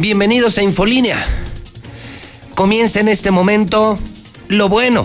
[0.00, 1.18] Bienvenidos a Infolínea.
[2.54, 3.98] Comienza en este momento
[4.46, 5.04] lo bueno.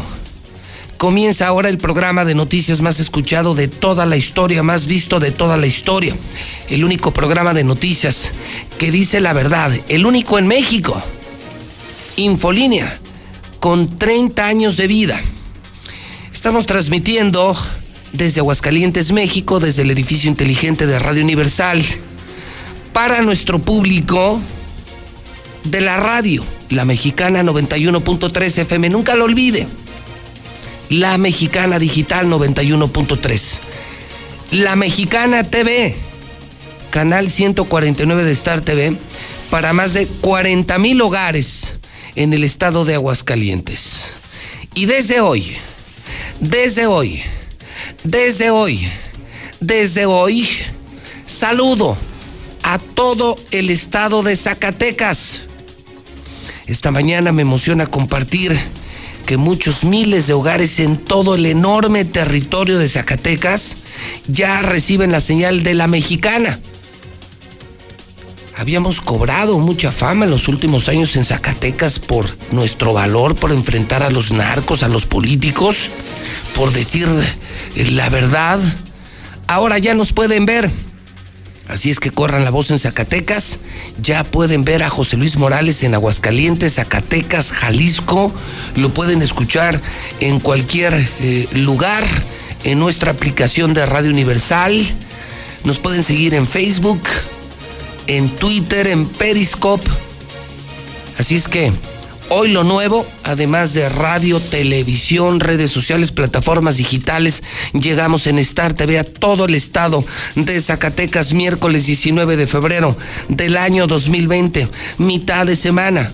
[0.99, 5.31] Comienza ahora el programa de noticias más escuchado de toda la historia, más visto de
[5.31, 6.15] toda la historia.
[6.69, 8.29] El único programa de noticias
[8.77, 11.01] que dice la verdad, el único en México.
[12.15, 12.95] Infolínea,
[13.59, 15.19] con 30 años de vida.
[16.31, 17.57] Estamos transmitiendo
[18.11, 21.83] desde Aguascalientes, México, desde el edificio inteligente de Radio Universal,
[22.93, 24.39] para nuestro público
[25.63, 29.67] de la radio, la mexicana 91.3 FM, nunca lo olvide.
[30.89, 33.59] La mexicana digital 91.3.
[34.51, 35.95] La mexicana TV,
[36.91, 38.95] canal 149 de Star TV,
[39.49, 41.75] para más de 40 mil hogares
[42.15, 44.05] en el estado de Aguascalientes.
[44.75, 45.55] Y desde hoy,
[46.39, 47.21] desde hoy,
[48.03, 48.87] desde hoy,
[49.59, 50.47] desde hoy,
[51.25, 51.97] saludo
[52.63, 55.41] a todo el estado de Zacatecas.
[56.67, 58.57] Esta mañana me emociona compartir
[59.25, 63.75] que muchos miles de hogares en todo el enorme territorio de Zacatecas
[64.27, 66.59] ya reciben la señal de la mexicana.
[68.55, 74.03] Habíamos cobrado mucha fama en los últimos años en Zacatecas por nuestro valor, por enfrentar
[74.03, 75.89] a los narcos, a los políticos,
[76.55, 77.07] por decir
[77.75, 78.59] la verdad.
[79.47, 80.69] Ahora ya nos pueden ver.
[81.67, 83.59] Así es que corran la voz en Zacatecas.
[84.01, 88.33] Ya pueden ver a José Luis Morales en Aguascalientes, Zacatecas, Jalisco.
[88.75, 89.79] Lo pueden escuchar
[90.19, 92.03] en cualquier eh, lugar,
[92.63, 94.85] en nuestra aplicación de Radio Universal.
[95.63, 97.01] Nos pueden seguir en Facebook,
[98.07, 99.89] en Twitter, en Periscope.
[101.17, 101.71] Así es que
[102.29, 108.99] hoy lo nuevo, además de radio, televisión, redes sociales, plataformas digitales, llegamos en Star TV
[108.99, 110.03] a todo el estado
[110.35, 112.97] de Zacatecas, miércoles 19 de febrero
[113.29, 114.67] del año 2020,
[114.97, 116.11] mitad de semana.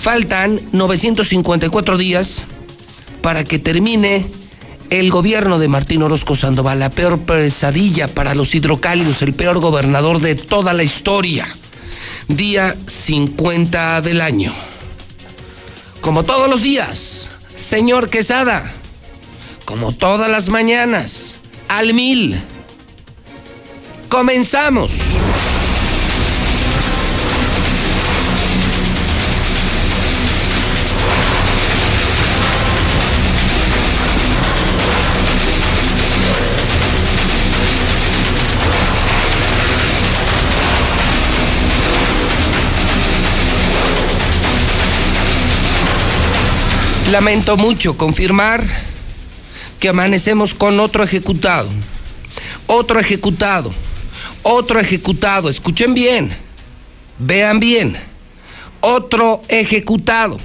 [0.00, 2.44] Faltan 954 días
[3.20, 4.24] para que termine
[4.90, 10.20] el gobierno de Martín Orozco Sandoval, la peor pesadilla para los hidrocálidos, el peor gobernador
[10.20, 11.46] de toda la historia.
[12.28, 14.52] Día 50 del año.
[16.00, 18.72] Como todos los días, señor Quesada,
[19.64, 21.36] como todas las mañanas,
[21.68, 22.40] al mil.
[24.08, 24.90] Comenzamos.
[47.10, 48.62] Lamento mucho confirmar
[49.80, 51.70] que amanecemos con otro ejecutado.
[52.66, 53.72] Otro ejecutado.
[54.42, 55.48] Otro ejecutado.
[55.48, 56.36] Escuchen bien.
[57.18, 57.96] Vean bien.
[58.82, 60.36] Otro ejecutado.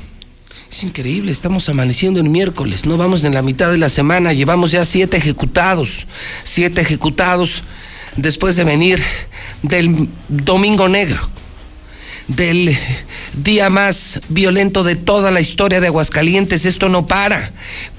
[0.72, 4.72] Es increíble, estamos amaneciendo en miércoles, no vamos en la mitad de la semana, llevamos
[4.72, 6.08] ya siete ejecutados,
[6.44, 7.62] siete ejecutados
[8.18, 9.00] después de venir
[9.62, 11.30] del Domingo Negro
[12.28, 12.78] del
[13.36, 16.66] día más violento de toda la historia de Aguascalientes.
[16.66, 17.52] Esto no para.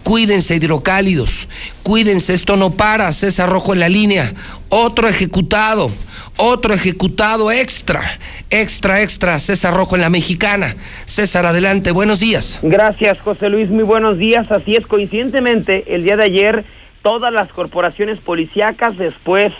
[0.02, 1.48] Cuídense, hidrocálidos.
[1.82, 3.12] Cuídense, esto no para.
[3.12, 4.32] César Rojo en la línea.
[4.68, 5.90] Otro ejecutado.
[6.36, 8.02] Otro ejecutado extra.
[8.50, 9.38] Extra, extra.
[9.38, 10.74] César Rojo en la mexicana.
[11.06, 11.92] César, adelante.
[11.92, 12.58] Buenos días.
[12.62, 13.68] Gracias, José Luis.
[13.68, 14.50] Muy buenos días.
[14.50, 16.64] Así es, coincidentemente, el día de ayer,
[17.02, 19.52] todas las corporaciones policíacas después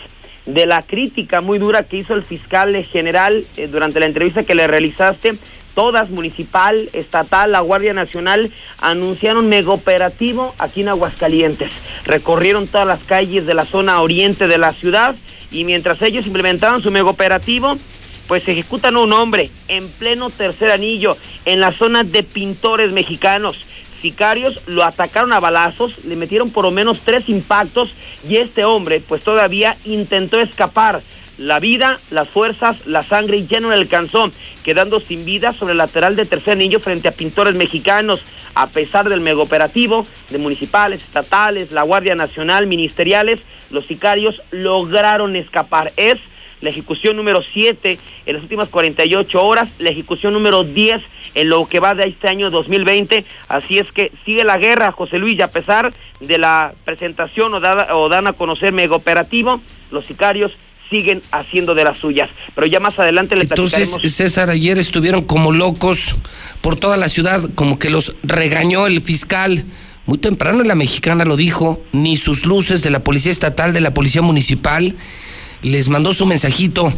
[0.45, 4.55] de la crítica muy dura que hizo el fiscal general eh, durante la entrevista que
[4.55, 5.35] le realizaste.
[5.73, 11.71] Todas, municipal, estatal, la Guardia Nacional, anunciaron mega operativo aquí en Aguascalientes.
[12.05, 15.15] Recorrieron todas las calles de la zona oriente de la ciudad
[15.51, 17.77] y mientras ellos implementaban su mega operativo,
[18.27, 23.57] pues ejecutan a un hombre en pleno tercer anillo en la zona de pintores mexicanos
[24.05, 27.89] sicarios lo atacaron a balazos, le metieron por lo menos tres impactos
[28.29, 31.01] y este hombre pues todavía intentó escapar.
[31.39, 34.29] La vida, las fuerzas, la sangre ya no le alcanzó,
[34.63, 38.21] quedando sin vida sobre el lateral de tercer anillo frente a pintores mexicanos.
[38.53, 43.41] A pesar del operativo de municipales, estatales, la Guardia Nacional, ministeriales,
[43.71, 45.91] los sicarios lograron escapar.
[45.97, 46.19] Es
[46.61, 51.01] la ejecución número 7 en las últimas 48 horas, la ejecución número 10
[51.35, 53.25] en lo que va de este año 2020.
[53.47, 57.59] Así es que sigue la guerra, José Luis, y a pesar de la presentación o,
[57.59, 59.61] dada, o dan a conocer mega operativo,
[59.91, 60.51] los sicarios
[60.89, 62.29] siguen haciendo de las suyas.
[62.53, 66.15] Pero ya más adelante le Entonces, César, ayer estuvieron como locos
[66.61, 69.63] por toda la ciudad, como que los regañó el fiscal.
[70.05, 73.93] Muy temprano la mexicana lo dijo, ni sus luces de la Policía Estatal, de la
[73.93, 74.95] Policía Municipal,
[75.65, 76.93] les mandó su mensajito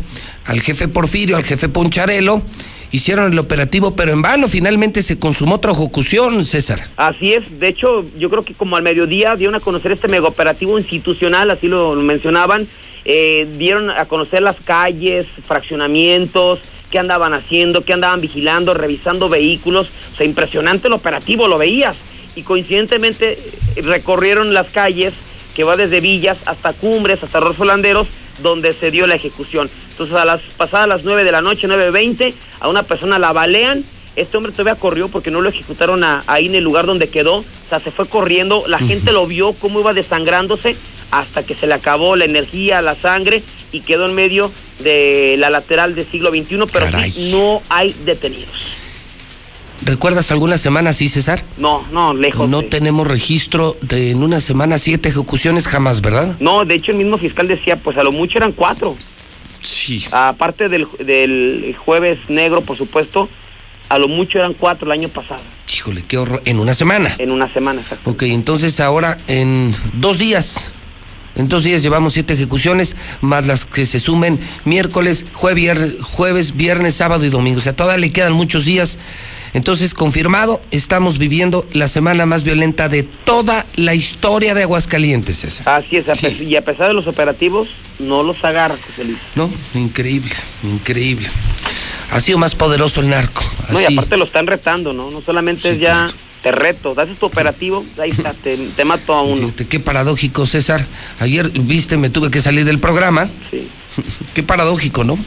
[0.46, 2.42] al jefe Porfirio, al jefe Poncharelo,
[2.92, 6.88] hicieron el operativo, pero en vano, finalmente se consumó otra ejecución, César.
[6.98, 10.28] Así es, de hecho, yo creo que como al mediodía dieron a conocer este mega
[10.28, 12.68] operativo institucional, así lo mencionaban,
[13.06, 16.60] eh, dieron a conocer las calles, fraccionamientos,
[16.92, 21.98] qué andaban haciendo, qué andaban vigilando, revisando vehículos, o sea, impresionante el operativo, lo veías,
[22.36, 23.40] y coincidentemente
[23.78, 25.14] eh, recorrieron las calles
[25.56, 28.08] que va desde Villas hasta Cumbres, hasta Rosolanderos,
[28.40, 29.70] donde se dio la ejecución.
[29.92, 33.84] Entonces, a las pasadas las 9 de la noche, 9.20, a una persona la balean.
[34.16, 37.38] Este hombre todavía corrió porque no lo ejecutaron ahí en el lugar donde quedó.
[37.38, 38.64] O sea, se fue corriendo.
[38.68, 40.76] La gente lo vio cómo iba desangrándose
[41.12, 45.50] hasta que se le acabó la energía, la sangre y quedó en medio de la
[45.50, 46.88] lateral del siglo XXI, pero
[47.32, 48.87] no hay detenidos.
[49.84, 51.44] ¿Recuerdas alguna semana sí, César?
[51.58, 52.50] No, no, lejos.
[52.50, 56.36] No tenemos registro de en una semana siete ejecuciones jamás, ¿verdad?
[56.40, 58.96] No, de hecho el mismo fiscal decía, pues a lo mucho eran cuatro.
[59.62, 60.06] Sí.
[60.12, 63.30] Aparte del, del jueves negro, por supuesto,
[63.90, 65.42] a lo mucho eran cuatro el año pasado.
[65.74, 66.42] Híjole, qué horror.
[66.46, 67.16] En una semana.
[67.18, 68.10] En una semana, exacto.
[68.10, 70.72] Ok, entonces ahora en dos días.
[71.36, 76.96] En dos días llevamos siete ejecuciones, más las que se sumen miércoles, jueves, jueves, viernes,
[76.96, 77.60] sábado y domingo.
[77.60, 78.98] O sea, todavía le quedan muchos días
[79.54, 85.68] entonces, confirmado, estamos viviendo la semana más violenta de toda la historia de Aguascalientes, César.
[85.70, 89.20] Así es, y a pesar de los operativos, no los agarra, José Luis.
[89.36, 90.32] No, increíble,
[90.64, 91.30] increíble.
[92.12, 93.44] Ha sido más poderoso el narco.
[93.70, 95.12] No, y aparte lo están retando, ¿no?
[95.12, 96.10] No solamente es ya
[96.42, 99.52] te reto, das tu operativo, ahí está, te, mato a uno.
[99.70, 100.86] qué paradójico, César.
[101.20, 103.30] Ayer, viste, me tuve que salir del programa.
[103.52, 103.68] Sí.
[104.34, 105.18] qué paradójico, ¿no?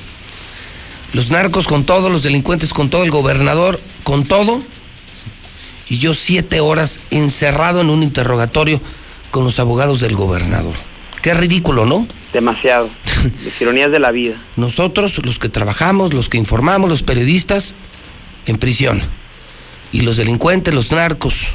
[1.12, 4.62] Los narcos con todo, los delincuentes con todo, el gobernador con todo.
[5.88, 8.80] Y yo siete horas encerrado en un interrogatorio
[9.30, 10.74] con los abogados del gobernador.
[11.22, 12.06] Qué ridículo, ¿no?
[12.32, 12.88] Demasiado.
[13.44, 14.36] Las ironías de la vida.
[14.56, 17.74] Nosotros, los que trabajamos, los que informamos, los periodistas,
[18.46, 19.02] en prisión.
[19.92, 21.48] Y los delincuentes, los narcos.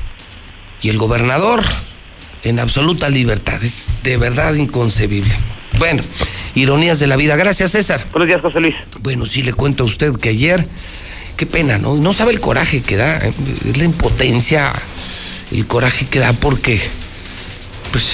[0.82, 1.64] Y el gobernador,
[2.44, 3.64] en absoluta libertad.
[3.64, 5.36] Es de verdad inconcebible.
[5.78, 6.04] Bueno,
[6.56, 7.36] ironías de la vida.
[7.36, 8.06] Gracias, César.
[8.12, 8.76] Buenos días, José Luis.
[9.02, 10.66] Bueno, sí le cuento a usted que ayer,
[11.36, 11.96] qué pena, ¿no?
[11.96, 13.34] No sabe el coraje que da, ¿eh?
[13.68, 14.72] es la impotencia,
[15.52, 16.80] el coraje que da porque,
[17.92, 18.14] pues,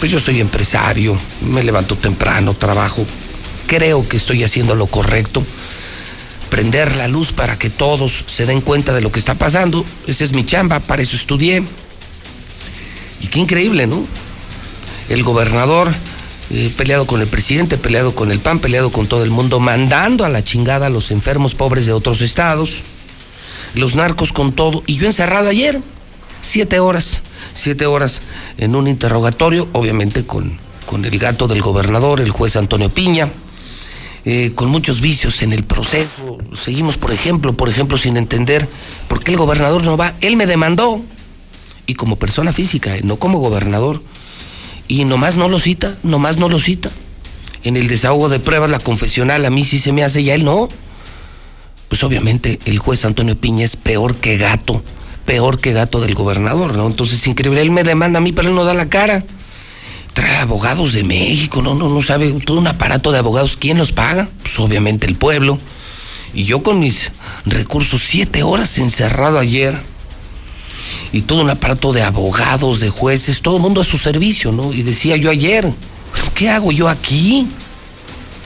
[0.00, 3.06] pues yo soy empresario, me levanto temprano, trabajo,
[3.68, 5.44] creo que estoy haciendo lo correcto.
[6.50, 9.86] Prender la luz para que todos se den cuenta de lo que está pasando.
[10.06, 11.62] Esa es mi chamba, para eso estudié.
[13.22, 14.04] Y qué increíble, ¿no?
[15.08, 15.92] El gobernador
[16.54, 20.26] eh, peleado con el presidente, peleado con el PAN, peleado con todo el mundo, mandando
[20.26, 22.82] a la chingada a los enfermos pobres de otros estados,
[23.74, 25.80] los narcos con todo, y yo encerrado ayer,
[26.42, 27.22] siete horas,
[27.54, 28.20] siete horas
[28.58, 33.30] en un interrogatorio, obviamente con, con el gato del gobernador, el juez Antonio Piña.
[34.24, 36.38] Eh, con muchos vicios en el proceso.
[36.54, 38.68] Seguimos, por ejemplo, por ejemplo, sin entender
[39.08, 40.14] por qué el gobernador no va.
[40.20, 41.00] Él me demandó,
[41.86, 44.00] y como persona física, no como gobernador,
[44.92, 46.90] y nomás no lo cita, nomás no lo cita.
[47.64, 50.34] En el desahogo de pruebas, la confesional a mí sí se me hace y a
[50.34, 50.68] él no.
[51.88, 54.84] Pues obviamente el juez Antonio Piña es peor que gato,
[55.24, 56.86] peor que gato del gobernador, ¿no?
[56.86, 59.24] Entonces, increíble, él me demanda a mí, pero él no da la cara.
[60.12, 63.92] Trae abogados de México, no, no, no sabe, todo un aparato de abogados, ¿quién los
[63.92, 64.28] paga?
[64.42, 65.58] Pues obviamente el pueblo.
[66.34, 67.12] Y yo con mis
[67.46, 69.74] recursos, siete horas encerrado ayer
[71.12, 74.72] y todo un aparato de abogados, de jueces, todo el mundo a su servicio, ¿no?
[74.72, 75.72] Y decía yo ayer,
[76.34, 77.48] ¿qué hago yo aquí?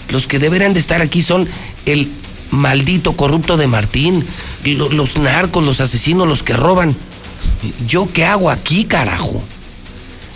[0.09, 1.49] Los que deberían de estar aquí son
[1.85, 2.11] el
[2.50, 4.25] maldito corrupto de Martín,
[4.65, 6.97] los narcos, los asesinos, los que roban.
[7.87, 9.43] ¿Yo qué hago aquí, carajo?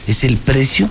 [0.06, 0.88] Es el precio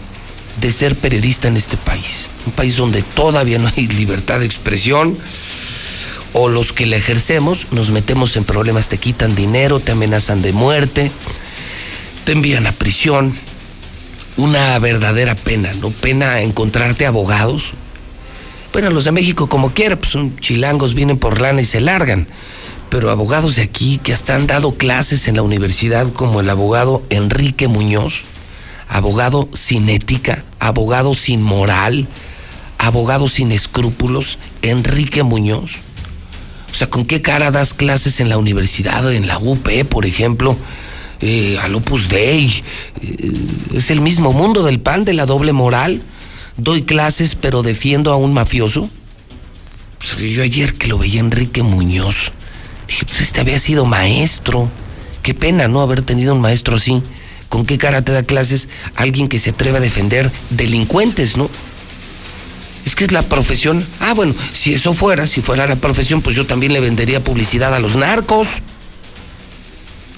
[0.61, 2.29] de ser periodista en este país.
[2.45, 5.17] Un país donde todavía no hay libertad de expresión
[6.33, 10.53] o los que la ejercemos nos metemos en problemas, te quitan dinero, te amenazan de
[10.53, 11.11] muerte,
[12.25, 13.35] te envían a prisión.
[14.37, 15.91] Una verdadera pena, ¿no?
[15.91, 17.71] Pena encontrarte abogados.
[18.71, 22.27] Bueno, los de México como quiera, pues son chilangos, vienen por lana y se largan.
[22.89, 27.03] Pero abogados de aquí que hasta han dado clases en la universidad como el abogado
[27.09, 28.21] Enrique Muñoz,
[28.87, 32.07] abogado sin ética, abogado sin moral,
[32.77, 35.71] abogado sin escrúpulos, Enrique Muñoz.
[36.71, 40.57] O sea, ¿con qué cara das clases en la universidad, en la UP, por ejemplo?
[41.21, 42.47] Eh, al Opus Dei.
[43.01, 43.31] Eh,
[43.75, 46.01] es el mismo mundo del pan, de la doble moral.
[46.57, 48.89] Doy clases, pero defiendo a un mafioso.
[49.97, 52.31] Pues, yo ayer que lo veía Enrique Muñoz,
[52.87, 54.69] dije, pues este había sido maestro.
[55.23, 55.81] Qué pena, ¿no?
[55.81, 57.03] Haber tenido un maestro así.
[57.49, 61.49] ¿Con qué cara te da clases alguien que se atreve a defender delincuentes, no?
[62.89, 63.85] Es que es la profesión.
[63.99, 67.71] Ah, bueno, si eso fuera, si fuera la profesión, pues yo también le vendería publicidad
[67.75, 68.47] a los narcos.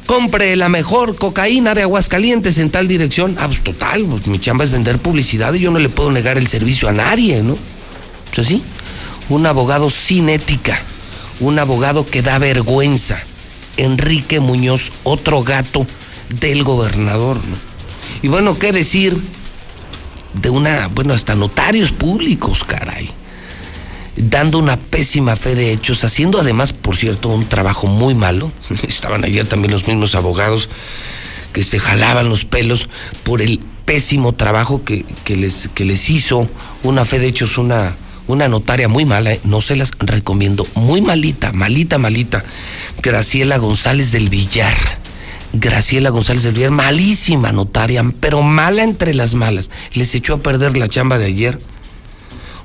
[0.06, 3.36] Compre la mejor cocaína de Aguascalientes en tal dirección.
[3.38, 6.38] Ah, pues total, pues mi chamba es vender publicidad y yo no le puedo negar
[6.38, 7.58] el servicio a nadie, ¿no?
[8.34, 8.64] Pues así.
[9.28, 10.80] Un abogado sin ética.
[11.42, 13.22] Un abogado que da vergüenza.
[13.76, 15.86] Enrique Muñoz, otro gato
[16.40, 17.58] del gobernador, ¿no?
[18.22, 19.20] Y bueno, ¿qué decir
[20.34, 23.12] de una, bueno, hasta notarios públicos, caray?
[24.16, 28.52] dando una pésima fe de hechos, haciendo además, por cierto, un trabajo muy malo.
[28.88, 30.70] Estaban ayer también los mismos abogados
[31.54, 32.90] que se jalaban los pelos
[33.24, 36.48] por el pésimo trabajo que, les, que les hizo
[36.84, 37.96] una fe de hechos, una,
[38.28, 39.42] una notaria muy mala, ¿eh?
[39.44, 42.44] no se las recomiendo, muy malita, malita, malita,
[43.02, 44.76] Graciela González del Villar.
[45.54, 49.70] Graciela González del malísima notaria, pero mala entre las malas.
[49.94, 51.60] Les echó a perder la chamba de ayer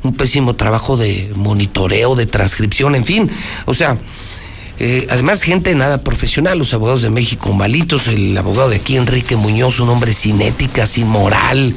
[0.02, 3.30] un pésimo trabajo de monitoreo, de transcripción, en fin.
[3.64, 3.98] O sea,
[4.78, 9.36] eh, además gente nada profesional, los abogados de México malitos, el abogado de aquí, Enrique
[9.36, 11.74] Muñoz, un hombre sin ética, sin moral,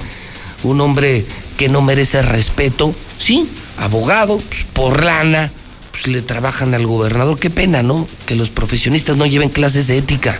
[0.63, 1.25] un hombre
[1.57, 5.51] que no merece respeto, sí, abogado, pues, por lana,
[5.91, 7.39] pues le trabajan al gobernador.
[7.39, 8.07] Qué pena, ¿no?
[8.25, 10.39] Que los profesionistas no lleven clases de ética.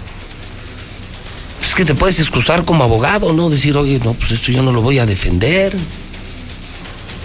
[1.80, 3.50] Que te puedes excusar como abogado, ¿no?
[3.50, 5.78] Decir, oye, no, pues esto yo no lo voy a defender.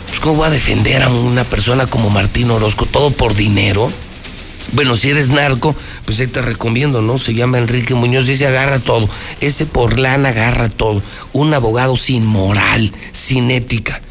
[0.07, 2.87] Pues, ¿cómo voy a defender a una persona como Martín Orozco?
[2.87, 3.91] Todo por dinero.
[4.71, 7.19] Bueno, si eres narco, pues ahí te recomiendo, ¿no?
[7.19, 9.09] Se llama Enrique Muñoz, dice agarra todo.
[9.41, 11.03] Ese por agarra todo.
[11.33, 14.03] Un abogado sin moral, sin ética.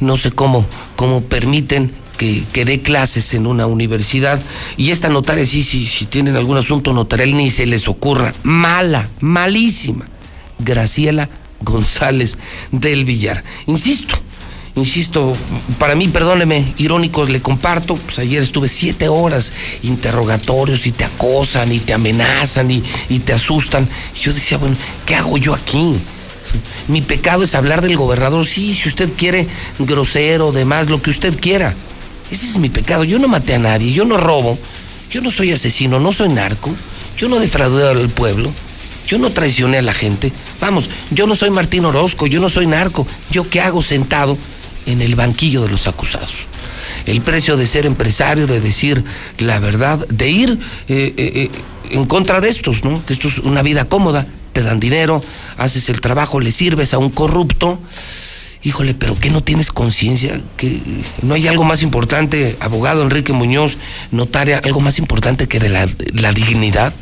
[0.00, 4.40] No sé cómo, cómo permiten que, dé clases en una universidad
[4.76, 8.32] y esta notaria, sí, sí, si tienen algún asunto notarial, ni se les ocurra.
[8.42, 10.06] Mala, malísima.
[10.58, 11.28] Graciela
[11.60, 12.38] González
[12.70, 13.42] del Villar.
[13.66, 14.16] Insisto,
[14.76, 15.32] insisto,
[15.78, 19.52] para mí, perdóneme, irónicos, le comparto, pues ayer estuve siete horas
[19.82, 23.88] interrogatorios y te acosan y te amenazan y, y te asustan.
[24.14, 25.96] Y yo decía, bueno, ¿qué hago yo aquí?
[26.88, 31.38] Mi pecado es hablar del gobernador, sí, si usted quiere, grosero, demás, lo que usted
[31.40, 31.74] quiera.
[32.30, 34.58] Ese es mi pecado, yo no maté a nadie, yo no robo,
[35.10, 36.74] yo no soy asesino, no soy narco,
[37.16, 38.52] yo no defraudé al pueblo.
[39.06, 40.32] Yo no traicioné a la gente.
[40.62, 43.06] Vamos, yo no soy Martín Orozco, yo no soy narco.
[43.30, 44.38] ¿Yo qué hago sentado
[44.86, 46.34] en el banquillo de los acusados.
[47.06, 49.04] El precio de ser empresario, de decir
[49.38, 51.50] la verdad, de ir eh, eh, eh,
[51.90, 53.04] en contra de estos, ¿no?
[53.04, 55.22] Que esto es una vida cómoda, te dan dinero,
[55.56, 57.78] haces el trabajo, le sirves a un corrupto.
[58.64, 60.40] Híjole, pero ¿qué no tienes conciencia?
[60.56, 60.80] ¿Que
[61.20, 63.76] no hay algo más importante, abogado Enrique Muñoz,
[64.10, 66.94] notaria, algo más importante que de la, dignidad?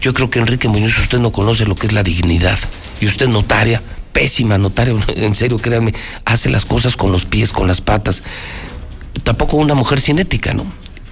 [0.00, 2.56] Yo creo que Enrique Muñoz, usted no conoce lo que es la dignidad.
[3.00, 3.82] Y usted notaria,
[4.12, 5.92] pésima notaria, en serio, créanme,
[6.24, 8.22] hace las cosas con los pies, con las patas.
[9.24, 10.64] Tampoco una mujer sin ética, ¿no?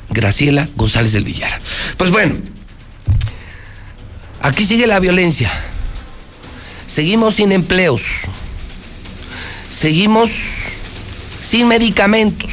[0.09, 1.61] Graciela González del Villar.
[1.97, 2.37] Pues bueno,
[4.41, 5.51] aquí sigue la violencia.
[6.87, 8.03] Seguimos sin empleos.
[9.71, 10.31] Seguimos
[11.41, 12.53] sin medicamentos.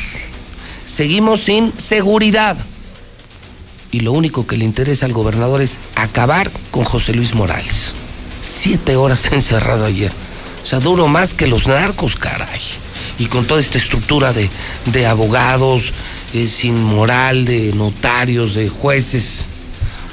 [0.85, 2.57] Seguimos sin seguridad.
[3.91, 7.93] Y lo único que le interesa al gobernador es acabar con José Luis Morales.
[8.41, 10.11] Siete horas encerrado ayer.
[10.63, 12.61] O sea, duro más que los narcos, caray.
[13.19, 14.49] Y con toda esta estructura de,
[14.85, 15.93] de abogados,
[16.33, 19.47] eh, sin moral, de notarios, de jueces.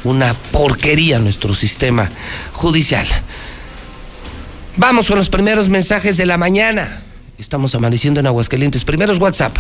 [0.05, 2.11] Una porquería nuestro sistema
[2.53, 3.07] judicial.
[4.77, 7.01] Vamos con los primeros mensajes de la mañana.
[7.39, 8.85] Estamos amaneciendo en Aguascalientes.
[8.85, 9.57] Primeros WhatsApp.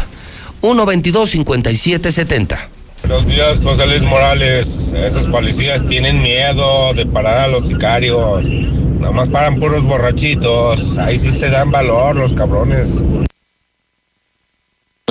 [0.60, 2.58] 122-5770.
[3.02, 4.92] Buenos días, José Luis Morales.
[4.92, 8.48] Esos policías tienen miedo de parar a los sicarios.
[8.98, 10.98] Nada más paran puros borrachitos.
[10.98, 13.00] Ahí sí se dan valor los cabrones.
[13.00, 13.28] Muy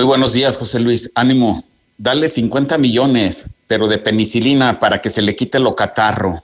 [0.04, 1.12] buenos días, José Luis.
[1.14, 1.64] Ánimo.
[1.96, 6.42] Dale 50 millones, pero de penicilina para que se le quite lo catarro.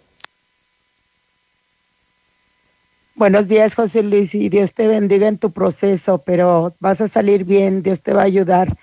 [3.21, 7.45] Buenos días, José Luis, y Dios te bendiga en tu proceso, pero vas a salir
[7.45, 8.79] bien, Dios te va a ayudar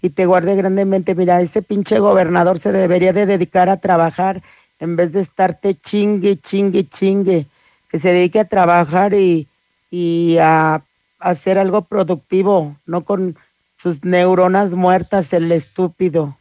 [0.00, 1.16] y te guarde grandemente.
[1.16, 4.44] Mira, ese pinche gobernador se debería de dedicar a trabajar
[4.78, 7.46] en vez de estarte chingue, chingue, chingue
[7.90, 9.48] que se dedique a trabajar y,
[9.90, 10.84] y a,
[11.18, 13.36] hacer algo productivo, no con
[13.76, 16.38] sus neuronas muertas, el estúpido.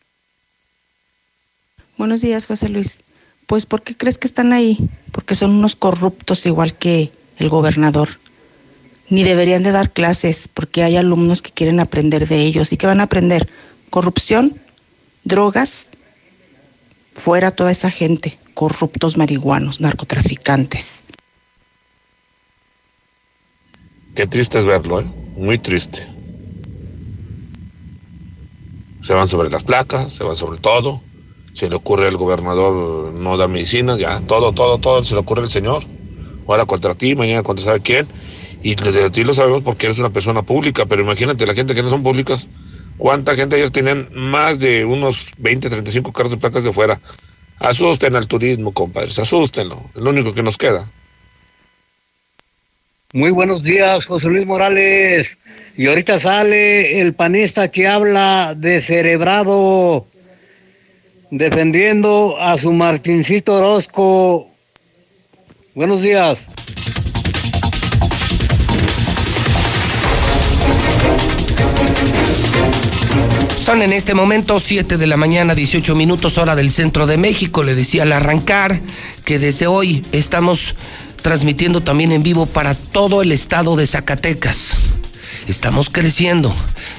[1.98, 3.01] Buenos días, José Luis.
[3.48, 4.88] Pues, ¿por qué crees que están ahí?
[5.12, 8.10] Porque son unos corruptos igual que el gobernador.
[9.10, 12.72] Ni deberían de dar clases porque hay alumnos que quieren aprender de ellos.
[12.72, 13.50] ¿Y qué van a aprender?
[13.89, 14.60] Corrupción,
[15.24, 15.89] drogas,
[17.15, 21.03] fuera toda esa gente, corruptos marihuanos, narcotraficantes.
[24.15, 25.05] Qué triste es verlo, ¿eh?
[25.36, 26.05] Muy triste.
[29.01, 31.01] Se van sobre las placas, se van sobre todo.
[31.53, 35.43] Se le ocurre al gobernador no dar medicina, ya, todo, todo, todo se le ocurre
[35.43, 35.84] al señor.
[36.50, 38.08] Ahora contra ti, mañana contra sabe quién.
[38.63, 41.84] Y de ti lo sabemos porque eres una persona pública, pero imagínate la gente que
[41.84, 42.48] no son públicas.
[42.98, 47.00] ¿Cuánta gente ellos tienen más de unos 20, 35 carros de placas de fuera?
[47.60, 49.79] Asusten al turismo, compadres, asústenlo.
[49.96, 50.89] Es lo único que nos queda.
[53.13, 55.38] Muy buenos días, José Luis Morales.
[55.77, 60.08] Y ahorita sale el panista que habla de cerebrado,
[61.29, 64.49] defendiendo a su Martincito Orozco.
[65.79, 66.38] Buenos días.
[73.63, 77.63] Son en este momento 7 de la mañana, 18 minutos hora del centro de México.
[77.63, 78.81] Le decía al arrancar
[79.24, 80.75] que desde hoy estamos
[81.21, 84.75] transmitiendo también en vivo para todo el estado de Zacatecas.
[85.48, 86.53] Estamos creciendo,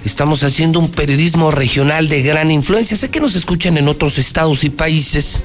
[0.04, 2.96] estamos haciendo un periodismo regional de gran influencia.
[2.96, 5.40] Sé que nos escuchan en otros estados y países,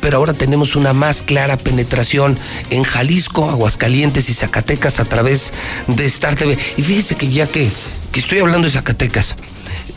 [0.00, 2.38] pero ahora tenemos una más clara penetración
[2.70, 5.52] en Jalisco, Aguascalientes y Zacatecas a través
[5.86, 6.58] de Star TV.
[6.76, 7.68] Y fíjese que ya que,
[8.12, 9.36] que estoy hablando de Zacatecas,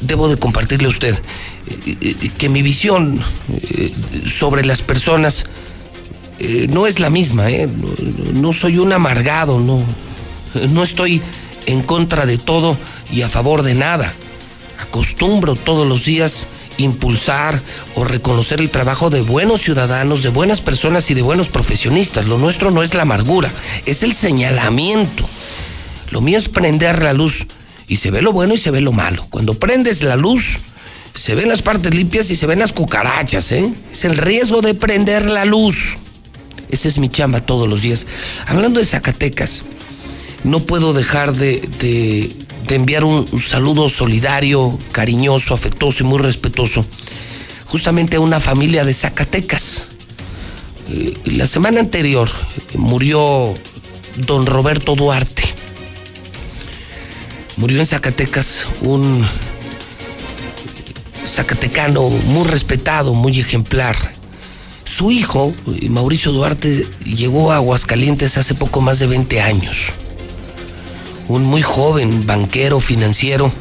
[0.02, 1.16] debo de compartirle a usted
[1.68, 3.92] eh, eh, que mi visión eh,
[4.28, 5.46] sobre las personas
[6.68, 7.46] no es la misma,
[8.34, 9.82] no, soy un amargado, no,
[10.70, 11.22] no estoy
[11.66, 12.78] en contra de todo
[13.12, 14.14] y a favor de nada.
[14.80, 16.48] Acostumbro todos los días
[16.78, 17.62] impulsar
[17.96, 22.26] o reconocer el trabajo de buenos ciudadanos, de buenas personas y de buenos profesionistas.
[22.26, 23.52] Lo nuestro no es la amargura,
[23.86, 25.28] es el señalamiento.
[26.12, 27.46] Lo mío es prender la luz
[27.88, 29.26] y se ve lo bueno y se ve lo malo.
[29.30, 30.58] Cuando prendes la luz,
[31.14, 33.74] se ven las partes limpias y se ven las cucarachas, ¿eh?
[33.92, 35.98] Es el riesgo de prender la luz.
[36.70, 38.06] Esa es mi chamba todos los días.
[38.48, 39.64] Hablando de Zacatecas,
[40.46, 42.32] no puedo dejar de,
[42.70, 46.86] enviar un, saludo solidario, cariñoso, afectuoso y muy respetuoso,
[47.66, 49.84] justamente a una familia de Zacatecas.
[51.26, 52.30] La semana anterior
[52.76, 53.54] murió
[54.28, 55.44] don Roberto Duarte.
[57.58, 59.26] Murió en Zacatecas un
[61.26, 63.96] zacatecano muy respetado, muy ejemplar
[64.86, 65.52] su hijo,
[65.90, 69.92] Mauricio Duarte, llegó a Aguascalientes hace poco más de 20 años.
[71.28, 73.52] Un muy joven banquero financiero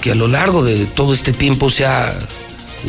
[0.00, 2.18] que a lo largo de todo este tiempo se ha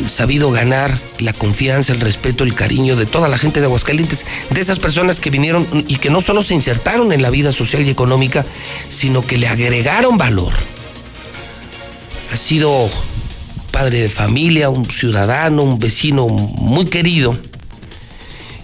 [0.06, 4.60] sabido ganar la confianza, el respeto, el cariño de toda la gente de Aguascalientes, de
[4.60, 7.90] esas personas que vinieron y que no solo se insertaron en la vida social y
[7.90, 8.44] económica,
[8.88, 10.52] sino que le agregaron valor.
[12.32, 12.90] Ha sido
[13.74, 17.36] padre de familia, un ciudadano, un vecino muy querido.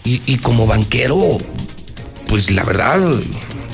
[0.04, 1.38] Y, como banquero,
[2.26, 3.00] pues la verdad,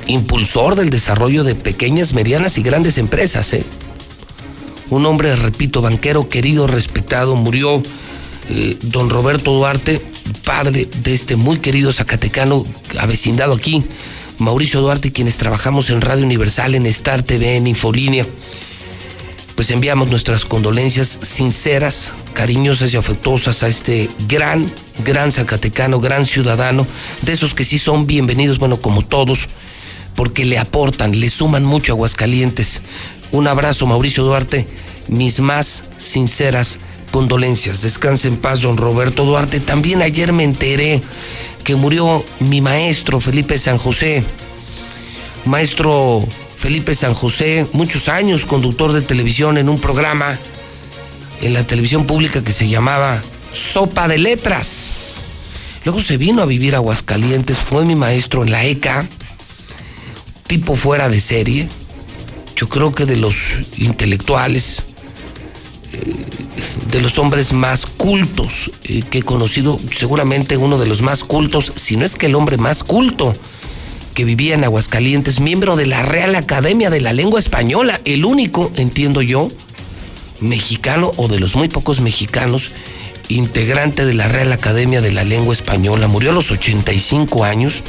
[0.06, 3.52] impulsor del desarrollo de pequeñas, medianas y grandes empresas.
[3.52, 3.64] ¿eh?
[4.90, 7.82] Un hombre, repito, banquero querido, respetado, murió
[8.48, 10.00] eh, don Roberto Duarte,
[10.44, 12.64] padre de este muy querido Zacatecano,
[12.98, 13.84] avecindado aquí,
[14.38, 18.26] Mauricio Duarte, quienes trabajamos en Radio Universal, en Star TV, en Infolínea
[19.56, 24.70] pues enviamos nuestras condolencias sinceras, cariñosas y afectuosas a este gran,
[25.02, 26.86] gran zacatecano, gran ciudadano,
[27.22, 29.48] de esos que sí son bienvenidos, bueno, como todos,
[30.16, 32.80] porque le aportan, le suman mucho a Aguascalientes.
[33.32, 34.66] Un abrazo, Mauricio Duarte,
[35.08, 36.78] mis más sinceras
[37.12, 37.82] condolencias.
[37.82, 39.60] Descanse en paz, don Roberto Duarte.
[39.60, 41.00] También ayer me enteré
[41.62, 44.24] que murió mi maestro, Felipe San José.
[45.44, 46.26] Maestro
[46.56, 50.36] Felipe San José, muchos años conductor de televisión en un programa
[51.42, 54.92] en la televisión pública que se llamaba Sopa de Letras.
[55.84, 59.06] Luego se vino a vivir a Aguascalientes, fue mi maestro en la ECA,
[60.46, 61.68] tipo fuera de serie.
[62.56, 63.36] Yo creo que de los
[63.76, 64.82] intelectuales,
[65.92, 66.14] eh,
[66.90, 71.72] de los hombres más cultos eh, que he conocido, seguramente uno de los más cultos,
[71.76, 73.34] si no es que el hombre más culto
[74.14, 78.72] que vivía en Aguascalientes, miembro de la Real Academia de la Lengua Española, el único,
[78.76, 79.50] entiendo yo,
[80.40, 82.70] mexicano o de los muy pocos mexicanos,
[83.28, 86.08] integrante de la Real Academia de la Lengua Española.
[86.08, 87.82] Murió a los 85 años,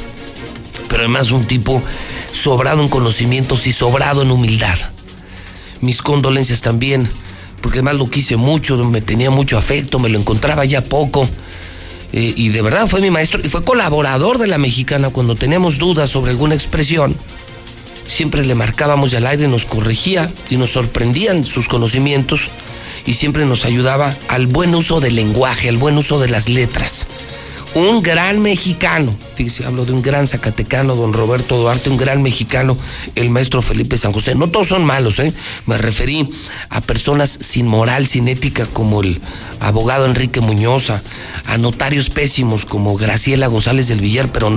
[0.88, 1.82] pero además un tipo
[2.32, 4.78] sobrado en conocimientos y sobrado en humildad.
[5.80, 7.08] mis condolencias también,
[7.60, 11.28] porque además lo quise mucho, me tenía mucho afecto, me lo encontraba ya poco.
[12.12, 15.78] Eh, y de verdad fue mi maestro y fue colaborador de la mexicana cuando teníamos
[15.78, 17.14] dudas sobre alguna expresión.
[18.08, 22.48] Siempre le marcábamos al aire, nos corregía y nos sorprendían sus conocimientos
[23.06, 27.06] y siempre nos ayudaba al buen uso del lenguaje, al buen uso de las letras
[27.74, 32.76] un gran mexicano, fíjese, hablo de un gran zacatecano, don Roberto Duarte, un gran mexicano,
[33.14, 34.34] el maestro Felipe San José.
[34.34, 35.32] No todos son malos, ¿eh?
[35.66, 36.28] Me referí
[36.70, 39.20] a personas sin moral, sin ética, como el
[39.60, 44.50] abogado Enrique Muñoz, a notarios pésimos como Graciela González del Villar, pero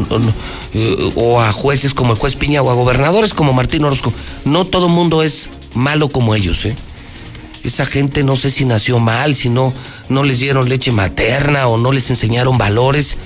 [0.73, 4.13] eh, o a jueces como el juez Piña o a gobernadores como Martín Orozco.
[4.45, 6.75] No todo mundo es malo como ellos, ¿eh?
[7.63, 9.73] Esa gente no sé si nació mal, si no,
[10.09, 13.17] no les dieron leche materna o no les enseñaron valores,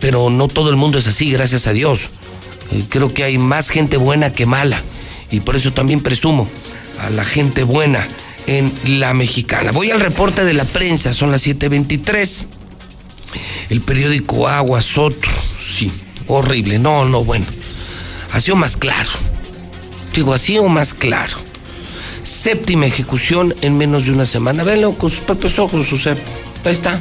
[0.00, 2.10] pero no todo el mundo es así, gracias a Dios.
[2.72, 4.82] Eh, creo que hay más gente buena que mala
[5.30, 6.48] y por eso también presumo
[7.00, 8.06] a la gente buena
[8.46, 9.72] en la mexicana.
[9.72, 12.44] Voy al reporte de la prensa, son las 7.23.
[13.70, 15.32] El periódico Aguas, otro,
[15.64, 15.90] sí,
[16.28, 17.46] horrible, no, no, bueno.
[18.32, 19.10] Ha sido más claro.
[20.14, 21.53] Digo, así o más claro
[22.44, 24.64] séptima ejecución en menos de una semana.
[24.64, 26.14] Véanlo con sus propios ojos, José.
[26.66, 27.00] Ahí está.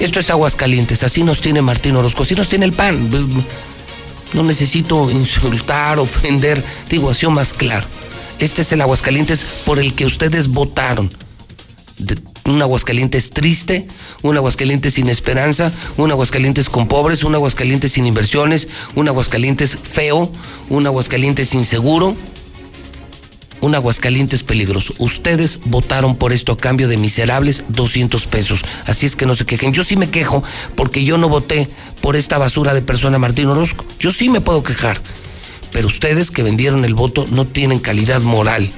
[0.00, 3.10] Esto es Aguascalientes, así nos tiene Martín Orozco, así nos tiene el PAN.
[4.32, 7.86] No necesito insultar, ofender, digo, así más claro.
[8.38, 11.10] Este es el Aguascalientes por el que ustedes votaron.
[12.46, 13.86] un Aguascalientes triste,
[14.22, 20.32] un Aguascalientes sin esperanza, un Aguascalientes con pobres, un Aguascalientes sin inversiones, un Aguascalientes feo,
[20.70, 22.16] un Aguascalientes inseguro
[23.62, 24.92] un Aguascalientes peligroso.
[24.98, 28.62] Ustedes votaron por esto a cambio de miserables 200 pesos.
[28.84, 29.72] Así es que no se quejen.
[29.72, 30.44] Yo sí me quejo
[30.74, 31.68] porque yo no voté
[32.02, 33.86] por esta basura de persona Martín Orozco.
[33.98, 35.00] Yo sí me puedo quejar.
[35.72, 38.68] Pero ustedes que vendieron el voto no tienen calidad moral.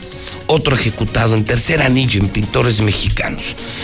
[0.46, 3.42] Otro ejecutado en tercer anillo en pintores mexicanos.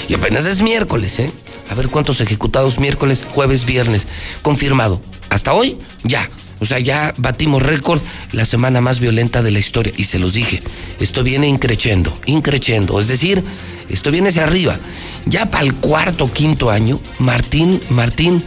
[0.08, 1.32] Y apenas es miércoles, ¿eh?
[1.70, 4.06] A ver cuántos ejecutados miércoles, jueves, viernes.
[4.42, 5.00] Confirmado.
[5.30, 6.28] Hasta hoy, ya.
[6.60, 8.00] O sea, ya batimos récord
[8.32, 9.92] la semana más violenta de la historia.
[9.96, 10.62] Y se los dije,
[11.00, 13.00] esto viene increciendo, increciendo.
[13.00, 13.42] Es decir,
[13.88, 14.78] esto viene hacia arriba.
[15.26, 18.42] Ya para el cuarto, quinto año, Martín, Martín,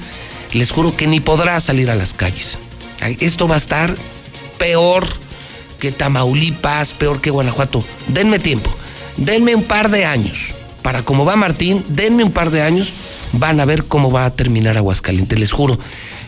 [0.54, 2.58] les juro que ni podrá salir a las calles.
[3.20, 3.94] Esto va a estar
[4.58, 5.06] peor
[5.80, 7.84] que Tamaulipas, peor que Guanajuato.
[8.08, 8.74] Denme tiempo,
[9.18, 10.54] denme un par de años.
[10.82, 12.92] Para cómo va Martín, denme un par de años,
[13.34, 15.40] van a ver cómo va a terminar Aguascalientes.
[15.40, 15.80] Les juro,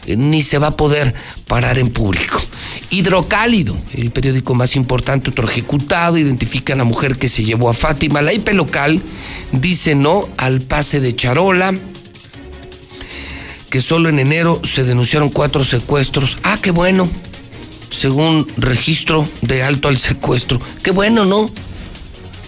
[0.07, 1.13] ni se va a poder
[1.47, 2.41] parar en público.
[2.89, 7.73] Hidrocálido, el periódico más importante, otro ejecutado, identifica a la mujer que se llevó a
[7.73, 8.21] Fátima.
[8.21, 9.01] La IP local
[9.51, 11.73] dice no al pase de Charola,
[13.69, 16.37] que solo en enero se denunciaron cuatro secuestros.
[16.43, 17.09] Ah, qué bueno,
[17.89, 20.61] según registro de alto al secuestro.
[20.83, 21.49] Qué bueno, ¿no?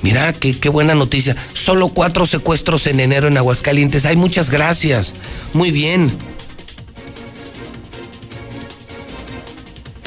[0.04, 1.36] Mira, qué, qué, buena noticia.
[1.54, 4.06] Solo cuatro secuestros en enero en Aguascalientes.
[4.06, 5.15] Hay muchas gracias.
[5.54, 6.12] Muy bien.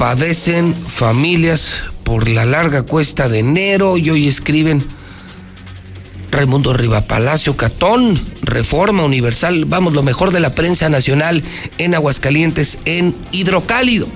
[0.01, 4.83] Padecen familias por la larga cuesta de enero y hoy escriben
[6.31, 11.43] Raimundo Riva Palacio Catón, Reforma Universal, vamos, lo mejor de la prensa nacional
[11.77, 14.07] en Aguascalientes, en Hidrocálido.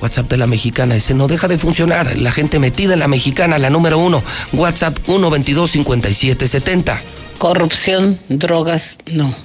[0.00, 2.16] WhatsApp de la mexicana, ese no deja de funcionar.
[2.16, 4.22] La gente metida en la mexicana, la número uno.
[4.54, 6.98] WhatsApp 122-5770.
[7.36, 9.36] Corrupción, drogas, no.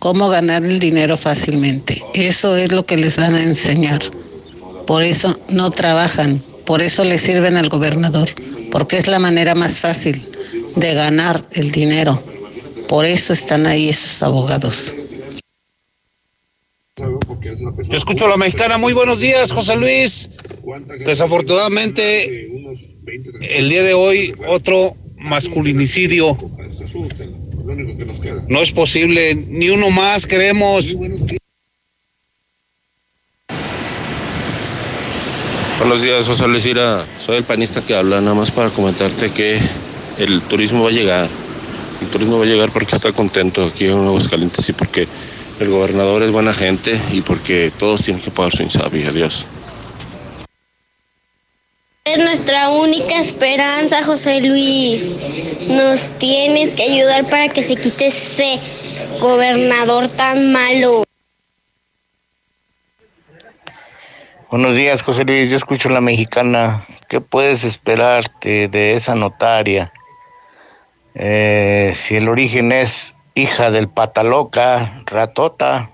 [0.00, 2.02] ¿Cómo ganar el dinero fácilmente?
[2.14, 4.00] Eso es lo que les van a enseñar.
[4.88, 8.30] Por eso no trabajan, por eso le sirven al gobernador,
[8.70, 10.26] porque es la manera más fácil
[10.76, 12.18] de ganar el dinero.
[12.88, 14.94] Por eso están ahí esos abogados.
[16.96, 18.78] Yo escucho a la mexicana.
[18.78, 20.30] Muy buenos días, José Luis.
[21.04, 22.48] Desafortunadamente,
[23.42, 26.34] el día de hoy, otro masculinicidio.
[28.48, 30.96] No es posible, ni uno más queremos.
[35.78, 37.04] Buenos días, José Luis Ira.
[37.20, 39.60] Soy el panista que habla, nada más para comentarte que
[40.18, 41.28] el turismo va a llegar.
[42.02, 45.06] El turismo va a llegar porque está contento aquí en Aguascalientes y porque
[45.60, 49.04] el gobernador es buena gente y porque todos tienen que pagar su insabi.
[49.04, 49.46] Adiós.
[52.04, 55.14] Es nuestra única esperanza, José Luis.
[55.68, 58.58] Nos tienes que ayudar para que se quite ese
[59.20, 61.04] gobernador tan malo.
[64.50, 65.50] Buenos días, José Luis.
[65.50, 66.82] Yo escucho la mexicana.
[67.10, 69.92] ¿Qué puedes esperarte de esa notaria?
[71.14, 75.90] Eh, si el origen es hija del pataloca, ratota.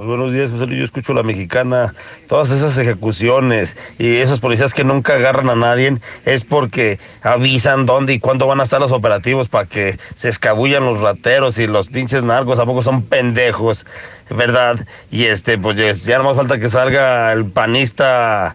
[0.00, 0.78] Muy buenos días, José Luis.
[0.78, 1.94] Yo escucho la mexicana.
[2.26, 8.14] Todas esas ejecuciones y esos policías que nunca agarran a nadie es porque avisan dónde
[8.14, 11.90] y cuándo van a estar los operativos para que se escabullan los rateros y los
[11.90, 12.58] pinches narcos.
[12.58, 13.84] ¿A poco son pendejos?
[14.30, 14.86] ¿Verdad?
[15.10, 18.54] Y este, pues ya no más falta que salga el panista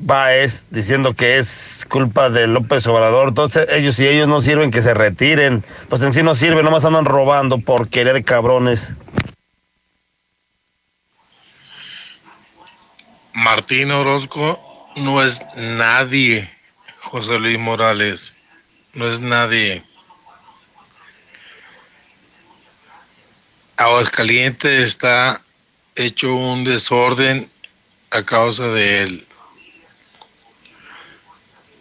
[0.00, 3.28] Baez diciendo que es culpa de López Obrador.
[3.28, 5.62] Entonces, ellos si ellos no sirven, que se retiren.
[5.88, 8.92] Pues en sí no sirven, nomás andan robando por querer cabrones.
[13.36, 14.58] Martín Orozco
[14.96, 16.50] no es nadie,
[17.02, 18.32] José Luis Morales,
[18.94, 19.84] no es nadie.
[23.76, 25.42] Aguascalientes está
[25.96, 27.50] hecho un desorden
[28.08, 29.26] a causa de él.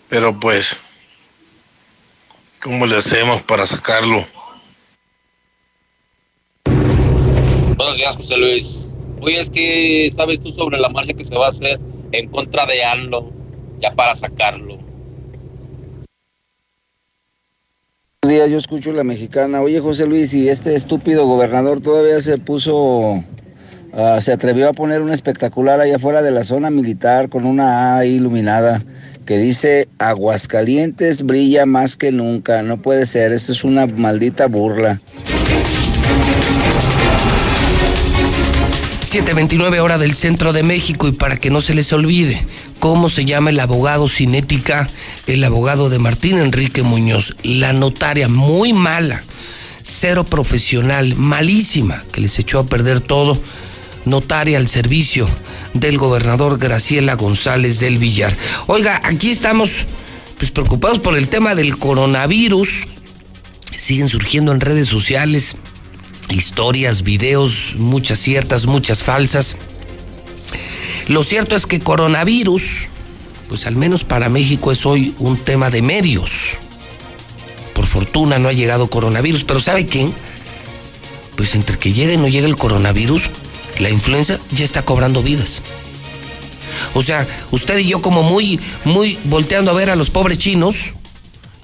[0.09, 0.75] Pero pues,
[2.61, 4.27] ¿cómo le hacemos para sacarlo?
[6.65, 8.95] Buenos días, José Luis.
[9.21, 11.79] Oye, es que sabes tú sobre la marcha que se va a hacer
[12.11, 13.31] en contra de ANLO,
[13.79, 14.77] ya para sacarlo.
[18.27, 19.61] Días, yo escucho la mexicana.
[19.61, 23.23] Oye, José Luis, y este estúpido gobernador todavía se puso,
[23.93, 27.97] ah, se atrevió a poner un espectacular allá afuera de la zona militar con una
[27.97, 28.81] A iluminada
[29.25, 32.63] que dice Aguascalientes brilla más que nunca.
[32.63, 34.99] No puede ser, esto es una maldita burla.
[39.15, 42.45] 729 hora del centro de México y para que no se les olvide
[42.81, 44.89] cómo se llama el abogado cinética,
[45.25, 49.23] el abogado de Martín Enrique Muñoz, la notaria muy mala,
[49.83, 53.41] cero profesional, malísima, que les echó a perder todo,
[54.03, 55.29] notaria al servicio
[55.73, 58.35] del gobernador Graciela González del Villar.
[58.67, 59.85] Oiga, aquí estamos
[60.37, 62.85] pues preocupados por el tema del coronavirus.
[63.77, 65.55] Siguen surgiendo en redes sociales
[66.29, 69.55] historias, videos, muchas ciertas, muchas falsas.
[71.07, 72.87] Lo cierto es que coronavirus,
[73.47, 76.57] pues al menos para México es hoy un tema de medios.
[77.73, 80.09] Por fortuna no ha llegado coronavirus, pero ¿sabe qué?
[81.35, 83.29] Pues entre que llegue y no llegue el coronavirus,
[83.79, 85.61] la influenza ya está cobrando vidas.
[86.93, 90.93] O sea, usted y yo como muy, muy volteando a ver a los pobres chinos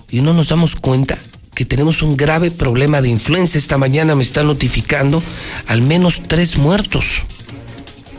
[0.10, 1.18] y no nos damos cuenta
[1.56, 3.58] que tenemos un grave problema de influenza.
[3.58, 5.22] Esta mañana me están notificando
[5.68, 7.24] al menos tres muertos.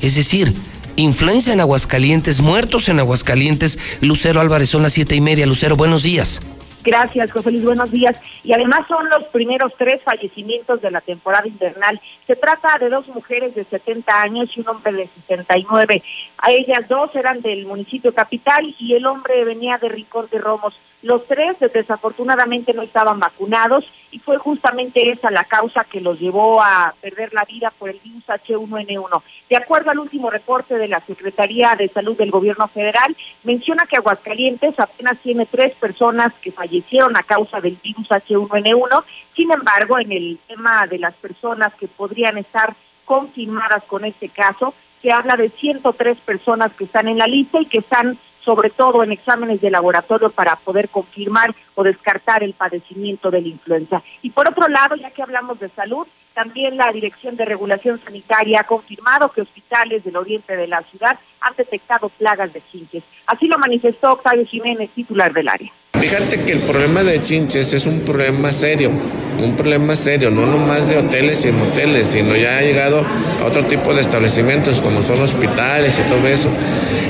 [0.01, 0.53] Es decir,
[0.97, 3.79] influenza en Aguascalientes, muertos en Aguascalientes.
[4.01, 5.47] Lucero Álvarez, son las siete y media.
[5.47, 6.40] Lucero, buenos días.
[6.85, 7.64] Gracias, José Luis.
[7.64, 8.21] Buenos días.
[8.42, 12.01] Y además son los primeros tres fallecimientos de la temporada invernal.
[12.27, 16.03] Se trata de dos mujeres de 70 años y un hombre de 69.
[16.38, 20.75] A ellas dos eran del municipio capital y el hombre venía de Rincón de Romos.
[21.03, 26.62] Los tres desafortunadamente no estaban vacunados y fue justamente esa la causa que los llevó
[26.62, 29.23] a perder la vida por el virus H1N1.
[29.51, 33.97] De acuerdo al último reporte de la Secretaría de Salud del Gobierno Federal, menciona que
[33.97, 39.05] Aguascalientes apenas tiene tres personas que fallecieron a causa del virus H1N1.
[39.35, 44.73] Sin embargo, en el tema de las personas que podrían estar confirmadas con este caso,
[45.03, 49.03] se habla de 103 personas que están en la lista y que están sobre todo
[49.03, 54.03] en exámenes de laboratorio para poder confirmar o descartar el padecimiento de la influenza.
[54.23, 58.61] Y por otro lado, ya que hablamos de salud, también la Dirección de Regulación Sanitaria
[58.61, 63.03] ha confirmado que hospitales del oriente de la ciudad han detectado plagas de chinches.
[63.27, 65.73] Así lo manifestó Octavio Jiménez, titular del área.
[66.01, 68.90] Fíjate que el problema de chinches es un problema serio,
[69.38, 73.05] un problema serio, no nomás de hoteles y moteles, sino ya ha llegado
[73.40, 76.49] a otro tipo de establecimientos como son hospitales y todo eso.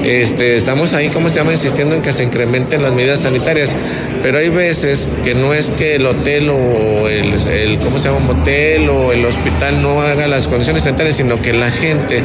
[0.04, 3.74] Este, estamos ahí, como se llama, insistiendo en que se incrementen las medidas sanitarias,
[4.20, 8.20] pero hay veces que no es que el hotel o el, el ¿cómo se llama?
[8.34, 12.22] motel o el hospital no haga las condiciones sanitarias, sino que la gente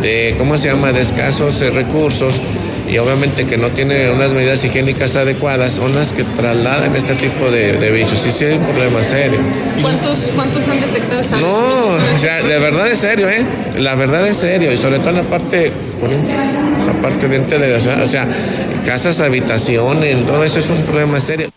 [0.00, 2.34] de, ¿cómo se llama?, de escasos recursos
[2.88, 7.50] y obviamente que no tiene unas medidas higiénicas adecuadas son las que trasladan este tipo
[7.50, 8.26] de, bichos.
[8.26, 9.38] Y sí hay un problema serio.
[9.80, 13.44] ¿Cuántos, cuántos han detectado No, o sea, de verdad es serio, ¿eh?
[13.78, 15.72] La verdad es serio, y sobre todo en la parte
[16.86, 18.28] la parte dentro de la ciudad, o sea,
[18.84, 21.48] casas, habitaciones, todo eso es un problema serio.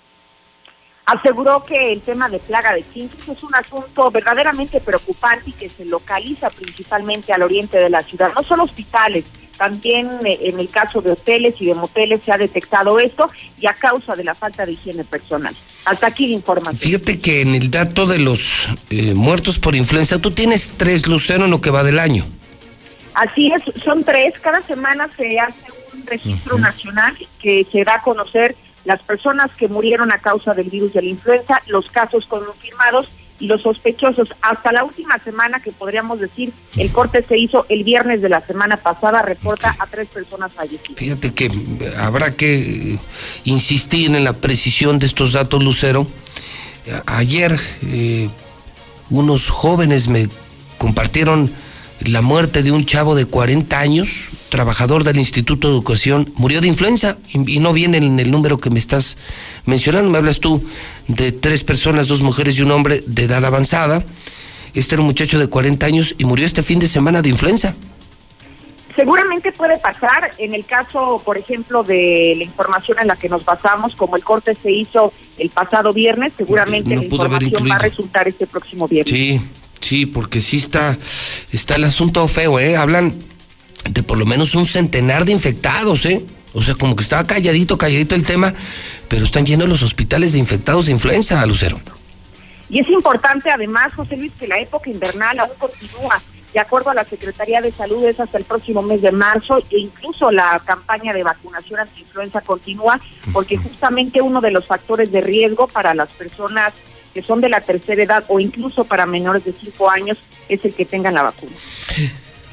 [1.08, 5.70] Aseguró que el tema de plaga de chinches es un asunto verdaderamente preocupante y que
[5.70, 8.34] se localiza principalmente al oriente de la ciudad.
[8.36, 9.24] No solo hospitales,
[9.58, 13.68] también eh, en el caso de hoteles y de moteles se ha detectado esto y
[13.68, 15.56] a causa de la falta de higiene personal.
[15.86, 16.78] Hasta aquí la información.
[16.78, 21.46] Fíjate que en el dato de los eh, muertos por influenza, tú tienes tres, Lucero,
[21.46, 22.26] en lo que va del año.
[23.14, 24.34] Así es, son tres.
[24.42, 28.58] Cada semana se hace un registro nacional que se da a conocer
[28.88, 33.48] las personas que murieron a causa del virus de la influenza, los casos confirmados y
[33.48, 34.34] los sospechosos.
[34.42, 38.40] Hasta la última semana, que podríamos decir, el corte se hizo el viernes de la
[38.48, 40.96] semana pasada, reporta a tres personas fallecidas.
[40.96, 41.52] Fíjate que
[42.00, 42.98] habrá que
[43.44, 46.08] insistir en la precisión de estos datos, Lucero.
[47.08, 48.30] Ayer eh,
[49.10, 50.30] unos jóvenes me
[50.78, 51.52] compartieron
[52.02, 56.68] la muerte de un chavo de 40 años, trabajador del Instituto de Educación, murió de
[56.68, 59.18] influenza y, no viene en el número que me estás
[59.66, 60.10] mencionando.
[60.10, 60.64] Me hablas tú
[61.08, 64.04] de tres personas, dos mujeres y un hombre de edad avanzada.
[64.74, 67.76] Este era un muchacho de 40 años y murió este fin de semana de influenza.
[68.96, 73.46] Seguramente puede pasar en el caso, por ejemplo, de la información en la que nos
[73.46, 78.28] basamos, como el corte se hizo el pasado viernes, seguramente la información va a resultar
[78.28, 79.16] este próximo viernes.
[79.16, 79.40] Sí,
[79.80, 80.98] sí, porque sí está,
[81.52, 82.78] está el asunto feo, ¿eh?
[82.78, 83.14] Hablan
[83.90, 86.22] de por lo menos un centenar de infectados, ¿eh?
[86.54, 88.54] O sea, como que estaba calladito, calladito el tema,
[89.08, 91.80] pero están llenos los hospitales de infectados de influenza, Lucero.
[92.70, 96.22] Y es importante además, José Luis, que la época invernal aún continúa.
[96.54, 99.80] De acuerdo a la Secretaría de Salud, es hasta el próximo mes de marzo e
[99.80, 103.00] incluso la campaña de vacunación anti-influenza continúa
[103.32, 106.74] porque justamente uno de los factores de riesgo para las personas
[107.18, 110.76] que son de la tercera edad o incluso para menores de 5 años es el
[110.76, 111.52] que tengan la vacuna.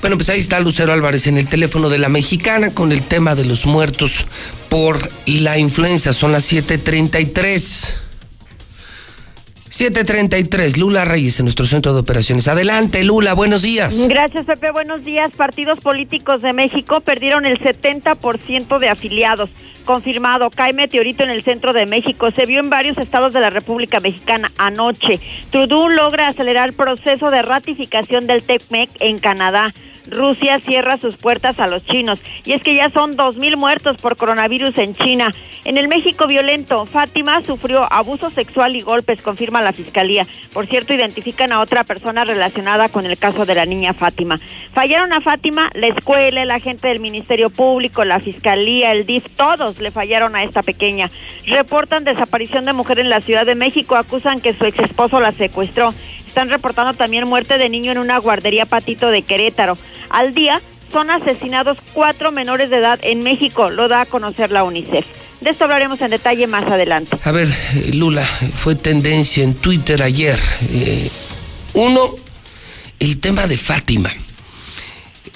[0.01, 3.35] Bueno, pues ahí está Lucero Álvarez en el teléfono de la mexicana con el tema
[3.35, 4.25] de los muertos
[4.71, 6.15] por la influenza.
[6.15, 8.04] Son las 7:33.
[9.75, 12.47] 733, Lula Reyes en nuestro centro de operaciones.
[12.47, 14.07] Adelante, Lula, buenos días.
[14.07, 15.33] Gracias, Pepe, buenos días.
[15.33, 19.51] Partidos políticos de México perdieron el 70% de afiliados.
[19.85, 22.31] Confirmado, cae meteorito en el centro de México.
[22.31, 25.19] Se vio en varios estados de la República Mexicana anoche.
[25.51, 29.75] Trudeau logra acelerar el proceso de ratificación del TECMEC en Canadá.
[30.07, 32.21] Rusia cierra sus puertas a los chinos.
[32.45, 35.33] Y es que ya son dos mil muertos por coronavirus en China.
[35.65, 40.27] En el México violento, Fátima sufrió abuso sexual y golpes, confirma la fiscalía.
[40.53, 44.39] Por cierto, identifican a otra persona relacionada con el caso de la niña Fátima.
[44.73, 49.81] Fallaron a Fátima, la escuela, la gente del Ministerio Público, la fiscalía, el DIF, todos
[49.81, 51.11] le fallaron a esta pequeña.
[51.47, 55.33] Reportan desaparición de mujer en la Ciudad de México, acusan que su ex esposo la
[55.33, 55.95] secuestró.
[56.35, 59.79] Están reportando también muerte de niño en una guardería patito de Querétaro.
[60.11, 64.65] Al día son asesinados cuatro menores de edad en México, lo da a conocer la
[64.65, 65.07] UNICEF.
[65.41, 67.17] De esto hablaremos en detalle más adelante.
[67.23, 67.49] A ver,
[67.93, 70.41] Lula, fue tendencia en Twitter ayer.
[70.73, 71.09] Eh,
[71.75, 72.17] uno,
[72.99, 74.11] el tema de Fátima.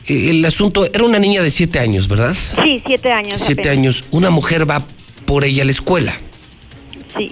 [0.09, 2.37] Eh, el asunto, era una niña de siete años, ¿verdad?
[2.61, 3.41] Sí, siete años.
[3.41, 4.03] Siete años.
[4.11, 4.83] Una mujer va
[5.27, 6.21] por ella a la escuela.
[7.17, 7.31] Sí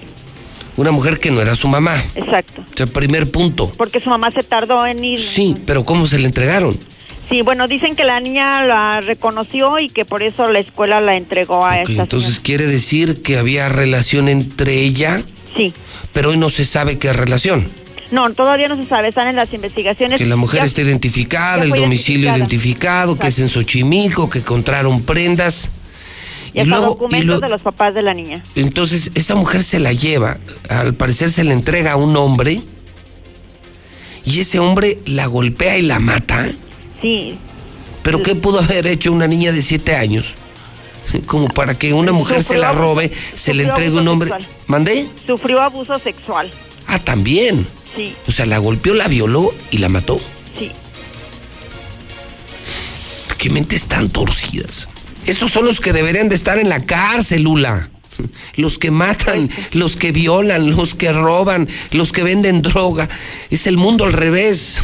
[0.77, 2.03] una mujer que no era su mamá.
[2.15, 2.61] Exacto.
[2.61, 3.71] O sea, primer punto.
[3.75, 5.19] Porque su mamá se tardó en ir.
[5.19, 6.77] Sí, pero ¿cómo se le entregaron?
[7.29, 11.15] Sí, bueno, dicen que la niña la reconoció y que por eso la escuela la
[11.15, 15.21] entregó a esta Entonces, ¿quiere decir que había relación entre ella?
[15.55, 15.73] Sí.
[16.13, 17.65] Pero hoy no se sabe qué relación.
[18.11, 20.17] No, todavía no se sabe, están en las investigaciones.
[20.17, 25.71] Que la mujer está identificada, el domicilio identificado, que es en Xochimilco, que encontraron prendas.
[26.63, 28.43] Y, luego, documentos de los papás de la niña.
[28.55, 30.37] Entonces, esa mujer se la lleva,
[30.69, 32.61] al parecer se la entrega a un hombre,
[34.25, 36.49] y ese hombre la golpea y la mata.
[37.01, 37.37] Sí.
[38.03, 40.33] ¿Pero qué pudo haber hecho una niña de siete años?
[41.25, 44.31] Como para que una mujer se la robe, se le entregue un hombre.
[44.67, 45.07] ¿Mandé?
[45.25, 46.51] Sufrió abuso sexual.
[46.87, 47.65] Ah, también.
[47.95, 48.15] Sí.
[48.27, 50.19] O sea, la golpeó, la violó y la mató.
[50.57, 50.71] Sí.
[53.37, 54.87] ¿Qué mentes tan torcidas?
[55.27, 57.89] Esos son los que deberían de estar en la cárcel, Lula.
[58.55, 63.07] Los que matan, los que violan, los que roban, los que venden droga.
[63.51, 64.81] Es el mundo al revés.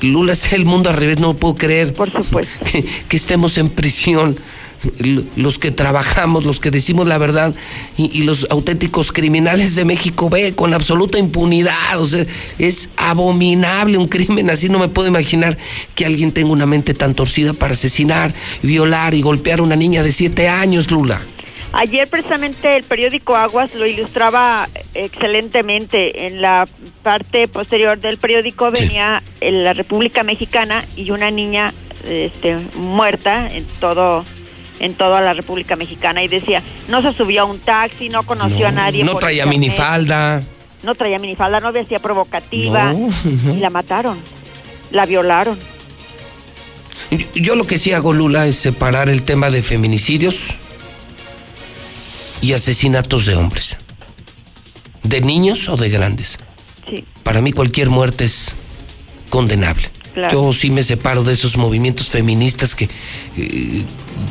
[0.00, 1.92] Lula es el mundo al revés, no puedo creer.
[1.92, 2.66] Por supuesto.
[3.08, 4.38] Que, estemos en prisión.
[5.36, 7.54] Los que trabajamos, los que decimos la verdad
[7.96, 12.00] y, los auténticos criminales de México ve con absoluta impunidad.
[12.00, 12.24] O sea,
[12.58, 14.68] es abominable un crimen así.
[14.68, 15.56] No me puedo imaginar
[15.94, 20.02] que alguien tenga una mente tan torcida para asesinar, violar y golpear a una niña
[20.02, 21.20] de siete años, Lula.
[21.72, 26.26] Ayer precisamente el periódico Aguas lo ilustraba excelentemente.
[26.26, 26.66] En la
[27.02, 31.74] parte posterior del periódico venía la República Mexicana y una niña
[32.06, 34.24] este, muerta en todo
[34.80, 38.68] en toda la República Mexicana y decía, no se subió a un taxi, no conoció
[38.68, 39.04] a nadie.
[39.04, 40.42] No traía minifalda.
[40.82, 42.94] No traía minifalda, no vestía provocativa.
[43.56, 44.18] Y la mataron,
[44.90, 45.58] la violaron.
[47.34, 50.36] Yo lo que sí hago, Lula, es separar el tema de feminicidios
[52.42, 53.78] y asesinatos de hombres.
[55.02, 56.38] De niños o de grandes.
[56.88, 57.04] Sí.
[57.22, 58.52] Para mí cualquier muerte es
[59.30, 59.88] condenable.
[60.30, 62.88] Yo sí me separo de esos movimientos feministas que,
[63.36, 63.84] eh,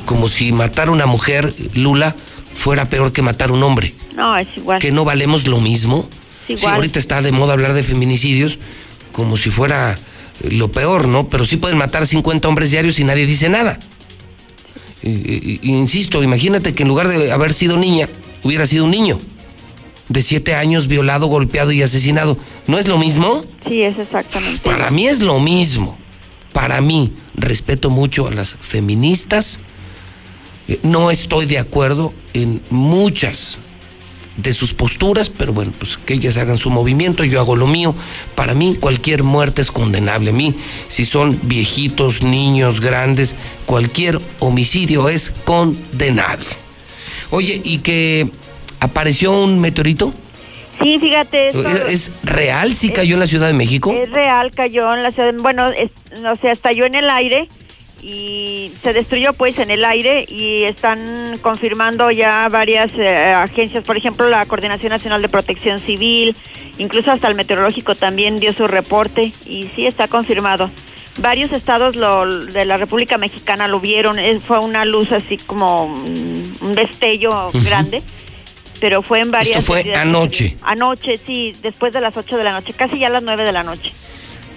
[0.06, 2.16] como si matar a una mujer, Lula,
[2.54, 3.94] fuera peor que matar a un hombre.
[4.16, 4.80] No, es igual.
[4.80, 6.10] Que no valemos lo mismo.
[6.46, 6.76] Sí, igual.
[6.76, 8.58] ahorita está de moda hablar de feminicidios
[9.12, 9.98] como si fuera
[10.44, 11.30] eh, lo peor, ¿no?
[11.30, 13.80] Pero sí pueden matar 50 hombres diarios y nadie dice nada.
[15.04, 18.10] Insisto, imagínate que en lugar de haber sido niña,
[18.44, 19.20] hubiera sido un niño
[20.10, 22.38] de 7 años violado, golpeado y asesinado.
[22.68, 23.42] ¿No es lo mismo?
[23.68, 24.62] Sí, es exactamente.
[24.64, 25.98] Para mí es lo mismo.
[26.54, 29.60] Para mí, respeto mucho a las feministas.
[30.68, 33.60] Eh, No estoy de acuerdo en muchas
[34.38, 37.94] de sus posturas, pero bueno, pues que ellas hagan su movimiento, yo hago lo mío.
[38.36, 40.30] Para mí cualquier muerte es condenable.
[40.30, 40.54] A mí,
[40.88, 43.36] si son viejitos, niños, grandes,
[43.66, 46.46] cualquier homicidio es condenable.
[47.32, 48.30] Oye, ¿y que
[48.80, 50.14] apareció un meteorito?
[50.82, 51.48] Sí, fíjate.
[51.50, 52.76] esto- ¿Es, real?
[52.76, 53.92] ¿Sí cayó en la Ciudad de México?
[53.92, 55.92] Es real, cayó en la ciudad, bueno, es-
[56.24, 57.48] o sea, estalló en el aire
[58.02, 63.98] y se destruyó pues en el aire y están confirmando ya varias eh, agencias, por
[63.98, 66.36] ejemplo la Coordinación Nacional de Protección Civil,
[66.78, 70.70] incluso hasta el meteorológico también dio su reporte y sí está confirmado.
[71.20, 75.86] Varios estados lo, de la República Mexicana lo vieron, es- fue una luz así como
[75.86, 78.04] un destello grande,
[78.80, 79.58] pero fue en varias...
[79.58, 80.56] Esto fue anoche.
[80.62, 83.52] Anoche, sí, después de las 8 de la noche, casi ya a las 9 de
[83.52, 83.92] la noche.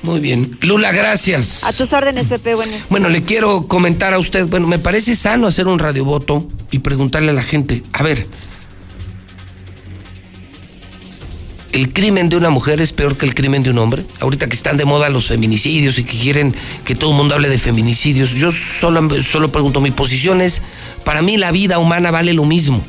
[0.03, 0.59] Muy bien.
[0.63, 1.65] Lula, gracias.
[1.65, 2.73] A tus órdenes, Pepe, bueno.
[2.89, 7.31] Bueno, le quiero comentar a usted, bueno, me parece sano hacer un radiovoto y preguntarle
[7.31, 8.27] a la gente, a ver,
[11.73, 14.05] ¿el crimen de una mujer es peor que el crimen de un hombre?
[14.21, 16.55] Ahorita que están de moda los feminicidios y que quieren
[16.85, 20.63] que todo el mundo hable de feminicidios, yo solo, solo pregunto, mi posición es,
[21.05, 22.83] para mí la vida humana vale lo mismo.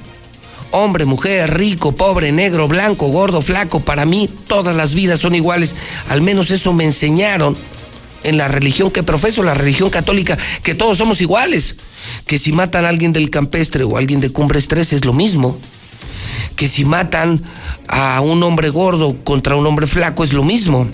[0.72, 5.76] Hombre, mujer, rico, pobre, negro, blanco, gordo, flaco, para mí todas las vidas son iguales.
[6.08, 7.58] Al menos eso me enseñaron
[8.24, 11.76] en la religión que profeso, la religión católica, que todos somos iguales.
[12.26, 15.12] Que si matan a alguien del campestre o a alguien de Cumbres 3 es lo
[15.12, 15.58] mismo.
[16.56, 17.44] Que si matan
[17.88, 20.88] a un hombre gordo contra un hombre flaco es lo mismo.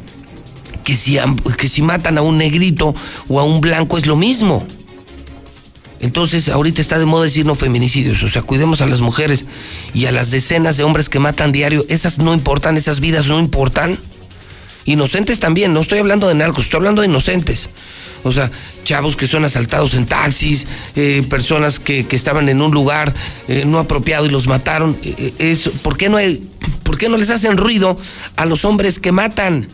[0.84, 1.20] Que si,
[1.58, 2.96] que si matan a un negrito
[3.28, 4.66] o a un blanco es lo mismo.
[6.00, 9.46] Entonces, ahorita está de moda decir no feminicidios, o sea, cuidemos a las mujeres
[9.94, 11.86] y a las decenas de hombres que matan diario.
[11.90, 13.98] Esas no importan, esas vidas no importan.
[14.86, 17.70] Inocentes también, no estoy hablando de narcos, estoy hablando de inocentes.
[18.24, 18.52] O sea,
[18.84, 23.14] chavos que son asaltados en taxis, eh, personas que, estaban en un lugar
[23.48, 24.98] eh, no apropiado y los mataron.
[25.04, 26.42] Eh, ¿por, qué no hay-
[26.84, 27.98] ¿Por qué no les hacen ruido
[28.36, 29.68] a los hombres que matan?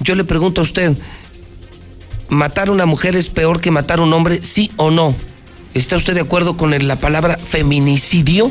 [0.00, 0.92] Yo le pregunto a usted,
[2.32, 5.14] ¿matar a una mujer es peor que matar a un hombre, sí o no?
[5.74, 8.50] ¿Está usted de acuerdo con la palabra feminicidio?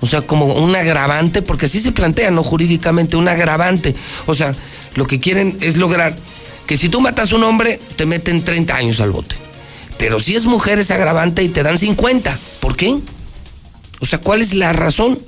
[0.00, 2.42] O sea, como un agravante, porque así se plantea, ¿no?
[2.42, 3.94] Jurídicamente, un agravante.
[4.26, 4.54] O sea,
[4.94, 6.16] lo que quieren es lograr
[6.66, 9.36] que si tú matas a un hombre, te meten 30 años al bote.
[9.98, 12.38] Pero si es mujer, es agravante y te dan 50.
[12.60, 12.96] ¿Por qué?
[14.00, 15.18] O sea, ¿cuál es la razón?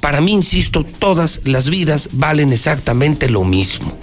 [0.00, 3.96] Para mí, insisto, todas las vidas valen exactamente lo mismo.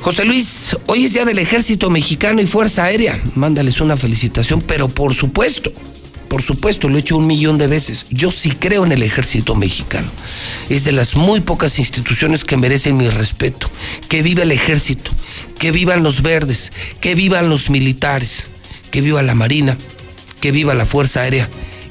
[0.00, 3.20] José Luis, hoy es día del Ejército Mexicano y Fuerza Aérea.
[3.34, 5.70] Mándales una felicitación, pero por supuesto,
[6.26, 8.06] por supuesto, lo he hecho un millón de veces.
[8.08, 10.08] Yo sí creo en el Ejército Mexicano.
[10.70, 13.70] Es de las muy pocas instituciones que merecen mi respeto.
[14.08, 15.10] Que viva el Ejército,
[15.58, 18.46] que vivan los verdes, que vivan los militares,
[18.90, 19.76] que viva la Marina,
[20.40, 21.50] que viva la Fuerza Aérea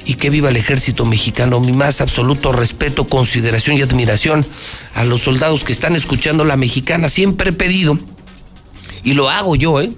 [0.09, 1.59] y que viva el ejército mexicano.
[1.59, 4.43] Mi más absoluto respeto, consideración y admiración
[4.95, 7.09] a los soldados que están escuchando la mexicana.
[7.09, 7.95] Siempre he pedido,
[9.03, 9.91] y lo hago yo, ¿eh?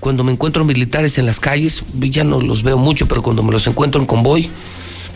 [0.00, 3.52] Cuando me encuentro militares en las calles, ya no los veo mucho, pero cuando me
[3.52, 4.48] los encuentro en convoy,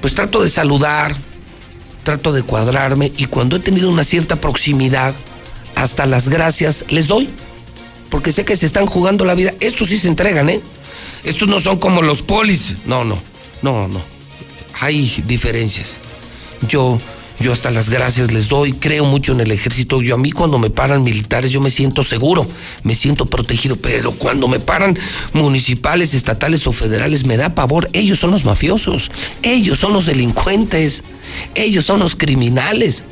[0.02, 1.16] pues trato de saludar,
[2.04, 5.14] trato de cuadrarme y cuando he tenido una cierta proximidad,
[5.76, 7.26] hasta las gracias les doy.
[8.10, 9.54] Porque sé que se están jugando la vida.
[9.60, 10.60] Estos sí se entregan, ¿eh?
[11.24, 12.74] Estos no son como los polis.
[12.84, 13.18] No, no,
[13.62, 14.02] no, no.
[14.80, 16.00] Hay diferencias.
[16.66, 16.98] Yo,
[17.38, 18.72] yo hasta las gracias les doy.
[18.72, 20.00] Creo mucho en el ejército.
[20.00, 22.46] Yo a mí cuando me paran militares yo me siento seguro,
[22.82, 23.76] me siento protegido.
[23.76, 24.98] Pero cuando me paran
[25.32, 27.90] municipales, estatales o federales me da pavor.
[27.92, 29.10] Ellos son los mafiosos.
[29.42, 31.02] Ellos son los delincuentes.
[31.54, 33.04] Ellos son los criminales.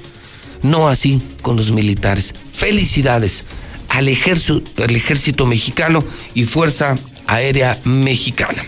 [0.62, 2.34] No así con los militares.
[2.52, 3.44] Felicidades
[3.88, 6.96] al ejército, al ejército mexicano y Fuerza
[7.26, 8.62] Aérea Mexicana.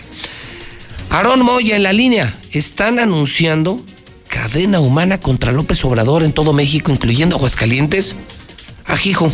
[1.11, 2.33] Aarón Moya en la línea.
[2.53, 3.77] Están anunciando
[4.29, 8.15] cadena humana contra López Obrador en todo México, incluyendo Aguascalientes.
[8.85, 9.29] Ajijo.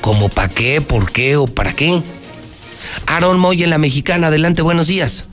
[0.00, 0.80] ¿Cómo para qué?
[0.80, 1.36] ¿Por qué?
[1.36, 2.02] ¿O para qué?
[3.06, 4.26] Aarón Moya en la mexicana.
[4.26, 5.28] Adelante, buenos días.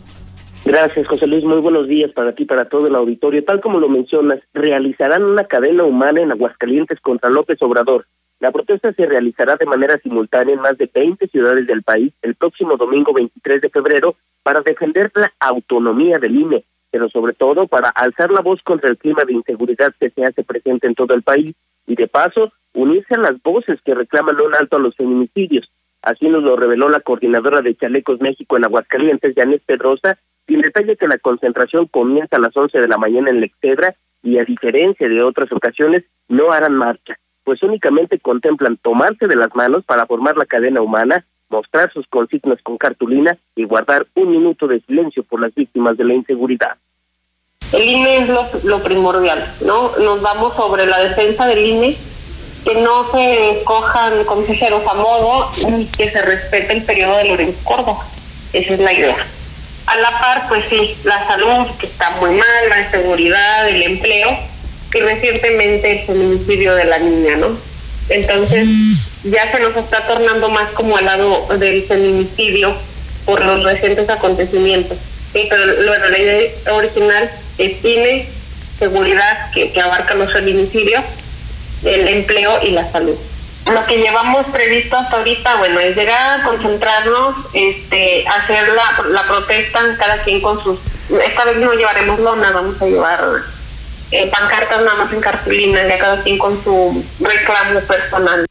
[0.66, 1.44] Gracias, José Luis.
[1.44, 3.44] Muy buenos días para ti, para todo el auditorio.
[3.44, 8.06] Tal como lo mencionas, realizarán una cadena humana en Aguascalientes contra López Obrador.
[8.40, 12.36] La protesta se realizará de manera simultánea en más de 20 ciudades del país el
[12.36, 16.64] próximo domingo 23 de febrero para defender la autonomía del INE.
[16.92, 20.44] pero sobre todo para alzar la voz contra el clima de inseguridad que se hace
[20.44, 24.56] presente en todo el país y de paso unirse a las voces que reclaman un
[24.56, 25.70] alto a los feminicidios.
[26.02, 30.18] Así nos lo reveló la coordinadora de Chalecos México en Aguascalientes, Janet Pedrosa,
[30.48, 34.40] sin detalle que la concentración comienza a las 11 de la mañana en Lexedra y
[34.40, 37.20] a diferencia de otras ocasiones no harán marcha,
[37.50, 42.62] pues únicamente contemplan tomarse de las manos para formar la cadena humana, mostrar sus consignas
[42.62, 46.78] con cartulina y guardar un minuto de silencio por las víctimas de la inseguridad.
[47.72, 49.98] El INE es lo, lo primordial, ¿no?
[49.98, 51.98] Nos vamos sobre la defensa del INE,
[52.64, 57.60] que no se escojan consejeros a modo y que se respete el periodo de Lorenzo
[57.64, 58.06] Córdoba.
[58.54, 59.18] Esa es la idea.
[59.88, 64.38] A la par, pues sí, la salud, que está muy mal, la inseguridad, el empleo,
[64.94, 67.58] y recientemente el feminicidio de la niña, ¿no?
[68.10, 68.68] Entonces,
[69.24, 72.76] ya se nos está tornando más como al lado del feminicidio
[73.26, 74.98] por los recientes acontecimientos.
[75.34, 77.30] Sí, pero bueno, la idea original
[77.60, 78.28] es cine,
[78.80, 81.04] seguridad, que, que abarca los feminicidios,
[81.84, 83.16] el empleo y la salud.
[83.72, 89.24] Lo que llevamos previsto hasta ahorita, bueno, es llegar a concentrarnos, este, hacer la, la
[89.28, 90.80] protesta, cada quien con sus...
[91.24, 93.44] Esta vez no llevaremos lona, vamos a llevar
[94.12, 98.49] eh, pancartas nada más en cartulina, ya cada quien con su reclamo personal.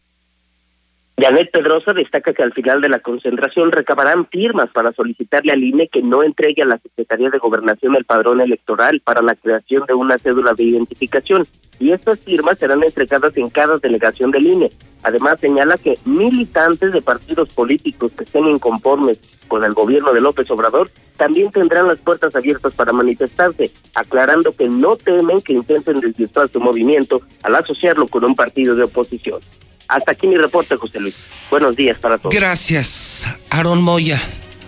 [1.20, 5.88] Janet Pedrosa destaca que al final de la concentración recabarán firmas para solicitarle al INE
[5.88, 9.94] que no entregue a la Secretaría de Gobernación el padrón electoral para la creación de
[9.94, 11.44] una cédula de identificación
[11.80, 14.70] y estas firmas serán entregadas en cada delegación del INE.
[15.02, 20.48] Además señala que militantes de partidos políticos que estén inconformes con el gobierno de López
[20.52, 26.46] Obrador también tendrán las puertas abiertas para manifestarse, aclarando que no temen que intenten desvirtuar
[26.46, 29.40] su movimiento al asociarlo con un partido de oposición.
[29.88, 31.14] Hasta aquí mi reporte, José Luis.
[31.50, 32.34] Buenos días para todos.
[32.34, 34.20] Gracias, Aaron Moya.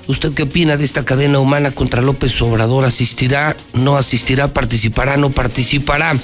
[0.06, 2.84] ¿Usted qué opina de esta cadena humana contra López Obrador?
[2.84, 3.54] ¿Asistirá?
[3.74, 4.48] ¿No asistirá?
[4.48, 5.16] ¿Participará?
[5.16, 6.16] ¿No participará?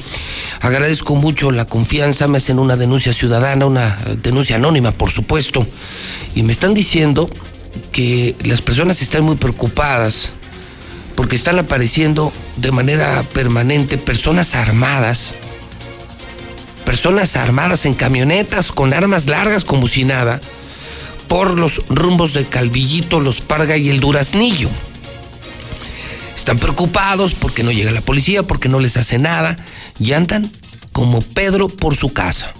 [0.61, 2.27] Agradezco mucho la confianza.
[2.27, 5.65] Me hacen una denuncia ciudadana, una denuncia anónima, por supuesto.
[6.35, 7.31] Y me están diciendo
[7.93, 10.31] que las personas están muy preocupadas
[11.15, 15.35] porque están apareciendo de manera permanente personas armadas
[16.87, 20.41] personas armadas en camionetas con armas largas como si nada
[21.29, 24.71] por los rumbos de Calvillito, Los Parga y el Duraznillo.
[26.37, 29.57] Están preocupados porque no llega la policía, porque no les hace nada
[29.99, 30.51] y andan
[30.93, 32.55] como Pedro por su casa.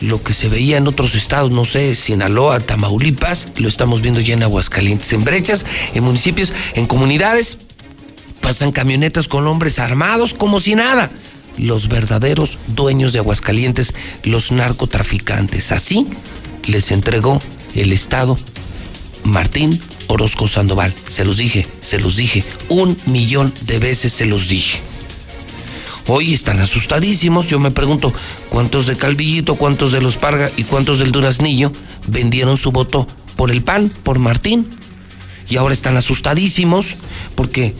[0.00, 4.34] Lo que se veía en otros estados, no sé, Sinaloa, Tamaulipas, lo estamos viendo ya
[4.34, 7.58] en Aguascalientes, en brechas, en municipios, en comunidades,
[8.40, 11.10] pasan camionetas con hombres armados como si nada
[11.58, 15.72] los verdaderos dueños de Aguascalientes, los narcotraficantes.
[15.72, 16.06] Así
[16.66, 17.40] les entregó
[17.74, 18.38] el Estado
[19.24, 20.92] Martín Orozco Sandoval.
[21.08, 24.80] Se los dije, se los dije, un millón de veces se los dije.
[26.08, 27.48] Hoy están asustadísimos.
[27.48, 28.12] Yo me pregunto
[28.48, 31.72] cuántos de Calvillito, cuántos de los Parga y cuántos del Duraznillo
[32.06, 34.68] vendieron su voto por el PAN, por Martín.
[35.48, 36.94] Y ahora están asustadísimos
[37.34, 37.74] porque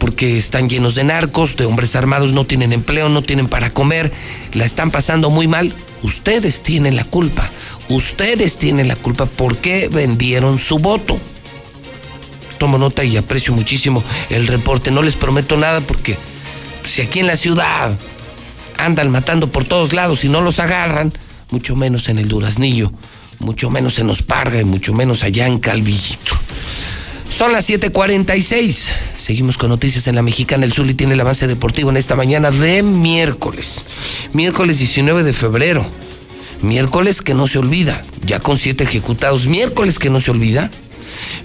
[0.00, 4.10] porque están llenos de narcos, de hombres armados, no tienen empleo, no tienen para comer,
[4.54, 5.72] la están pasando muy mal.
[6.02, 7.48] Ustedes tienen la culpa.
[7.90, 9.26] Ustedes tienen la culpa.
[9.26, 11.18] ¿Por qué vendieron su voto?
[12.58, 14.90] Tomo nota y aprecio muchísimo el reporte.
[14.90, 16.16] No les prometo nada porque
[16.88, 17.96] si aquí en la ciudad
[18.78, 21.12] andan matando por todos lados y no los agarran,
[21.50, 22.90] mucho menos en el Duraznillo,
[23.38, 26.36] mucho menos en Los Parga y mucho menos allá en Calvillito.
[27.30, 28.92] Son las 7:46.
[29.16, 30.66] Seguimos con noticias en la Mexicana.
[30.66, 33.84] El Zuli tiene el avance deportivo en esta mañana de miércoles.
[34.32, 35.86] Miércoles 19 de febrero.
[36.60, 38.02] Miércoles que no se olvida.
[38.26, 39.46] Ya con siete ejecutados.
[39.46, 40.70] Miércoles que no se olvida.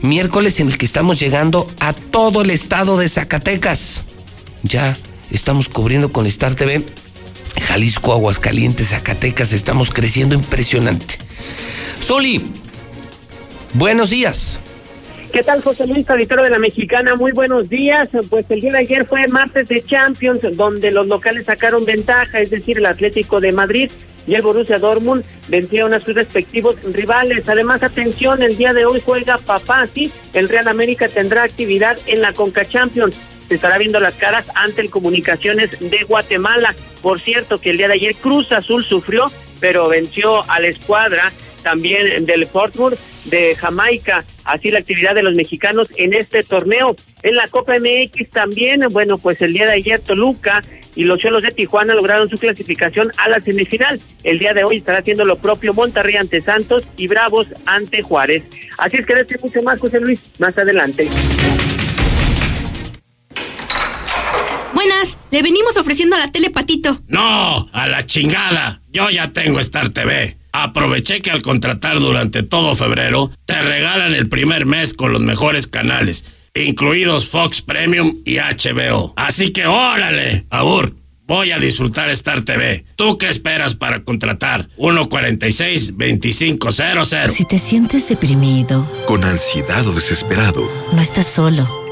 [0.02, 4.02] Miércoles en el que estamos llegando a todo el estado de Zacatecas.
[4.64, 4.98] Ya
[5.32, 6.84] estamos cubriendo con Star TV.
[7.62, 9.54] Jalisco, Aguascalientes, Zacatecas.
[9.54, 11.18] Estamos creciendo impresionante.
[12.04, 12.44] Zuli,
[13.74, 14.60] buenos días.
[15.36, 17.18] ¿Qué tal, José Luis, auditorio de la Mexicana?
[17.18, 18.08] Muy buenos días.
[18.30, 22.52] Pues el día de ayer fue martes de Champions, donde los locales sacaron ventaja, es
[22.52, 23.92] decir, el Atlético de Madrid
[24.28, 27.50] y el Borussia Dortmund vencieron a sus respectivos rivales.
[27.50, 32.22] Además, atención, el día de hoy juega Papá, sí, el Real América tendrá actividad en
[32.22, 33.18] la Conca Champions.
[33.50, 36.74] Se estará viendo las caras ante el Comunicaciones de Guatemala.
[37.02, 39.30] Por cierto, que el día de ayer Cruz Azul sufrió,
[39.60, 41.34] pero venció a la escuadra
[41.66, 42.94] también del Portsmouth
[43.26, 46.96] de Jamaica, así la actividad de los mexicanos en este torneo.
[47.24, 50.64] En la Copa MX también, bueno, pues el día de ayer Toluca
[50.96, 54.00] y los Cholos de Tijuana lograron su clasificación a la semifinal.
[54.24, 58.44] El día de hoy estará haciendo lo propio Monterrey ante Santos y Bravos ante Juárez.
[58.78, 61.10] Así es que este mucho más, José Luis, más adelante.
[65.36, 67.02] Le venimos ofreciendo a la tele patito.
[67.08, 68.80] No, a la chingada.
[68.94, 70.38] Yo ya tengo Star TV.
[70.64, 75.68] Aproveché que al contratar durante todo febrero te regalan el primer mes con los mejores
[75.68, 79.12] canales, incluidos Fox Premium y HBO.
[79.18, 80.96] Así que órale, Abur,
[81.28, 82.86] voy a disfrutar Star TV.
[82.96, 84.70] ¿Tú qué esperas para contratar?
[84.78, 87.30] 146-2500.
[87.32, 91.85] Si te sientes deprimido, Con ansiedad o desesperado, no estás solo.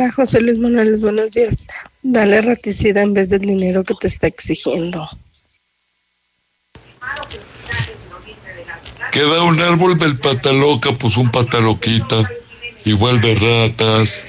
[0.00, 1.66] Hola, José Luis Morales, buenos días.
[2.02, 5.06] Dale raticidad en vez del dinero que te está exigiendo.
[9.12, 12.26] Queda un árbol del pataloca, pues un pataloquita.
[12.86, 14.24] Y vuelve ratas.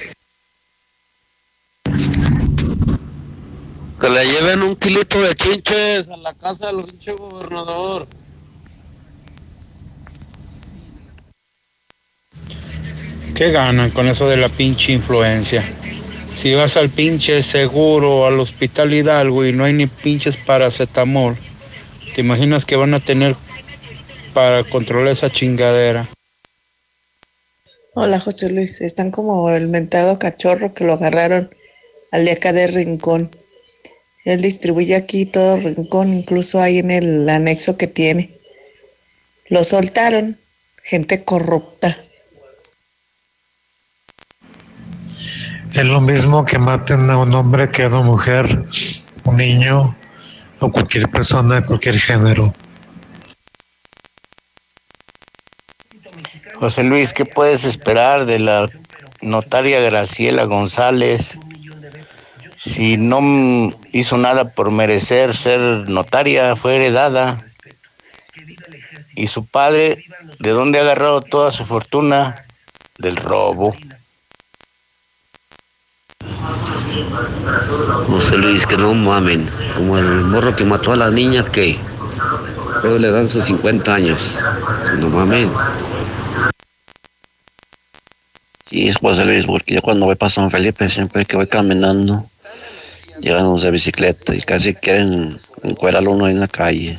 [3.98, 8.06] Que le lleven un kilito de chinches a la casa del pinche gobernador.
[13.42, 15.64] ¿Qué ganan con eso de la pinche influencia?
[16.32, 21.36] Si vas al pinche seguro, al hospital Hidalgo y no hay ni pinches paracetamol,
[22.14, 23.34] ¿te imaginas que van a tener
[24.32, 26.08] para controlar esa chingadera?
[27.94, 31.52] Hola José Luis, están como el mentado cachorro que lo agarraron
[32.12, 33.34] al de acá de Rincón.
[34.24, 38.38] Él distribuye aquí todo Rincón, incluso ahí en el anexo que tiene.
[39.48, 40.38] Lo soltaron,
[40.84, 42.01] gente corrupta.
[45.74, 48.66] Es lo mismo que maten a un hombre que a una mujer,
[49.24, 49.96] un niño
[50.60, 52.52] o cualquier persona de cualquier género.
[56.56, 58.68] José Luis, ¿qué puedes esperar de la
[59.22, 61.38] notaria Graciela González
[62.56, 67.42] si no hizo nada por merecer ser notaria, fue heredada?
[69.14, 70.04] ¿Y su padre,
[70.38, 72.44] de dónde ha agarrado toda su fortuna?
[72.98, 73.74] Del robo.
[78.08, 79.48] José Luis, que no mamen.
[79.74, 81.78] Como el morro que mató a la niña, que
[82.82, 84.20] Luego le dan sus 50 años.
[84.98, 85.48] No mames.
[88.68, 92.26] Sí, es José Luis, porque yo cuando voy para San Felipe, siempre que voy caminando,
[93.20, 96.98] llegan unos de bicicleta y casi quieren encuerar uno en la calle.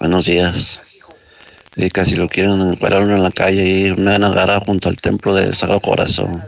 [0.00, 0.80] Buenos días.
[1.76, 4.88] Y casi lo quieren encuerar uno en la calle y me van a agarrar junto
[4.88, 6.42] al templo del Sagrado Corazón.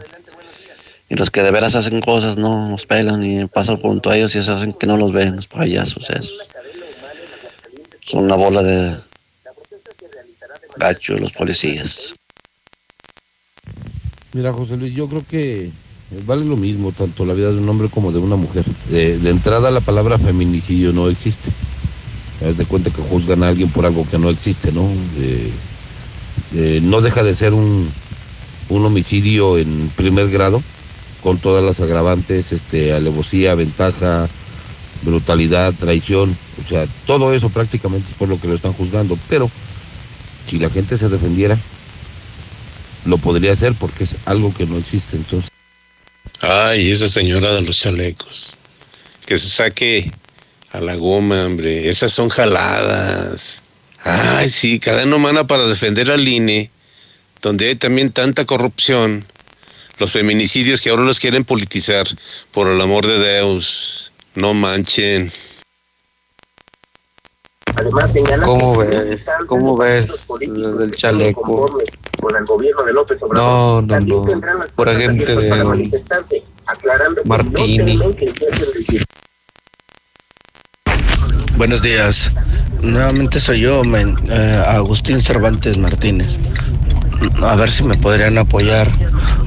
[1.09, 4.35] Y los que de veras hacen cosas no nos pelan y pasan junto a ellos
[4.35, 6.37] y se hacen que no los ven, los payasos esos.
[8.01, 8.95] Son una bola de
[10.77, 12.13] gacho los policías.
[14.33, 15.71] Mira, José Luis, yo creo que
[16.25, 18.65] vale lo mismo, tanto la vida de un hombre como de una mujer.
[18.89, 21.49] De, entrada, la palabra feminicidio no existe.
[22.47, 24.87] Haz de cuenta que juzgan a alguien por algo que no existe, ¿no?
[26.53, 27.89] No deja de ser un,
[28.69, 30.61] un homicidio en primer grado,
[31.27, 34.29] con todas las agravantes, este, alevosía, ventaja,
[35.01, 39.51] brutalidad, traición, o sea, todo eso prácticamente es por lo que lo están juzgando, pero
[40.49, 41.57] si la gente se defendiera,
[43.03, 45.49] lo podría hacer porque es algo que no existe entonces.
[46.39, 48.55] Ay, esa señora de los chalecos.
[49.25, 50.09] Que se saque
[50.71, 51.89] a la goma, hombre.
[51.89, 53.61] Esas son jaladas.
[54.01, 56.71] Ay, sí, cadena humana para defender al INE,
[57.41, 59.25] donde hay también tanta corrupción.
[59.99, 62.07] Los feminicidios que ahora los quieren politizar.
[62.51, 65.31] Por el amor de Dios, no manchen.
[67.75, 68.09] Además,
[68.43, 69.27] ¿Cómo ves?
[69.47, 71.79] ¿Cómo ves lo del chaleco?
[72.19, 73.83] con el gobierno de López No, Obrador.
[73.83, 74.25] no, También no.
[74.25, 77.99] tendrán las Pura puertas gente abiertas para de manifestarse, aclarando que no Martini.
[81.57, 82.31] Buenos días.
[82.81, 86.37] Nuevamente soy yo, men, eh, Agustín Cervantes Martínez.
[87.43, 88.89] A ver si me podrían apoyar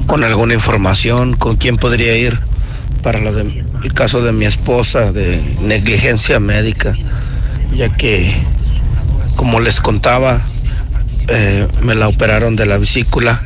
[0.07, 2.37] con alguna información, con quién podría ir
[3.03, 6.93] para el caso de mi esposa de negligencia médica,
[7.73, 8.33] ya que,
[9.35, 10.39] como les contaba,
[11.27, 13.41] eh, me la operaron de la vesícula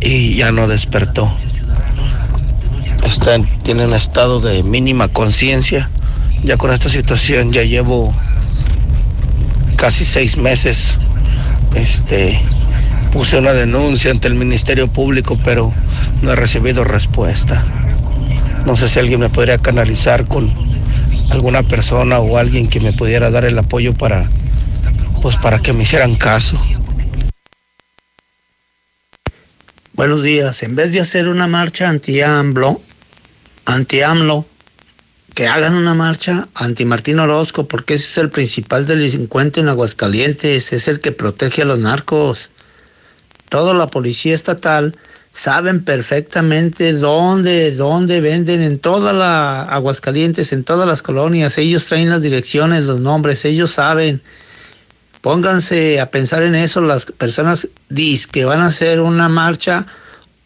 [0.00, 1.32] y ya no despertó.
[3.04, 5.88] Está en- tiene un estado de mínima conciencia.
[6.42, 8.12] Ya con esta situación ya llevo
[9.76, 10.98] casi seis meses.
[11.74, 12.40] Este
[13.16, 15.72] puse una denuncia ante el Ministerio Público, pero
[16.20, 17.64] no he recibido respuesta.
[18.66, 20.52] No sé si alguien me podría canalizar con
[21.30, 24.28] alguna persona o alguien que me pudiera dar el apoyo para
[25.22, 26.60] pues para que me hicieran caso.
[29.94, 30.62] Buenos días.
[30.62, 32.82] En vez de hacer una marcha anti-AMLO,
[33.64, 34.44] anti-AMLO,
[35.34, 40.86] que hagan una marcha anti-Martín Orozco, porque ese es el principal delincuente en Aguascalientes, es
[40.86, 42.50] el que protege a los narcos.
[43.48, 44.96] Toda la policía estatal
[45.30, 51.58] saben perfectamente dónde, dónde venden en toda la Aguascalientes, en todas las colonias.
[51.58, 54.22] Ellos traen las direcciones, los nombres, ellos saben.
[55.20, 57.68] Pónganse a pensar en eso las personas
[58.32, 59.86] que van a hacer una marcha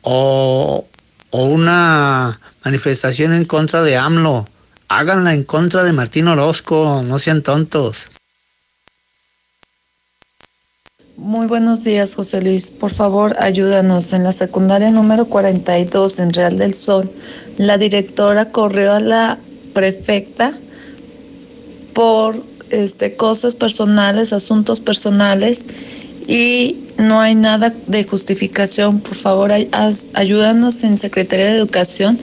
[0.03, 0.89] o,
[1.31, 4.49] o una manifestación en contra de AMLO.
[4.89, 8.10] Háganla en contra de Martín Orozco, no sean tontos.
[11.21, 12.71] Muy buenos días, José Luis.
[12.71, 14.15] Por favor, ayúdanos.
[14.15, 17.11] En la secundaria número 42 en Real del Sol,
[17.59, 19.39] la directora corrió a la
[19.75, 20.59] prefecta
[21.93, 25.67] por este, cosas personales, asuntos personales
[26.27, 29.01] y no hay nada de justificación.
[29.01, 29.53] Por favor,
[30.15, 32.19] ayúdanos en Secretaría de Educación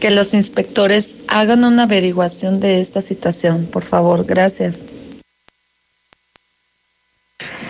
[0.00, 3.68] que los inspectores hagan una averiguación de esta situación.
[3.70, 4.86] Por favor, gracias.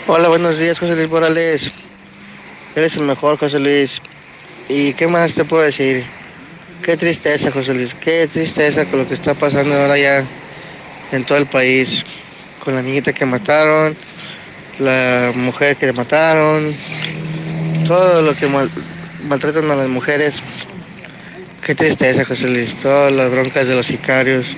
[0.07, 1.73] Hola, buenos días, José Luis Morales.
[2.75, 4.01] Eres el mejor, José Luis.
[4.69, 6.05] ¿Y qué más te puedo decir?
[6.83, 7.95] Qué tristeza, José Luis.
[7.95, 10.25] Qué tristeza con lo que está pasando ahora ya
[11.13, 12.05] en todo el país.
[12.65, 13.97] Con la niñita que mataron,
[14.79, 16.75] la mujer que mataron,
[17.85, 18.71] todo lo que mal-
[19.29, 20.43] maltratan a las mujeres.
[21.65, 22.75] Qué tristeza, José Luis.
[22.81, 24.57] Todas las broncas de los sicarios.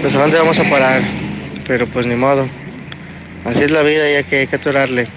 [0.00, 1.02] Pues a dónde vamos a parar.
[1.66, 2.48] Pero pues ni modo.
[3.44, 5.08] Así es la vida y hay que, hay que aturarle.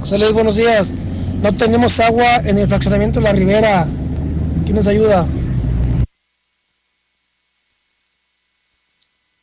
[0.00, 0.94] José Luis, buenos días.
[1.42, 3.86] No tenemos agua en el fraccionamiento de la Ribera.
[4.64, 5.26] ¿Quién nos ayuda?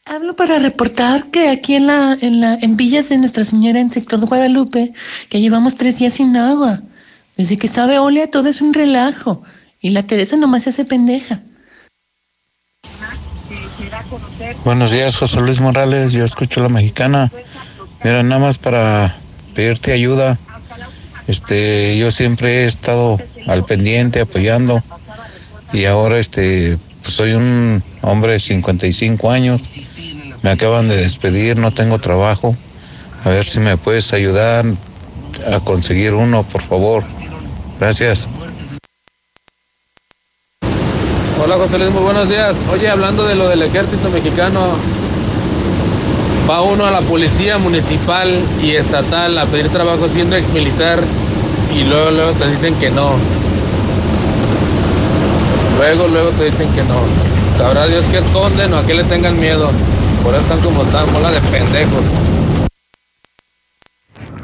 [0.05, 3.91] Hablo para reportar que aquí en la, en la, en Villas de Nuestra Señora, en
[3.91, 4.93] sector de Guadalupe,
[5.29, 6.81] que llevamos tres días sin agua.
[7.35, 9.43] Desde que está Veolia todo es un relajo.
[9.81, 11.41] Y la Teresa nomás se hace pendeja.
[14.63, 16.13] Buenos días, José Luis Morales.
[16.13, 17.31] Yo escucho la mexicana.
[18.03, 19.17] Mira, nada más para
[19.53, 20.37] pedirte ayuda.
[21.27, 24.83] Este, yo siempre he estado al pendiente, apoyando.
[25.73, 29.61] Y ahora, este, pues soy un hombre de 55 años
[30.41, 32.55] Me acaban de despedir, no tengo trabajo.
[33.23, 34.65] A ver si me puedes ayudar
[35.51, 37.03] a conseguir uno, por favor.
[37.79, 38.27] Gracias.
[41.47, 42.61] Hola José Luis, muy buenos días.
[42.73, 44.59] Oye, hablando de lo del ejército mexicano,
[46.49, 50.99] va uno a la policía municipal y estatal a pedir trabajo siendo ex militar
[51.73, 53.13] y luego, luego te dicen que no.
[55.77, 56.99] Luego, luego te dicen que no.
[57.55, 59.69] Sabrá Dios qué esconden o a qué le tengan miedo.
[60.25, 62.03] Por eso están como están, bola de pendejos.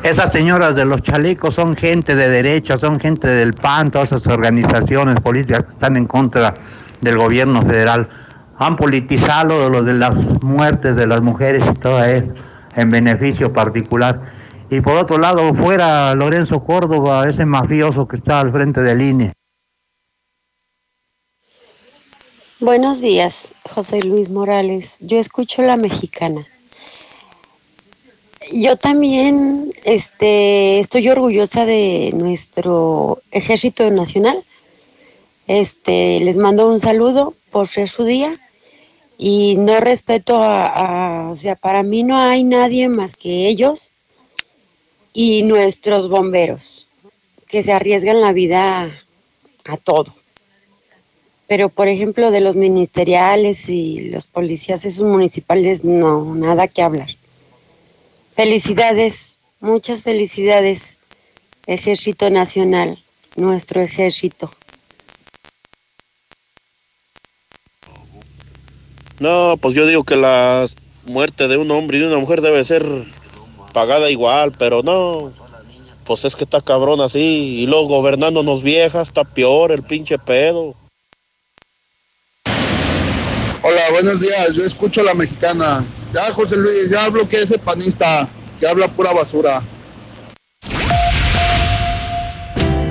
[0.04, 4.26] Esas señoras de los chalecos son gente de derecha, son gente del PAN, todas esas
[4.28, 6.54] organizaciones políticas que están en contra
[7.04, 8.10] del gobierno federal.
[8.58, 12.34] Han politizado lo de las muertes de las mujeres y todo eso
[12.76, 14.34] en beneficio particular.
[14.70, 19.34] Y por otro lado, fuera Lorenzo Córdoba, ese mafioso que está al frente del INE.
[22.60, 24.96] Buenos días, José Luis Morales.
[25.02, 26.48] Yo escucho la mexicana.
[28.52, 34.44] Yo también este, estoy orgullosa de nuestro ejército nacional.
[35.48, 38.36] Este, les mando un saludo por ser su día
[39.18, 43.92] y no respeto a, o sea, para mí no hay nadie más que ellos
[45.14, 46.88] y nuestros bomberos
[47.48, 48.92] que se arriesgan la vida
[49.66, 50.14] a todo.
[51.48, 57.10] Pero, por ejemplo, de los ministeriales y los policías, esos municipales, no, nada que hablar.
[58.34, 60.96] Felicidades, muchas felicidades,
[61.68, 62.98] Ejército Nacional,
[63.36, 64.52] nuestro ejército.
[69.24, 70.66] No, pues yo digo que la
[71.06, 72.86] muerte de un hombre y de una mujer debe ser
[73.72, 75.32] pagada igual, pero no.
[76.04, 77.62] Pues es que está cabrón así.
[77.62, 80.76] Y luego gobernándonos viejas, está peor el pinche pedo.
[83.62, 84.56] Hola, buenos días.
[84.56, 85.86] Yo escucho la mexicana.
[86.12, 89.64] Ya, José Luis, ya hablo que ese panista que habla pura basura.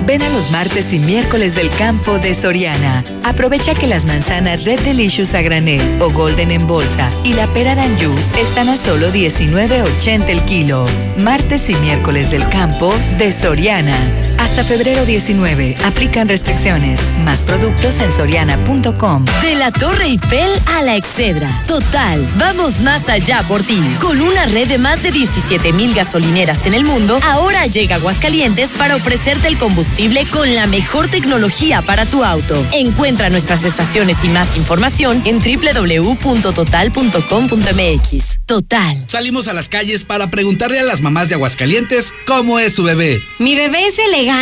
[0.05, 3.03] Ven a los martes y miércoles del campo de Soriana.
[3.23, 7.73] Aprovecha que las manzanas Red Delicious a granel o Golden en bolsa y la pera
[7.73, 10.85] Danju están a solo 19.80 el kilo.
[11.17, 13.95] Martes y miércoles del campo de Soriana.
[14.43, 15.75] Hasta febrero 19.
[15.85, 16.99] Aplican restricciones.
[17.23, 19.23] Más productos en soriana.com.
[19.41, 21.63] De la Torre Eiffel a la Excedra.
[21.65, 23.81] Total, vamos más allá por ti.
[24.01, 28.73] Con una red de más de 17 mil gasolineras en el mundo, ahora llega Aguascalientes
[28.73, 32.61] para ofrecerte el combustible con la mejor tecnología para tu auto.
[32.73, 38.39] Encuentra nuestras estaciones y más información en www.total.com.mx.
[38.45, 39.05] Total.
[39.07, 43.23] Salimos a las calles para preguntarle a las mamás de Aguascalientes cómo es su bebé.
[43.39, 44.32] Mi bebé es elegante.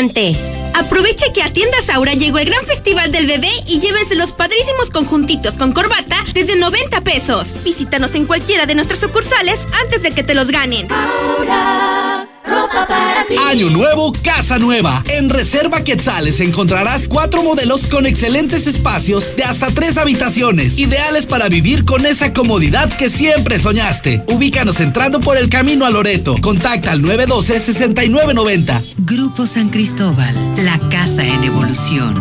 [0.73, 4.89] Aproveche que a Tiendas Aura llegó el gran festival del bebé y llévense los padrísimos
[4.89, 7.61] conjuntitos con corbata desde 90 pesos.
[7.63, 10.87] Visítanos en cualquiera de nuestras sucursales antes de que te los ganen.
[10.91, 12.10] Aura,
[12.51, 13.35] ropa para ti.
[13.47, 15.03] Año nuevo, casa nueva.
[15.07, 21.49] En Reserva Quetzales encontrarás cuatro modelos con excelentes espacios de hasta tres habitaciones, ideales para
[21.49, 24.23] vivir con esa comodidad que siempre soñaste.
[24.27, 26.35] Ubícanos entrando por el camino a Loreto.
[26.41, 28.95] Contacta al 912-6990.
[28.99, 32.19] Grupo San Cristóbal, la casa en evolución.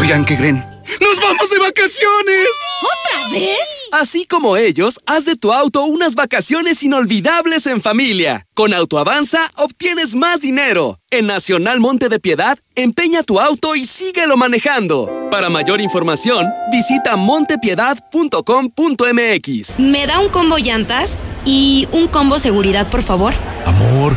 [0.00, 0.64] Oigan, ¿qué creen?
[1.00, 2.48] ¡Nos vamos de vacaciones!
[2.82, 3.73] ¿Otra vez?
[3.92, 8.46] Así como ellos, haz de tu auto unas vacaciones inolvidables en familia.
[8.54, 10.98] Con Autoavanza obtienes más dinero.
[11.10, 15.28] En Nacional Monte de Piedad, empeña tu auto y síguelo manejando.
[15.30, 19.78] Para mayor información, visita montepiedad.com.mx.
[19.78, 23.34] ¿Me da un combo llantas y un combo seguridad, por favor?
[23.66, 24.16] Amor,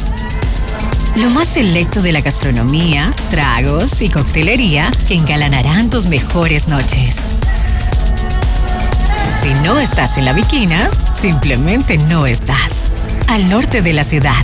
[1.21, 7.17] Lo más selecto de la gastronomía, tragos y coctelería que engalanarán tus mejores noches.
[9.43, 12.91] Si no estás en la viquina, simplemente no estás.
[13.27, 14.43] Al norte de la ciudad.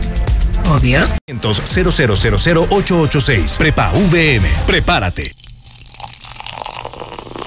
[0.69, 1.01] Obvio.
[1.25, 3.55] 0000886.
[3.57, 4.47] Prepa VM.
[4.67, 5.46] Prepárate.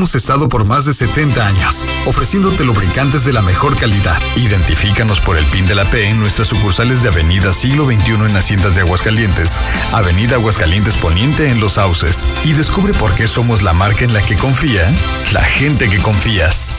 [0.00, 4.16] Hemos estado por más de 70 años, ofreciéndote lubricantes de la mejor calidad.
[4.34, 8.34] Identifícanos por el PIN de la P en nuestras sucursales de Avenida Siglo XXI en
[8.34, 9.60] Haciendas de Aguascalientes,
[9.92, 12.26] Avenida Aguascalientes Poniente en Los Sauces.
[12.46, 14.90] Y descubre por qué somos la marca en la que confía
[15.34, 16.76] la gente que confías.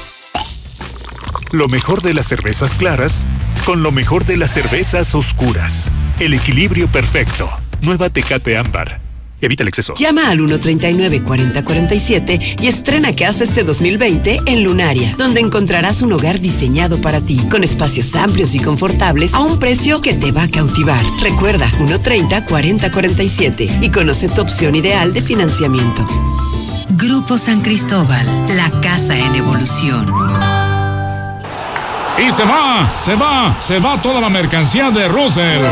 [1.51, 3.23] Lo mejor de las cervezas claras
[3.67, 5.91] con lo mejor de las cervezas oscuras.
[6.19, 7.47] El equilibrio perfecto.
[7.81, 9.10] Nueva Tecate Ámbar.
[9.41, 9.95] Evita el exceso.
[9.95, 17.01] Llama al 139-4047 y estrena casa este 2020 en Lunaria, donde encontrarás un hogar diseñado
[17.01, 21.03] para ti, con espacios amplios y confortables a un precio que te va a cautivar.
[21.21, 26.05] Recuerda, 130-4047 y conoce tu opción ideal de financiamiento.
[26.91, 30.05] Grupo San Cristóbal, la casa en evolución.
[32.19, 35.63] Y se va, se va, se va toda la mercancía de Russell.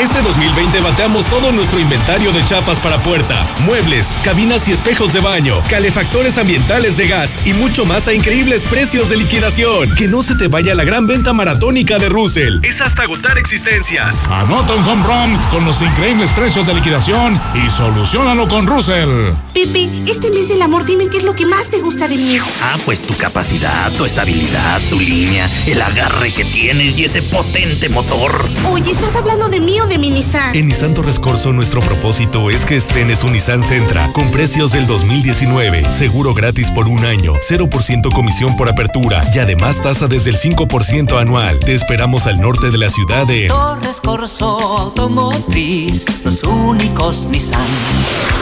[0.00, 5.20] Este 2020 bateamos todo nuestro inventario de chapas para puerta, muebles, cabinas y espejos de
[5.20, 9.94] baño, calefactores ambientales de gas y mucho más a increíbles precios de liquidación.
[9.94, 12.58] Que no se te vaya la gran venta maratónica de Russell.
[12.62, 14.26] Es hasta agotar existencias.
[14.26, 19.32] Anota un home run con los increíbles precios de liquidación y solucionalo con Russell.
[19.54, 22.38] Pepe, este mes del amor, dime qué es lo que más te gusta de mí.
[22.62, 27.88] Ah, pues tu capacidad, tu estabilidad, tu línea, el agarre que tienes y ese potente
[27.88, 28.46] motor.
[28.70, 30.54] Oye, ¿estás hablando de mí o de mi Nissan?
[30.54, 34.86] En Nissan Torres Corso nuestro propósito es que estrenes un Nissan Sentra con precios del
[34.86, 40.38] 2019, seguro gratis por un año, 0% comisión por apertura y además tasa desde el
[40.38, 41.58] 5% anual.
[41.60, 47.60] Te esperamos al norte de la ciudad de Torres Corso Automotriz, los únicos Nissan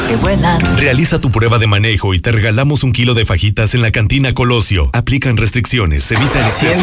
[0.08, 0.60] que vuelan.
[0.76, 4.34] Realiza tu prueba de manejo y te regalamos un kilo de fajitas en la cantina
[4.34, 4.90] Colosio.
[4.92, 6.82] Aplican restricciones, evita el exceso.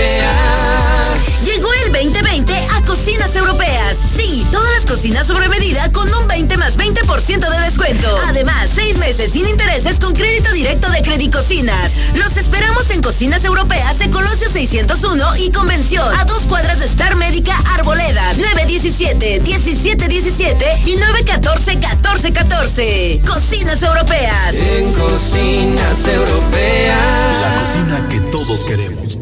[1.43, 3.97] Llegó el 2020 a Cocinas Europeas.
[4.15, 8.15] Sí, todas las cocinas sobre medida con un 20 más 20% de descuento.
[8.27, 11.93] Además, seis meses sin intereses con crédito directo de Credicocinas.
[12.15, 16.07] Los esperamos en Cocinas Europeas de Colosio 601 y Convención.
[16.19, 18.37] A dos cuadras de Star Médica Arboledas.
[18.37, 23.21] 917-1717 y 914-1414.
[23.25, 24.53] Cocinas Europeas.
[24.55, 27.41] En Cocinas Europeas.
[27.41, 29.20] La cocina que todos queremos.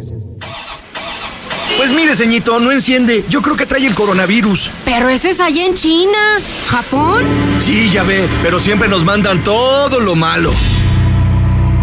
[1.80, 3.23] Pues mire, ceñito, no enciende.
[3.30, 4.69] Yo creo que trae el coronavirus.
[4.84, 6.17] Pero ese es allá en China.
[6.67, 7.23] ¿Japón?
[7.57, 10.51] Sí, ya ve, pero siempre nos mandan todo lo malo.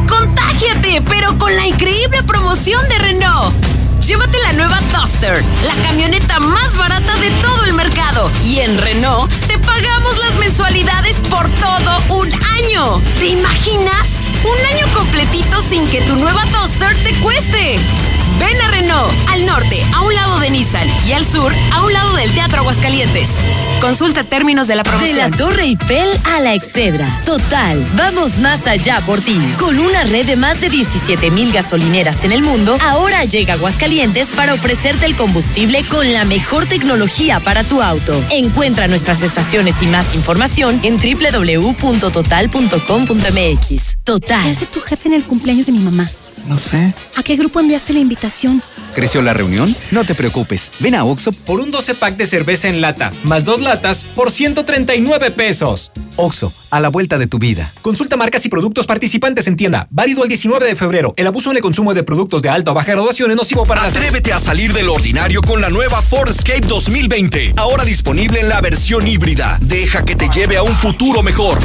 [0.07, 1.03] ¡Contágiate!
[1.09, 3.55] Pero con la increíble promoción de Renault.
[4.07, 8.31] Llévate la nueva Duster, la camioneta más barata de todo el mercado.
[8.45, 13.01] Y en Renault te pagamos las mensualidades por todo un año.
[13.19, 14.09] ¿Te imaginas?
[14.45, 17.79] Un año completito sin que tu nueva Duster te cueste.
[18.39, 21.93] Ven a Renault, al norte, a un lado de Nissan y al sur, a un
[21.93, 23.29] lado del Teatro Aguascalientes.
[23.81, 25.15] Consulta términos de la promoción.
[25.15, 27.21] De la Torre Eiffel a la Excedra.
[27.25, 29.39] Total, vamos más allá por ti.
[29.59, 34.33] Con una red de más de 17 mil gasolineras en el mundo, ahora llega Aguascalientes
[34.33, 38.23] para ofrecerte el combustible con la mejor tecnología para tu auto.
[38.31, 43.97] Encuentra nuestras estaciones y más información en www.total.com.mx.
[44.05, 44.43] Total.
[44.43, 46.09] ¿Qué hace tu jefe en el cumpleaños de mi mamá?
[46.47, 46.95] No sé.
[47.17, 48.63] ¿A qué grupo enviaste la invitación?
[48.95, 49.75] ¿Creció la reunión?
[49.91, 50.71] No te preocupes.
[50.79, 54.31] Ven a Oxo por un 12 pack de cerveza en lata, más dos latas por
[54.31, 55.93] 139 pesos.
[56.17, 57.71] Oxo, a la vuelta de tu vida.
[57.83, 59.87] Consulta marcas y productos participantes en tienda.
[59.91, 61.13] Válido el 19 de febrero.
[61.17, 63.83] El abuso en el consumo de productos de alta o baja graduación es nocivo para
[63.83, 67.55] Atrévete a salir del ordinario con la nueva Ford Escape 2020.
[67.57, 69.59] Ahora disponible en la versión híbrida.
[69.61, 71.59] Deja que te lleve a un futuro mejor.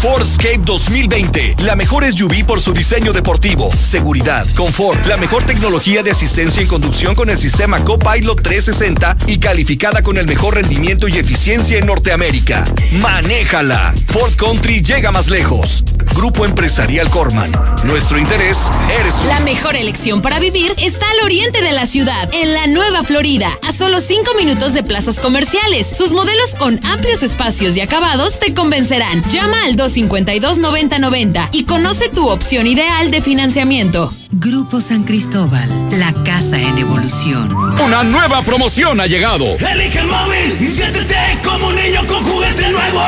[0.00, 1.56] Ford Escape 2020.
[1.58, 6.68] La mejor SUV por su diseño deportivo, seguridad, confort, la mejor tecnología de asistencia en
[6.68, 11.84] conducción con el sistema Copilot 360 y calificada con el mejor rendimiento y eficiencia en
[11.84, 12.64] Norteamérica.
[12.92, 13.92] Manéjala.
[14.06, 15.84] Ford Country llega más lejos.
[16.14, 17.50] Grupo Empresarial Corman.
[17.84, 18.58] Nuestro interés
[19.00, 19.26] eres tú.
[19.26, 23.48] La mejor elección para vivir está al oriente de la ciudad, en la Nueva Florida,
[23.66, 25.86] a solo 5 minutos de plazas comerciales.
[25.96, 29.22] Sus modelos con amplios espacios y acabados te convencerán.
[29.30, 34.12] Llama al 252-9090 y conoce tu opción ideal de financiamiento.
[34.32, 37.52] Grupo San Cristóbal, la casa en evolución.
[37.84, 39.44] Una nueva promoción ha llegado.
[39.58, 43.00] Elige el móvil y siéntete como un niño con juguete nuevo.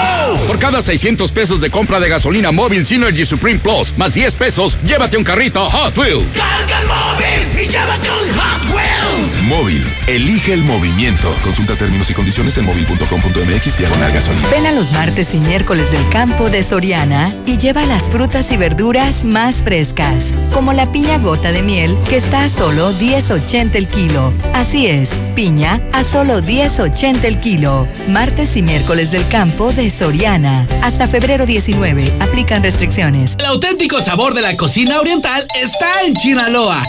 [0.47, 4.79] Por cada 600 pesos de compra de gasolina móvil Synergy Supreme Plus, más 10 pesos,
[4.85, 6.37] llévate un carrito Hot Wheels.
[6.37, 9.43] Carga el móvil y llévate un Hot Wheels.
[9.43, 11.35] Móvil, elige el movimiento.
[11.43, 14.49] Consulta términos y condiciones en móvil.com.mx diagonal gasolina.
[14.49, 18.57] Ven a los martes y miércoles del campo de Soriana y lleva las frutas y
[18.57, 23.87] verduras más frescas, como la piña gota de miel que está a solo 10.80 el
[23.87, 24.33] kilo.
[24.55, 27.87] Así es, piña a solo 10.80 el kilo.
[28.09, 30.67] Martes y miércoles del campo de Soriana.
[30.83, 32.13] Hasta febrero 19.
[32.21, 33.35] Aplican restricciones.
[33.39, 36.83] El auténtico sabor de la cocina oriental está en Chinaloa.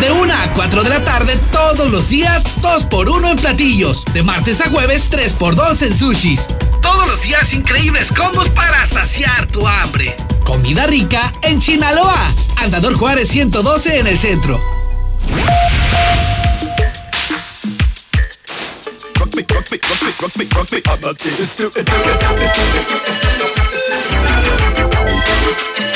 [0.00, 4.04] De 1 a 4 de la tarde todos los días, 2 por 1 en platillos.
[4.14, 6.46] De martes a jueves, 3 por 2 en sushis.
[6.82, 10.14] Todos los días increíbles combos para saciar tu hambre.
[10.44, 12.34] Comida rica en Chinaloa.
[12.56, 14.60] Andador Juárez 112 en el centro.
[23.88, 25.95] Thank you.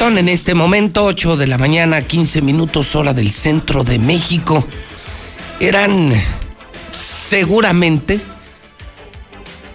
[0.00, 4.64] En este momento 8 de la mañana, 15 minutos hora del centro de México.
[5.58, 6.12] Eran
[6.92, 8.20] seguramente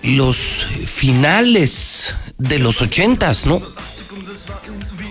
[0.02, 3.62] los finales de los ochentas, ¿no?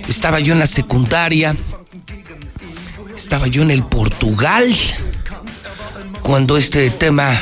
[0.08, 1.54] Estaba yo en la secundaria,
[3.14, 4.74] estaba yo en el Portugal,
[6.22, 7.38] cuando este tema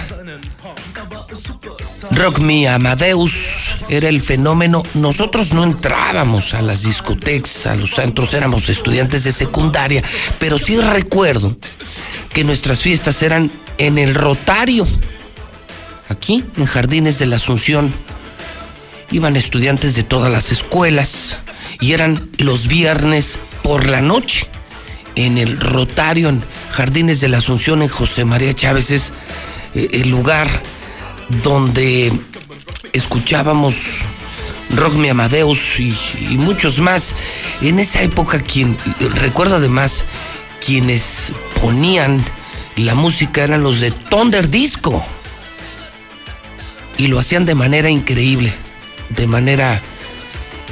[2.13, 4.83] Rock Me Amadeus era el fenómeno.
[4.95, 10.03] Nosotros no entrábamos a las discotecas, a los centros, éramos estudiantes de secundaria,
[10.39, 11.57] pero sí recuerdo
[12.33, 14.87] que nuestras fiestas eran en el Rotario,
[16.09, 17.93] aquí en Jardines de la Asunción.
[19.13, 21.37] Iban estudiantes de todas las escuelas
[21.81, 24.47] y eran los viernes por la noche
[25.17, 28.91] en el Rotario, en Jardines de la Asunción, en José María Chávez.
[28.91, 29.13] Es
[29.75, 30.49] eh, el lugar
[31.43, 32.13] donde
[32.93, 34.03] escuchábamos
[34.71, 35.95] Rock Me Amadeus y,
[36.37, 37.15] muchos más.
[37.61, 38.77] En esa época, quien
[39.15, 40.05] recuerdo además,
[40.65, 42.25] quienes ponían
[42.77, 45.05] la música eran los de Thunder Disco.
[46.99, 48.53] Y lo hacían de manera increíble,
[49.11, 49.81] de manera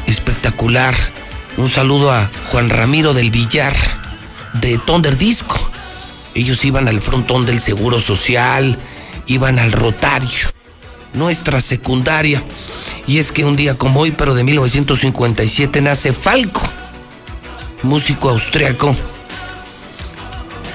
[0.06, 0.94] espectacular.
[1.56, 3.74] Un saludo a Juan Ramiro del Villar
[4.54, 5.56] de Thunder Disco.
[6.34, 8.78] Ellos iban al frontón del Seguro Social,
[9.28, 10.48] iban al Rotario,
[11.14, 12.42] nuestra secundaria.
[13.06, 16.68] Y es que un día como hoy, pero de 1957, nace Falco,
[17.82, 18.96] músico austriaco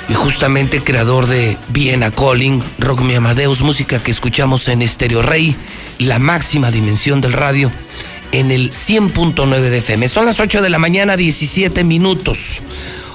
[0.10, 5.56] y justamente creador de Viena Calling, Rock Me Amadeus, música que escuchamos en Stereo Rey,
[6.00, 7.72] la máxima dimensión del radio,
[8.32, 10.08] en el 100.9 de FM.
[10.08, 12.62] Son las 8 de la mañana, 17 minutos,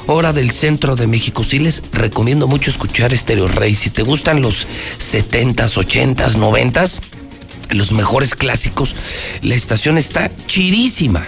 [0.09, 1.45] hora del centro de México.
[1.45, 3.75] Sí les recomiendo mucho escuchar Stereo Rey.
[3.75, 4.67] Si te gustan los
[4.99, 7.01] 70s, 80s, 90s,
[7.71, 8.95] los mejores clásicos,
[9.43, 11.27] la estación está chidísima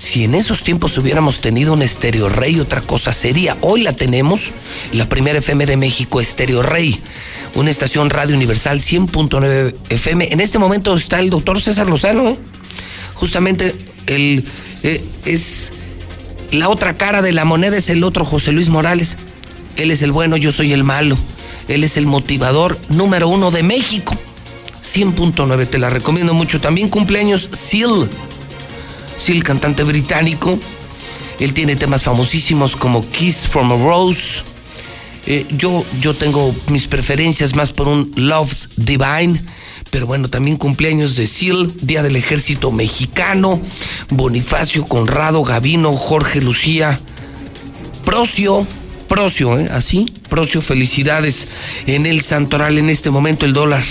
[0.00, 3.58] si en esos tiempos hubiéramos tenido un Estéreo Rey, otra cosa sería.
[3.60, 4.50] Hoy la tenemos,
[4.92, 6.98] la primera FM de México, Estéreo Rey,
[7.54, 10.32] una estación radio universal 100.9 FM.
[10.32, 12.36] En este momento está el doctor César Lozano,
[13.12, 13.74] justamente
[14.06, 14.46] el,
[14.82, 15.74] eh, es
[16.52, 19.16] la otra cara de la moneda, es el otro José Luis Morales.
[19.76, 21.16] Él es el bueno, yo soy el malo.
[21.68, 24.16] Él es el motivador número uno de México.
[24.82, 26.60] 100.9, te la recomiendo mucho.
[26.60, 28.08] También cumpleaños Seal
[29.20, 30.58] sí, el cantante británico.
[31.38, 34.42] Él tiene temas famosísimos como Kiss from a Rose.
[35.26, 39.40] Eh, yo, yo tengo mis preferencias más por un Love's Divine.
[39.90, 43.60] Pero bueno, también cumpleaños de Seal, Día del Ejército Mexicano,
[44.08, 47.00] Bonifacio, Conrado, Gavino, Jorge Lucía,
[48.04, 48.66] Procio,
[49.08, 49.68] Procio, ¿eh?
[49.72, 51.48] Así, Procio, felicidades
[51.86, 53.82] en el Santoral en este momento el dólar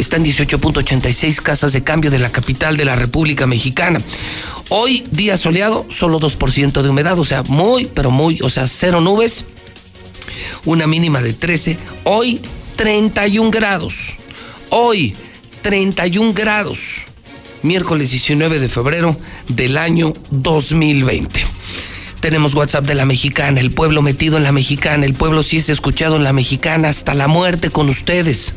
[0.00, 4.00] está en 18.86 casas de cambio de la capital de la República Mexicana.
[4.68, 9.00] Hoy, día soleado, solo 2% de humedad, o sea, muy, pero muy, o sea, cero
[9.00, 9.44] nubes,
[10.64, 11.78] una mínima de 13.
[12.04, 12.40] Hoy,
[12.76, 14.14] 31 grados.
[14.70, 15.16] Hoy,
[15.62, 17.04] 31 grados.
[17.62, 19.16] Miércoles 19 de febrero
[19.48, 21.44] del año 2020.
[22.20, 25.70] Tenemos WhatsApp de la mexicana, el pueblo metido en la mexicana, el pueblo sí es
[25.70, 28.54] escuchado en la mexicana hasta la muerte con ustedes.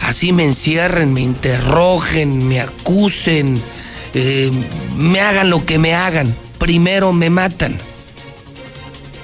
[0.00, 3.60] Así me encierren, me interrogen, me acusen,
[4.12, 4.50] eh,
[4.98, 6.34] me hagan lo que me hagan.
[6.58, 7.78] Primero me matan.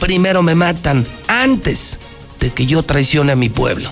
[0.01, 1.99] Primero me matan antes
[2.41, 3.91] de que yo traicione a mi pueblo.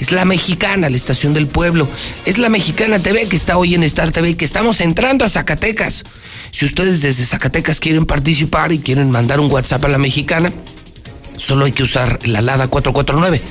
[0.00, 1.86] Es la mexicana, la estación del pueblo.
[2.24, 6.04] Es la mexicana TV que está hoy en Star TV, que estamos entrando a Zacatecas.
[6.52, 10.52] Si ustedes desde Zacatecas quieren participar y quieren mandar un WhatsApp a la mexicana,
[11.36, 13.42] solo hay que usar la LADA 449.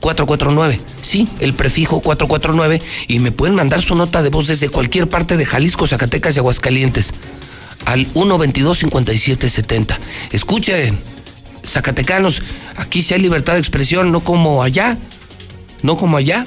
[0.00, 5.08] 449, sí, el prefijo 449 y me pueden mandar su nota de voz desde cualquier
[5.08, 7.12] parte de Jalisco, Zacatecas y Aguascalientes
[7.84, 9.96] al 122-5770.
[10.30, 11.00] Escuchen,
[11.66, 12.42] Zacatecanos,
[12.76, 14.96] aquí sí hay libertad de expresión, no como allá
[15.82, 16.46] no como allá.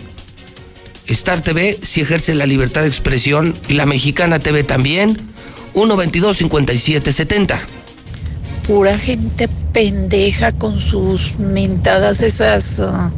[1.07, 5.17] Star TV sí ejerce la libertad de expresión, la mexicana TV también.
[5.73, 7.59] 122-5770.
[8.67, 13.11] Pura gente pendeja con sus mentadas esas uh,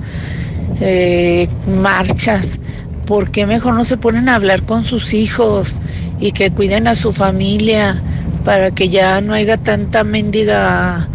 [0.80, 1.48] eh,
[1.82, 2.60] marchas.
[3.06, 5.80] ¿Por qué mejor no se ponen a hablar con sus hijos
[6.20, 8.02] y que cuiden a su familia
[8.46, 11.08] para que ya no haya tanta mendiga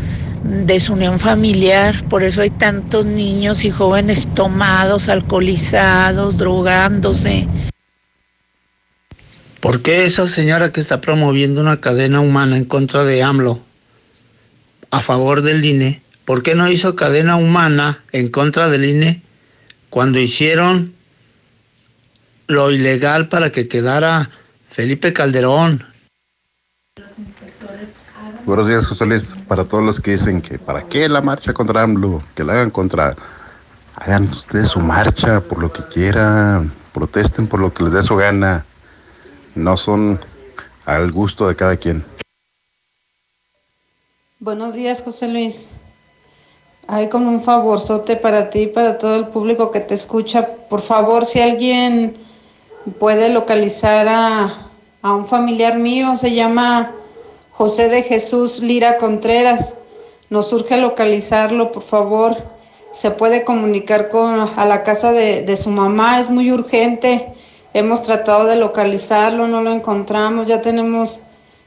[0.44, 7.48] desunión familiar, por eso hay tantos niños y jóvenes tomados, alcoholizados, drogándose.
[9.60, 13.60] ¿Por qué esa señora que está promoviendo una cadena humana en contra de AMLO
[14.90, 19.22] a favor del INE, por qué no hizo cadena humana en contra del INE
[19.90, 20.94] cuando hicieron
[22.46, 24.30] lo ilegal para que quedara
[24.70, 25.84] Felipe Calderón?
[28.48, 29.34] Buenos días, José Luis.
[29.46, 32.70] Para todos los que dicen que para qué la marcha contra AMLO, que la hagan
[32.70, 33.14] contra...
[33.94, 38.16] Hagan ustedes su marcha por lo que quieran, protesten por lo que les dé su
[38.16, 38.64] gana.
[39.54, 40.18] No son
[40.86, 42.06] al gusto de cada quien.
[44.40, 45.68] Buenos días, José Luis.
[46.86, 50.48] Hay como un favorzote para ti para todo el público que te escucha.
[50.70, 52.16] Por favor, si alguien
[52.98, 54.54] puede localizar a,
[55.02, 56.92] a un familiar mío, se llama
[57.58, 59.74] José de Jesús Lira Contreras.
[60.30, 62.36] Nos urge localizarlo, por favor.
[62.92, 67.26] Se puede comunicar con a la casa de, de su mamá, es muy urgente.
[67.74, 71.18] Hemos tratado de localizarlo, no lo encontramos, ya tenemos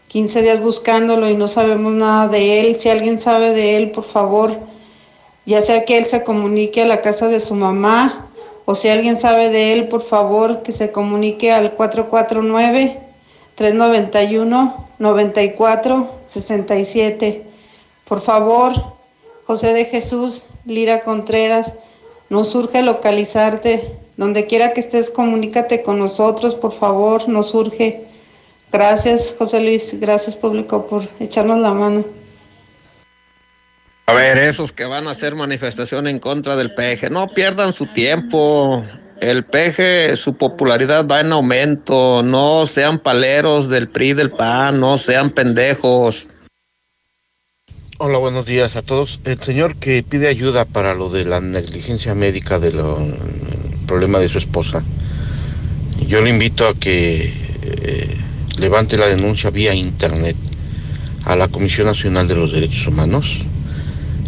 [0.07, 2.77] 15 días buscándolo y no sabemos nada de él.
[2.77, 4.55] Si alguien sabe de él, por favor,
[5.45, 8.27] ya sea que él se comunique a la casa de su mamá
[8.63, 13.10] o si alguien sabe de él, por favor, que se comunique al 449
[13.61, 17.43] 391 94 67.
[18.05, 18.73] Por favor,
[19.45, 21.75] José de Jesús, Lira Contreras,
[22.29, 23.99] nos urge localizarte.
[24.17, 28.01] Donde quiera que estés, comunícate con nosotros, por favor, nos urge.
[28.71, 32.03] Gracias, José Luis, gracias público por echarnos la mano.
[34.07, 37.85] A ver, esos que van a hacer manifestación en contra del peje, no pierdan su
[37.93, 38.83] tiempo.
[39.21, 42.23] El peje, su popularidad va en aumento.
[42.23, 46.27] No sean paleros del PRI, del PAN, no sean pendejos.
[47.99, 49.19] Hola, buenos días a todos.
[49.23, 52.81] El señor que pide ayuda para lo de la negligencia médica del
[53.85, 54.83] problema de su esposa,
[56.07, 57.31] yo le invito a que
[57.61, 58.17] eh,
[58.57, 60.35] levante la denuncia vía internet
[61.25, 63.37] a la Comisión Nacional de los Derechos Humanos.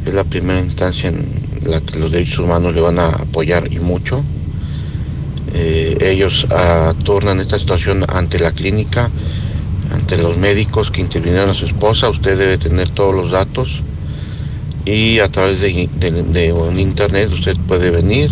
[0.06, 1.26] Es la primera instancia en
[1.66, 4.24] la que los derechos humanos le van a apoyar y mucho.
[5.54, 9.10] Eh, ellos atornan esta situación ante la clínica,
[9.92, 12.10] ante los médicos que intervinieron a su esposa.
[12.10, 13.84] Usted debe tener todos los datos
[14.86, 18.32] y a través de, un internet usted puede venir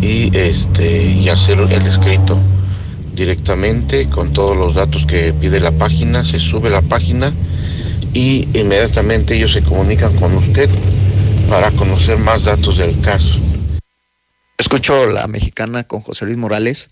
[0.00, 2.38] y, este, y hacer el escrito
[3.14, 7.32] directamente con todos los datos que pide la página, se sube la página
[8.12, 10.68] y inmediatamente ellos se comunican con usted
[11.48, 13.38] para conocer más datos del caso.
[14.58, 16.88] Escucho la mexicana con José Luis Morales,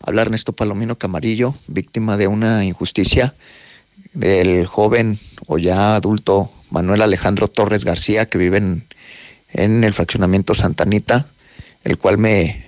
[0.00, 3.34] hablar Ernesto Palomino Camarillo, víctima de una injusticia
[4.14, 5.16] del joven
[5.46, 11.28] o ya adulto Manuel Alejandro Torres García, que vive en, el fraccionamiento Santanita,
[11.84, 12.66] el cual me,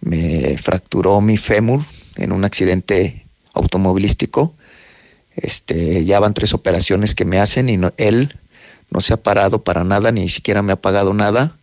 [0.00, 1.84] me fracturó mi fémur
[2.14, 4.54] en un accidente automovilístico.
[5.34, 8.38] Este, ya van tres operaciones que me hacen y él
[8.90, 11.56] no se ha parado para nada, ni siquiera me ha pagado nada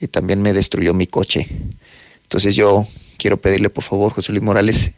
[0.00, 1.48] y también me destruyó mi coche.
[2.22, 4.92] Entonces yo quiero pedirle por favor, José Luis Morales,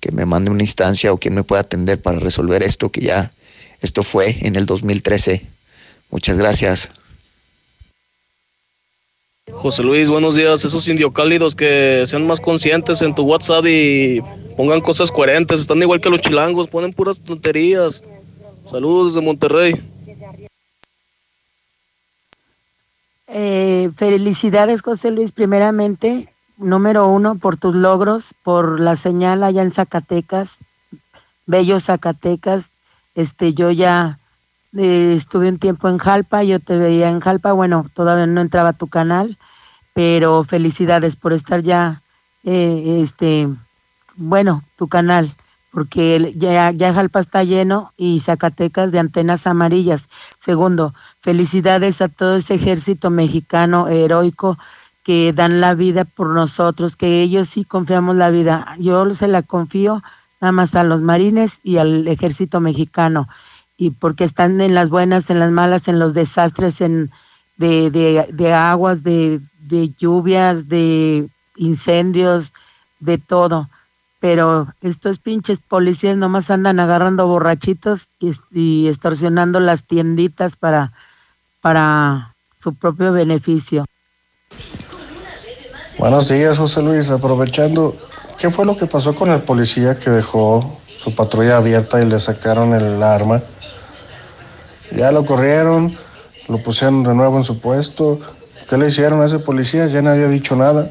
[0.00, 3.32] que me mande una instancia o quien me pueda atender para resolver esto, que ya
[3.80, 5.42] esto fue en el 2013.
[6.10, 6.90] Muchas gracias.
[9.52, 10.64] José Luis, buenos días.
[10.64, 14.20] Esos indiocálidos que sean más conscientes en tu WhatsApp y
[14.56, 15.60] pongan cosas coherentes.
[15.60, 18.02] Están igual que los chilangos, ponen puras tonterías.
[18.68, 19.80] Saludos desde Monterrey.
[23.38, 26.32] Eh, felicidades, José Luis, primeramente.
[26.56, 30.48] Número uno, por tus logros, por la señal allá en Zacatecas,
[31.44, 32.64] bello Zacatecas.
[33.14, 34.18] Este, yo ya
[34.74, 38.72] eh, estuve un tiempo en Jalpa, yo te veía en Jalpa, bueno, todavía no entraba
[38.72, 39.36] tu canal,
[39.92, 42.00] pero felicidades por estar ya,
[42.42, 43.48] eh, este,
[44.14, 45.30] bueno, tu canal,
[45.72, 50.04] porque ya Jalpa está lleno y Zacatecas de antenas amarillas.
[50.42, 50.94] Segundo,
[51.26, 54.58] felicidades a todo ese ejército mexicano heroico
[55.02, 58.76] que dan la vida por nosotros, que ellos sí confiamos la vida.
[58.78, 60.04] Yo se la confío
[60.40, 63.26] nada más a los marines y al ejército mexicano
[63.76, 67.10] y porque están en las buenas, en las malas, en los desastres en,
[67.56, 71.26] de, de, de aguas, de, de lluvias, de
[71.56, 72.52] incendios,
[73.00, 73.68] de todo.
[74.20, 80.92] Pero estos pinches policías nomás andan agarrando borrachitos y, y extorsionando las tienditas para,
[81.66, 83.84] para su propio beneficio.
[85.98, 87.10] Buenos días, José Luis.
[87.10, 87.96] Aprovechando,
[88.38, 92.20] ¿qué fue lo que pasó con el policía que dejó su patrulla abierta y le
[92.20, 93.42] sacaron el arma?
[94.96, 95.98] Ya lo corrieron,
[96.46, 98.20] lo pusieron de nuevo en su puesto.
[98.70, 99.88] ¿Qué le hicieron a ese policía?
[99.88, 100.88] Ya nadie ha dicho nada.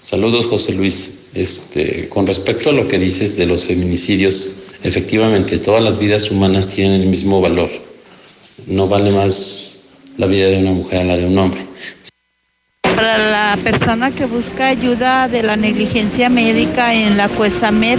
[0.00, 1.28] Saludos, José Luis.
[1.32, 4.50] Este, con respecto a lo que dices de los feminicidios,
[4.82, 7.86] efectivamente, todas las vidas humanas tienen el mismo valor.
[8.68, 11.66] No vale más la vida de una mujer a la de un hombre.
[12.82, 17.98] Para la persona que busca ayuda de la negligencia médica en la CUESAMED,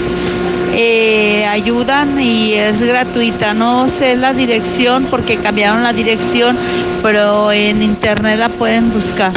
[0.73, 3.53] eh, ayudan y es gratuita.
[3.53, 6.57] No sé la dirección porque cambiaron la dirección,
[7.01, 9.33] pero en internet la pueden buscar.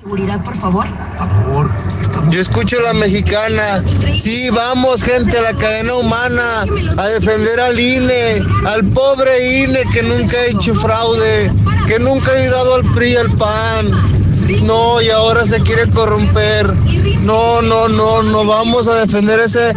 [0.00, 0.86] Seguridad, por favor.
[1.16, 1.87] Por favor.
[2.30, 3.82] Yo escucho la mexicana.
[4.12, 6.64] Sí, vamos, gente, a la cadena humana,
[6.96, 11.50] a defender al INE, al pobre INE que nunca ha hecho fraude,
[11.86, 13.90] que nunca ha ayudado al PRI, al PAN.
[14.62, 16.66] No, y ahora se quiere corromper.
[17.22, 19.74] No, no, no, no vamos a defender ese,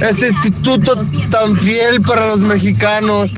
[0.00, 0.94] ese instituto
[1.30, 3.34] tan fiel para los mexicanos.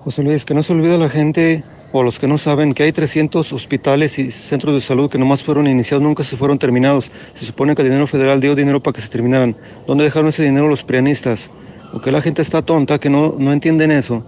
[0.00, 1.64] José Luis, que no se olvide la gente
[1.98, 5.42] o los que no saben que hay 300 hospitales y centros de salud que nomás
[5.42, 7.10] fueron iniciados, nunca se fueron terminados.
[7.32, 9.56] Se supone que el dinero federal dio dinero para que se terminaran.
[9.86, 11.50] ¿Dónde dejaron ese dinero los prianistas?
[11.92, 14.26] Porque la gente está tonta que no, no entienden eso.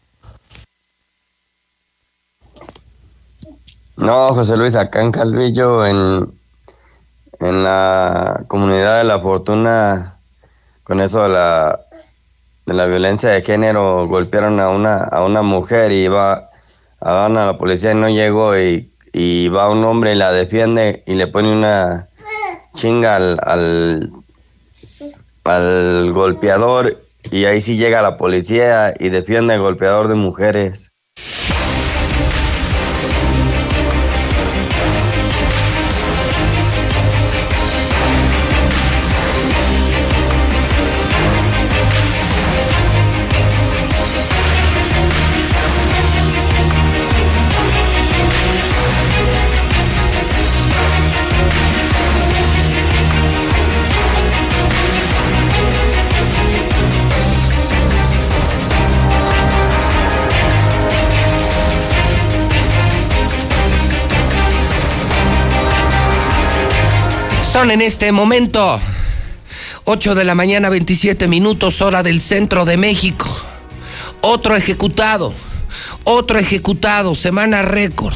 [3.99, 6.31] No, José Luis, acá en Calvillo, en,
[7.41, 10.17] en la comunidad de la fortuna,
[10.85, 11.81] con eso de la,
[12.65, 16.49] de la violencia de género, golpearon a una, a una mujer y va
[17.01, 21.15] a la policía y no llegó y, y, va un hombre y la defiende y
[21.15, 22.07] le pone una
[22.75, 24.13] chinga al, al,
[25.43, 30.88] al golpeador y ahí sí llega la policía y defiende al golpeador de mujeres.
[67.61, 68.79] En este momento
[69.83, 73.27] 8 de la mañana 27 minutos hora del centro de México.
[74.21, 75.33] Otro ejecutado,
[76.05, 78.15] otro ejecutado, semana récord.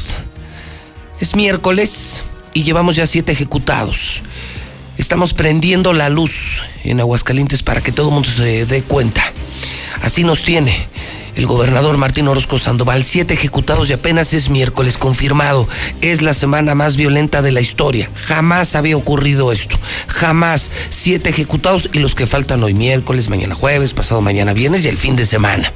[1.20, 4.22] Es miércoles y llevamos ya siete ejecutados.
[4.96, 9.30] Estamos prendiendo la luz en Aguascalientes para que todo el mundo se dé cuenta.
[10.00, 10.88] Así nos tiene
[11.36, 13.04] el gobernador Martín Orozco Sandoval.
[13.04, 15.68] Siete ejecutados y apenas es miércoles confirmado.
[16.00, 18.10] Es la semana más violenta de la historia.
[18.14, 19.78] Jamás había ocurrido esto.
[20.06, 20.70] Jamás.
[20.90, 24.98] Siete ejecutados y los que faltan hoy miércoles, mañana jueves, pasado mañana viernes y el
[24.98, 25.72] fin de semana.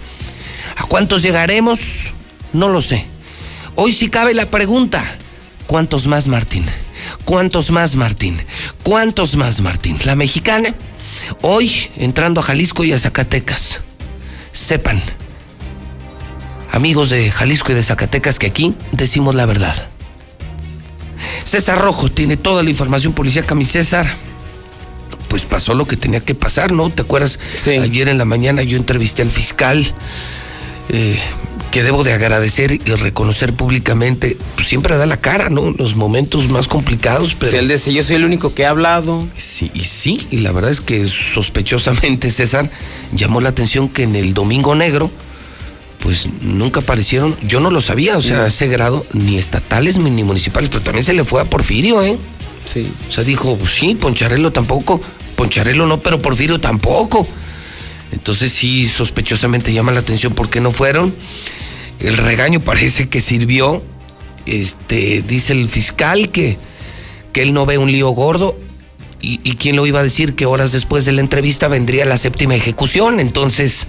[0.76, 2.12] ¿A cuántos llegaremos?
[2.52, 3.06] No lo sé.
[3.74, 5.04] Hoy sí cabe la pregunta.
[5.66, 6.64] ¿Cuántos más, Martín?
[7.24, 8.40] ¿Cuántos más, Martín?
[8.82, 9.98] ¿Cuántos más, Martín?
[10.04, 10.74] La mexicana,
[11.42, 13.82] hoy entrando a Jalisco y a Zacatecas.
[14.52, 15.02] Sepan,
[16.72, 19.88] amigos de Jalisco y de Zacatecas, que aquí decimos la verdad.
[21.44, 24.06] César Rojo tiene toda la información policíaca, mi César.
[25.28, 26.90] Pues pasó lo que tenía que pasar, ¿no?
[26.90, 27.38] ¿Te acuerdas?
[27.66, 29.86] Ayer en la mañana yo entrevisté al fiscal,
[30.88, 31.18] eh,
[31.70, 35.70] que debo de agradecer y reconocer públicamente, pues siempre da la cara, ¿no?
[35.70, 37.58] Los momentos más complicados, pero...
[37.58, 39.26] él dice, yo soy el único que ha hablado.
[39.34, 42.70] Sí, y sí, y la verdad es que sospechosamente César
[43.12, 45.10] llamó la atención que en el Domingo Negro,
[45.98, 50.22] pues nunca aparecieron, yo no lo sabía, o sea, a ese grado, ni estatales ni
[50.22, 52.16] municipales, pero también se le fue a Porfirio, ¿eh?
[52.64, 52.92] Sí.
[53.08, 55.00] O sea, dijo, pues sí, Poncharelo tampoco,
[55.36, 57.26] Poncharelo no, pero Porfirio tampoco.
[58.12, 61.14] Entonces sí, sospechosamente llama la atención por qué no fueron.
[62.00, 63.82] El regaño parece que sirvió.
[64.46, 66.56] Este, dice el fiscal que,
[67.32, 68.58] que él no ve un lío gordo.
[69.20, 72.16] Y, y quién lo iba a decir que horas después de la entrevista vendría la
[72.16, 73.20] séptima ejecución.
[73.20, 73.86] Entonces,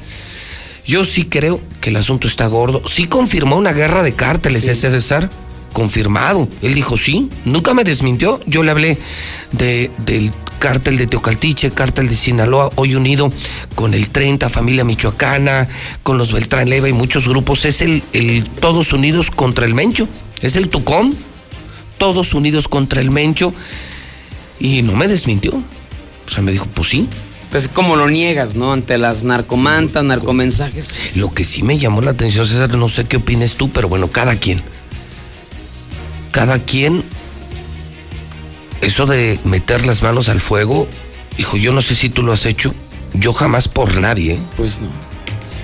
[0.90, 2.82] yo sí creo que el asunto está gordo.
[2.88, 5.30] Sí confirmó una guerra de cárteles, ese César.
[5.72, 6.48] Confirmado.
[6.64, 8.40] Él dijo sí, nunca me desmintió.
[8.48, 8.98] Yo le hablé
[9.52, 13.32] de, del cártel de Teocaltiche, cártel de Sinaloa, hoy unido
[13.76, 15.68] con el 30, familia michoacana,
[16.02, 17.66] con los Beltrán Leva y muchos grupos.
[17.66, 20.08] Es el, el Todos Unidos contra el Mencho.
[20.42, 21.14] Es el Tucón.
[22.00, 23.54] Todos unidos contra el Mencho.
[24.60, 25.52] Y no me desmintió.
[25.52, 27.08] O sea, me dijo, pues sí,
[27.52, 28.72] pues como lo niegas, ¿no?
[28.74, 30.96] Ante las narcomantas, narcomensajes.
[31.16, 34.10] Lo que sí me llamó la atención, César, no sé qué opines tú, pero bueno,
[34.10, 34.62] cada quien.
[36.32, 37.04] Cada quien.
[38.82, 40.88] Eso de meter las manos al fuego,
[41.38, 42.74] hijo, yo no sé si tú lo has hecho.
[43.14, 44.34] Yo jamás por nadie.
[44.34, 44.40] ¿eh?
[44.56, 44.90] Pues no.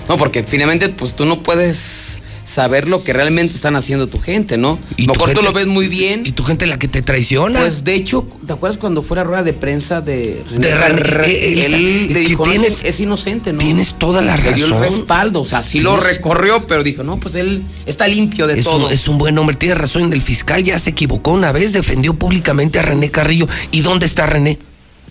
[0.09, 4.55] No, porque finalmente, pues tú no puedes saber lo que realmente están haciendo tu gente,
[4.55, 4.79] ¿no?
[4.95, 6.25] Y mejor tú lo ves muy bien.
[6.25, 7.59] Y tu gente la que te traiciona.
[7.59, 10.67] Pues de hecho, ¿te acuerdas cuando fue la rueda de prensa de René?
[10.67, 13.59] De René, eh, Elisa, él le dijo, no, tienes- es, es inocente, ¿no?
[13.59, 17.03] tienes toda la Le dio el respaldo, o sea, sí lo Tienes- recorrió, pero dijo,
[17.03, 18.85] no, pues él está limpio de es todo.
[18.87, 20.13] Un, es un buen hombre, tiene razón.
[20.13, 23.47] El fiscal ya se equivocó una vez, defendió públicamente a René Carrillo.
[23.71, 24.59] ¿Y dónde está René?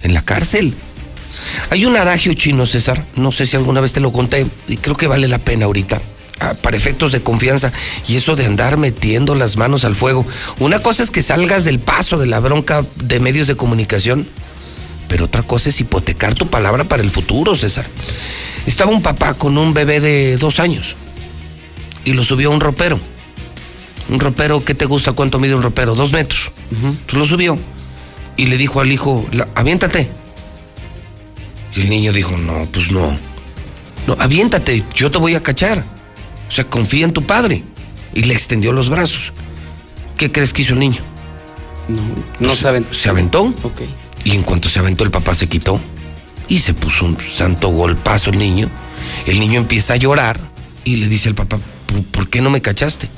[0.02, 0.72] En la cárcel.
[1.70, 4.96] Hay un adagio chino, César, no sé si alguna vez te lo conté, y creo
[4.96, 6.00] que vale la pena ahorita, ah,
[6.62, 7.72] para efectos de confianza,
[8.08, 10.26] y eso de andar metiendo las manos al fuego.
[10.58, 14.26] Una cosa es que salgas del paso de la bronca de medios de comunicación,
[15.08, 17.86] pero otra cosa es hipotecar tu palabra para el futuro, César.
[18.66, 20.96] Estaba un papá con un bebé de dos años
[22.04, 22.98] y lo subió a un ropero.
[24.08, 25.12] Un ropero, ¿qué te gusta?
[25.12, 25.94] ¿Cuánto mide un ropero?
[25.94, 26.50] Dos metros.
[26.72, 27.56] Entonces lo subió
[28.36, 30.08] y le dijo al hijo, "La- aviéntate.
[31.76, 33.16] Y el niño dijo, no, pues no.
[34.06, 35.84] No, aviéntate, yo te voy a cachar.
[36.54, 37.64] O sea, confía en tu padre.
[38.14, 39.32] Y le extendió los brazos.
[40.16, 41.00] ¿Qué crees que hizo el niño?
[41.88, 42.86] No, no se, saben.
[42.92, 43.42] Se aventó.
[43.64, 43.82] Ok.
[44.22, 45.80] Y en cuanto se aventó, el papá se quitó.
[46.46, 48.70] Y se puso un santo golpazo el niño.
[49.26, 50.38] El niño empieza a llorar
[50.84, 53.08] y le dice al papá, "¿Por- ¿por qué no me cachaste?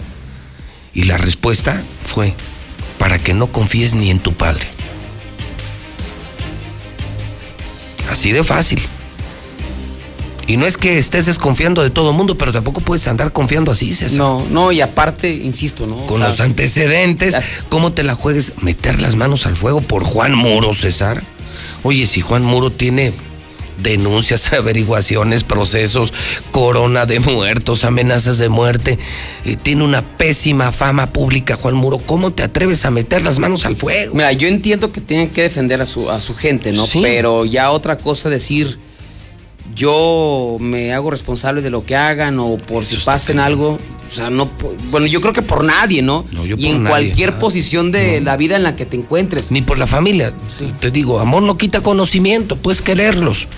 [0.95, 2.33] Y la respuesta fue,
[2.99, 4.67] para que no confíes ni en tu padre.
[8.11, 8.81] Así de fácil.
[10.47, 13.93] Y no es que estés desconfiando de todo mundo, pero tampoco puedes andar confiando así,
[13.93, 14.19] César.
[14.19, 15.97] No, no, y aparte, insisto, ¿no?
[15.97, 17.35] O Con sea, los antecedentes,
[17.69, 18.53] ¿cómo te la juegues?
[18.61, 21.23] Meter las manos al fuego por Juan Muro, César.
[21.83, 23.13] Oye, si Juan Muro tiene
[23.83, 26.13] denuncias, averiguaciones, procesos,
[26.51, 28.99] corona de muertos, amenazas de muerte.
[29.45, 31.99] Eh, tiene una pésima fama pública, Juan Muro.
[31.99, 34.15] ¿Cómo te atreves a meter las manos al fuego?
[34.15, 36.87] Mira, yo entiendo que tienen que defender a su, a su gente, ¿no?
[36.87, 37.01] Sí.
[37.03, 38.79] Pero ya otra cosa decir,
[39.75, 43.79] yo me hago responsable de lo que hagan o por si pasen algo.
[44.11, 44.49] O sea, no,
[44.91, 46.25] bueno, yo creo que por nadie, ¿no?
[46.31, 48.97] yo y por en nadie, cualquier ah, posición de la vida en la que te
[48.97, 49.51] encuentres.
[49.51, 50.33] Ni por la familia.
[50.81, 53.49] Te digo, amor no quita conocimiento, puedes quererlos.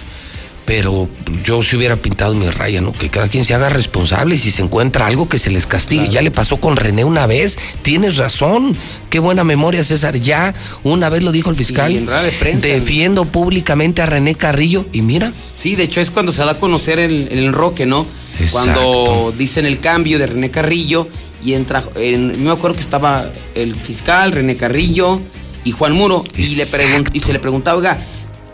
[0.69, 1.09] Pero
[1.45, 2.93] yo si hubiera pintado mi raya, ¿no?
[2.93, 6.11] Que cada quien se haga responsable y si se encuentra algo que se les castigue.
[6.11, 7.59] Ya le pasó con René una vez.
[7.81, 8.77] Tienes razón.
[9.09, 10.16] Qué buena memoria, César.
[10.16, 10.53] Ya
[10.85, 11.90] una vez lo dijo el fiscal.
[11.93, 12.66] Y en de prensa.
[12.66, 14.85] Defiendo públicamente a René Carrillo.
[14.93, 18.07] Y mira, Sí, de hecho es cuando se da a conocer el, el enroque, ¿no?
[18.39, 18.51] Exacto.
[18.53, 21.09] Cuando dicen el cambio de René Carrillo
[21.43, 23.24] y entra, en, me acuerdo que estaba
[23.55, 25.19] el fiscal, René Carrillo
[25.65, 27.99] y Juan Muro y, le pregun- y se le preguntaba, oiga,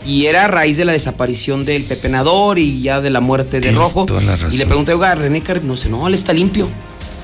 [0.05, 3.71] y era a raíz de la desaparición del pepenador y ya de la muerte de
[3.71, 4.05] Rojo.
[4.51, 6.69] Y le pregunté, oiga, René Carrillo, no sé, no, él está limpio.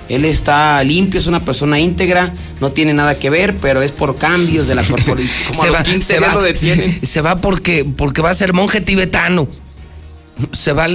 [0.09, 4.17] Él está limpio, es una persona íntegra, no tiene nada que ver, pero es por
[4.17, 5.29] cambios de la corporación.
[5.47, 6.99] Como a los 15 días lo detienen.
[7.05, 9.47] se va porque, porque va a ser monje tibetano.
[10.53, 10.87] Se va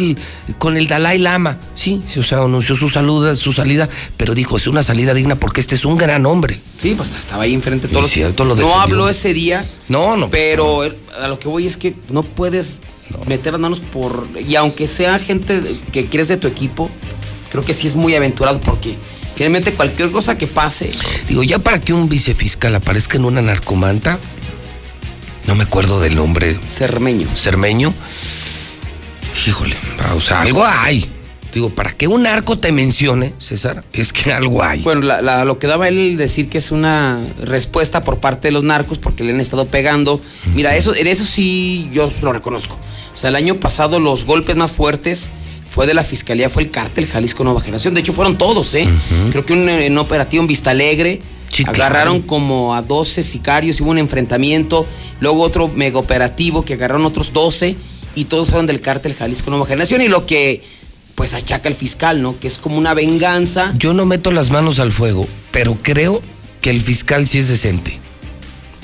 [0.58, 1.56] con el Dalai Lama.
[1.76, 5.60] Sí, o sea, anunció su, saluda, su salida, pero dijo, es una salida digna porque
[5.60, 6.58] este es un gran hombre.
[6.78, 8.06] Sí, pues estaba ahí enfrente de todos.
[8.06, 9.64] Es cierto, lo no habló ese día.
[9.88, 10.30] No, no.
[10.30, 12.80] Pero el- a lo que voy es que no puedes
[13.28, 14.26] meter las manos por.
[14.46, 15.60] Y aunque sea gente
[15.92, 16.90] que quieres de tu equipo,
[17.50, 18.94] creo que sí es muy aventurado porque
[19.36, 20.90] finalmente cualquier cosa que pase.
[21.28, 24.18] Digo, ya para que un vicefiscal aparezca en una narcomanta,
[25.46, 26.58] no me acuerdo del nombre.
[26.68, 27.28] Cermeño.
[27.36, 27.94] Cermeño.
[29.46, 29.76] Híjole,
[30.14, 31.04] o sea, algo hay.
[31.54, 34.82] Digo, para que un narco te mencione, César, es que algo hay.
[34.82, 38.52] Bueno, la- la- lo que daba él decir que es una respuesta por parte de
[38.52, 40.20] los narcos porque le han estado pegando.
[40.54, 42.76] Mira, eso, en eso sí yo lo reconozco.
[43.14, 45.30] O sea, el año pasado los golpes más fuertes
[45.68, 47.94] fue de la fiscalía, fue el cártel Jalisco Nueva Generación.
[47.94, 48.88] De hecho, fueron todos, ¿eh?
[49.30, 51.22] Creo que un, en operativo en Vista Alegre
[51.70, 54.86] agarraron como a 12 sicarios, hubo un enfrentamiento.
[55.20, 57.76] Luego otro mega operativo que agarraron otros 12
[58.16, 60.00] y todos fueron del cártel Jalisco Nueva Generación.
[60.02, 60.64] Y lo que
[61.14, 62.38] pues achaca el fiscal, ¿no?
[62.38, 63.72] Que es como una venganza.
[63.78, 66.20] Yo no meto las manos al fuego, pero creo
[66.60, 67.98] que el fiscal sí es decente.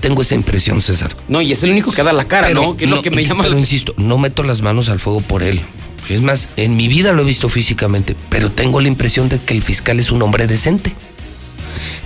[0.01, 1.15] Tengo esa impresión, César.
[1.29, 2.77] No, y es el único que da la cara, Pero ¿no?
[2.77, 5.21] Que es lo que me llama Pero la- insisto, no meto las manos al fuego
[5.21, 5.61] por él.
[6.09, 9.55] Es más, en mi vida lo he visto físicamente, pero tengo la impresión de que
[9.55, 10.93] el fiscal es un hombre decente.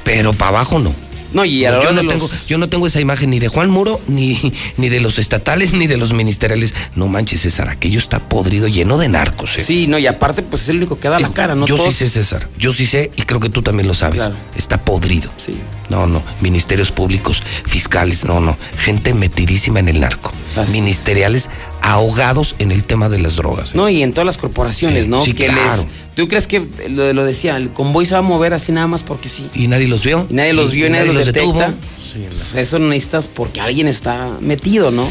[0.05, 0.95] Pero para abajo no.
[1.37, 3.71] No, y a yo, no los- tengo, yo no tengo esa imagen ni de Juan
[3.71, 6.75] Muro, ni, ni de los estatales, ni de los ministeriales.
[6.95, 9.59] No manches, César, aquello está podrido, lleno de narcos.
[9.59, 9.63] ¿eh?
[9.65, 11.67] Sí, no, y aparte, pues es el único que da la cara, ¿no?
[11.67, 12.49] Yo Todos- sí sé, César.
[12.59, 14.17] Yo sí sé, y creo que tú también lo sabes.
[14.23, 14.37] Claro.
[14.57, 15.31] Está podrido.
[15.37, 15.55] Sí.
[15.89, 16.23] No, no.
[16.41, 18.57] Ministerios públicos, fiscales, no, no.
[18.79, 20.33] Gente metidísima en el narco.
[20.57, 21.51] Así Ministeriales
[21.93, 23.71] ahogados en el tema de las drogas.
[23.71, 23.77] ¿eh?
[23.77, 25.25] No, y en todas las corporaciones, Sí, ¿no?
[25.25, 25.83] sí, que claro.
[25.83, 25.87] les.
[26.15, 29.03] ¿Tú crees que lo, lo decía, el convoy se va a mover así nada más
[29.03, 29.47] porque sí?
[29.55, 30.27] Y nadie los vio.
[30.31, 31.67] Y nadie los vio y y nadie, nadie los los detecta.
[31.69, 32.29] detuvo.
[32.31, 35.07] Pues eso necesitas porque alguien está metido, ¿no?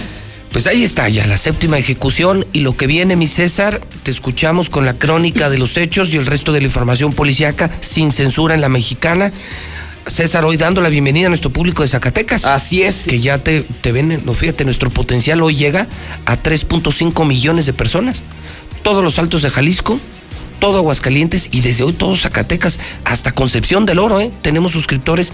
[0.52, 4.70] Pues ahí está ya la séptima ejecución y lo que viene, mi César, te escuchamos
[4.70, 8.56] con la crónica de los hechos y el resto de la información policíaca sin censura
[8.56, 9.32] en la mexicana.
[10.08, 12.46] César, hoy dando la bienvenida a nuestro público de Zacatecas.
[12.46, 13.06] Así es.
[13.08, 15.88] Que ya te, te ven, no fíjate, nuestro potencial hoy llega
[16.26, 18.22] a 3.5 millones de personas.
[18.84, 20.00] Todos los altos de Jalisco,
[20.60, 24.32] todo Aguascalientes y desde hoy todo Zacatecas, hasta Concepción del Oro, ¿eh?
[24.44, 25.34] Tenemos suscriptores.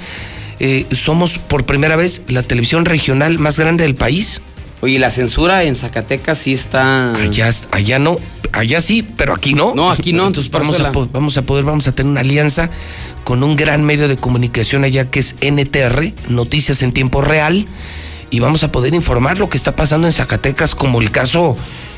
[0.62, 4.42] Eh, somos por primera vez la televisión regional más grande del país.
[4.80, 7.14] Oye, la censura en Zacatecas sí está.
[7.14, 8.18] Allá, allá no,
[8.54, 9.76] allá sí, pero aquí no.
[9.76, 12.70] No, aquí no, Entonces vamos a, la- vamos a poder, vamos a tener una alianza
[13.24, 17.66] con un gran medio de comunicación allá que es NTR, Noticias en Tiempo Real,
[18.30, 21.58] y vamos a poder informar lo que está pasando en Zacatecas, como el caso,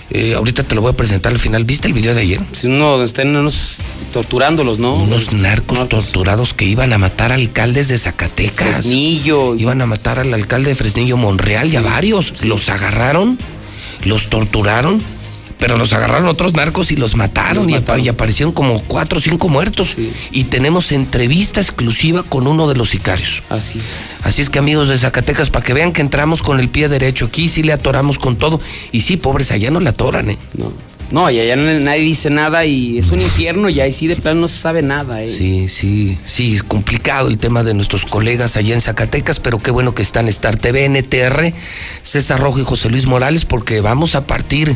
[0.10, 1.64] eh, ahorita te lo voy a presentar al final.
[1.64, 2.40] ¿Viste el video de ayer?
[2.52, 3.78] Si uno están unos
[4.12, 4.96] torturándolos, ¿no?
[4.96, 8.68] Unos narcos torturados que iban a matar alcaldes de Zacatecas.
[8.68, 9.56] Fresnillo.
[9.56, 12.44] Iban a matar al alcalde de Fresnillo Monreal y a varios.
[12.44, 13.40] Los agarraron,
[14.06, 15.02] los torturaron,
[15.64, 19.48] pero los agarraron otros narcos y los mataron, Los y, aparecieron como cuatro o cinco
[19.48, 19.96] muertos.
[20.30, 23.44] Y tenemos entrevista exclusiva con uno de los sicarios.
[23.48, 24.18] Así es.
[24.24, 27.28] Así es que amigos de Zacatecas, para que vean que entramos con el pie derecho
[27.28, 28.60] aquí, sí le atoramos con todo.
[28.92, 30.38] Y sí, pobres, allá no le atoran, ¿eh?
[30.58, 30.74] No.
[31.14, 34.42] No, y allá nadie dice nada y es un infierno y ahí sí de plano
[34.42, 35.22] no se sabe nada.
[35.22, 35.32] ¿eh?
[35.32, 39.70] Sí, sí, sí, es complicado el tema de nuestros colegas allá en Zacatecas, pero qué
[39.70, 41.54] bueno que están Star TV, NTR,
[42.02, 44.76] César Rojo y José Luis Morales, porque vamos a partir,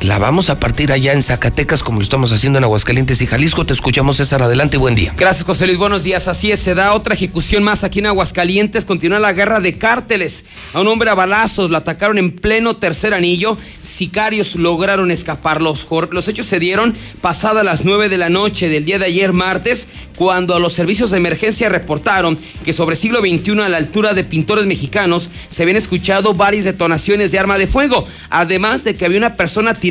[0.00, 3.66] la vamos a partir allá en Zacatecas, como lo estamos haciendo en Aguascalientes y Jalisco.
[3.66, 5.12] Te escuchamos, César, adelante y buen día.
[5.16, 5.76] Gracias, José Luis.
[5.78, 6.28] Buenos días.
[6.28, 8.84] Así es, se da otra ejecución más aquí en Aguascalientes.
[8.84, 10.44] Continúa la guerra de cárteles.
[10.72, 13.58] A un hombre a balazos lo atacaron en pleno tercer anillo.
[13.82, 15.60] Sicarios lograron escapar.
[15.60, 19.32] Los, los hechos se dieron pasadas las 9 de la noche del día de ayer,
[19.32, 24.24] martes, cuando los servicios de emergencia reportaron que sobre siglo XXI, a la altura de
[24.24, 28.06] pintores mexicanos, se habían escuchado varias detonaciones de arma de fuego.
[28.30, 29.87] Además de que había una persona tirada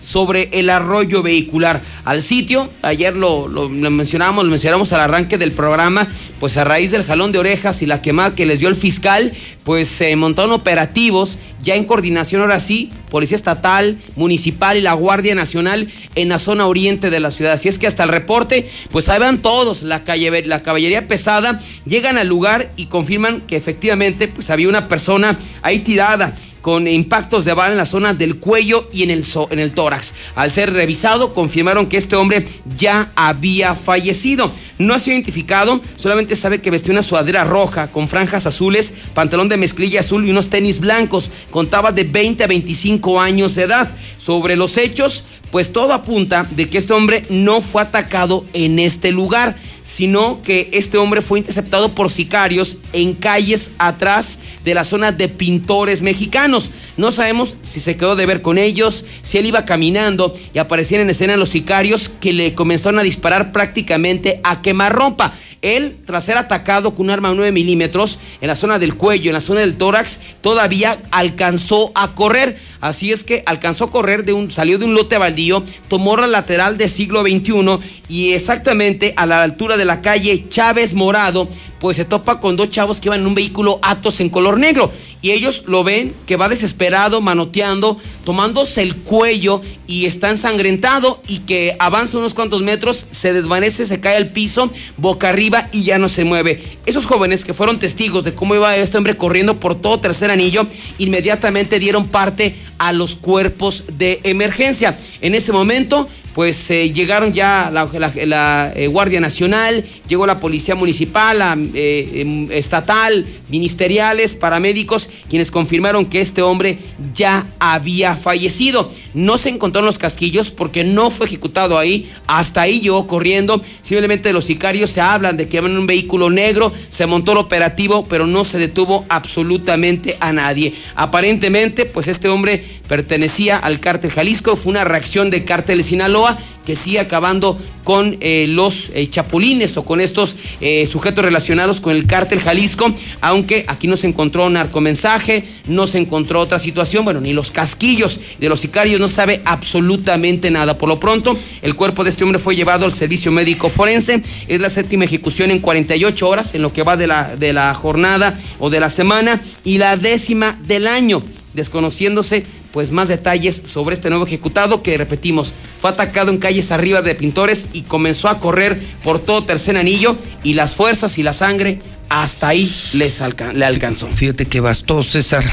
[0.00, 1.80] sobre el arroyo vehicular.
[2.04, 6.06] Al sitio, ayer lo, lo- lo mencionamos, lo mencionamos al arranque del programa,
[6.40, 9.32] pues a raíz del jalón de orejas y la quemada que les dio el fiscal,
[9.64, 15.34] pues se montaron operativos ya en coordinación ahora sí, Policía Estatal, Municipal y la Guardia
[15.34, 17.52] Nacional en la zona oriente de la ciudad.
[17.52, 21.58] Así es que hasta el reporte, pues ahí van todos, la, calle, la caballería pesada,
[21.86, 26.34] llegan al lugar y confirman que efectivamente pues había una persona ahí tirada
[26.64, 30.14] con impactos de bala en la zona del cuello y en el, en el tórax.
[30.34, 32.46] Al ser revisado, confirmaron que este hombre
[32.78, 34.50] ya había fallecido.
[34.78, 39.50] No ha sido identificado, solamente sabe que vestía una sudadera roja con franjas azules, pantalón
[39.50, 41.28] de mezclilla azul y unos tenis blancos.
[41.50, 43.94] Contaba de 20 a 25 años de edad.
[44.16, 49.12] Sobre los hechos, pues todo apunta de que este hombre no fue atacado en este
[49.12, 49.54] lugar,
[49.84, 55.28] sino que este hombre fue interceptado por sicarios en calles atrás de la zona de
[55.28, 56.70] pintores mexicanos.
[56.96, 61.02] No sabemos si se quedó de ver con ellos, si él iba caminando y aparecían
[61.02, 65.34] en escena los sicarios que le comenzaron a disparar prácticamente a quemarropa.
[65.64, 69.34] Él, tras ser atacado con un arma 9 milímetros en la zona del cuello, en
[69.34, 72.58] la zona del tórax, todavía alcanzó a correr.
[72.82, 76.26] Así es que alcanzó a correr, de un, salió de un lote baldío, tomó la
[76.26, 77.78] lateral de siglo XXI
[78.10, 81.48] y exactamente a la altura de la calle Chávez Morado,
[81.80, 84.90] pues se topa con dos chavos que iban en un vehículo Atos en color negro.
[85.20, 91.38] Y ellos lo ven que va desesperado, manoteando, tomándose el cuello y está ensangrentado y
[91.40, 95.98] que avanza unos cuantos metros, se desvanece, se cae al piso, boca arriba y ya
[95.98, 96.62] no se mueve.
[96.84, 100.66] Esos jóvenes que fueron testigos de cómo iba este hombre corriendo por todo tercer anillo,
[100.98, 104.98] inmediatamente dieron parte a los cuerpos de emergencia.
[105.22, 111.38] En ese momento, pues eh, llegaron ya la, eh, Guardia Nacional, llegó la Policía Municipal,
[111.38, 116.78] la, eh, em, estatal, ministeriales, paramédicos, quienes confirmaron que este hombre
[117.14, 118.90] ya había fallecido.
[119.14, 123.62] No se encontraron los casquillos porque no fue ejecutado ahí, hasta ahí llegó corriendo.
[123.80, 127.38] Simplemente los sicarios se hablan de que iban en un vehículo negro, se montó el
[127.38, 130.74] operativo, pero no se detuvo absolutamente a nadie.
[130.96, 136.76] Aparentemente, pues este hombre pertenecía al cártel Jalisco, fue una reacción de cártel Sinaloa que
[136.76, 142.06] sigue acabando con eh, los eh, chapulines o con estos eh, sujetos relacionados con el
[142.06, 147.32] cártel Jalisco, aunque aquí no se encontró narcomensaje, no se encontró otra situación, bueno, ni
[147.32, 150.78] los casquillos de los sicarios, no sabe absolutamente nada.
[150.78, 154.60] Por lo pronto, el cuerpo de este hombre fue llevado al servicio médico forense, es
[154.60, 158.38] la séptima ejecución en 48 horas, en lo que va de la, de la jornada
[158.58, 161.22] o de la semana, y la décima del año,
[161.52, 162.44] desconociéndose
[162.74, 167.14] pues más detalles sobre este nuevo ejecutado que repetimos fue atacado en calles arriba de
[167.14, 171.78] pintores y comenzó a correr por todo tercer anillo y las fuerzas y la sangre
[172.08, 173.22] hasta ahí les
[173.54, 174.08] le alcanzó.
[174.08, 175.44] Fíjate que bastó, César.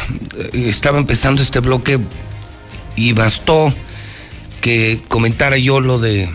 [0.52, 1.99] eh, Estaba empezando este bloque
[2.95, 3.72] y bastó
[4.60, 6.27] que comentara yo lo de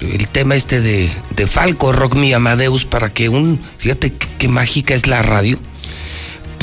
[0.00, 4.94] el tema este de, de Falco, Rock Me Amadeus, para que un, fíjate qué mágica
[4.94, 5.58] es la radio.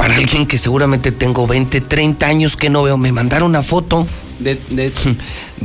[0.02, 4.08] Para alguien que seguramente tengo 20, 30 años que no veo, me mandaron una foto
[4.40, 4.92] de, de,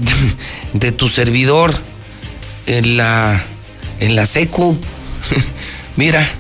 [0.75, 1.75] de tu servidor
[2.67, 3.43] en la,
[3.99, 4.77] en la secu.
[5.97, 6.31] Mira.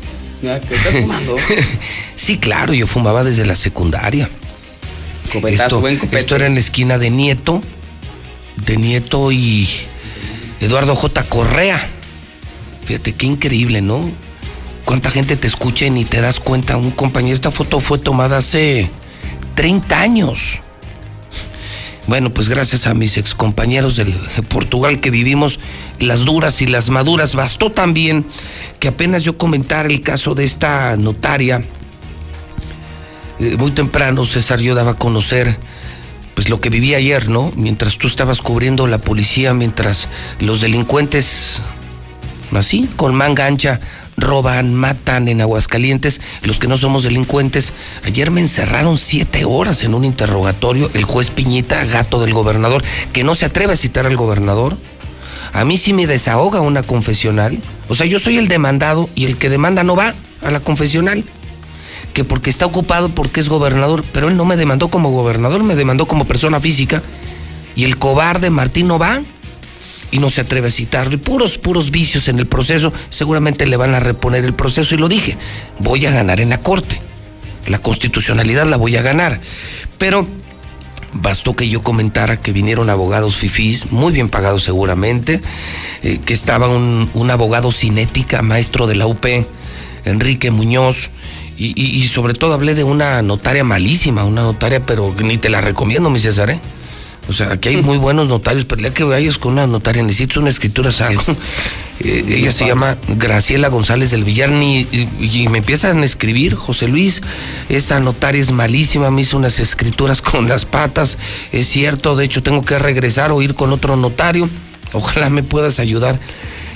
[0.43, 1.36] ¿Qué estás fumando?
[2.16, 4.28] Sí, claro, yo fumaba desde la secundaria.
[5.48, 7.62] Esto, buen esto era en la esquina de Nieto,
[8.56, 9.66] de Nieto y
[10.60, 11.23] Eduardo J.
[11.24, 11.81] Correa.
[12.85, 14.10] Fíjate qué increíble, ¿no?
[14.87, 16.77] Cuánta gente te escucha y ni te das cuenta.
[16.77, 18.89] Un compañero, esta foto fue tomada hace
[19.57, 20.61] 30 años.
[22.07, 24.05] Bueno, pues gracias a mis excompañeros de
[24.49, 25.59] Portugal que vivimos
[25.99, 28.25] las duras y las maduras, bastó también
[28.79, 31.63] que apenas yo comentara el caso de esta notaria.
[33.41, 35.57] Eh, muy temprano, César, yo daba a conocer
[36.35, 37.51] pues lo que viví ayer, ¿no?
[37.57, 40.09] Mientras tú estabas cubriendo la policía, mientras
[40.39, 41.61] los delincuentes,
[42.53, 43.81] así, con manga ancha,
[44.17, 47.73] roban, matan en Aguascalientes, los que no somos delincuentes.
[48.05, 52.83] Ayer me encerraron siete horas en un interrogatorio el juez Piñita, gato del gobernador,
[53.13, 54.77] que no se atreve a citar al gobernador.
[55.53, 57.59] A mí sí me desahoga una confesional.
[57.89, 61.25] O sea, yo soy el demandado y el que demanda no va a la confesional.
[62.13, 65.77] Que porque está ocupado porque es gobernador, pero él no me demandó como gobernador, me
[65.77, 67.03] demandó como persona física.
[67.75, 69.21] Y el cobarde Martín no va
[70.11, 71.15] y no se atreve a citarlo.
[71.15, 74.95] Y puros, puros vicios en el proceso, seguramente le van a reponer el proceso.
[74.95, 75.37] Y lo dije,
[75.78, 77.01] voy a ganar en la corte.
[77.66, 79.41] La constitucionalidad la voy a ganar.
[79.99, 80.27] Pero
[81.12, 85.41] bastó que yo comentara que vinieron abogados fifís, muy bien pagados seguramente,
[86.03, 89.24] eh, que estaba un, un, abogado cinética, maestro de la UP,
[90.05, 91.11] Enrique Muñoz,
[91.59, 95.49] y, y, y, sobre todo hablé de una notaria malísima, una notaria, pero ni te
[95.49, 96.61] la recomiendo, mi César, ¿eh?
[97.28, 100.39] O sea, aquí hay muy buenos notarios, pero ya que vayas con una notaria, necesitas
[100.39, 101.23] una escritura, algo.
[101.98, 106.89] Eh, ella se llama Graciela González del Villar, y, y, me empiezan a escribir, José
[106.89, 107.23] Luis,
[107.70, 111.16] esa notaria es malísima, me hizo unas escrituras con las patas,
[111.53, 114.47] es cierto, de hecho tengo que regresar o ir con otro notario,
[114.93, 116.20] ojalá me puedas ayudar.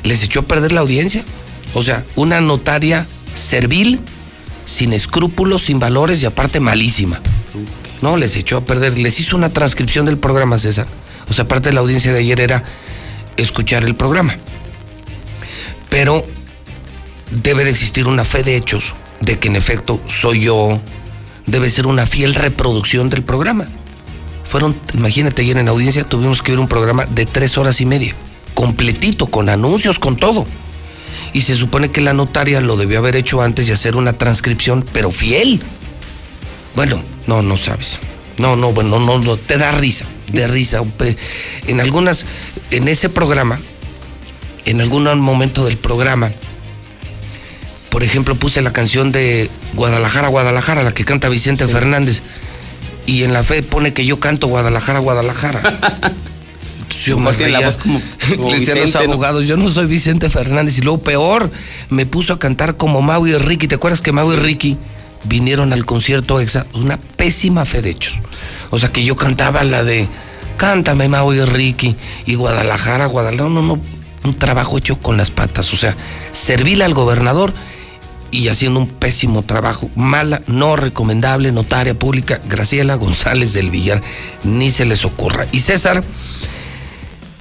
[0.04, 1.22] Les echó a perder la audiencia.
[1.74, 4.00] O sea, una notaria servil,
[4.64, 7.20] sin escrúpulos, sin valores y aparte malísima.
[8.02, 8.98] No, les echó a perder.
[8.98, 10.86] Les hizo una transcripción del programa, César.
[11.28, 12.64] O sea, parte de la audiencia de ayer era
[13.36, 14.36] escuchar el programa.
[15.88, 16.24] Pero
[17.30, 20.80] debe de existir una fe de hechos de que en efecto soy yo.
[21.46, 23.66] Debe ser una fiel reproducción del programa.
[24.44, 28.14] Fueron, imagínate, ayer en audiencia tuvimos que ver un programa de tres horas y media,
[28.54, 30.46] completito, con anuncios, con todo.
[31.32, 34.84] Y se supone que la notaria lo debió haber hecho antes y hacer una transcripción,
[34.92, 35.60] pero fiel.
[36.74, 37.98] Bueno, no, no sabes.
[38.38, 40.80] No, no, bueno, no, no, te da risa, de risa.
[41.66, 42.24] En algunas,
[42.70, 43.58] en ese programa,
[44.64, 46.30] en algún momento del programa,
[47.90, 51.72] por ejemplo, puse la canción de Guadalajara, Guadalajara, la que canta Vicente sí.
[51.72, 52.22] Fernández,
[53.04, 55.60] y en la fe pone que yo canto Guadalajara, Guadalajara.
[57.04, 58.00] Yo me la voz como,
[58.36, 59.46] como los abogados, ¿no?
[59.46, 61.50] yo no soy Vicente Fernández, y luego peor,
[61.88, 63.68] me puso a cantar como Mau y Ricky.
[63.68, 64.76] ¿Te acuerdas que Mau y Ricky
[65.24, 68.14] vinieron al concierto exa, una pésima fe de hechos.
[68.70, 70.08] O sea que yo cantaba la de
[70.56, 73.78] Cántame Mau y Ricky y Guadalajara, Guadalajara, no, no,
[74.24, 75.96] un trabajo hecho con las patas, o sea,
[76.32, 77.54] servirle al gobernador
[78.30, 84.02] y haciendo un pésimo trabajo, mala, no recomendable, notaria pública, Graciela González del Villar,
[84.44, 85.46] ni se les ocurra.
[85.50, 86.04] Y César,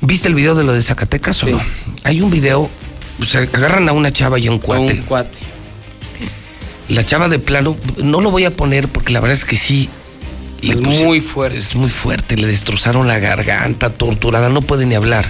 [0.01, 1.47] ¿viste el video de lo de Zacatecas sí.
[1.47, 1.61] o no?
[2.06, 2.69] Hay un video,
[3.22, 4.93] o sea, agarran a una chava y a un cuate.
[4.93, 5.49] Un cuate
[6.90, 9.90] la chava de plano, no lo voy a poner porque la verdad es que sí.
[10.61, 11.57] Es muy fuerte.
[11.57, 15.30] Es muy fuerte, le destrozaron la garganta, torturada, no puede ni hablar.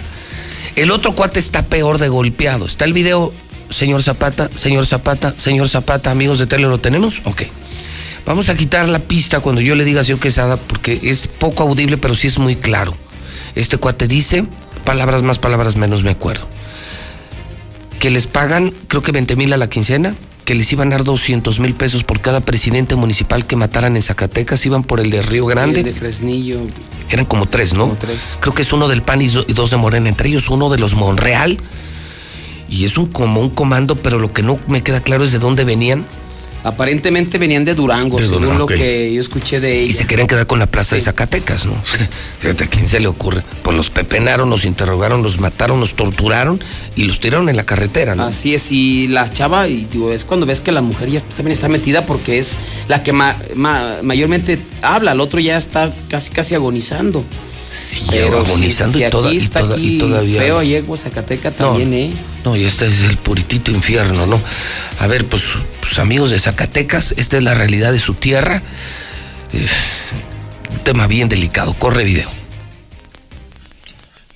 [0.76, 2.66] El otro cuate está peor de golpeado.
[2.66, 3.34] Está el video,
[3.70, 7.22] señor Zapata, señor Zapata, señor Zapata, amigos de tele, ¿lo tenemos?
[7.26, 7.44] Ok.
[8.26, 11.98] Vamos a quitar la pista cuando yo le diga señor Quesada porque es poco audible,
[11.98, 12.96] pero sí es muy claro.
[13.56, 14.46] Este cuate dice,
[14.86, 16.48] palabras más, palabras menos, me acuerdo.
[18.00, 20.16] Que les pagan, creo que 20 mil a la quincena,
[20.50, 24.02] que les iban a dar 200 mil pesos por cada presidente municipal que mataran en
[24.02, 25.82] Zacatecas, iban por el de Río Grande.
[25.82, 26.58] El de Fresnillo.
[27.12, 27.84] Eran como tres, ¿no?
[27.84, 28.40] Como tres.
[28.40, 30.96] Creo que es uno del PAN y dos de Morena, entre ellos uno de los
[30.96, 31.60] Monreal.
[32.68, 35.38] Y es un como un comando, pero lo que no me queda claro es de
[35.38, 36.04] dónde venían.
[36.64, 38.78] Aparentemente venían de Durango, de según Durango, lo okay.
[38.78, 39.96] que yo escuché de ellos.
[39.96, 40.96] Y se querían quedar con la plaza sí.
[40.96, 41.74] de Zacatecas, ¿no?
[42.40, 43.44] Fíjate, ¿a quién se le ocurre?
[43.64, 46.62] Pues los pepenaron, los interrogaron, los mataron, los torturaron
[46.96, 48.24] y los tiraron en la carretera, ¿no?
[48.24, 51.54] Así es, y la chava, y digo, es cuando ves que la mujer ya también
[51.54, 52.58] está metida porque es
[52.88, 57.24] la que ma, ma, mayormente habla, el otro ya está casi casi agonizando.
[57.72, 60.42] Sí, Pero agonizando si, si y, toda, aquí está y, toda, aquí y todavía.
[60.42, 62.10] Feo Yegua, Zacateca también, no, ¿eh?
[62.44, 64.42] No, y este es el puritito infierno, ¿no?
[65.00, 65.44] A ver, pues,
[65.80, 68.64] pues, amigos de Zacatecas, esta es la realidad de su tierra.
[69.54, 69.68] Eh,
[70.72, 71.74] un tema bien delicado.
[71.74, 72.30] Corre video.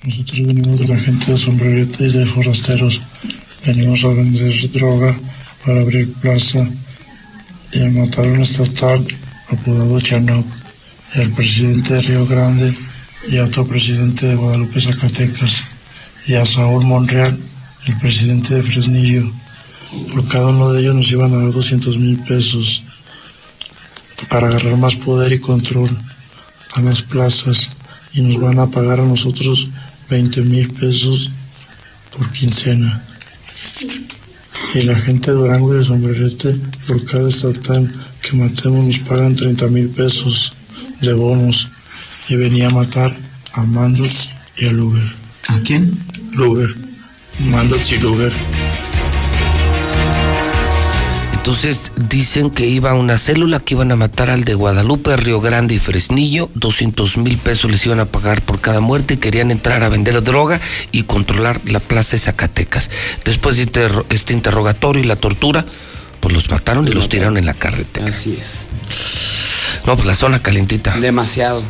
[0.04, 3.00] Nosotros venimos de la gente de sombrerete y de forasteros.
[3.66, 5.18] Venimos a vender droga
[5.64, 6.68] para abrir plaza
[7.72, 9.06] y a matar a un estatal
[9.48, 10.46] apodado Chanoc,
[11.14, 12.72] el presidente de Río Grande
[13.28, 15.78] y presidente de Guadalupe Zacatecas
[16.26, 17.38] y a Saúl Monreal,
[17.86, 19.30] el presidente de Fresnillo.
[20.12, 22.82] Por cada uno de ellos nos iban a dar 200 mil pesos
[24.28, 25.90] para agarrar más poder y control
[26.74, 27.70] a las plazas
[28.12, 29.68] y nos van a pagar a nosotros
[30.10, 31.30] 20 mil pesos
[32.16, 33.02] por quincena.
[34.74, 36.56] Y la gente de Durango y de Sombrerete,
[36.86, 37.90] por cada estatal
[38.20, 40.52] que matemos, nos pagan 30 mil pesos
[41.00, 41.68] de bonos
[42.28, 43.14] y venía a matar
[43.52, 45.08] a Mandots y a Luger.
[45.48, 45.98] ¿A quién?
[46.32, 46.74] Luger.
[47.40, 48.32] Mandots y Luger.
[51.34, 55.74] Entonces dicen que iba una célula que iban a matar al de Guadalupe, Río Grande
[55.74, 56.48] y Fresnillo.
[56.54, 59.18] 200 mil pesos les iban a pagar por cada muerte.
[59.18, 60.58] Querían entrar a vender droga
[60.90, 62.90] y controlar la plaza de Zacatecas.
[63.26, 65.66] Después de este interrogatorio y la tortura,
[66.20, 68.06] pues los mataron y los tiraron en la carretera.
[68.06, 68.64] Así es.
[69.86, 70.96] No, pues la zona calentita.
[70.96, 71.62] Demasiado.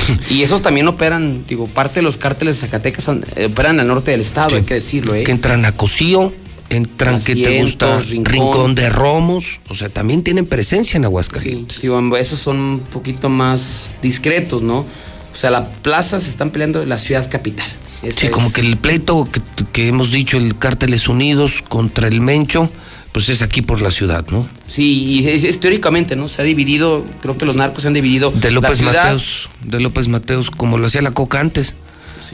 [0.30, 4.20] Y esos también operan, digo, parte de los cárteles de Zacatecas operan al norte del
[4.20, 5.24] estado, hay que decirlo, ¿eh?
[5.24, 6.32] Que entran a Cocío,
[6.70, 8.32] entran que te gusta Rincón.
[8.32, 8.74] Rincón.
[8.74, 9.60] de Romos.
[9.68, 11.80] O sea, también tienen presencia en Aguascalientes.
[11.80, 14.78] Digo, esos son un poquito más discretos, ¿no?
[14.78, 17.66] O sea, la plaza se están peleando en la ciudad capital.
[18.02, 19.40] Esa Sí, como que el pleito que,
[19.72, 22.70] que hemos dicho, el Cárteles Unidos contra el Mencho,
[23.16, 24.46] pues es aquí por la ciudad, ¿no?
[24.68, 26.28] Sí, y es, es teóricamente, ¿no?
[26.28, 28.30] Se ha dividido, creo que los narcos se han dividido.
[28.30, 31.74] De López Mateos, de López Mateos, como lo hacía la Coca antes.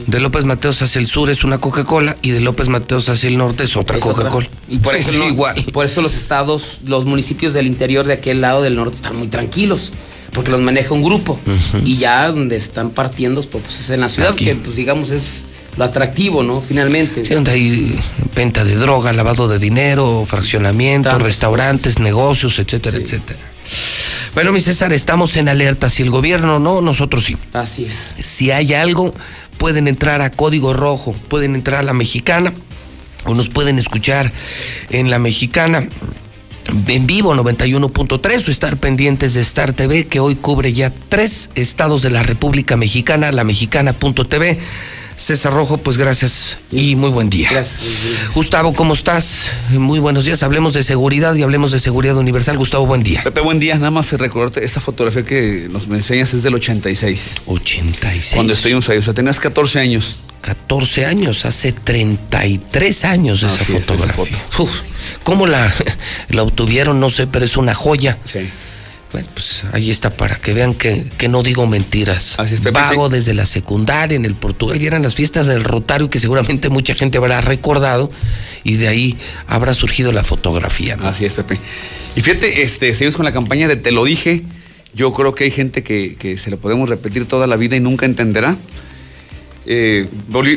[0.07, 3.37] De López Mateos hacia el sur es una Coca-Cola y de López Mateos hacia el
[3.37, 3.97] norte es otra.
[3.97, 4.49] Coca-Cola.
[4.67, 5.57] Y por eso sí, no- igual.
[5.57, 9.15] y por eso los estados, los municipios del interior de aquel lado del norte están
[9.15, 9.93] muy tranquilos.
[10.33, 11.39] Porque los maneja un grupo.
[11.85, 14.43] Y ya donde están partiendo, pues es en la ciudad, Aquí.
[14.43, 15.43] que pues digamos es
[15.77, 16.61] lo atractivo, ¿no?
[16.61, 17.25] Finalmente.
[17.25, 17.99] Sí, donde hay
[18.35, 23.39] venta de droga, lavado de dinero, fraccionamiento, restaurantes, negocios, etcétera, etcétera.
[24.33, 25.89] Bueno, mi César, estamos en alerta.
[25.89, 27.37] Si el gobierno no, nosotros sí.
[27.53, 28.15] Así es.
[28.19, 29.13] Si hay algo,
[29.57, 32.51] pueden entrar a Código Rojo, pueden entrar a la mexicana
[33.25, 34.31] o nos pueden escuchar
[34.89, 35.87] en la mexicana
[36.87, 42.01] en vivo 91.3 o estar pendientes de Star TV que hoy cubre ya tres estados
[42.01, 44.59] de la República Mexicana, la mexicana.tv.
[45.15, 47.49] César Rojo, pues gracias y muy buen día.
[48.33, 49.51] Gustavo, ¿cómo estás?
[49.69, 50.43] Muy buenos días.
[50.43, 52.57] Hablemos de seguridad y hablemos de seguridad universal.
[52.57, 53.23] Gustavo, buen día.
[53.23, 53.75] Pepe, buen día.
[53.75, 57.35] Nada más recordarte, esta fotografía que nos me enseñas es del 86.
[57.45, 58.33] 86.
[58.35, 60.17] Cuando estuvimos ahí, o sea, tenías 14 años.
[60.41, 64.37] 14 años, hace 33 años esa es, esa fotografía.
[64.59, 64.71] Uf,
[65.23, 65.73] ¿Cómo la,
[66.29, 66.99] la obtuvieron?
[66.99, 68.17] No sé, pero es una joya.
[68.25, 68.49] Sí.
[69.13, 72.33] Bueno, pues ahí está para que vean que, que no digo mentiras.
[72.39, 75.63] Así es, Pepe, Vago desde la secundaria en el Portugal y eran las fiestas del
[75.63, 78.09] Rotario que seguramente mucha gente habrá recordado
[78.63, 80.95] y de ahí habrá surgido la fotografía.
[80.95, 81.07] ¿no?
[81.07, 81.59] Así es, Pepe.
[82.15, 84.41] Y fíjate, este, seguimos con la campaña de Te lo dije.
[84.95, 87.79] Yo creo que hay gente que, que se lo podemos repetir toda la vida y
[87.79, 88.57] nunca entenderá.
[89.65, 90.07] Eh,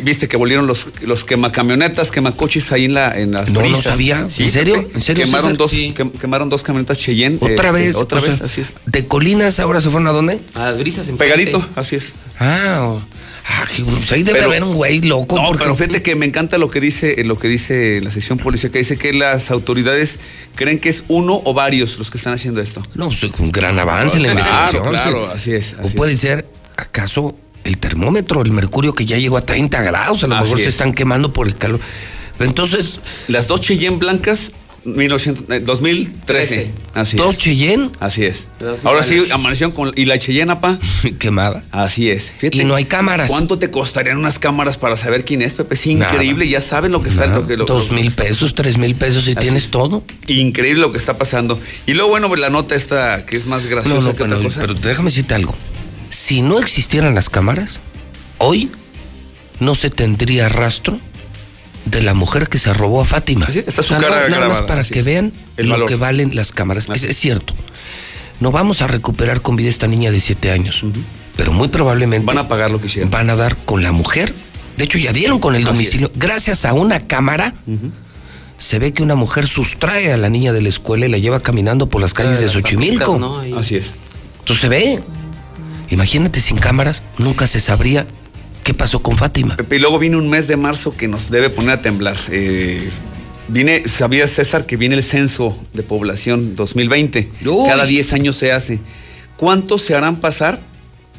[0.02, 3.82] Viste que volvieron los, los quemacamionetas, quemacoches ahí en, la, en las No, no brisas.
[3.84, 4.20] sabía.
[4.20, 4.88] ¿En serio?
[4.94, 5.56] ¿En serio, Quemaron, César?
[5.58, 5.94] dos, Sí.
[5.96, 7.36] quem- quemaron dos camionetas Cheyenne.
[7.40, 7.94] Otra este, vez.
[7.96, 8.72] Otra o vez, sea, así es.
[8.86, 10.40] De Colinas ahora se fueron a dónde?
[10.54, 12.12] A las brisas en Pegadito, así es.
[12.40, 12.98] Ah,
[13.48, 15.36] ah, que, pues ahí debe Pero- haber un güey loco.
[15.36, 18.38] No, porque- pero fíjate que me encanta lo que dice lo que dice la sección
[18.38, 20.18] policial, que dice que las autoridades
[20.56, 22.84] creen que es uno o varios los que están haciendo esto.
[22.94, 24.88] No, pues un gran avance en la Claro, investigación.
[24.90, 26.20] claro, así es, o puede es.
[26.20, 26.46] ser,
[26.76, 27.36] acaso,
[27.66, 30.64] el termómetro, el mercurio que ya llegó a 30 grados, a lo Así mejor se
[30.64, 30.68] es.
[30.70, 31.80] están quemando por el calor.
[32.38, 34.52] Entonces, Las dos Cheyenne blancas,
[34.84, 36.22] 1900, eh, 2013.
[36.26, 36.70] Trece.
[36.94, 37.38] Así ¿Dos es.
[37.38, 37.90] Cheyenne?
[37.98, 38.46] Así es.
[38.84, 39.92] Ahora sí, amanecieron con.
[39.96, 40.78] ¿Y la Cheyenne, apa?
[41.18, 41.64] quemada.
[41.72, 42.30] Así es.
[42.36, 43.28] Fíjate, Y no hay cámaras.
[43.28, 45.74] ¿Cuánto te costarían unas cámaras para saber quién es, Pepe?
[45.74, 46.12] Es Nada.
[46.12, 47.26] increíble, ya saben lo que está.
[47.26, 49.40] Nada, Lo que, lo- dos lo que mil está- pesos, tres mil pesos y Así
[49.40, 49.70] tienes es.
[49.70, 50.04] todo.
[50.28, 51.58] Increíble lo que está pasando.
[51.86, 54.36] Y luego, bueno, pues, la nota esta que es más graciosa No, no, que pero,
[54.36, 54.60] otra cosa.
[54.60, 55.54] pero déjame decirte algo.
[56.10, 57.80] Si no existieran las cámaras,
[58.38, 58.70] hoy
[59.60, 60.98] no se tendría rastro
[61.84, 63.46] de la mujer que se robó a Fátima.
[63.46, 65.04] está su O sea, cara no- nada más para que es.
[65.04, 65.88] vean El lo valor.
[65.88, 66.88] que valen las cámaras.
[66.94, 67.54] Es, es cierto.
[68.40, 70.82] No vamos a recuperar con vida esta niña de siete años,
[71.36, 73.10] pero muy probablemente Van a pagar lo que hicieron.
[73.10, 74.34] van a dar con la mujer.
[74.76, 76.10] De hecho, ya dieron con el Así domicilio.
[76.16, 77.54] Gracias a una cámara,
[78.58, 81.40] se ve que una mujer sustrae a la niña de la escuela y la lleva
[81.40, 83.18] caminando por las calles de Xochimilco.
[83.18, 83.38] ¿no?
[83.58, 83.94] Así es.
[84.40, 85.00] Entonces se ve.
[85.90, 88.06] Imagínate sin cámaras, nunca se sabría
[88.64, 89.56] qué pasó con Fátima.
[89.56, 92.16] Pepe, y luego viene un mes de marzo que nos debe poner a temblar.
[92.30, 92.90] Eh,
[93.48, 97.30] viene, sabía César que viene el censo de población 2020.
[97.46, 97.68] Uy.
[97.68, 98.80] Cada 10 años se hace.
[99.36, 100.60] ¿Cuántos se harán pasar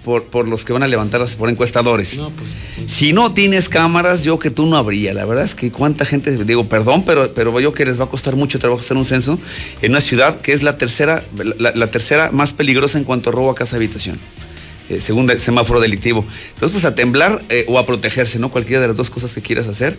[0.04, 2.18] por, por los que van a levantarlas por encuestadores?
[2.18, 2.52] No, pues,
[2.88, 5.14] Si no tienes cámaras, yo que tú no habría.
[5.14, 8.10] La verdad es que cuánta gente, digo, perdón, pero, pero yo que les va a
[8.10, 9.40] costar mucho trabajo hacer un censo
[9.82, 11.24] en una ciudad que es la tercera,
[11.60, 14.20] la, la tercera más peligrosa en cuanto a robo a casa habitación.
[14.90, 16.26] Eh, según el semáforo delictivo.
[16.54, 18.50] Entonces, pues a temblar eh, o a protegerse, ¿no?
[18.50, 19.98] Cualquiera de las dos cosas que quieras hacer.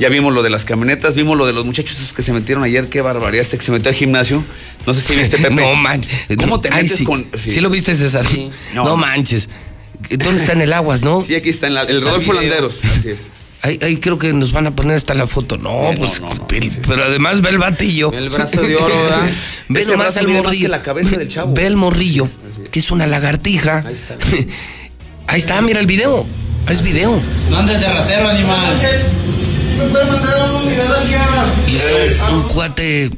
[0.00, 2.64] Ya vimos lo de las camionetas, vimos lo de los muchachos esos que se metieron
[2.64, 4.42] ayer, qué barbaridad, este que se metió al gimnasio.
[4.86, 5.54] No sé si viste, Pepe.
[5.54, 6.10] No manches.
[6.38, 7.04] ¿Cómo te Ay, metes sí.
[7.04, 7.26] con...?
[7.36, 7.60] Sí.
[7.60, 8.26] lo viste, César.
[8.74, 8.84] No.
[8.84, 9.48] No, manches.
[10.08, 11.22] ¿Dónde está en el aguas, no?
[11.22, 12.32] Sí, aquí está, en la- el Rodolfo.
[12.32, 13.26] Landeros, así es.
[13.62, 15.58] Ahí, ahí creo que nos van a poner hasta la foto.
[15.58, 16.80] No, Eh, no, pues, no, no, pero, sí.
[16.88, 18.10] pero además ve el batillo.
[18.12, 19.28] El brazo de oro, ¿verdad?
[19.68, 20.62] ve Ese nomás más morrillo.
[20.66, 21.52] que la cabeza del chavo.
[21.54, 22.26] Ve el morrillo,
[22.70, 23.84] que es una lagartija.
[23.86, 24.16] Ahí está.
[25.26, 26.26] Ahí está, mira el video.
[26.68, 27.20] Es video.
[27.50, 28.76] No andes de ratero, animal.
[31.66, 33.10] Y está un cuate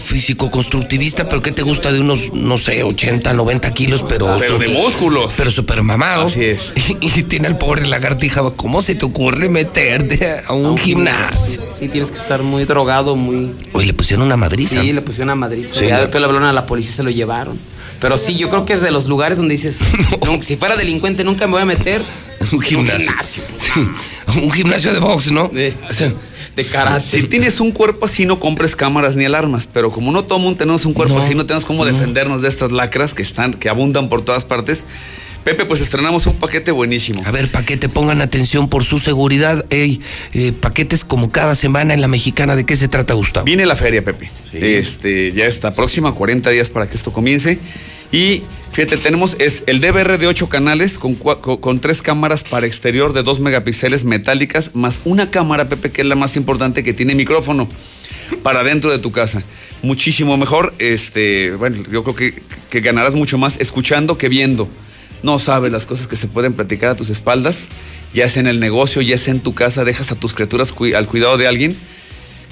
[0.00, 4.36] físico-constructivista, pero ¿qué te gusta de unos, no sé, 80, 90 kilos, pero...
[4.38, 5.34] Pero de músculos.
[5.36, 6.26] Pero súper mamado.
[6.26, 6.72] Así es.
[7.00, 11.60] Y, tiene al pobre lagartija, ¿cómo se te ocurre meterte a un, gimnasio?
[11.74, 13.50] Sí, tienes que estar muy drogado, muy...
[13.72, 14.80] Oye, le pusieron una madriza.
[14.80, 15.76] Sí, le pusieron una madriza.
[15.76, 16.00] Sí, ya ¿no?
[16.02, 17.58] después le hablaron a la policía y se lo llevaron.
[18.00, 19.80] Pero sí, yo creo que es de los lugares donde dices,
[20.26, 22.02] "No, si fuera delincuente nunca me voy a meter
[22.52, 23.42] Un gimnasio.
[23.56, 23.88] Sí,
[24.42, 25.48] un gimnasio de box, ¿no?
[25.48, 26.12] de, O sea,
[26.56, 27.00] de karate.
[27.00, 29.68] Si tienes un cuerpo así, no compres cámaras ni alarmas.
[29.72, 32.48] Pero como no todo mundo tenemos un cuerpo No, así, no tenemos cómo defendernos de
[32.48, 34.84] estas lacras que están, que abundan por todas partes.
[35.44, 37.22] Pepe, pues estrenamos un paquete buenísimo.
[37.24, 39.64] A ver, paquete, pongan atención por su seguridad.
[39.70, 40.00] Ey,
[40.34, 42.56] eh, paquetes como cada semana en la mexicana.
[42.56, 43.46] ¿De qué se trata, Gustavo?
[43.46, 44.30] Viene la feria, Pepe.
[44.52, 47.58] Este, ya está próxima, 40 días para que esto comience.
[48.12, 48.42] Y
[48.72, 53.22] fíjate, tenemos es el DVR de 8 canales con, con, tres cámaras para exterior de
[53.22, 57.68] 2 megapíxeles metálicas, más una cámara, Pepe, que es la más importante que tiene micrófono
[58.42, 59.42] para dentro de tu casa.
[59.82, 60.74] Muchísimo mejor.
[60.78, 64.68] Este, bueno, yo creo que, que ganarás mucho más escuchando que viendo.
[65.22, 67.68] No sabes las cosas que se pueden platicar a tus espaldas,
[68.14, 71.06] ya sea en el negocio, ya sea en tu casa, dejas a tus criaturas al
[71.06, 71.76] cuidado de alguien.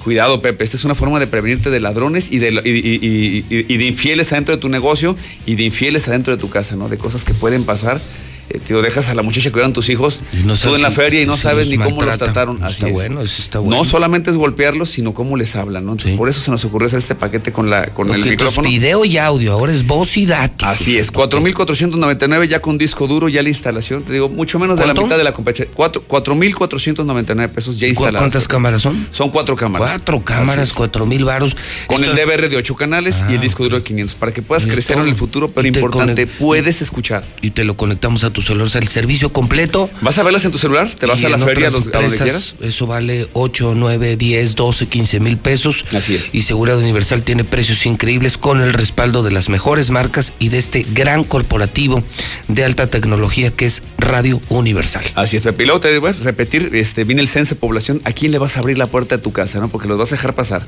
[0.03, 3.85] Cuidado, Pepe, esta es una forma de prevenirte de ladrones y de, y- y- de
[3.85, 5.15] infieles adentro de tu negocio
[5.45, 6.87] y de infieles adentro de tu casa, ¿no?
[6.87, 8.01] De cosas que pueden pasar.
[8.49, 10.89] Eh, te dejas a la muchacha cuidando a tus hijos, Y no tú en la
[10.89, 12.63] si- feria y no si sabes ni cómo los trataron.
[12.63, 12.93] Así Está es.
[12.93, 13.77] bueno, eso está bueno.
[13.77, 15.91] No solamente es golpearlos, sino cómo les hablan, ¿no?
[15.93, 18.67] Entonces, Por eso se nos ocurrió hacer este paquete con, la, con el micrófono.
[18.67, 20.67] video y audio, ahora es voz y datos.
[20.67, 24.87] Así es, 4.499 ya con disco duro, ya la instalación, te digo, mucho menos de
[24.87, 25.71] la mitad de la competencia.
[25.75, 28.19] Cuatro- 4.499 pesos ya ¿Cu- instalados.
[28.19, 29.07] ¿Cuántas cámaras son?
[29.11, 29.89] Son cuatro cámaras.
[29.91, 31.55] Cuatro cámaras, cuatro mil varos.
[31.87, 34.41] Con Esto- el DVR de 8 canales y el disco duro de 500, para que
[34.41, 35.03] puedas crecer todo.
[35.03, 37.23] en el futuro, pero Y te importante, conect- puedes escuchar.
[37.41, 39.89] Y te lo conectamos a tu celular, o sea, el servicio completo.
[40.01, 40.89] ¿Vas a verlas en tu celular?
[40.89, 42.55] ¿Te vas a la feria a, donde empresas, quieras?
[42.61, 45.85] Eso vale 8, 9, 10, 12, 15 mil pesos.
[45.93, 46.33] Así es.
[46.33, 50.57] Y Seguridad Universal tiene precios increíbles con el respaldo de las mejores marcas y de
[50.57, 52.03] este gran corporativo
[52.47, 55.03] de alta tecnología que es Radio Universal.
[55.15, 55.63] Así es, Pepe.
[55.63, 58.37] Y luego te voy a repetir, este, viene el censo de población, ¿a quién le
[58.37, 59.69] vas a abrir la puerta de tu casa, no?
[59.69, 60.65] Porque los vas a dejar pasar.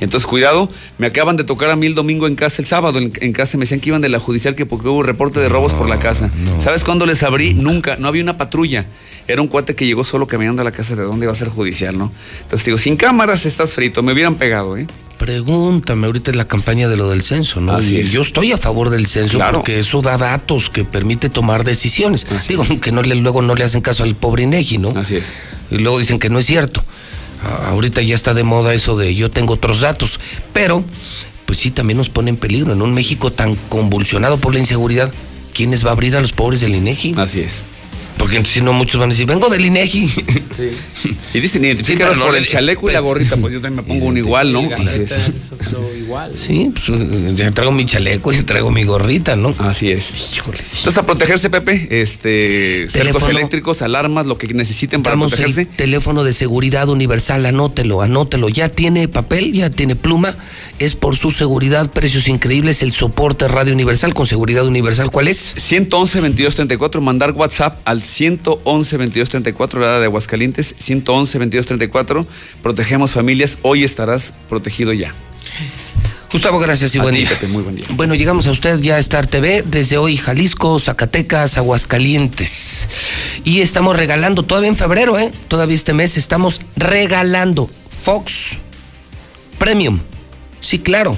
[0.00, 3.12] Entonces, cuidado, me acaban de tocar a mí el domingo en casa, el sábado en,
[3.20, 5.74] en casa, me decían que iban de la judicial que porque hubo reporte de robos
[5.74, 6.30] por la casa.
[6.58, 7.54] ¿Sabes cuándo les abrí?
[7.54, 8.86] Nunca, no había una patrulla.
[9.26, 11.48] Era un cuate que llegó solo caminando a la casa de dónde iba a ser
[11.48, 12.10] judicial, ¿no?
[12.42, 14.86] Entonces digo, sin cámaras estás frito, me hubieran pegado, ¿eh?
[15.18, 17.72] Pregúntame, ahorita es la campaña de lo del censo, ¿no?
[17.74, 18.12] Así Y es.
[18.12, 19.58] Yo estoy a favor del censo Claro.
[19.58, 22.24] porque eso da datos que permite tomar decisiones.
[22.48, 24.90] Digo, que no le, luego no le hacen caso al pobre Inegi, ¿no?
[24.96, 25.34] Así es.
[25.70, 26.82] Y luego dicen que no es cierto.
[27.42, 30.18] Ahorita ya está de moda eso de yo tengo otros datos,
[30.52, 30.84] pero
[31.46, 35.12] pues sí también nos pone en peligro en un México tan convulsionado por la inseguridad.
[35.54, 37.14] ¿Quién les va a abrir a los pobres del INEGI?
[37.16, 37.64] Así es.
[38.18, 40.08] Porque si no muchos van a decir, vengo del INEGI.
[40.08, 41.16] Sí.
[41.34, 43.92] Y dicen, Sí, identifícalos no por el chaleco y la gorrita, pues yo también me
[43.94, 44.60] pongo uno igual, ¿no?
[44.60, 45.52] Así es.
[45.98, 46.32] igual.
[46.36, 49.54] Sí, pues eh, ya traigo mi chaleco y traigo mi gorrita, ¿no?
[49.58, 50.36] Así es.
[50.36, 50.78] Híjole, sí.
[50.78, 53.28] Entonces, a protegerse, Pepe, este, cercos Teléfono.
[53.28, 55.62] eléctricos, alarmas, lo que necesiten para protegerse.
[55.62, 58.48] el teléfono de seguridad universal, anótelo, anótelo.
[58.48, 60.34] Ya tiene papel, ya tiene pluma.
[60.78, 62.82] Es por su seguridad, precios increíbles.
[62.82, 65.54] El soporte Radio Universal con seguridad universal, ¿cuál es?
[65.56, 72.26] 111 2234 mandar WhatsApp al 111 2234 la de Aguascalientes, 111 2234
[72.62, 75.12] protegemos familias, hoy estarás protegido ya.
[76.30, 77.28] Gustavo, gracias y A buen día.
[77.48, 77.86] Muy buen día.
[77.90, 82.88] Bueno, llegamos a usted ya a Star TV desde hoy Jalisco, Zacatecas, Aguascalientes.
[83.44, 85.32] Y estamos regalando, todavía en febrero, ¿eh?
[85.48, 88.58] Todavía este mes estamos regalando Fox
[89.58, 89.98] Premium.
[90.60, 91.16] Sí, claro.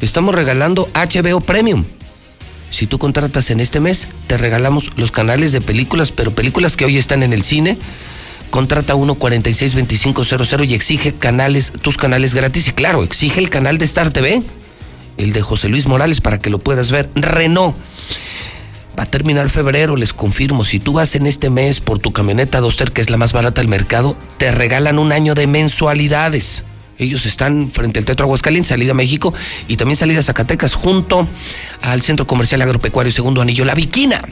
[0.00, 1.84] Estamos regalando HBO Premium.
[2.70, 6.84] Si tú contratas en este mes, te regalamos los canales de películas, pero películas que
[6.84, 7.78] hoy están en el cine.
[8.50, 12.68] Contrata 1462500 y exige canales, tus canales gratis.
[12.68, 14.42] Y claro, exige el canal de Star TV,
[15.16, 17.08] el de José Luis Morales, para que lo puedas ver.
[17.14, 17.74] Renault.
[18.98, 20.64] Va a terminar febrero, les confirmo.
[20.64, 23.60] Si tú vas en este mes por tu camioneta Duster, que es la más barata
[23.60, 26.64] del mercado, te regalan un año de mensualidades.
[26.98, 29.34] Ellos están frente al Teatro Aguascalientes, salida a México
[29.68, 31.28] y también salida a Zacatecas, junto
[31.82, 34.22] al Centro Comercial Agropecuario Segundo Anillo, La Viquina.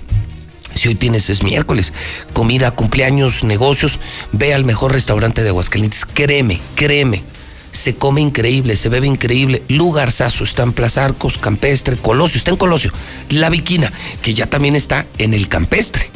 [0.75, 1.93] Si hoy tienes es miércoles,
[2.33, 4.01] comida, cumpleaños, negocios,
[4.33, 6.05] ve al mejor restaurante de Aguascalientes.
[6.05, 7.23] Créeme, créeme.
[7.71, 9.63] Se come increíble, se bebe increíble.
[9.69, 12.93] Lugarzazo, está en Plaza Arcos, Campestre, Colosio, está en Colosio.
[13.31, 13.93] La Viquina,
[14.23, 16.11] que ya también está en el Campestre.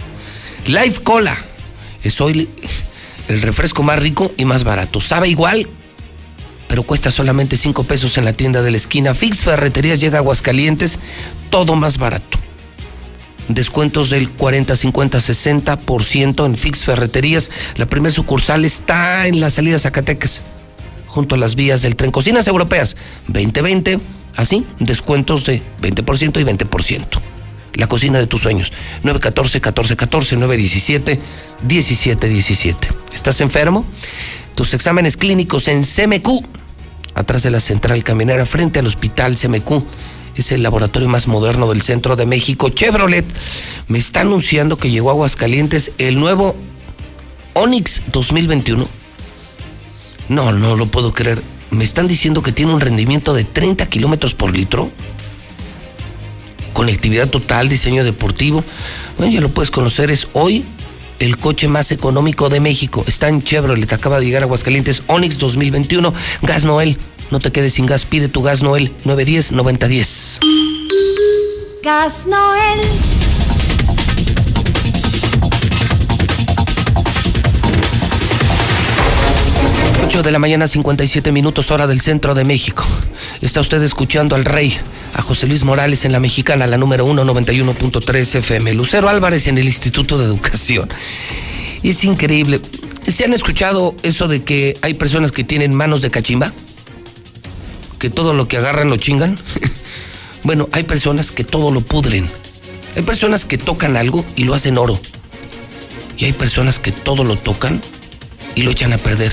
[0.66, 1.36] Life Cola,
[2.02, 2.48] es hoy
[3.28, 5.00] el refresco más rico y más barato.
[5.00, 5.68] Sabe igual,
[6.68, 9.14] pero cuesta solamente 5 pesos en la tienda de la esquina.
[9.14, 11.00] Fix Ferreterías llega a Aguascalientes,
[11.50, 12.38] todo más barato
[13.48, 17.50] descuentos del 40, 50, 60% en Fix Ferreterías.
[17.76, 20.42] La primera sucursal está en la salida Zacatecas.
[21.06, 22.10] junto a las vías del tren.
[22.10, 22.94] Cocinas europeas,
[23.28, 23.98] 2020,
[24.36, 27.06] así, descuentos de 20% y 20%.
[27.74, 28.74] La cocina de tus sueños,
[29.04, 31.18] 914-1414,
[31.66, 32.76] 917-1717.
[33.14, 33.86] ¿Estás enfermo?
[34.58, 36.44] Tus exámenes clínicos en CMQ,
[37.14, 39.84] atrás de la central caminera, frente al hospital CMQ
[40.34, 42.68] es el laboratorio más moderno del centro de México.
[42.68, 43.24] Chevrolet
[43.86, 46.56] me está anunciando que llegó a Aguascalientes el nuevo
[47.54, 48.88] Onix 2021.
[50.28, 51.40] No, no lo puedo creer.
[51.70, 54.90] Me están diciendo que tiene un rendimiento de 30 kilómetros por litro.
[56.72, 58.64] Conectividad total, diseño deportivo.
[59.18, 60.10] Bueno, ya lo puedes conocer.
[60.10, 60.64] Es hoy
[61.18, 63.04] el coche más económico de México.
[63.06, 63.92] Está en Chevrolet.
[63.92, 65.02] Acaba de llegar a Aguascalientes.
[65.06, 66.12] Onix 2021.
[66.42, 66.96] Gas Noel.
[67.30, 70.38] No te quedes sin gas, pide tu gas Noel 910-9010.
[71.82, 72.80] Gas Noel.
[80.22, 82.84] de la mañana, 57 minutos, hora del centro de México.
[83.40, 84.76] Está usted escuchando al rey,
[85.14, 88.74] a José Luis Morales en la mexicana, la número 1, 91.3 FM.
[88.74, 90.88] Lucero Álvarez en el Instituto de Educación.
[91.82, 92.60] Es increíble.
[93.06, 96.52] ¿Se han escuchado eso de que hay personas que tienen manos de cachimba?
[97.98, 99.38] que todo lo que agarran lo chingan.
[100.42, 102.30] bueno, hay personas que todo lo pudren.
[102.96, 104.98] Hay personas que tocan algo y lo hacen oro.
[106.16, 107.80] Y hay personas que todo lo tocan
[108.54, 109.32] y lo echan a perder.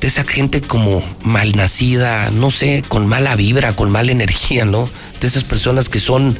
[0.00, 4.88] De esa gente como malnacida, no sé, con mala vibra, con mala energía, ¿no?
[5.20, 6.36] De esas personas que son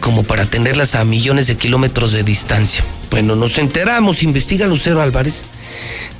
[0.00, 2.84] como para tenerlas a millones de kilómetros de distancia.
[3.10, 5.46] Bueno, nos enteramos, investiga Lucero Álvarez,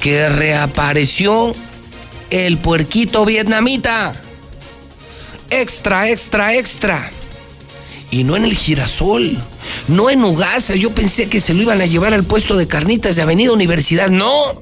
[0.01, 1.55] que reapareció
[2.31, 4.21] el puerquito vietnamita.
[5.51, 7.11] Extra, extra, extra.
[8.11, 9.41] Y no en el girasol,
[9.89, 10.75] no en Ugasa.
[10.75, 14.11] Yo pensé que se lo iban a llevar al puesto de carnitas de Avenida Universidad.
[14.11, 14.61] No.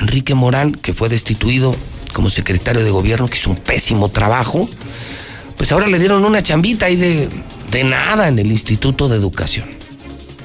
[0.00, 1.76] Enrique Morán, que fue destituido
[2.12, 4.68] como secretario de gobierno, que hizo un pésimo trabajo,
[5.56, 7.28] pues ahora le dieron una chambita ahí de,
[7.84, 9.68] nada en el Instituto de Educación.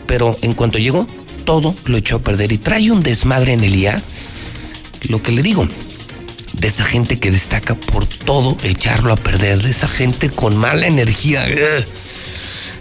[0.06, 1.07] Pero en cuanto llegó,
[1.45, 4.02] todo lo echó a perder y trae un desmadre en el IA
[5.10, 5.68] lo que le digo,
[6.53, 10.88] de esa gente que destaca por todo echarlo a perder, de esa gente con mala
[10.88, 11.48] energía.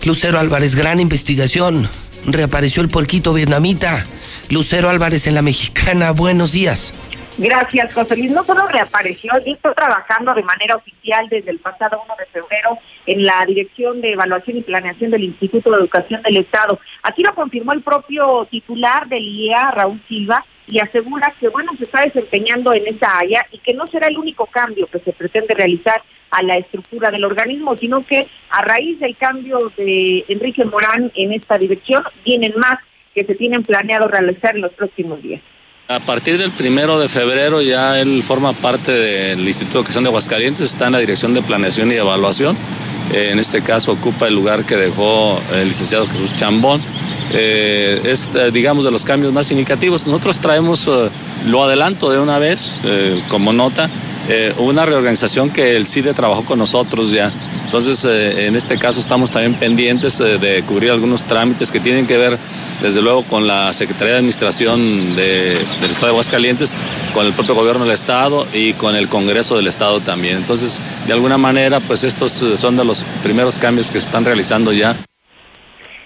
[0.05, 1.89] Lucero Álvarez, gran investigación.
[2.27, 4.07] Reapareció el porquito vietnamita.
[4.51, 6.95] Lucero Álvarez en la mexicana, buenos días.
[7.39, 8.31] Gracias, José Luis.
[8.31, 12.79] No solo reapareció, y está trabajando de manera oficial desde el pasado 1 de febrero
[13.07, 16.79] en la Dirección de Evaluación y Planeación del Instituto de Educación del Estado.
[17.03, 21.85] Así lo confirmó el propio titular del IEA, Raúl Silva, y asegura que, bueno, se
[21.85, 25.55] está desempeñando en esa área y que no será el único cambio que se pretende
[25.55, 31.11] realizar a la estructura del organismo, sino que a raíz del cambio de Enrique Morán
[31.15, 32.79] en esta dirección, vienen más
[33.15, 35.41] que se tienen planeado realizar en los próximos días.
[35.86, 40.09] A partir del primero de febrero ya él forma parte del Instituto de Educación de
[40.09, 42.57] Aguascalientes, está en la Dirección de Planeación y Evaluación.
[43.12, 46.81] Eh, en este caso ocupa el lugar que dejó el licenciado Jesús Chambón.
[47.35, 50.07] Eh, es, eh, digamos, de los cambios más significativos.
[50.07, 50.89] Nosotros traemos,
[51.47, 52.77] lo adelanto de una vez,
[53.28, 53.91] como nota,
[54.59, 57.31] una reorganización que el CIDE trabajó con nosotros ya.
[57.65, 62.39] Entonces, en este caso estamos también pendientes de cubrir algunos trámites que tienen que ver
[62.83, 65.57] desde luego con la Secretaría de Administración del
[65.91, 66.75] Estado de Aguascalientes,
[67.13, 70.37] con el propio gobierno del Estado y con el Congreso del Estado también.
[70.37, 74.25] Entonces, de alguna manera, pues estos eh, son de los primeros cambios que se están
[74.25, 74.97] realizando ya.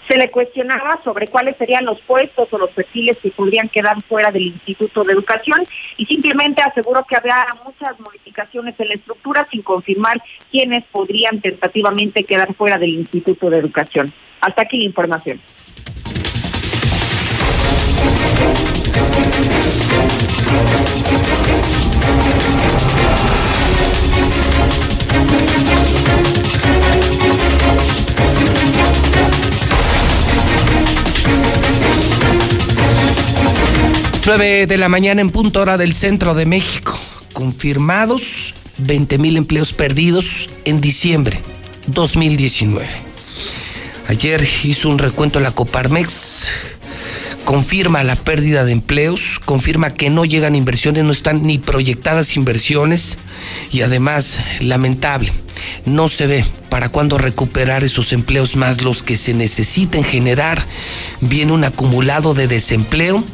[0.09, 4.31] Se le cuestionaba sobre cuáles serían los puestos o los perfiles que podrían quedar fuera
[4.31, 5.67] del Instituto de Educación
[5.99, 12.25] y simplemente aseguró que había muchas modificaciones en la estructura sin confirmar quiénes podrían tentativamente
[12.25, 14.11] quedar fuera del Instituto de Educación.
[14.41, 15.41] Hasta aquí la información.
[34.29, 37.01] 9 de la mañana en punto hora del centro de México.
[37.33, 41.41] Confirmados 20 mil empleos perdidos en diciembre
[41.87, 42.87] 2019.
[44.09, 46.47] Ayer hizo un recuento la Coparmex
[47.47, 53.17] confirma la pérdida de empleos, confirma que no llegan inversiones, no están ni proyectadas inversiones
[53.73, 55.33] y además, lamentable,
[55.87, 60.63] no se ve para cuándo recuperar esos empleos más los que se necesiten generar.
[61.23, 63.25] Viene un acumulado de desempleo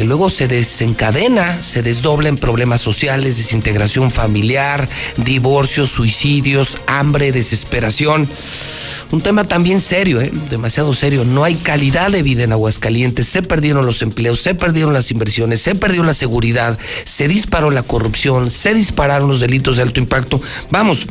[0.00, 8.26] que luego se desencadena, se desdobla en problemas sociales, desintegración familiar, divorcios, suicidios, hambre, desesperación.
[9.10, 10.32] Un tema también serio, ¿eh?
[10.48, 11.26] demasiado serio.
[11.26, 13.28] No hay calidad de vida en Aguascalientes.
[13.28, 17.82] Se perdieron los empleos, se perdieron las inversiones, se perdió la seguridad, se disparó la
[17.82, 20.40] corrupción, se dispararon los delitos de alto impacto.
[20.70, 21.08] Vamos,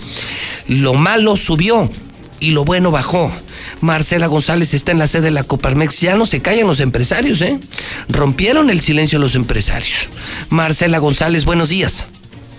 [0.67, 1.87] lo malo subió
[2.39, 3.31] y lo bueno bajó.
[3.81, 6.01] Marcela González está en la sede de la Coparmex.
[6.01, 7.59] Ya no se callan los empresarios, ¿eh?
[8.07, 10.07] Rompieron el silencio los empresarios.
[10.49, 12.07] Marcela González, buenos días.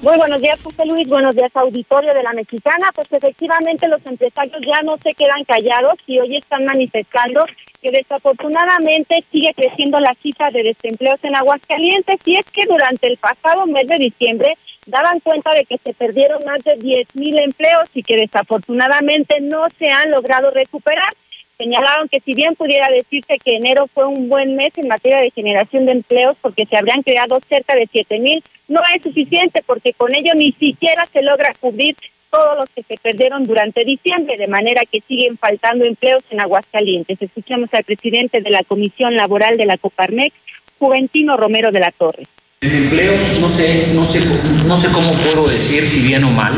[0.02, 1.07] Muy buenos días, José Luis.
[1.09, 2.90] Buenos días, auditorio de la Mexicana.
[2.94, 7.44] Pues efectivamente los empresarios ya no se quedan callados y hoy están manifestando
[7.82, 13.16] que desafortunadamente sigue creciendo la cifra de desempleos en Aguascalientes y es que durante el
[13.16, 14.57] pasado mes de diciembre
[14.91, 19.67] daban cuenta de que se perdieron más de 10 mil empleos y que desafortunadamente no
[19.79, 21.11] se han logrado recuperar.
[21.57, 25.31] Señalaron que si bien pudiera decirse que enero fue un buen mes en materia de
[25.31, 29.93] generación de empleos porque se habrían creado cerca de 7 mil, no es suficiente porque
[29.93, 31.97] con ello ni siquiera se logra cubrir
[32.31, 37.21] todos los que se perdieron durante diciembre, de manera que siguen faltando empleos en Aguascalientes.
[37.21, 40.35] Escuchamos al presidente de la Comisión Laboral de la Coparmex,
[40.79, 42.23] Juventino Romero de la Torre.
[42.62, 44.20] En empleos no sé, no sé,
[44.66, 46.53] no sé cómo puedo decir si bien o mal,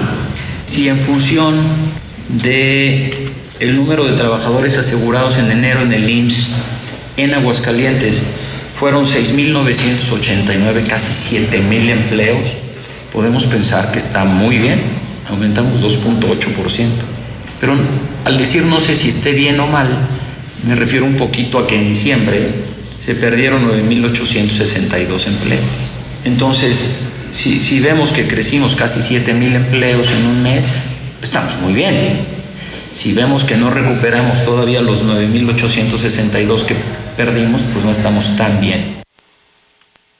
[0.65, 1.55] si en función
[2.43, 3.29] de
[3.61, 6.49] el número de trabajadores asegurados en enero en el IMSS
[7.19, 8.25] en Aguascalientes
[8.81, 12.49] fueron 6.989, casi 7.000 empleos,
[13.13, 14.81] podemos pensar que está muy bien,
[15.31, 16.89] aumentamos 2.8%.
[17.61, 17.77] Pero
[18.25, 19.87] al decir no sé si esté bien o mal,
[20.67, 22.49] me refiero un poquito a que en diciembre
[22.99, 25.92] se perdieron 9.862 empleos.
[26.25, 30.69] Entonces, si, si vemos que crecimos casi 7.000 empleos en un mes,
[31.23, 32.21] estamos muy bien.
[32.93, 36.77] Si vemos que no recuperamos todavía los 9.862 que
[37.17, 39.03] perdimos, pues no estamos tan bien.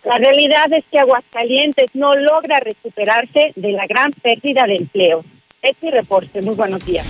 [0.05, 5.25] La realidad es que Aguascalientes no logra recuperarse de la gran pérdida de empleo.
[5.61, 6.43] Es mi reporte.
[6.43, 7.07] Muy buenos días.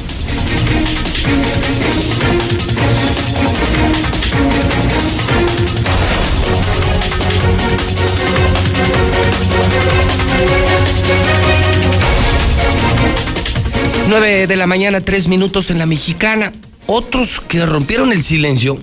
[14.09, 16.53] 9 de la mañana, tres minutos en la mexicana.
[16.87, 18.79] Otros que rompieron el silencio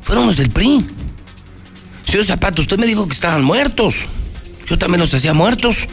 [0.00, 0.84] fueron los del PRI.
[2.06, 3.96] Señor Zapato, usted me dijo que estaban muertos.
[4.66, 5.86] Yo también los hacía muertos.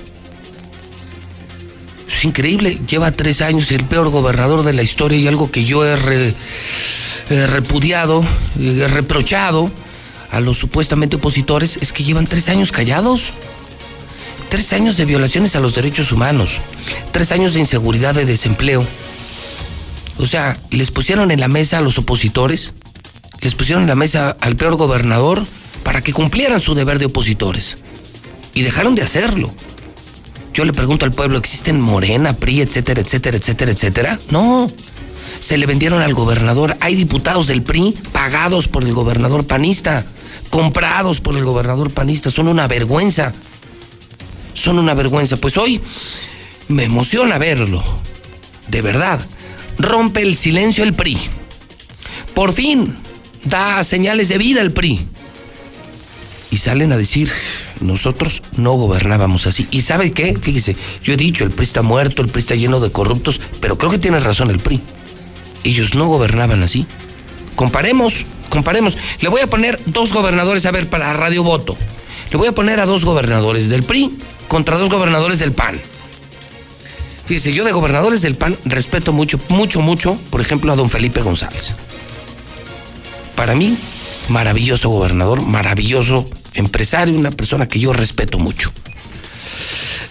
[2.07, 5.85] Es increíble, lleva tres años el peor gobernador de la historia y algo que yo
[5.85, 5.97] he,
[7.47, 8.23] repudiado,
[8.59, 9.69] he reprochado
[10.33, 13.31] a los supuestamente opositores es que llevan tres años callados.
[14.49, 16.57] Tres años de violaciones a los derechos humanos.
[17.11, 18.85] Tres años de inseguridad, de desempleo.
[20.17, 22.73] O sea, les pusieron en la mesa a los opositores,
[23.41, 25.45] les pusieron en la mesa al peor gobernador
[25.83, 27.77] para que cumplieran su deber de opositores.
[28.55, 29.53] Y dejaron de hacerlo.
[30.53, 34.19] Yo le pregunto al pueblo, ¿existen Morena, PRI, etcétera, etcétera, etcétera, etcétera?
[34.29, 34.71] No.
[35.39, 36.77] Se le vendieron al gobernador.
[36.79, 40.05] Hay diputados del PRI pagados por el gobernador panista,
[40.53, 42.29] comprados por el gobernador panista.
[42.29, 43.33] Son una vergüenza
[44.53, 45.37] son una vergüenza.
[45.37, 45.81] Pues hoy
[46.67, 47.83] me emociona verlo.
[48.67, 49.19] De verdad.
[49.77, 51.17] Rompe el silencio el PRI.
[52.33, 52.95] Por fin
[53.43, 55.07] da señales de vida el PRI.
[56.51, 57.31] Y salen a decir,
[57.81, 59.67] nosotros no gobernábamos así.
[59.71, 60.37] ¿Y sabe qué?
[60.39, 63.77] Fíjese, yo he dicho, el PRI está muerto, el PRI está lleno de corruptos, pero
[63.77, 64.79] creo que tiene razón el PRI.
[65.63, 66.85] Ellos no gobernaban así.
[67.55, 68.95] Comparemos, comparemos.
[69.19, 71.75] Le voy a poner dos gobernadores, a ver, para Radio Voto.
[72.31, 74.15] Le voy a poner a dos gobernadores del PRI
[74.47, 75.81] contra dos gobernadores del PAN.
[77.25, 81.21] Fíjese, yo de gobernadores del PAN respeto mucho, mucho, mucho, por ejemplo, a don Felipe
[81.21, 81.73] González.
[83.35, 83.75] Para mí,
[84.29, 88.71] maravilloso gobernador, maravilloso empresario, una persona que yo respeto mucho.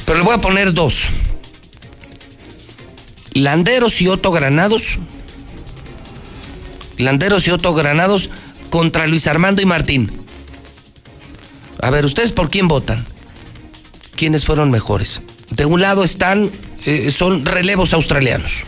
[0.04, 1.04] Pero le voy a poner dos.
[3.34, 4.98] Landeros y Otto Granados.
[6.98, 8.30] Landeros y Otto Granados
[8.70, 10.10] contra Luis Armando y Martín.
[11.80, 13.04] A ver, ¿ustedes por quién votan?
[14.22, 15.20] quiénes fueron mejores.
[15.50, 16.48] De un lado están,
[16.84, 18.62] eh, son relevos australianos.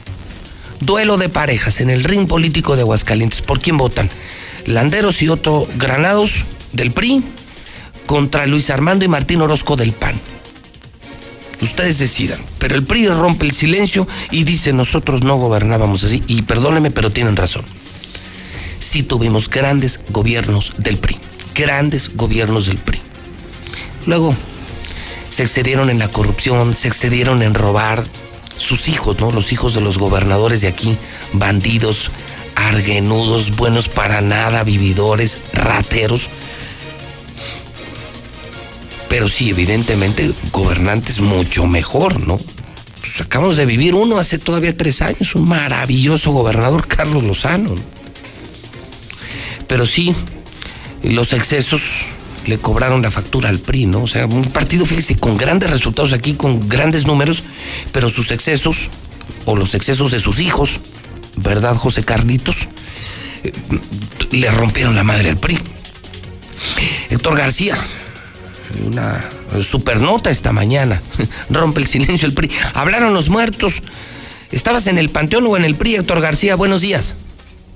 [0.80, 3.40] Duelo de parejas en el ring político de Aguascalientes.
[3.40, 4.10] ¿Por quién votan?
[4.66, 7.22] Landeros y Otto Granados del PRI
[8.06, 10.20] contra Luis Armando y Martín Orozco del PAN.
[11.62, 16.20] Ustedes decidan, pero el PRI rompe el silencio y dice nosotros no gobernábamos así.
[16.26, 17.64] Y perdónenme, pero tienen razón.
[18.94, 21.18] Sí tuvimos grandes gobiernos del PRI,
[21.52, 23.00] grandes gobiernos del PRI.
[24.06, 24.36] Luego,
[25.28, 28.04] se excedieron en la corrupción, se excedieron en robar.
[28.56, 29.32] Sus hijos, ¿no?
[29.32, 30.96] Los hijos de los gobernadores de aquí,
[31.32, 32.12] bandidos,
[32.54, 36.28] arguenudos, buenos para nada, vividores, rateros.
[39.08, 42.38] Pero sí, evidentemente, gobernantes mucho mejor, ¿no?
[43.00, 47.74] pues acabamos de vivir uno hace todavía tres años, un maravilloso gobernador, Carlos Lozano.
[49.66, 50.14] Pero sí,
[51.02, 51.82] los excesos
[52.46, 54.02] le cobraron la factura al PRI, ¿no?
[54.02, 57.42] O sea, un partido, fíjese, con grandes resultados aquí, con grandes números,
[57.92, 58.90] pero sus excesos,
[59.46, 60.80] o los excesos de sus hijos,
[61.36, 62.68] ¿verdad, José Carlitos?
[63.42, 63.52] Eh,
[64.30, 65.58] le rompieron la madre al PRI.
[67.10, 67.76] Héctor García,
[68.84, 69.24] una
[69.62, 71.00] supernota esta mañana,
[71.50, 72.50] rompe el silencio el PRI.
[72.74, 73.82] Hablaron los muertos.
[74.50, 76.54] ¿Estabas en el Panteón o en el PRI, Héctor García?
[76.54, 77.16] Buenos días.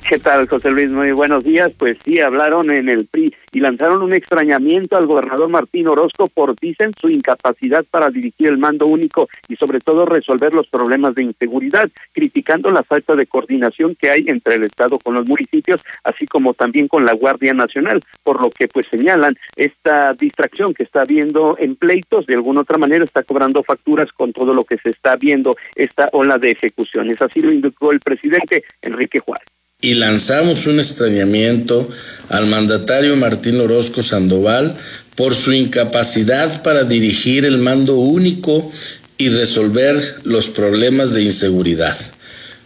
[0.08, 0.90] ¿Qué tal, José Luis?
[0.90, 1.70] Muy buenos días.
[1.76, 6.58] Pues sí, hablaron en el PRI y lanzaron un extrañamiento al gobernador Martín Orozco por,
[6.58, 11.24] dicen, su incapacidad para dirigir el mando único y sobre todo resolver los problemas de
[11.24, 16.26] inseguridad, criticando la falta de coordinación que hay entre el Estado con los municipios, así
[16.26, 21.00] como también con la Guardia Nacional, por lo que pues señalan esta distracción que está
[21.00, 24.88] habiendo en pleitos, de alguna otra manera está cobrando facturas con todo lo que se
[24.88, 27.20] está viendo esta ola de ejecuciones.
[27.20, 31.88] Así lo indicó el presidente Enrique Juárez y lanzamos un extrañamiento
[32.30, 34.76] al mandatario Martín Orozco Sandoval
[35.14, 38.72] por su incapacidad para dirigir el mando único
[39.18, 41.96] y resolver los problemas de inseguridad,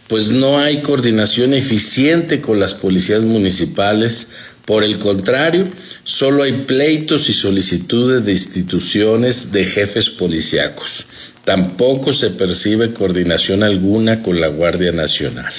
[0.07, 4.31] pues no hay coordinación eficiente con las policías municipales,
[4.65, 5.67] por el contrario,
[6.05, 11.05] solo hay pleitos y solicitudes de instituciones de jefes policíacos.
[11.43, 15.53] Tampoco se percibe coordinación alguna con la Guardia Nacional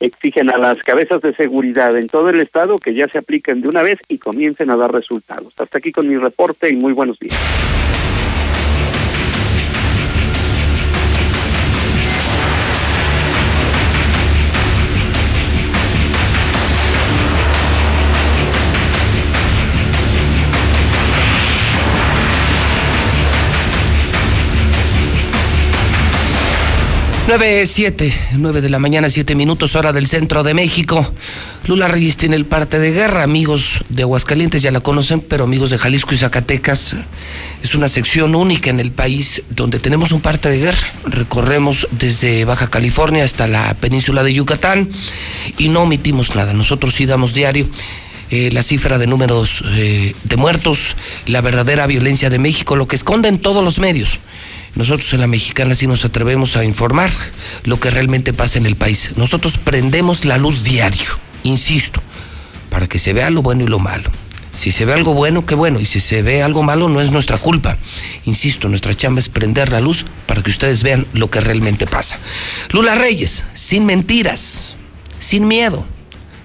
[0.00, 3.68] exigen a las cabezas de seguridad en todo el estado que ya se apliquen de
[3.68, 5.54] una vez y comiencen a dar resultados.
[5.58, 7.79] Hasta aquí con mi reporte y muy buenos días.
[27.30, 31.14] 9, 7, 9 de la mañana, 7 minutos, hora del centro de México.
[31.64, 35.70] Lula Reyes tiene el parte de guerra, amigos de Aguascalientes ya la conocen, pero amigos
[35.70, 36.96] de Jalisco y Zacatecas.
[37.62, 40.82] Es una sección única en el país donde tenemos un parte de guerra.
[41.04, 44.90] Recorremos desde Baja California hasta la península de Yucatán
[45.56, 46.52] y no omitimos nada.
[46.52, 47.68] Nosotros sí damos diario.
[48.32, 50.96] Eh, la cifra de números eh, de muertos,
[51.26, 54.18] la verdadera violencia de México, lo que esconden todos los medios.
[54.74, 57.10] Nosotros en la mexicana sí nos atrevemos a informar
[57.64, 59.12] lo que realmente pasa en el país.
[59.16, 62.00] Nosotros prendemos la luz diario, insisto,
[62.70, 64.10] para que se vea lo bueno y lo malo.
[64.52, 65.80] Si se ve algo bueno, qué bueno.
[65.80, 67.78] Y si se ve algo malo, no es nuestra culpa.
[68.24, 72.18] Insisto, nuestra chamba es prender la luz para que ustedes vean lo que realmente pasa.
[72.70, 74.76] Lula Reyes, sin mentiras,
[75.18, 75.86] sin miedo,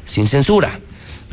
[0.05, 0.79] sin censura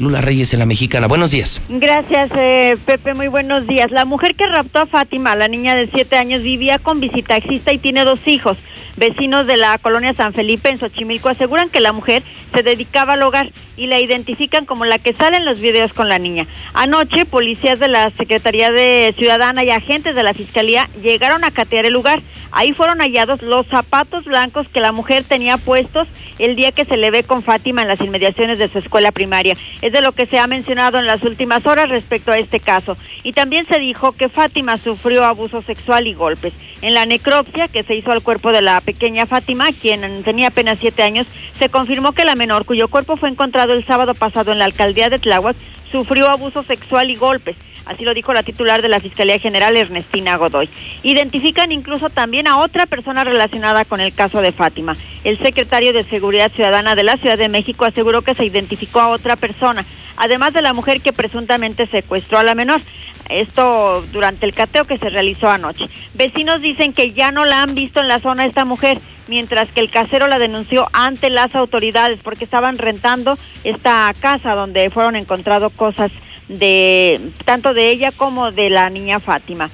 [0.03, 1.07] Lula Reyes en la Mexicana.
[1.07, 1.63] Buenos días.
[1.69, 3.15] Gracias, eh, Pepe.
[3.15, 3.93] Muy buenos días.
[3.93, 7.79] La mujer que raptó a Fátima, la niña de siete años, vivía con visitaxista y
[7.79, 8.59] tiene dos hijos.
[8.97, 12.23] Vecinos de la colonia San Felipe en Xochimilco aseguran que la mujer
[12.53, 16.09] se dedicaba al hogar y la identifican como la que sale en los videos con
[16.09, 16.47] la niña.
[16.75, 21.87] Anoche, policías de la Secretaría de Ciudadana y agentes de la Fiscalía llegaron a catear
[21.87, 22.21] el lugar.
[22.51, 26.07] Ahí fueron hallados los zapatos blancos que la mujer tenía puestos
[26.39, 29.57] el día que se le ve con Fátima en las inmediaciones de su escuela primaria.
[29.93, 32.97] De lo que se ha mencionado en las últimas horas respecto a este caso.
[33.23, 36.55] Y también se dijo que Fátima sufrió abuso sexual y golpes.
[36.81, 40.79] En la necropsia que se hizo al cuerpo de la pequeña Fátima, quien tenía apenas
[40.81, 41.27] siete años,
[41.59, 45.11] se confirmó que la menor, cuyo cuerpo fue encontrado el sábado pasado en la alcaldía
[45.11, 45.57] de Tláhuac,
[45.93, 47.57] sufrió abuso sexual y golpes.
[47.87, 50.69] Así lo dijo la titular de la Fiscalía General, Ernestina Godoy.
[51.03, 54.97] Identifican incluso también a otra persona relacionada con el caso de Fátima.
[55.25, 59.09] El secretario de Seguridad Ciudadana de la Ciudad de México aseguró que se identificó a
[59.09, 59.85] otra persona,
[60.17, 62.81] además de la mujer que presuntamente secuestró a la menor.
[63.29, 65.89] Esto durante el cateo que se realizó anoche.
[66.15, 68.99] Vecinos dicen que ya no la han visto en la zona esta mujer,
[69.29, 74.91] mientras que el casero la denunció ante las autoridades porque estaban rentando esta casa donde
[74.91, 76.11] fueron encontrados cosas
[76.49, 79.71] de tanto de ella como de la niña Fátima.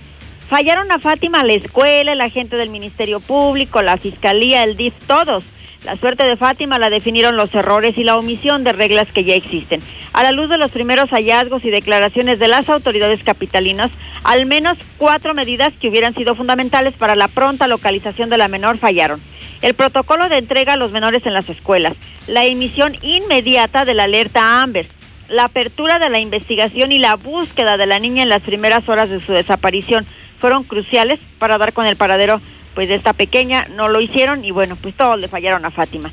[0.48, 5.44] Fallaron a Fátima la escuela, la gente del Ministerio Público, la Fiscalía, el DIF, todos.
[5.84, 9.34] La suerte de Fátima la definieron los errores y la omisión de reglas que ya
[9.34, 9.80] existen.
[10.12, 13.90] A la luz de los primeros hallazgos y declaraciones de las autoridades capitalinas,
[14.24, 18.78] al menos cuatro medidas que hubieran sido fundamentales para la pronta localización de la menor
[18.78, 19.20] fallaron.
[19.62, 21.94] El protocolo de entrega a los menores en las escuelas,
[22.26, 24.86] la emisión inmediata de la alerta Amber,
[25.28, 29.10] la apertura de la investigación y la búsqueda de la niña en las primeras horas
[29.10, 30.06] de su desaparición
[30.40, 32.40] fueron cruciales para dar con el paradero
[32.74, 36.10] pues de esta pequeña, no lo hicieron y bueno, pues todos le fallaron a Fátima.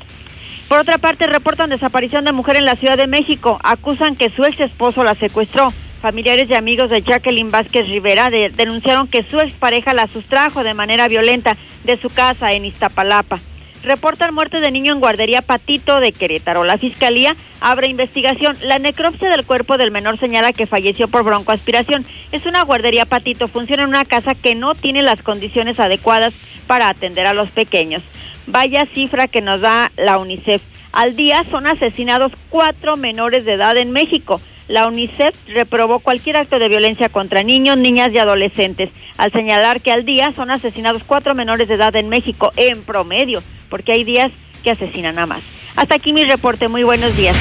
[0.68, 3.60] Por otra parte, reportan desaparición de mujer en la Ciudad de México.
[3.62, 5.72] Acusan que su ex esposo la secuestró.
[6.02, 10.74] Familiares y amigos de Jacqueline Vázquez Rivera de- denunciaron que su expareja la sustrajo de
[10.74, 13.38] manera violenta de su casa en Iztapalapa.
[13.86, 16.64] Reportan muerte de niño en guardería Patito de Querétaro.
[16.64, 18.56] La fiscalía abre investigación.
[18.62, 22.04] La necropsia del cuerpo del menor señala que falleció por broncoaspiración.
[22.32, 23.46] Es una guardería Patito.
[23.46, 26.34] Funciona en una casa que no tiene las condiciones adecuadas
[26.66, 28.02] para atender a los pequeños.
[28.48, 30.62] Vaya cifra que nos da la UNICEF.
[30.90, 34.40] Al día son asesinados cuatro menores de edad en México.
[34.66, 39.92] La UNICEF reprobó cualquier acto de violencia contra niños, niñas y adolescentes, al señalar que
[39.92, 44.32] al día son asesinados cuatro menores de edad en México en promedio, porque hay días
[44.62, 45.42] que asesinan a más.
[45.76, 46.68] Hasta aquí mi reporte.
[46.68, 47.36] Muy buenos días.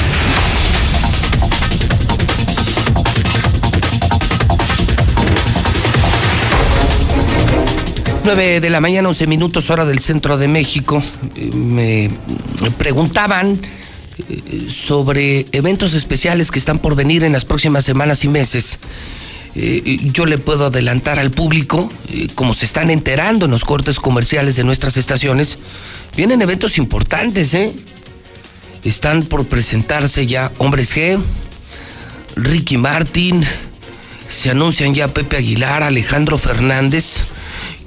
[8.25, 11.01] 9 de la mañana, 11 minutos, hora del centro de México.
[11.35, 12.09] Eh, Me
[12.71, 13.61] preguntaban
[14.27, 18.79] eh, sobre eventos especiales que están por venir en las próximas semanas y meses.
[19.55, 23.99] Eh, Yo le puedo adelantar al público, eh, como se están enterando en los cortes
[23.99, 25.57] comerciales de nuestras estaciones,
[26.15, 27.73] vienen eventos importantes, ¿eh?
[28.83, 31.19] Están por presentarse ya Hombres G,
[32.35, 33.43] Ricky Martin,
[34.27, 37.25] se anuncian ya Pepe Aguilar, Alejandro Fernández.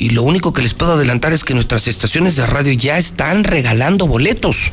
[0.01, 3.45] Y lo único que les puedo adelantar es que nuestras estaciones de radio ya están
[3.45, 4.71] regalando boletos.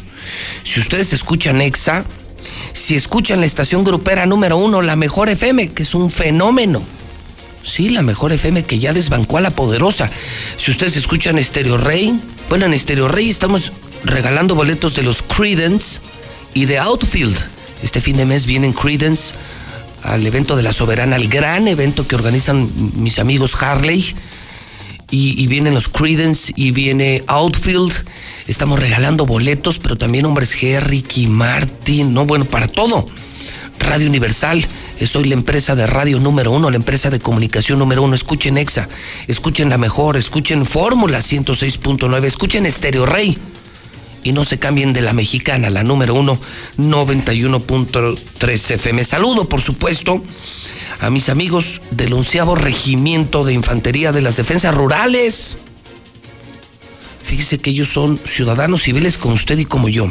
[0.63, 2.05] Si ustedes escuchan EXA,
[2.75, 6.83] si escuchan la estación grupera número uno, la mejor FM, que es un fenómeno.
[7.63, 10.11] Sí, la mejor FM que ya desbancó a la poderosa.
[10.57, 12.19] Si ustedes escuchan Stereo Rey,
[12.49, 13.71] bueno, en Stereo Rey estamos
[14.03, 16.01] regalando boletos de los Credence
[16.53, 17.37] y de Outfield.
[17.81, 19.33] Este fin de mes vienen Credence
[20.03, 22.69] al evento de la Soberana, al gran evento que organizan
[23.01, 24.13] mis amigos Harley.
[25.11, 28.05] Y, vienen los Credence y viene Outfield.
[28.47, 33.05] Estamos regalando boletos, pero también hombres G, Ricky Martin, no, bueno, para todo.
[33.79, 34.65] Radio Universal,
[34.99, 38.15] eh, soy la empresa de radio número uno, la empresa de comunicación número uno.
[38.15, 38.89] Escuchen EXA,
[39.27, 43.37] escuchen la mejor, escuchen Fórmula 106.9, escuchen Estéreo Rey.
[44.25, 46.39] Y no se cambien de la mexicana, la número uno,
[46.79, 49.03] 91.3 FM.
[49.03, 50.23] Saludo, por supuesto,
[50.99, 55.57] a mis amigos del onceavo regimiento de infantería de las defensas rurales.
[57.23, 60.07] Fíjese que ellos son ciudadanos civiles como usted y como yo,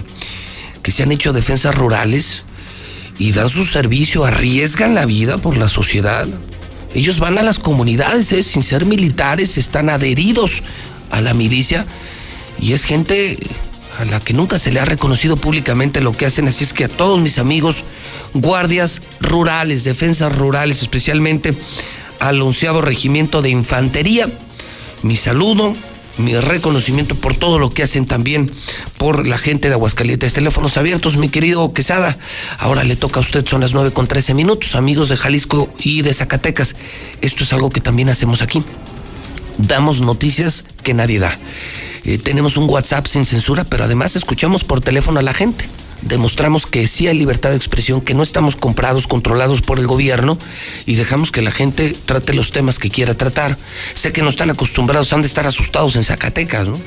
[0.83, 2.45] que se han hecho defensas rurales
[3.19, 6.29] y dan su servicio, arriesgan la vida por la sociedad.
[6.95, 8.45] Ellos van a las comunidades, ¿eh?
[8.45, 10.63] sin ser militares, están adheridos
[11.11, 11.85] a la milicia
[12.61, 13.39] y es gente
[13.99, 16.49] a la que nunca se le ha reconocido públicamente lo que hacen.
[16.49, 17.85] Así es que a todos mis amigos,
[18.33, 21.55] guardias rurales, defensas rurales, especialmente
[22.21, 24.29] al onceavo regimiento de infantería,
[25.03, 25.75] mi saludo,
[26.17, 28.51] mi reconocimiento por todo lo que hacen también
[28.99, 30.33] por la gente de Aguascalientes.
[30.33, 32.17] Teléfonos abiertos, mi querido Quesada.
[32.59, 36.03] Ahora le toca a usted, son las 9 con 13 minutos, amigos de Jalisco y
[36.03, 36.77] de Zacatecas.
[37.21, 38.63] Esto es algo que también hacemos aquí.
[39.59, 41.39] Damos noticias que nadie da.
[42.05, 45.69] Eh, tenemos un WhatsApp sin censura, pero además escuchamos por teléfono a la gente.
[46.03, 50.39] Demostramos que sí hay libertad de expresión, que no estamos comprados, controlados por el gobierno
[50.85, 53.57] y dejamos que la gente trate los temas que quiera tratar.
[53.95, 56.79] Sé que no están acostumbrados, han de estar asustados en Zacatecas, ¿no?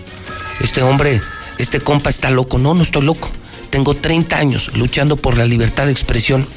[0.60, 1.20] Este hombre,
[1.58, 2.60] este compa está loco.
[2.60, 3.30] No, no estoy loco.
[3.72, 6.48] Tengo 30 años luchando por la libertad de expresión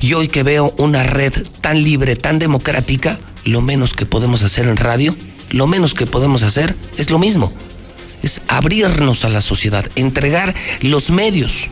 [0.00, 4.66] y hoy que veo una red tan libre, tan democrática, lo menos que podemos hacer
[4.66, 5.14] en radio,
[5.50, 7.52] lo menos que podemos hacer es lo mismo
[8.22, 11.68] es abrirnos a la sociedad, entregar los medios.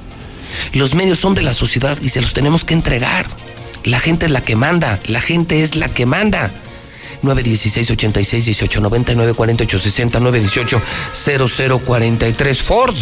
[0.73, 3.27] Los medios son de la sociedad y se los tenemos que entregar.
[3.85, 6.51] La gente es la que manda, la gente es la que manda.
[7.23, 10.83] 916 86 18 99 48 60 918
[11.85, 12.97] 0043 Ford.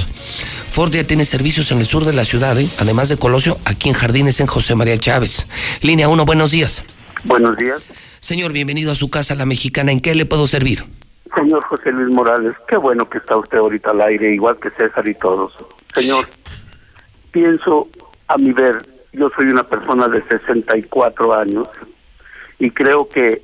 [0.71, 2.69] Ford ya tiene servicios en el sur de la ciudad, ¿eh?
[2.79, 5.47] además de Colosio, aquí en Jardines en José María Chávez.
[5.83, 6.83] Línea 1, buenos días.
[7.25, 7.83] Buenos días.
[8.21, 9.93] Señor, bienvenido a su casa, la mexicana.
[9.93, 10.85] ¿En qué le puedo servir?
[11.35, 15.07] Señor José Luis Morales, qué bueno que está usted ahorita al aire, igual que César
[15.09, 15.55] y todos.
[15.95, 16.27] Señor,
[17.31, 17.89] pienso
[18.29, 21.69] a mi ver, yo soy una persona de 64 años
[22.59, 23.43] y creo que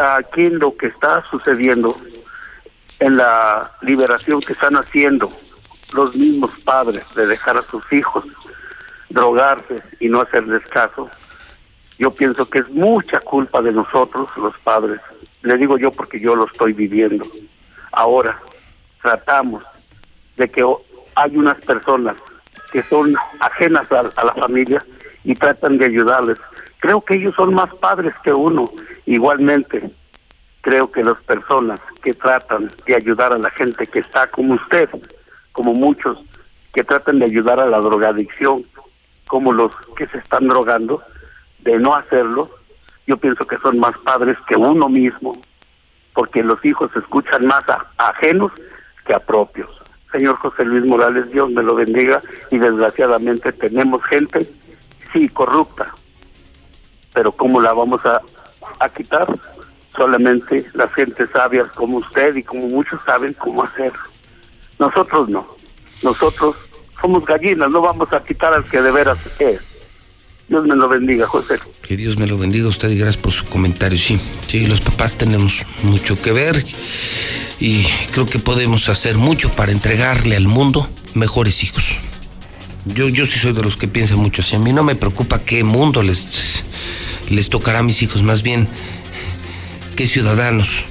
[0.00, 1.96] aquí en lo que está sucediendo,
[3.00, 5.30] en la liberación que están haciendo
[5.92, 8.24] los mismos padres de dejar a sus hijos
[9.08, 11.08] drogarse y no hacerles caso,
[11.98, 15.00] yo pienso que es mucha culpa de nosotros, los padres.
[15.46, 17.24] Le digo yo porque yo lo estoy viviendo.
[17.92, 18.36] Ahora
[19.00, 19.62] tratamos
[20.36, 20.64] de que
[21.14, 22.16] hay unas personas
[22.72, 24.84] que son ajenas a la familia
[25.22, 26.38] y tratan de ayudarles.
[26.80, 28.68] Creo que ellos son más padres que uno.
[29.06, 29.88] Igualmente,
[30.62, 34.90] creo que las personas que tratan de ayudar a la gente que está como usted,
[35.52, 36.18] como muchos,
[36.74, 38.64] que tratan de ayudar a la drogadicción,
[39.28, 41.04] como los que se están drogando,
[41.60, 42.50] de no hacerlo,
[43.06, 45.40] yo pienso que son más padres que uno mismo,
[46.12, 48.52] porque los hijos escuchan más a, ajenos
[49.06, 49.70] que a propios.
[50.10, 54.48] Señor José Luis Morales, Dios me lo bendiga y desgraciadamente tenemos gente,
[55.12, 55.94] sí, corrupta,
[57.12, 58.20] pero ¿cómo la vamos a,
[58.80, 59.26] a quitar?
[59.94, 64.02] Solamente las gentes sabias como usted y como muchos saben cómo hacerlo.
[64.78, 65.46] Nosotros no.
[66.02, 66.56] Nosotros
[67.00, 69.75] somos gallinas, no vamos a quitar al que de veras es.
[70.48, 71.58] Dios me lo bendiga, José.
[71.82, 73.98] Que Dios me lo bendiga a usted y gracias por su comentario.
[73.98, 76.64] Sí, sí, los papás tenemos mucho que ver
[77.58, 81.98] y creo que podemos hacer mucho para entregarle al mundo mejores hijos.
[82.84, 84.54] Yo, yo sí soy de los que piensan mucho así.
[84.54, 86.62] A mí no me preocupa qué mundo les,
[87.28, 88.68] les tocará a mis hijos, más bien
[89.96, 90.84] qué ciudadanos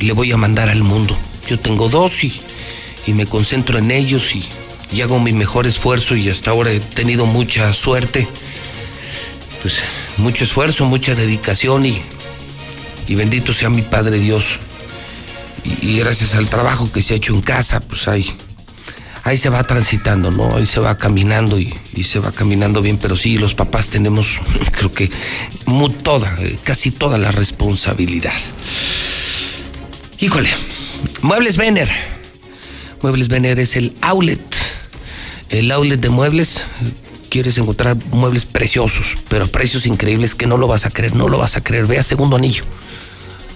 [0.00, 1.16] le voy a mandar al mundo.
[1.48, 2.38] Yo tengo dos y,
[3.06, 7.24] y me concentro en ellos y hago mi mejor esfuerzo y hasta ahora he tenido
[7.24, 8.28] mucha suerte
[9.62, 9.82] pues
[10.16, 12.00] mucho esfuerzo, mucha dedicación y,
[13.06, 14.58] y bendito sea mi Padre Dios.
[15.82, 18.26] Y, gracias al trabajo que se ha hecho en casa, pues ahí,
[19.24, 20.56] ahí se va transitando, ¿no?
[20.56, 24.38] Ahí se va caminando y, se va caminando bien, pero sí, los papás tenemos,
[24.72, 25.10] creo que
[26.02, 28.32] toda, eh, casi toda la responsabilidad.
[30.18, 30.50] Híjole,
[31.22, 31.90] Muebles Vener.
[33.02, 34.40] Muebles Vener es el outlet,
[35.50, 36.64] el outlet de muebles
[37.30, 41.28] quieres encontrar muebles preciosos, pero a precios increíbles que no lo vas a creer, no
[41.28, 41.86] lo vas a creer.
[41.86, 42.64] Ve a Segundo Anillo.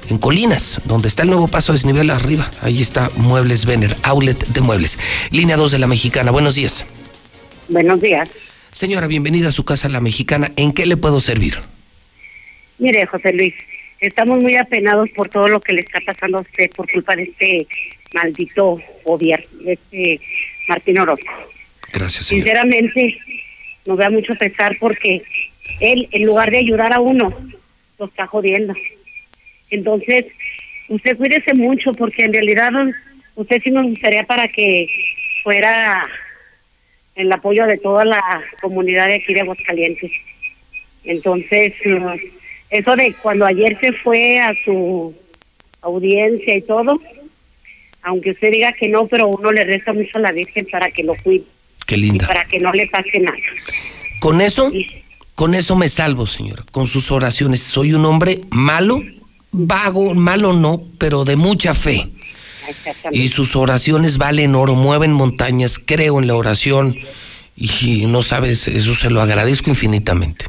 [0.09, 4.39] En Colinas, donde está el nuevo paso a desnivel arriba, ahí está Muebles Vener, outlet
[4.49, 4.99] de muebles.
[5.31, 6.87] Línea 2 de la Mexicana, buenos días.
[7.69, 8.29] Buenos días.
[8.71, 10.53] Señora, bienvenida a su casa La Mexicana.
[10.57, 11.55] ¿En qué le puedo servir?
[12.79, 13.55] Mire, José Luis,
[14.01, 17.23] estamos muy apenados por todo lo que le está pasando a usted por culpa de
[17.25, 17.67] este
[18.13, 20.21] maldito gobierno, de este
[20.69, 21.33] Martín Orozco.
[21.93, 22.45] Gracias, señor.
[22.45, 23.19] Sinceramente,
[23.86, 25.23] nos da mucho pesar porque
[25.81, 27.32] él, en lugar de ayudar a uno,
[27.98, 28.74] lo está jodiendo.
[29.70, 30.27] Entonces,
[30.89, 32.73] usted cuídese mucho porque en realidad
[33.35, 34.89] usted sí nos gustaría para que
[35.43, 36.06] fuera
[37.15, 38.23] el apoyo de toda la
[38.61, 40.11] comunidad de aquí de Aguascalientes.
[41.05, 41.74] Entonces,
[42.70, 45.15] eso de cuando ayer se fue a su
[45.82, 47.01] audiencia y todo,
[48.02, 51.02] aunque usted diga que no, pero uno le resta mucho a la Virgen para que
[51.02, 51.44] lo cuide
[51.86, 52.27] Qué y linda.
[52.27, 53.36] para que no le pase nada.
[54.20, 54.73] Con eso,
[55.35, 57.61] con eso me salvo, señora, con sus oraciones.
[57.61, 59.02] Soy un hombre malo,
[59.52, 62.09] vago, malo no, pero de mucha fe.
[63.12, 66.97] Y sus oraciones valen oro, mueven montañas, creo en la oración
[67.56, 70.47] y no sabes, eso se lo agradezco infinitamente.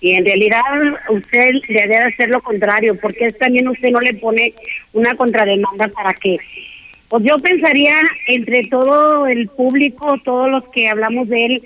[0.00, 0.62] Y en realidad
[1.10, 4.52] usted le debe hacer lo contrario, porque es también usted no le pone
[4.92, 6.38] una contrademanda para que...
[7.12, 7.94] Pues yo pensaría
[8.26, 11.62] entre todo el público, todos los que hablamos de él,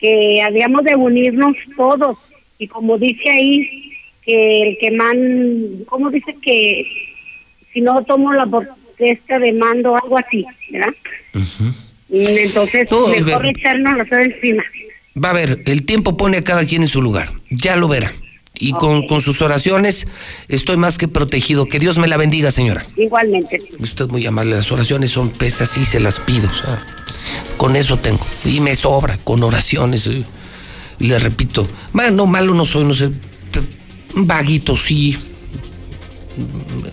[0.00, 2.18] que habíamos de unirnos todos.
[2.58, 3.92] Y como dice ahí,
[4.24, 5.84] que el que man...
[5.86, 6.84] ¿Cómo dice que
[7.72, 10.92] si no tomo la protesta de mando algo así, ¿verdad?
[12.08, 14.64] Y Entonces, No, mejor echarnos la encima.
[15.24, 18.10] Va a ver, el tiempo pone a cada quien en su lugar, ya lo verá.
[18.62, 20.06] Y con, con sus oraciones
[20.48, 21.66] estoy más que protegido.
[21.66, 22.84] Que Dios me la bendiga, señora.
[22.96, 23.60] Igualmente.
[23.80, 26.48] Usted es muy amable, las oraciones son pesas y se las pido.
[27.56, 28.24] con eso tengo.
[28.44, 30.06] Y me sobra, con oraciones.
[30.06, 30.24] eh.
[30.98, 33.10] Y le repito, "Ma, no, malo no soy, no sé.
[34.14, 35.16] vaguito sí.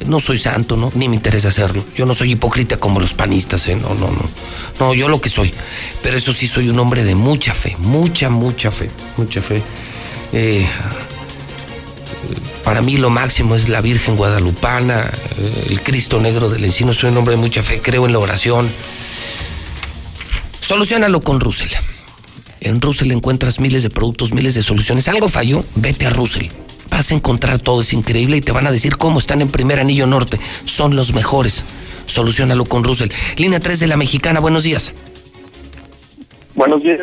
[0.08, 0.92] No soy santo, ¿no?
[0.96, 1.84] Ni me interesa hacerlo.
[1.96, 3.76] Yo no soy hipócrita como los panistas, ¿eh?
[3.76, 4.30] No, no, no.
[4.80, 5.54] No, yo lo que soy.
[6.02, 7.76] Pero eso sí, soy un hombre de mucha fe.
[7.80, 8.90] Mucha, mucha fe.
[9.18, 9.62] Mucha fe.
[10.34, 10.66] Eh,
[12.68, 16.94] para mí lo máximo es la Virgen Guadalupana, eh, el Cristo Negro del Encino.
[16.94, 18.70] Soy un hombre de mucha fe, creo en la oración.
[20.60, 21.70] Solucionalo con Russell.
[22.60, 25.08] En Russell encuentras miles de productos, miles de soluciones.
[25.08, 26.48] Algo falló, vete a Russell.
[26.90, 29.80] Vas a encontrar todo, es increíble y te van a decir cómo están en primer
[29.80, 30.38] anillo norte.
[30.66, 31.64] Son los mejores.
[32.06, 33.12] Solucionalo con Russell.
[33.38, 34.92] Línea 3 de la Mexicana, buenos días.
[36.54, 37.00] Buenos días,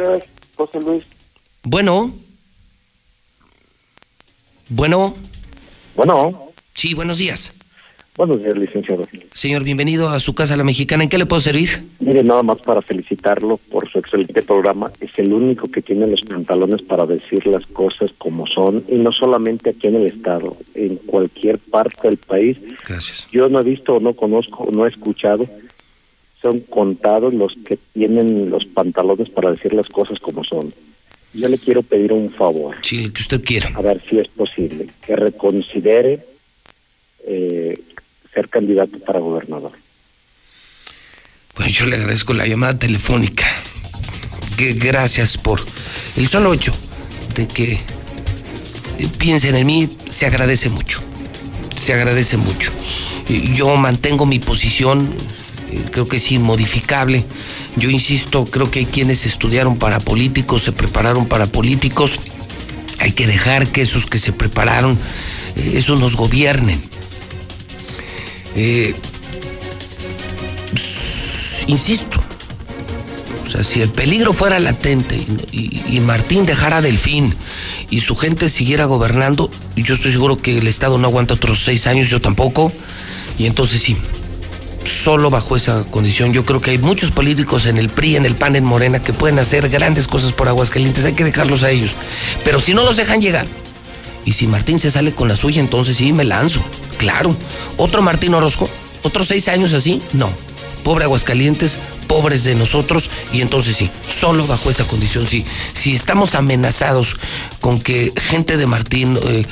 [0.57, 1.05] José Luis.
[1.63, 2.13] Bueno.
[4.69, 5.15] Bueno.
[5.95, 6.51] Bueno.
[6.75, 7.55] Sí, buenos días.
[8.17, 9.07] Buenos días, licenciado.
[9.33, 11.03] Señor, bienvenido a su casa, la mexicana.
[11.03, 11.85] ¿En qué le puedo servir?
[11.99, 14.93] Mire, nada más para felicitarlo por su excelente programa.
[15.01, 19.13] Es el único que tiene los pantalones para decir las cosas como son, y no
[19.13, 22.57] solamente aquí en el Estado, en cualquier parte del país.
[22.87, 23.27] Gracias.
[23.33, 25.49] Yo no he visto, no conozco, no he escuchado.
[26.41, 30.73] Son contados los que tienen los pantalones para decir las cosas como son.
[31.35, 32.77] Yo le quiero pedir un favor.
[32.83, 33.71] Sí, el que usted quiera.
[33.75, 34.87] A ver si es posible.
[35.05, 36.25] Que reconsidere
[37.27, 37.81] eh,
[38.33, 39.73] ser candidato para gobernador.
[41.57, 43.47] Bueno, yo le agradezco la llamada telefónica.
[44.57, 45.61] Que gracias por
[46.17, 46.73] el solo hecho
[47.35, 51.03] de que eh, piensen en mí, se agradece mucho.
[51.77, 52.71] Se agradece mucho.
[53.55, 55.09] Yo mantengo mi posición,
[55.91, 57.25] creo que es inmodificable.
[57.77, 62.19] Yo insisto, creo que hay quienes estudiaron para políticos, se prepararon para políticos.
[63.01, 64.99] Hay que dejar que esos que se prepararon,
[65.57, 66.81] eh, esos nos gobiernen.
[68.57, 68.95] Eh,
[71.67, 72.21] insisto,
[73.47, 75.17] o sea, si el peligro fuera latente
[75.53, 77.35] y, y- y Martín dejara Delfín
[77.91, 81.87] y su gente siguiera gobernando, yo estoy seguro que el Estado no aguanta otros seis
[81.87, 82.73] años, yo tampoco,
[83.39, 83.97] y entonces sí,
[85.05, 86.33] solo bajo esa condición.
[86.33, 89.13] Yo creo que hay muchos políticos en el PRI, en el PAN, en Morena, que
[89.13, 91.91] pueden hacer grandes cosas por Aguascalientes, hay que dejarlos a ellos.
[92.43, 93.47] Pero si no los dejan llegar,
[94.25, 96.61] y si Martín se sale con la suya, entonces sí, me lanzo.
[96.97, 97.37] Claro.
[97.77, 98.71] ¿Otro Martín Orozco?
[99.03, 100.01] ¿Otros seis años así?
[100.15, 100.31] No.
[100.85, 105.45] Pobre Aguascalientes, pobres de nosotros, y entonces sí, solo bajo esa condición, sí.
[105.75, 107.17] Si estamos amenazados
[107.61, 109.43] con que gente de Martín, eh,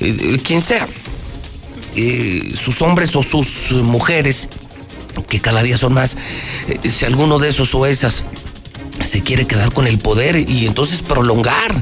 [0.00, 0.88] eh, quien sea,
[1.96, 4.48] eh, sus hombres o sus mujeres,
[5.28, 6.16] que cada día son más,
[6.68, 8.24] eh, si alguno de esos o esas
[9.04, 11.72] se quiere quedar con el poder y entonces prolongar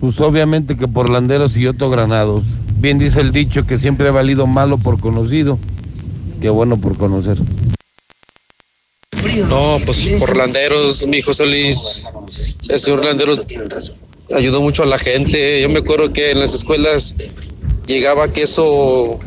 [0.00, 2.44] Pues obviamente que por landeros y otro granados.
[2.76, 5.58] Bien dice el dicho que siempre ha valido malo por conocido.
[6.40, 7.38] Qué bueno por conocer.
[9.48, 12.08] No, pues por Landeros, mi José Luis.
[12.68, 13.02] El señor
[14.34, 15.60] ayudó mucho a la gente.
[15.60, 17.14] Yo me acuerdo que en las escuelas
[17.86, 19.18] llegaba queso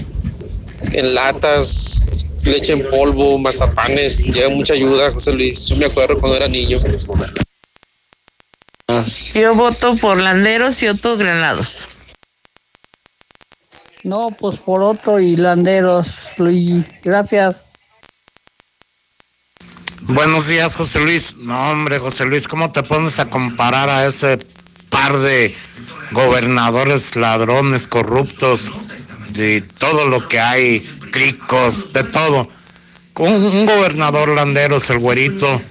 [0.93, 2.01] en latas,
[2.45, 4.25] leche en polvo, mazapanes.
[4.25, 5.65] Llega mucha ayuda, José Luis.
[5.65, 6.77] Yo me acuerdo cuando era niño.
[9.33, 11.87] Yo voto por Landeros y otros Granados.
[14.03, 16.83] No, pues por otro y Landeros, Luigi.
[17.03, 17.65] Gracias.
[20.01, 21.37] Buenos días, José Luis.
[21.37, 24.39] No, hombre, José Luis, ¿cómo te pones a comparar a ese
[24.89, 25.55] par de
[26.11, 28.73] gobernadores ladrones, corruptos,
[29.29, 30.79] de todo lo que hay,
[31.11, 32.49] cricos, de todo?
[33.13, 35.61] Con un gobernador landeros, el güerito,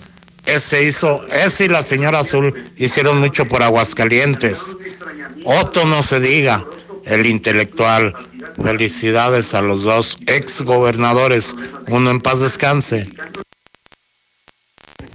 [0.47, 4.77] ese hizo, ese y la señora Azul hicieron mucho por Aguascalientes.
[5.45, 6.67] Otto no se diga,
[7.05, 8.15] el intelectual.
[8.63, 11.55] Felicidades a los dos ex gobernadores.
[11.89, 13.09] Uno en paz descanse.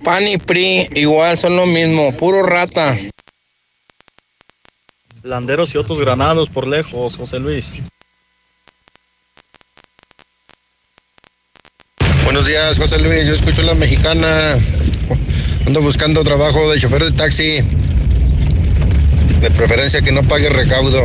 [0.04, 2.98] PAN y PRI igual son lo mismo, puro rata.
[5.24, 7.82] Landeros y otros granados por lejos, José Luis.
[12.26, 13.28] Buenos días, José Luis.
[13.28, 14.58] Yo escucho la mexicana.
[15.66, 17.60] Ando buscando trabajo de chofer de taxi.
[19.42, 21.00] De preferencia que no pague recaudo.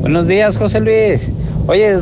[0.00, 1.30] Buenos días, José Luis.
[1.66, 1.98] Oye,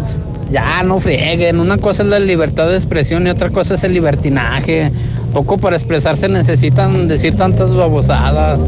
[0.51, 1.61] ya no frieguen.
[1.61, 4.91] Una cosa es la libertad de expresión y otra cosa es el libertinaje.
[5.33, 8.65] Poco para expresarse necesitan decir tantas babosadas.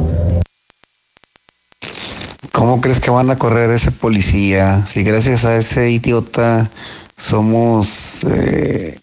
[2.52, 4.84] ¿Cómo crees que van a correr ese policía?
[4.86, 6.70] Si gracias a ese idiota
[7.16, 8.98] somos eh,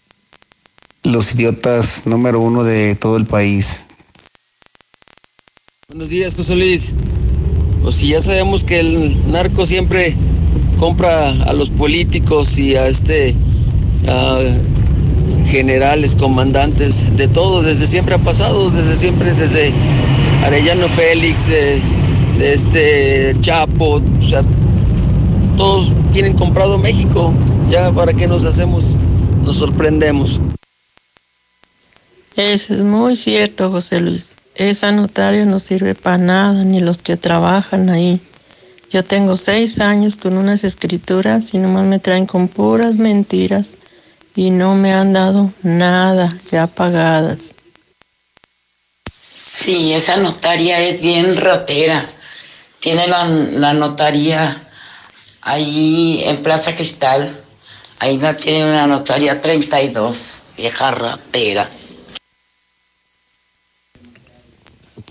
[1.03, 3.85] los idiotas número uno de todo el país.
[5.88, 6.93] Buenos días, José Luis.
[7.82, 10.14] Pues si ya sabemos que el narco siempre
[10.77, 13.34] compra a los políticos y a este
[14.09, 14.40] a
[15.48, 19.72] generales, comandantes, de todo, desde siempre ha pasado, desde siempre, desde
[20.45, 21.80] Arellano Félix, eh,
[22.40, 24.43] este Chapo, o sea,
[25.57, 27.33] todos tienen comprado México,
[27.69, 28.95] ya para qué nos hacemos,
[29.43, 30.40] nos sorprendemos.
[32.35, 34.35] Eso es muy cierto, José Luis.
[34.53, 38.19] Esa notaria no sirve para nada, ni los que trabajan ahí.
[38.91, 43.77] Yo tengo seis años con unas escrituras y nomás me traen con puras mentiras
[44.35, 47.53] y no me han dado nada ya pagadas.
[49.51, 52.07] Sí, esa notaria es bien ratera.
[52.88, 54.64] Tiene la, notaría
[55.41, 57.35] ahí en Plaza Cristal.
[57.99, 61.69] Ahí la tiene la notaria 32, vieja ratera.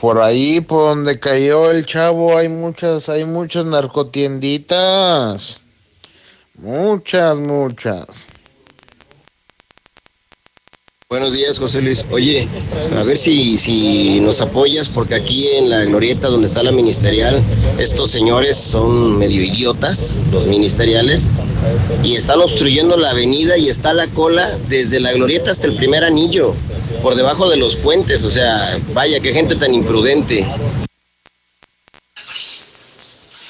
[0.00, 5.60] Por ahí, por donde cayó el chavo, hay muchas, hay muchas narcotienditas.
[6.54, 8.06] Muchas, muchas.
[11.18, 12.04] Buenos días, José Luis.
[12.10, 12.46] Oye,
[12.94, 17.42] a ver si, si nos apoyas, porque aquí en la glorieta donde está la ministerial,
[17.78, 21.32] estos señores son medio idiotas, los ministeriales,
[22.04, 26.04] y están obstruyendo la avenida y está la cola desde la glorieta hasta el primer
[26.04, 26.52] anillo,
[27.00, 28.22] por debajo de los puentes.
[28.22, 30.46] O sea, vaya, qué gente tan imprudente.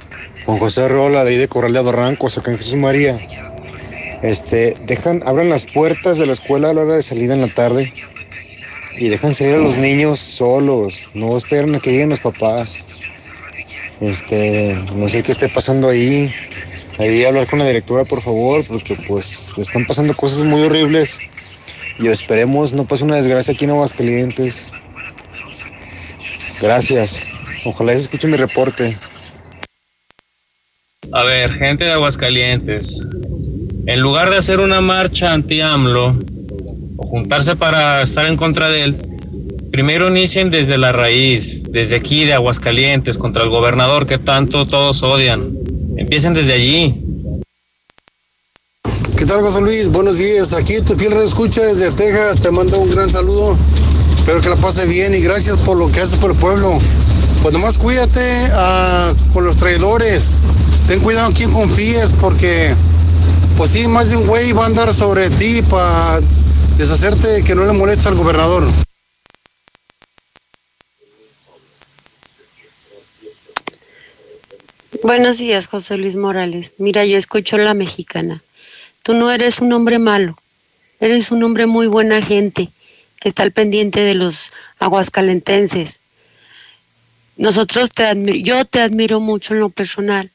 [0.45, 3.19] con José Rola de ahí de Corral de Barrancos, acá en Jesús María.
[4.21, 7.49] Este, dejan, abran las puertas de la escuela a la hora de salida en la
[7.49, 7.91] tarde
[8.97, 11.07] y dejan salir a los niños solos.
[11.13, 13.03] No esperan a que lleguen los papás.
[13.99, 16.33] Este, no sé qué esté pasando ahí.
[16.97, 21.19] Ahí hablar con la directora, por favor, porque pues están pasando cosas muy horribles
[21.99, 24.71] y esperemos no pase una desgracia aquí en Aguascalientes.
[26.63, 27.21] Gracias.
[27.65, 28.95] Ojalá se escuche mi reporte.
[31.11, 33.03] A ver, gente de Aguascalientes,
[33.85, 36.13] en lugar de hacer una marcha anti-AMLO
[36.95, 38.95] o juntarse para estar en contra de él,
[39.73, 45.03] primero inicien desde la raíz, desde aquí de Aguascalientes, contra el gobernador que tanto todos
[45.03, 45.51] odian.
[45.97, 46.95] Empiecen desde allí.
[49.17, 49.89] ¿Qué tal, José Luis?
[49.89, 50.53] Buenos días.
[50.53, 52.39] Aquí tu fiel escucha desde Texas.
[52.39, 53.57] Te mando un gran saludo.
[54.23, 56.79] Espero que la pase bien y gracias por lo que haces por el pueblo.
[57.41, 58.21] Pues nomás cuídate
[58.53, 60.39] ah, con los traidores.
[60.87, 62.73] Ten cuidado en quién confíes porque,
[63.57, 66.21] pues sí, más de un güey va a andar sobre ti para
[66.77, 68.65] deshacerte que no le molestes al gobernador.
[75.03, 76.75] Buenos días, José Luis Morales.
[76.77, 78.41] Mira, yo escucho la mexicana.
[79.01, 80.37] Tú no eres un hombre malo,
[81.01, 82.69] eres un hombre muy buena gente
[83.23, 86.01] que está al pendiente de los aguascalentenses.
[87.37, 90.29] Nosotros te admiro, yo te admiro mucho en lo personal.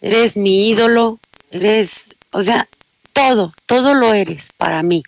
[0.00, 2.66] Eres mi ídolo, eres, o sea,
[3.12, 5.02] todo, todo lo eres para mí.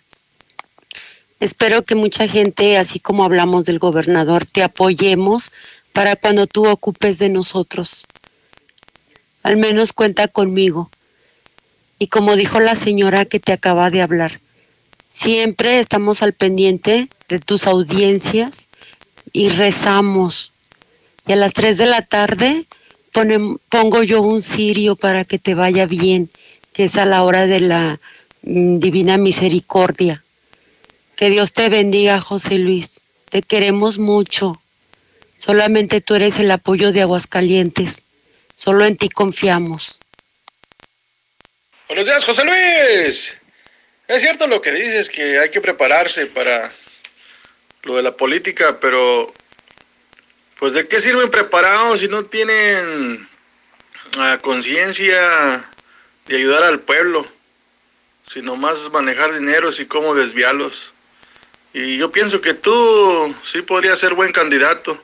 [1.39, 5.51] Espero que mucha gente, así como hablamos del gobernador, te apoyemos
[5.91, 8.05] para cuando tú ocupes de nosotros.
[9.41, 10.91] Al menos cuenta conmigo.
[11.97, 14.39] Y como dijo la señora que te acaba de hablar,
[15.15, 18.67] siempre estamos al pendiente de tus audiencias
[19.31, 20.51] y rezamos.
[21.25, 22.65] Y a las 3 de la tarde
[23.69, 26.29] pongo yo un cirio para que te vaya bien,
[26.73, 27.99] que es a la hora de la
[28.41, 30.21] mm, divina misericordia.
[31.15, 32.99] Que Dios te bendiga, José Luis.
[33.29, 34.61] Te queremos mucho.
[35.37, 38.01] Solamente tú eres el apoyo de Aguascalientes.
[38.57, 39.99] Solo en ti confiamos.
[41.87, 43.35] Buenos días, José Luis.
[44.07, 46.71] Es cierto lo que dices, que hay que prepararse para
[47.83, 49.33] lo de la política, pero
[50.59, 53.27] pues de qué sirven preparados si no tienen
[54.15, 55.17] la conciencia
[56.27, 57.25] de ayudar al pueblo,
[58.23, 60.93] sino más manejar dineros y cómo desviarlos.
[61.73, 65.01] Y yo pienso que tú sí podrías ser buen candidato.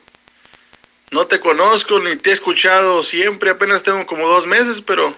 [1.09, 5.15] No te conozco ni te he escuchado siempre, apenas tengo como dos meses, pero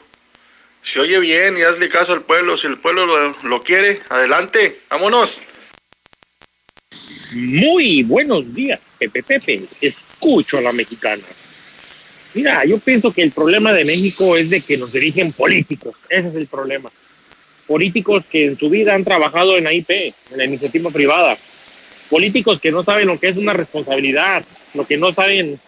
[0.83, 4.81] si oye bien y hazle caso al pueblo, si el pueblo lo, lo quiere, adelante,
[4.89, 5.43] vámonos.
[7.33, 9.63] Muy buenos días, Pepe Pepe.
[9.81, 11.23] Escucho a la mexicana.
[12.33, 15.99] Mira, yo pienso que el problema de México es de que nos dirigen políticos.
[16.09, 16.91] Ese es el problema.
[17.65, 21.37] Políticos que en su vida han trabajado en AIP, en la iniciativa privada.
[22.09, 25.59] Políticos que no saben lo que es una responsabilidad, lo que no saben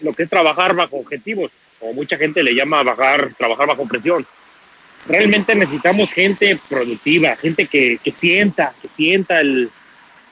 [0.00, 1.50] lo que es trabajar bajo objetivos,
[1.84, 4.26] o mucha gente le llama bajar, trabajar bajo presión.
[5.06, 9.70] Realmente necesitamos gente productiva, gente que, que sienta, que sienta el,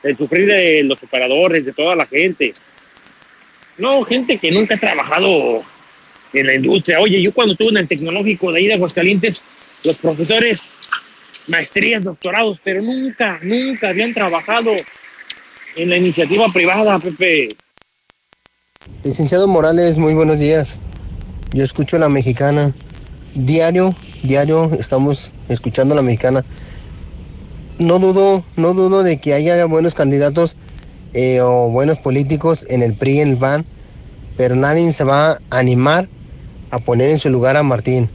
[0.03, 2.55] el sufrir de los operadores, de toda la gente.
[3.77, 5.63] No, gente que nunca ha trabajado
[6.33, 7.01] en la industria.
[7.01, 9.43] Oye, yo cuando estuve en el tecnológico de ahí de Aguascalientes,
[9.85, 10.71] los profesores,
[11.49, 14.73] maestrías, doctorados, pero nunca, nunca habían trabajado
[15.77, 17.49] en la iniciativa privada, Pepe.
[19.05, 20.79] Licenciado Morales, muy buenos días.
[21.53, 22.73] Yo escucho la mexicana.
[23.35, 26.45] Diario, diario estamos escuchando la mexicana.
[27.79, 30.57] No dudo, no dudo de que haya buenos candidatos
[31.15, 33.67] eh, o buenos políticos en el PRI, en el PAN,
[34.37, 36.09] pero nadie se va a animar
[36.71, 38.09] a poner en su lugar a Martín.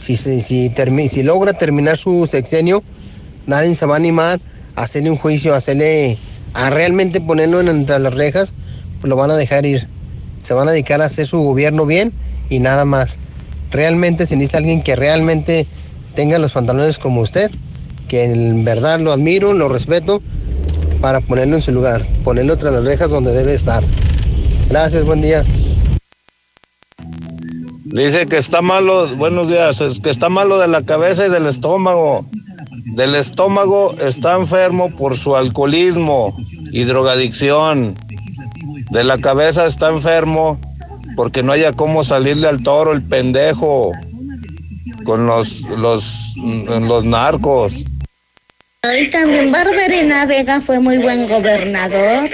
[0.00, 0.70] Si, si, si,
[1.08, 2.82] si logra terminar su sexenio,
[3.46, 4.40] nadie se va a animar
[4.74, 6.18] a hacerle un juicio, a hacerle,
[6.54, 8.52] a realmente ponerlo en- entre las rejas,
[9.00, 9.86] pues lo van a dejar ir.
[10.42, 12.12] Se van a dedicar a hacer su gobierno bien
[12.48, 13.18] y nada más.
[13.70, 15.66] Realmente se necesita alguien que realmente
[16.14, 17.50] tenga los pantalones como usted,
[18.08, 20.22] que en verdad lo admiro, lo respeto,
[21.00, 23.82] para ponerlo en su lugar, ponerlo tras las rejas donde debe estar.
[24.68, 25.44] Gracias, buen día.
[27.84, 31.46] Dice que está malo, buenos días, es que está malo de la cabeza y del
[31.46, 32.24] estómago.
[32.94, 36.36] Del estómago está enfermo por su alcoholismo
[36.72, 37.94] y drogadicción.
[38.90, 40.58] De la cabeza está enfermo
[41.16, 43.92] porque no haya cómo salirle al toro el pendejo
[45.04, 47.74] con los, los, los narcos.
[48.98, 52.28] Y también Barberina Vega fue muy buen gobernador.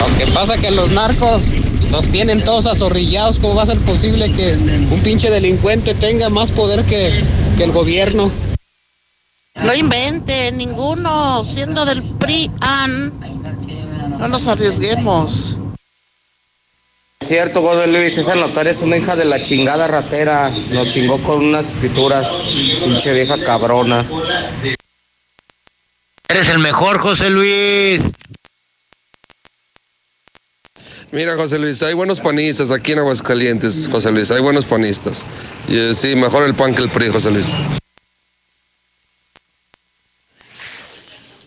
[0.00, 1.44] Lo que pasa que los narcos
[1.90, 3.38] los tienen todos azorrillados.
[3.38, 4.58] ¿Cómo va a ser posible que
[4.90, 7.24] un pinche delincuente tenga más poder que,
[7.56, 8.30] que el gobierno?
[9.54, 13.14] No invente ninguno, siendo del PRI-AN.
[14.18, 15.57] No nos arriesguemos.
[17.20, 20.50] Cierto, José Luis, esa notaria es una hija de la chingada ratera.
[20.72, 22.32] Nos chingó con unas escrituras,
[22.84, 24.06] pinche vieja cabrona.
[26.28, 28.00] Eres el mejor, José Luis.
[31.10, 35.26] Mira, José Luis, hay buenos panistas aquí en Aguascalientes, José Luis, hay buenos panistas.
[35.66, 37.52] Y, eh, sí, mejor el pan que el PRI, José Luis.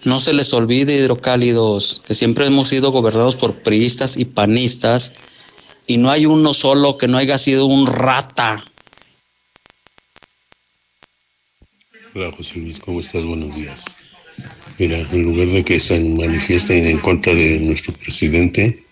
[0.03, 5.14] No se les olvide, hidrocálidos, que siempre hemos sido gobernados por priistas y panistas
[5.88, 8.64] y no hay uno solo que no haya sido un rata.
[12.14, 13.24] Hola José Luis, ¿cómo estás?
[13.24, 13.98] Buenos días.
[14.77, 18.84] Mira, en lugar de que se manifiesten en contra de nuestro presidente,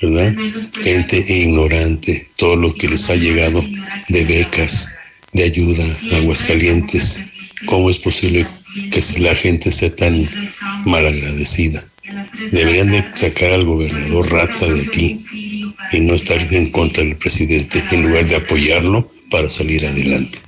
[0.00, 0.34] ¿verdad?
[0.82, 3.62] Gente ignorante, todo lo que les ha llegado
[4.08, 4.88] de becas,
[5.32, 5.84] de ayuda
[6.16, 7.18] Aguascalientes.
[7.66, 8.46] ¿Cómo es posible
[8.90, 10.28] que la gente sea tan
[10.84, 11.84] malagradecida?
[12.52, 15.24] Deberían de sacar al gobernador rata de aquí
[15.92, 20.38] y no estar en contra del presidente en lugar de apoyarlo para salir adelante.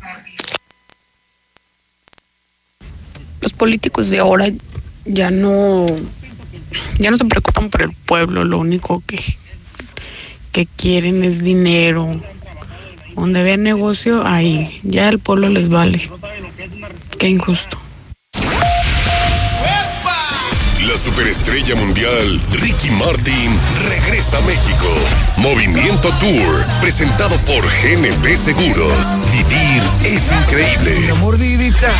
[3.40, 4.48] Los políticos de ahora
[5.04, 5.86] ya no
[6.98, 9.18] ya no se preocupan por el pueblo, lo único que,
[10.52, 12.20] que quieren es dinero.
[13.14, 16.08] Donde vean negocio, ahí, ya el pueblo les vale.
[17.18, 17.78] Qué injusto.
[20.98, 24.88] Superestrella mundial Ricky Martin regresa a México.
[25.36, 28.92] Movimiento Tour, presentado por GNP Seguros.
[29.32, 30.96] Vivir es increíble.
[31.04, 31.92] Una mordidita,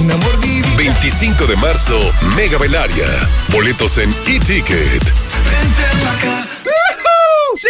[0.00, 0.68] una mordidita.
[0.76, 3.06] 25 de marzo, Mega Belaria.
[3.50, 5.12] Boletos en e-ticket.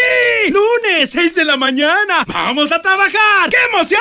[0.03, 0.53] ¡Sí!
[0.53, 2.25] ¡Lunes, 6 de la mañana!
[2.27, 3.49] ¡Vamos a trabajar!
[3.51, 4.01] ¡Qué emoción!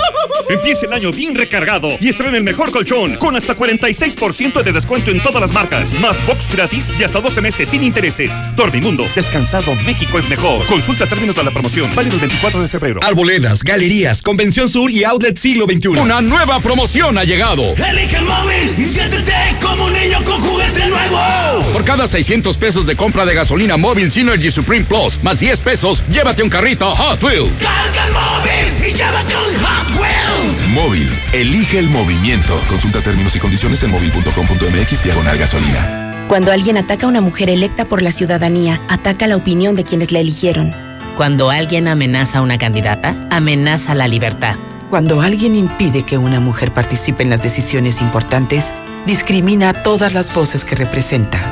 [0.48, 5.10] Empieza el año bien recargado y estrena el mejor colchón con hasta 46% de descuento
[5.10, 5.92] en todas las marcas.
[6.00, 8.34] Más box gratis y hasta 12 meses sin intereses.
[8.56, 10.64] Dormimundo, descansado, México es mejor.
[10.66, 11.94] Consulta términos de la promoción.
[11.94, 13.00] Válido el 24 de febrero.
[13.02, 15.88] Arboledas, galerías, Convención Sur y Outlet Siglo XXI.
[15.88, 17.74] Una nueva promoción ha llegado.
[17.74, 21.20] Elige el móvil y siéntete como un niño con juguete nuevo.
[21.72, 26.04] Por cada 600 pesos de compra de gasolina móvil Synergy Supreme Plus, más 10 pesos,
[26.06, 27.60] llévate un carrito Hot Wheels.
[27.60, 30.68] Carga el móvil y llévate un Hot Wheels.
[30.68, 32.62] Móvil, elige el movimiento.
[32.68, 36.26] Consulta términos y condiciones en móvil.com.mx diagonal gasolina.
[36.28, 40.12] Cuando alguien ataca a una mujer electa por la ciudadanía, ataca la opinión de quienes
[40.12, 40.76] la eligieron.
[41.16, 44.54] Cuando alguien amenaza a una candidata, amenaza la libertad.
[44.90, 48.72] Cuando alguien impide que una mujer participe en las decisiones importantes,
[49.06, 51.51] discrimina a todas las voces que representa.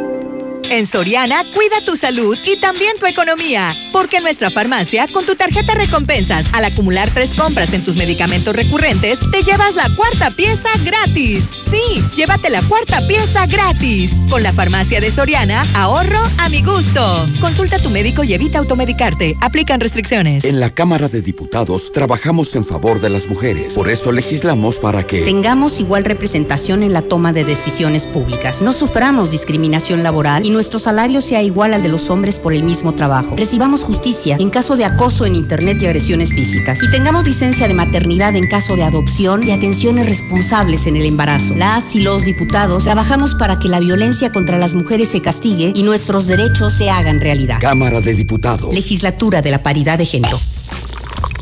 [0.69, 3.69] En Soriana, cuida tu salud y también tu economía.
[3.91, 8.55] Porque en nuestra farmacia, con tu tarjeta recompensas, al acumular tres compras en tus medicamentos
[8.55, 11.43] recurrentes, te llevas la cuarta pieza gratis.
[11.71, 14.11] Sí, llévate la cuarta pieza gratis.
[14.29, 17.27] Con la farmacia de Soriana, ahorro a mi gusto.
[17.39, 19.35] Consulta a tu médico y evita automedicarte.
[19.41, 20.45] Aplican restricciones.
[20.45, 23.73] En la Cámara de Diputados trabajamos en favor de las mujeres.
[23.73, 28.61] Por eso legislamos para que tengamos igual representación en la toma de decisiones públicas.
[28.61, 32.63] No suframos discriminación laboral y nuestro salario sea igual al de los hombres por el
[32.63, 33.35] mismo trabajo.
[33.35, 36.81] Recibamos justicia en caso de acoso en Internet y agresiones físicas.
[36.81, 41.55] Y tengamos licencia de maternidad en caso de adopción y atenciones responsables en el embarazo.
[41.55, 45.83] Las y los diputados trabajamos para que la violencia contra las mujeres se castigue y
[45.83, 47.57] nuestros derechos se hagan realidad.
[47.59, 48.73] Cámara de Diputados.
[48.73, 50.37] Legislatura de la Paridad de Género.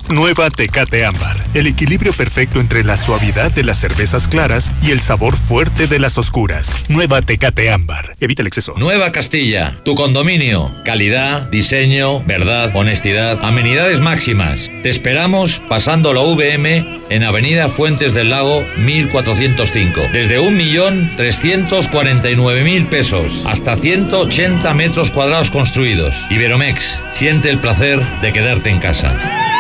[0.10, 1.38] Nueva Tecate Ámbar.
[1.54, 6.00] El equilibrio perfecto entre la suavidad de las cervezas claras y el sabor fuerte de
[6.00, 6.82] las oscuras.
[6.88, 8.16] Nueva Tecate Ámbar.
[8.20, 8.74] Evita el exceso.
[8.78, 9.78] Nueva Castilla.
[9.86, 10.74] Tu condominio.
[10.84, 14.58] Calidad, diseño, verdad, honestidad, amenidades máximas.
[14.82, 20.02] Te esperamos pasando la VM en Avenida Fuentes del Lago 1405.
[20.12, 26.16] Desde 1.349.000 pesos hasta 180 metros cuadrados construidos.
[26.32, 26.98] Iberomex.
[27.14, 29.59] Siente el placer de quedarte en casa.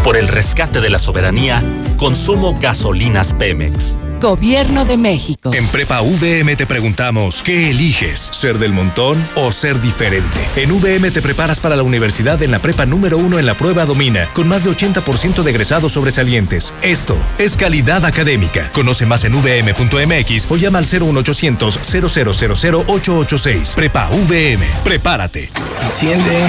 [0.04, 1.62] Por el rescate de la soberanía,
[1.96, 3.96] consumo gasolinas Pemex.
[4.24, 5.52] Gobierno de México.
[5.52, 8.30] En Prepa VM te preguntamos, ¿qué eliges?
[8.32, 10.48] ¿Ser del montón o ser diferente?
[10.56, 13.84] En VM te preparas para la universidad en la prepa número uno en la prueba
[13.84, 16.72] Domina, con más de 80% de egresados sobresalientes.
[16.80, 18.70] Esto es calidad académica.
[18.72, 23.72] Conoce más en vm.mx o llama al 01800 0000 886.
[23.76, 24.64] Prepa VM.
[24.84, 25.50] Prepárate.
[25.82, 26.48] Enciende.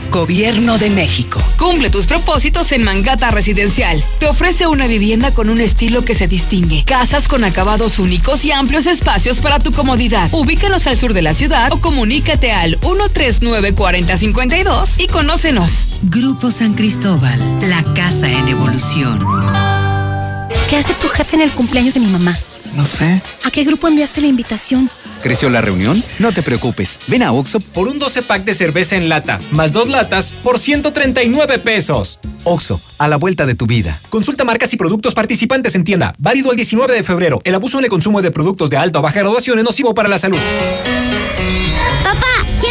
[0.11, 1.41] Gobierno de México.
[1.57, 4.03] Cumple tus propósitos en Mangata Residencial.
[4.19, 6.83] Te ofrece una vivienda con un estilo que se distingue.
[6.83, 10.27] Casas con acabados únicos y amplios espacios para tu comodidad.
[10.33, 16.01] Ubícanos al sur de la ciudad o comunícate al 139-4052 y conócenos.
[16.03, 19.25] Grupo San Cristóbal, la casa en evolución.
[20.69, 22.37] ¿Qué hace tu jefe en el cumpleaños de mi mamá?
[22.75, 23.21] No sé.
[23.43, 24.89] ¿A qué grupo enviaste la invitación?
[25.21, 26.01] ¿Creció la reunión?
[26.19, 26.99] No te preocupes.
[27.07, 30.57] Ven a Oxo por un 12 pack de cerveza en lata, más dos latas por
[30.57, 32.19] 139 pesos.
[32.43, 33.99] Oxo, a la vuelta de tu vida.
[34.09, 36.13] Consulta marcas y productos participantes en tienda.
[36.17, 37.39] Válido el 19 de febrero.
[37.43, 40.09] El abuso en el consumo de productos de alta o baja graduación es nocivo para
[40.09, 40.39] la salud.
[42.03, 42.70] Papá, ¿ya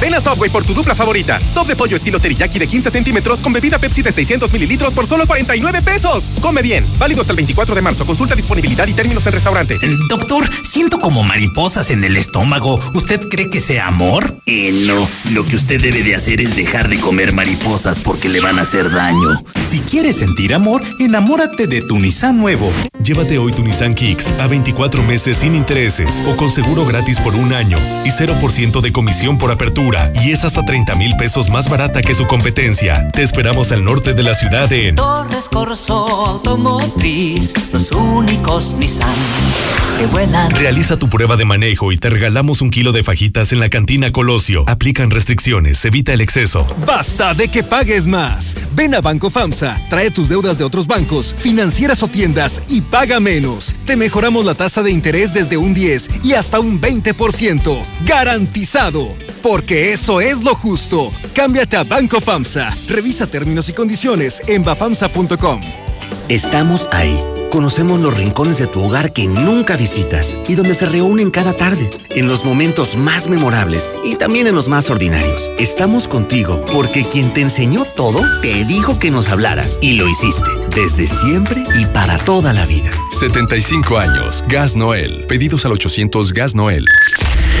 [0.00, 1.38] Ven a Subway por tu dupla favorita.
[1.40, 5.06] Sop de pollo estilo teriyaki de 15 centímetros con bebida Pepsi de 600 mililitros por
[5.06, 6.32] solo 49 pesos.
[6.40, 6.86] Come bien.
[6.98, 8.06] Válido hasta el 24 de marzo.
[8.06, 9.76] Consulta disponibilidad y términos en restaurante.
[10.08, 12.80] Doctor, siento como mariposas en el estómago.
[12.94, 14.34] ¿Usted cree que sea amor?
[14.46, 15.06] Eh, no.
[15.32, 18.62] Lo que usted debe de hacer es dejar de comer mariposas porque le van a
[18.62, 19.44] hacer daño.
[19.68, 22.72] Si quieres sentir amor, enamórate de tu Nissan nuevo.
[23.04, 27.34] Llévate hoy tu Nissan Kicks a 24 meses sin intereses o con seguro gratis por
[27.34, 29.89] un año y 0% de comisión por apertura
[30.22, 33.08] y es hasta 30 mil pesos más barata que su competencia.
[33.08, 39.08] Te esperamos al norte de la ciudad en Torres Corso Automotriz, los únicos Nissan
[39.98, 40.50] que vuelan.
[40.52, 44.12] Realiza tu prueba de manejo y te regalamos un kilo de fajitas en la cantina
[44.12, 44.64] Colosio.
[44.68, 46.66] Aplican restricciones, evita el exceso.
[46.86, 48.56] Basta de que pagues más.
[48.74, 53.18] Ven a Banco FAMSA, trae tus deudas de otros bancos, financieras o tiendas y paga
[53.18, 53.74] menos.
[53.84, 57.82] Te mejoramos la tasa de interés desde un 10 y hasta un 20%.
[58.06, 59.16] Garantizado.
[59.42, 61.10] Porque eso es lo justo.
[61.32, 62.76] Cámbiate a Banco FAMSA.
[62.88, 65.62] Revisa términos y condiciones en bafamsa.com.
[66.30, 67.20] Estamos ahí.
[67.50, 71.90] Conocemos los rincones de tu hogar que nunca visitas y donde se reúnen cada tarde,
[72.10, 75.50] en los momentos más memorables y también en los más ordinarios.
[75.58, 80.48] Estamos contigo porque quien te enseñó todo te dijo que nos hablaras y lo hiciste
[80.72, 82.92] desde siempre y para toda la vida.
[83.18, 84.44] 75 años.
[84.46, 85.24] Gas Noel.
[85.26, 86.84] Pedidos al 800 Gas Noel.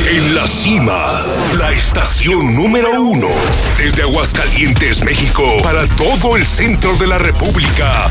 [0.08, 1.22] En la cima,
[1.58, 3.28] la estación número uno.
[3.76, 8.10] Desde Aguascalientes, México, para todo el centro de la República.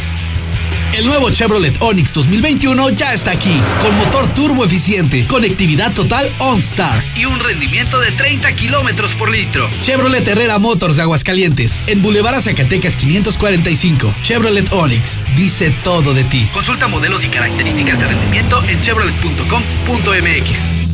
[0.93, 7.01] El nuevo Chevrolet Onix 2021 ya está aquí, con motor turbo eficiente, conectividad total OnStar
[7.15, 9.69] y un rendimiento de 30 kilómetros por litro.
[9.81, 14.13] Chevrolet Herrera Motors de Aguascalientes, en Boulevard Zacatecas 545.
[14.21, 16.49] Chevrolet Onix, dice todo de ti.
[16.53, 20.90] Consulta modelos y características de rendimiento en chevrolet.com.mx.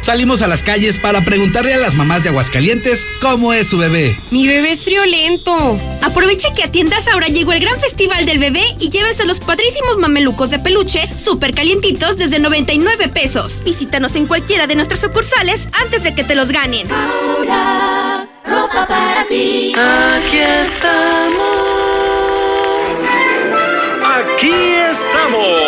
[0.00, 4.18] Salimos a las calles para preguntarle a las mamás de Aguascalientes cómo es su bebé.
[4.30, 5.78] Mi bebé es friolento.
[6.02, 9.98] Aproveche que a tiendas ahora llegó el gran festival del bebé y llévese los padrísimos
[9.98, 13.62] mamelucos de peluche súper calientitos desde 99 pesos.
[13.64, 16.88] Visítanos en cualquiera de nuestras sucursales antes de que te los ganen.
[16.90, 19.74] Ahora, ropa para ti.
[19.76, 21.78] Aquí estamos.
[24.04, 24.52] Aquí
[24.90, 25.67] estamos.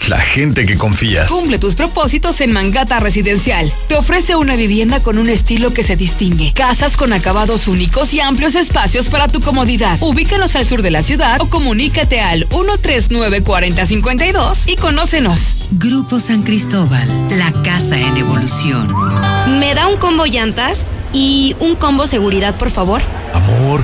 [0.07, 1.29] la gente que confías.
[1.29, 3.71] Cumple tus propósitos en Mangata Residencial.
[3.87, 6.53] Te ofrece una vivienda con un estilo que se distingue.
[6.53, 9.97] Casas con acabados únicos y amplios espacios para tu comodidad.
[10.01, 15.67] Ubícanos al sur de la ciudad o comunícate al 139-4052 y conócenos.
[15.71, 17.07] Grupo San Cristóbal,
[17.37, 18.87] la casa en evolución.
[19.59, 20.79] ¿Me da un combo llantas?
[21.13, 23.01] ¿Y un combo seguridad, por favor?
[23.33, 23.83] Amor,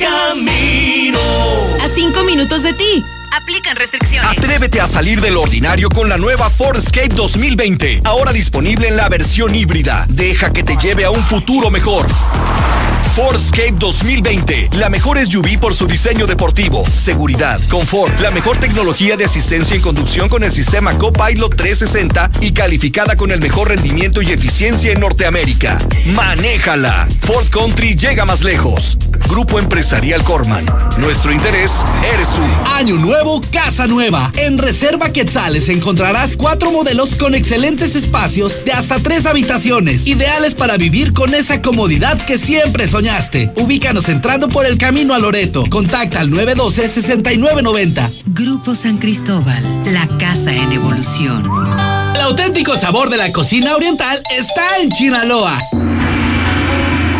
[0.00, 1.18] camino.
[1.82, 3.04] A cinco minutos de ti.
[3.32, 4.38] Aplican restricciones.
[4.38, 8.00] Atrévete a salir del ordinario con la nueva Escape 2020.
[8.04, 10.06] Ahora disponible en la versión híbrida.
[10.08, 12.06] Deja que te lleve a un futuro mejor.
[13.36, 14.70] Escape 2020.
[14.78, 19.82] La mejor SUV por su diseño deportivo, seguridad, confort, la mejor tecnología de asistencia en
[19.82, 25.00] conducción con el sistema Copilot 360 y calificada con el mejor rendimiento y eficiencia en
[25.00, 25.78] Norteamérica.
[26.06, 27.06] Manéjala.
[27.20, 28.96] Ford Country llega más lejos.
[29.28, 30.64] Grupo Empresarial Corman.
[30.98, 31.72] Nuestro interés
[32.14, 32.42] eres tú.
[32.74, 34.32] Año nuevo, casa nueva.
[34.36, 40.76] En Reserva Quetzales encontrarás cuatro modelos con excelentes espacios de hasta tres habitaciones, ideales para
[40.76, 43.52] vivir con esa comodidad que siempre soñaste.
[43.56, 45.64] Ubícanos entrando por el camino a Loreto.
[45.70, 48.24] Contacta al 912-6990.
[48.26, 51.42] Grupo San Cristóbal, la casa en evolución.
[52.14, 55.58] El auténtico sabor de la cocina oriental está en Chinaloa.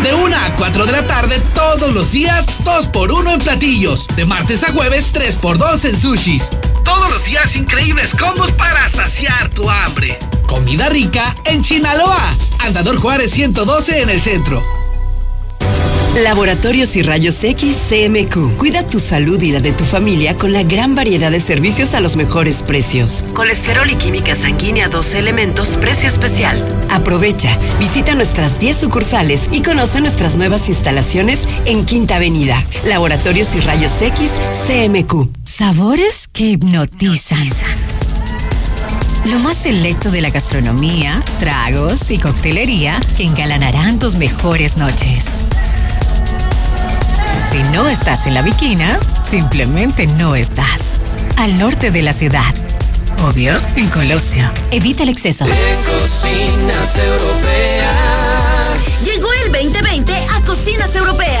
[0.03, 4.07] De 1 a 4 de la tarde todos los días, 2 por 1 en platillos.
[4.15, 6.49] De martes a jueves, 3 por 2 en sushis.
[6.83, 10.17] Todos los días increíbles combos para saciar tu hambre.
[10.47, 12.35] Comida rica en Chinaloa.
[12.59, 14.80] Andador Juárez 112 en el centro.
[16.15, 18.57] Laboratorios y Rayos X CMQ.
[18.57, 22.01] Cuida tu salud y la de tu familia con la gran variedad de servicios a
[22.01, 23.23] los mejores precios.
[23.33, 26.67] Colesterol y química sanguínea 12 elementos, precio especial.
[26.89, 32.61] Aprovecha, visita nuestras 10 sucursales y conoce nuestras nuevas instalaciones en Quinta Avenida.
[32.85, 34.33] Laboratorios y Rayos X
[34.67, 35.29] CMQ.
[35.45, 37.47] Sabores que hipnotizan.
[39.31, 45.50] Lo más selecto de la gastronomía, tragos y coctelería que engalanarán tus mejores noches.
[47.51, 48.97] Si no estás en la Viquina,
[49.29, 51.01] simplemente no estás.
[51.35, 52.45] Al norte de la ciudad.
[53.25, 54.49] Obvio, en Colosio.
[54.71, 55.43] Evita el exceso.
[55.45, 55.51] En
[55.83, 58.11] cocinas europeas.
[59.03, 61.40] Llegó el 2020 a Cocinas Europeas.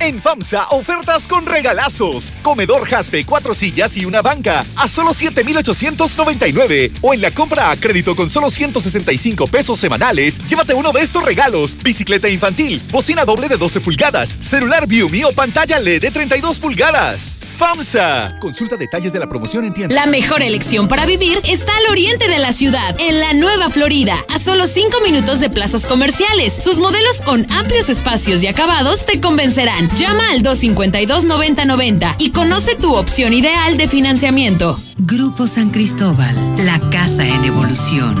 [0.00, 2.32] En FAMSA, ofertas con regalazos.
[2.42, 6.92] Comedor Jaspe, cuatro sillas y una banca a solo 7,899.
[7.02, 11.24] O en la compra a crédito con solo 165 pesos semanales, llévate uno de estos
[11.24, 16.58] regalos: bicicleta infantil, bocina doble de 12 pulgadas, celular Viumi o pantalla LED de 32
[16.58, 17.38] pulgadas.
[17.58, 18.38] FAMSA.
[18.40, 19.92] Consulta detalles de la promoción en tienda.
[19.92, 24.14] La mejor elección para vivir está al oriente de la ciudad, en la Nueva Florida,
[24.32, 26.52] a solo 5 minutos de plazas comerciales.
[26.62, 29.87] Sus modelos con amplios espacios y acabados te convencerán.
[29.96, 34.78] Llama al 252-9090 y conoce tu opción ideal de financiamiento.
[34.98, 38.14] Grupo San Cristóbal, la casa en evolución.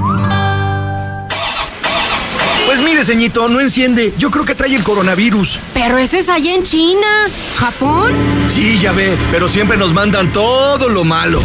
[2.66, 4.12] Pues mire, ceñito, no enciende.
[4.18, 5.60] Yo creo que trae el coronavirus.
[5.74, 7.06] Pero ese es allá en China.
[7.56, 8.12] ¿Japón?
[8.46, 11.40] Sí, ya ve, pero siempre nos mandan todo lo malo.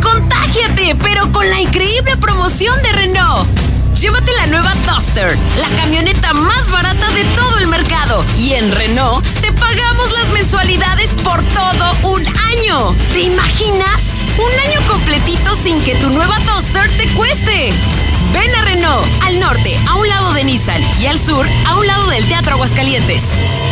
[0.00, 0.96] ¡Contágiate!
[1.02, 3.48] Pero con la increíble promoción de Renault.
[4.00, 8.24] Llévate la nueva Duster, la camioneta más barata de todo el mercado.
[8.38, 12.96] Y en Renault te pagamos las mensualidades por todo un año.
[13.12, 14.00] ¿Te imaginas?
[14.38, 17.74] Un año completito sin que tu nueva Duster te cueste.
[18.32, 21.86] Ven a Renault, al norte, a un lado de Nissan, y al sur, a un
[21.86, 23.22] lado del Teatro Aguascalientes.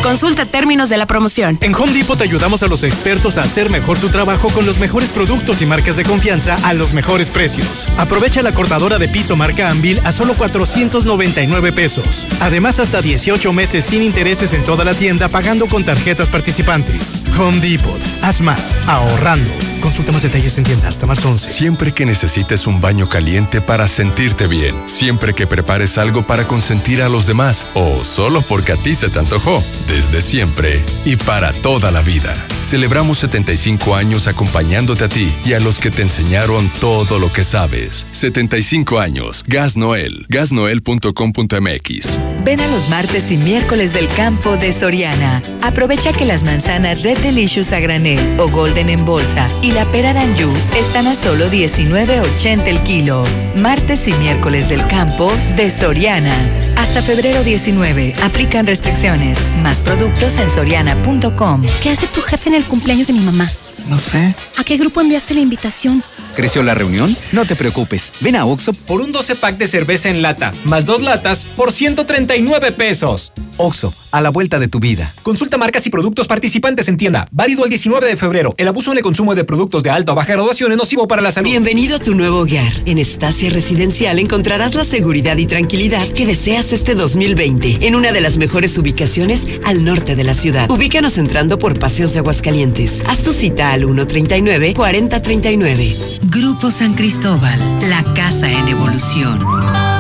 [0.03, 1.59] Consulta términos de la promoción.
[1.61, 4.79] En Home Depot te ayudamos a los expertos a hacer mejor su trabajo con los
[4.79, 7.89] mejores productos y marcas de confianza a los mejores precios.
[7.99, 12.27] Aprovecha la cortadora de piso marca Anvil a solo 499 pesos.
[12.41, 17.23] Además, hasta 18 meses sin intereses en toda la tienda pagando con tarjetas participantes.
[17.39, 18.01] Home Depot.
[18.23, 19.51] Haz más, ahorrando.
[19.81, 21.53] Consulta más detalles en tienda hasta marzo 11.
[21.53, 27.03] Siempre que necesites un baño caliente para sentirte bien, siempre que prepares algo para consentir
[27.03, 31.53] a los demás o solo porque a ti se te antojó, desde siempre y para
[31.53, 32.35] toda la vida.
[32.63, 37.45] Celebramos 75 años acompañándote a ti y a los que te enseñaron todo lo que
[37.45, 38.07] sabes.
[38.11, 39.45] 75 años.
[39.47, 40.27] Gas Noel.
[40.29, 42.19] Gasnoel.com.mx.
[42.45, 45.43] Ven a los martes y miércoles del campo de Soriana.
[45.63, 50.13] Aprovecha que las manzanas Red Delicious a granel o Golden en bolsa y la pera
[50.13, 53.25] Danju están a solo 19.80 el kilo.
[53.57, 56.35] Martes y miércoles del campo de Soriana.
[56.77, 58.15] Hasta febrero 19.
[58.23, 59.39] Aplican restricciones.
[59.63, 61.65] Más productos en soriana.com.
[61.83, 63.51] ¿Qué hace tu jefe en el cumpleaños de mi mamá?
[63.89, 64.35] No sé.
[64.57, 66.03] ¿A qué grupo enviaste la invitación?
[66.37, 67.17] ¿Creció la reunión?
[67.33, 68.13] No te preocupes.
[68.21, 71.73] Ven a Oxo por un 12 pack de cerveza en lata, más dos latas por
[71.73, 73.33] 139 pesos.
[73.59, 75.13] Oxo, a la vuelta de tu vida.
[75.23, 77.29] Consulta marcas y productos participantes en tienda.
[77.31, 78.55] Válido el 19 de febrero.
[78.57, 81.21] El abuso en el consumo de productos de alta o baja graduación es nocivo para
[81.21, 81.51] la salud.
[81.51, 82.73] Bienvenido a tu nuevo hogar.
[82.87, 88.21] En Estacia Residencial encontrarás la seguridad y tranquilidad que deseas este 2020 en una de
[88.21, 90.71] las mejores ubicaciones al norte de la ciudad.
[90.71, 93.03] Ubícanos entrando por Paseos de Aguascalientes.
[93.07, 96.21] Haz tu cita al 139-4039.
[96.31, 99.98] Grupo San Cristóbal, la casa en evolución.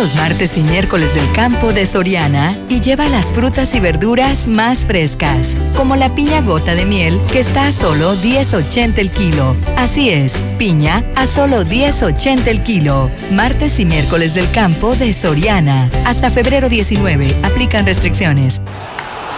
[0.00, 4.86] Los martes y miércoles del campo de Soriana y lleva las frutas y verduras más
[4.86, 9.54] frescas, como la piña gota de miel que está a solo 10.80 el kilo.
[9.76, 13.10] Así es, piña a solo 10.80 el kilo.
[13.32, 15.90] Martes y miércoles del campo de Soriana.
[16.06, 17.36] Hasta febrero 19.
[17.42, 18.58] Aplican restricciones.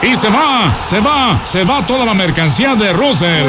[0.00, 3.48] Y se va, se va, se va toda la mercancía de Russell.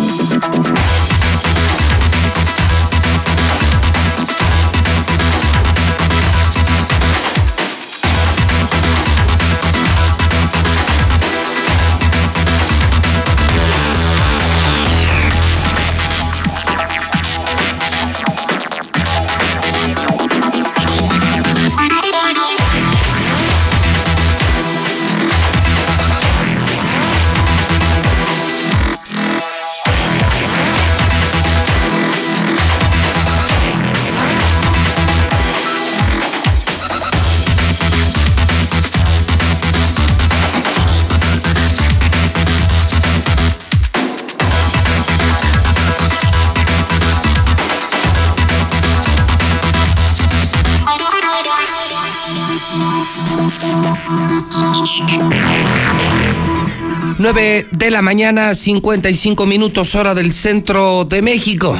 [57.33, 61.77] 9 de la mañana, 55 minutos hora del centro de México.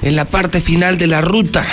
[0.00, 1.66] En la parte final de la ruta,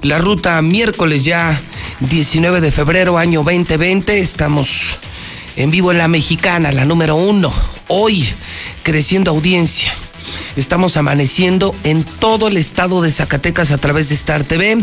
[0.00, 1.60] la ruta miércoles ya
[2.00, 4.96] 19 de febrero año 2020, estamos
[5.56, 7.52] en vivo en la mexicana, la número uno.
[7.88, 8.26] Hoy
[8.82, 9.92] creciendo audiencia.
[10.56, 14.78] Estamos amaneciendo en todo el estado de Zacatecas a través de Star TV.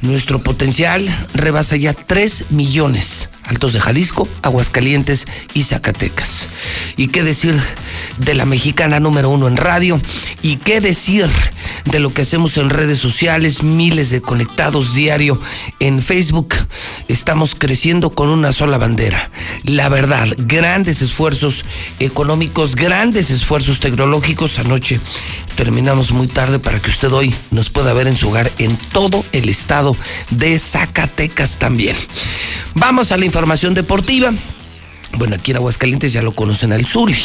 [0.00, 3.28] Nuestro potencial rebasa ya 3 millones.
[3.46, 6.48] Altos de Jalisco, Aguascalientes y Zacatecas.
[6.96, 7.60] ¿Y qué decir
[8.16, 10.00] de la mexicana número uno en radio?
[10.40, 11.28] ¿Y qué decir
[11.84, 13.62] de lo que hacemos en redes sociales?
[13.62, 15.38] Miles de conectados diario
[15.78, 16.54] en Facebook.
[17.08, 19.30] Estamos creciendo con una sola bandera.
[19.64, 21.66] La verdad, grandes esfuerzos
[22.00, 24.58] económicos, grandes esfuerzos tecnológicos.
[24.58, 25.00] Anoche
[25.54, 29.22] terminamos muy tarde para que usted hoy nos pueda ver en su hogar en todo
[29.32, 29.94] el estado
[30.30, 31.94] de Zacatecas también.
[32.74, 33.33] Vamos a la información
[33.74, 34.32] deportiva.
[35.14, 37.18] Bueno, aquí en Aguascalientes ya lo conocen al Zuli,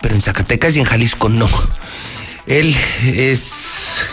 [0.00, 1.48] pero en Zacatecas y en Jalisco no.
[2.46, 4.06] Él es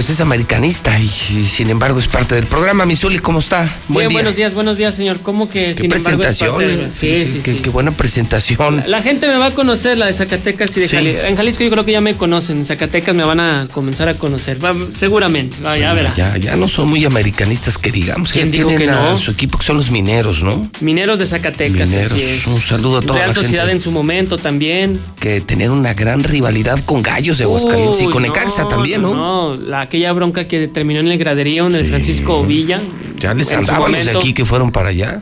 [0.00, 2.86] pues es americanista y, y, sin embargo es parte del programa.
[2.86, 3.68] Misuli, ¿cómo está?
[3.86, 5.20] Buen Bien, buenos días, buenos días, señor.
[5.20, 6.48] ¿Cómo que ¿Qué sin presentación?
[6.48, 6.90] embargo es parte de...
[6.90, 8.78] sí, sí, sí, qué, qué, buena presentación.
[8.78, 11.26] La, la, gente me va a conocer, la de Zacatecas y de Jalisco.
[11.26, 14.14] En Jalisco yo creo que ya me conocen, en Zacatecas me van a comenzar a
[14.14, 16.14] conocer, va, seguramente, va, ya verá.
[16.16, 18.32] Ya, ya no son muy americanistas que digamos.
[18.32, 19.18] ¿Quién dijo que no?
[19.18, 20.70] su equipo que son los mineros, ¿no?
[20.80, 22.12] Mineros de Zacatecas, mineros.
[22.12, 22.46] así es.
[22.46, 23.76] Un saludo a toda Real la Sociedad gente.
[23.76, 24.98] en su momento también.
[25.20, 29.12] Que tener una gran rivalidad con Gallos de Aguascalientes y con Necaxa también, ¿no?
[29.12, 31.90] No, la, aquella bronca que terminó en el graderío en el sí.
[31.90, 32.80] Francisco Villa.
[33.18, 35.20] Ya les andaban los de aquí que fueron para allá.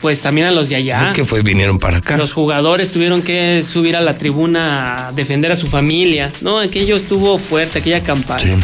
[0.00, 1.12] Pues también a los de allá.
[1.12, 2.16] que fue vinieron para acá?
[2.16, 6.32] Los jugadores tuvieron que subir a la tribuna a defender a su familia.
[6.40, 8.40] No, aquello estuvo fuerte, aquella campaña.
[8.40, 8.56] Sí,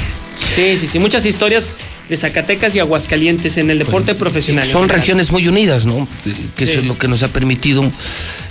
[0.55, 0.99] sí, sí, sí.
[0.99, 1.74] muchas historias
[2.08, 4.66] de Zacatecas y Aguascalientes en el deporte pues, profesional.
[4.66, 6.07] Son regiones muy unidas, ¿no?
[6.57, 6.73] Que sí.
[6.73, 7.83] eso es lo que nos ha permitido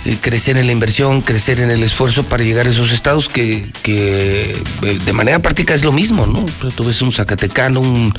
[0.04, 3.66] eh, crecer en la inversión, crecer en el esfuerzo para llegar a esos estados que,
[3.82, 6.44] que eh, de manera práctica es lo mismo, ¿no?
[6.74, 8.12] Tú ves un zacatecano, un,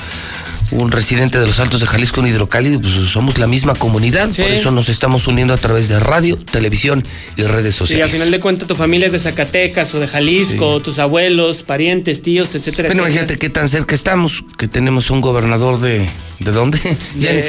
[0.72, 4.42] un residente de los Altos de Jalisco, un hidrocálido, pues somos la misma comunidad, sí.
[4.42, 8.06] por eso nos estamos uniendo a través de radio, televisión y redes sociales.
[8.06, 10.84] Sí, al final de cuentas tu familia es de Zacatecas o de Jalisco, sí.
[10.84, 12.88] tus abuelos, parientes, tíos, etcétera.
[12.88, 13.08] Bueno, etcétera.
[13.08, 16.06] imagínate qué tan cerca estamos, que tenemos un gobernador de.
[16.38, 16.78] ¿De dónde?
[17.14, 17.42] De,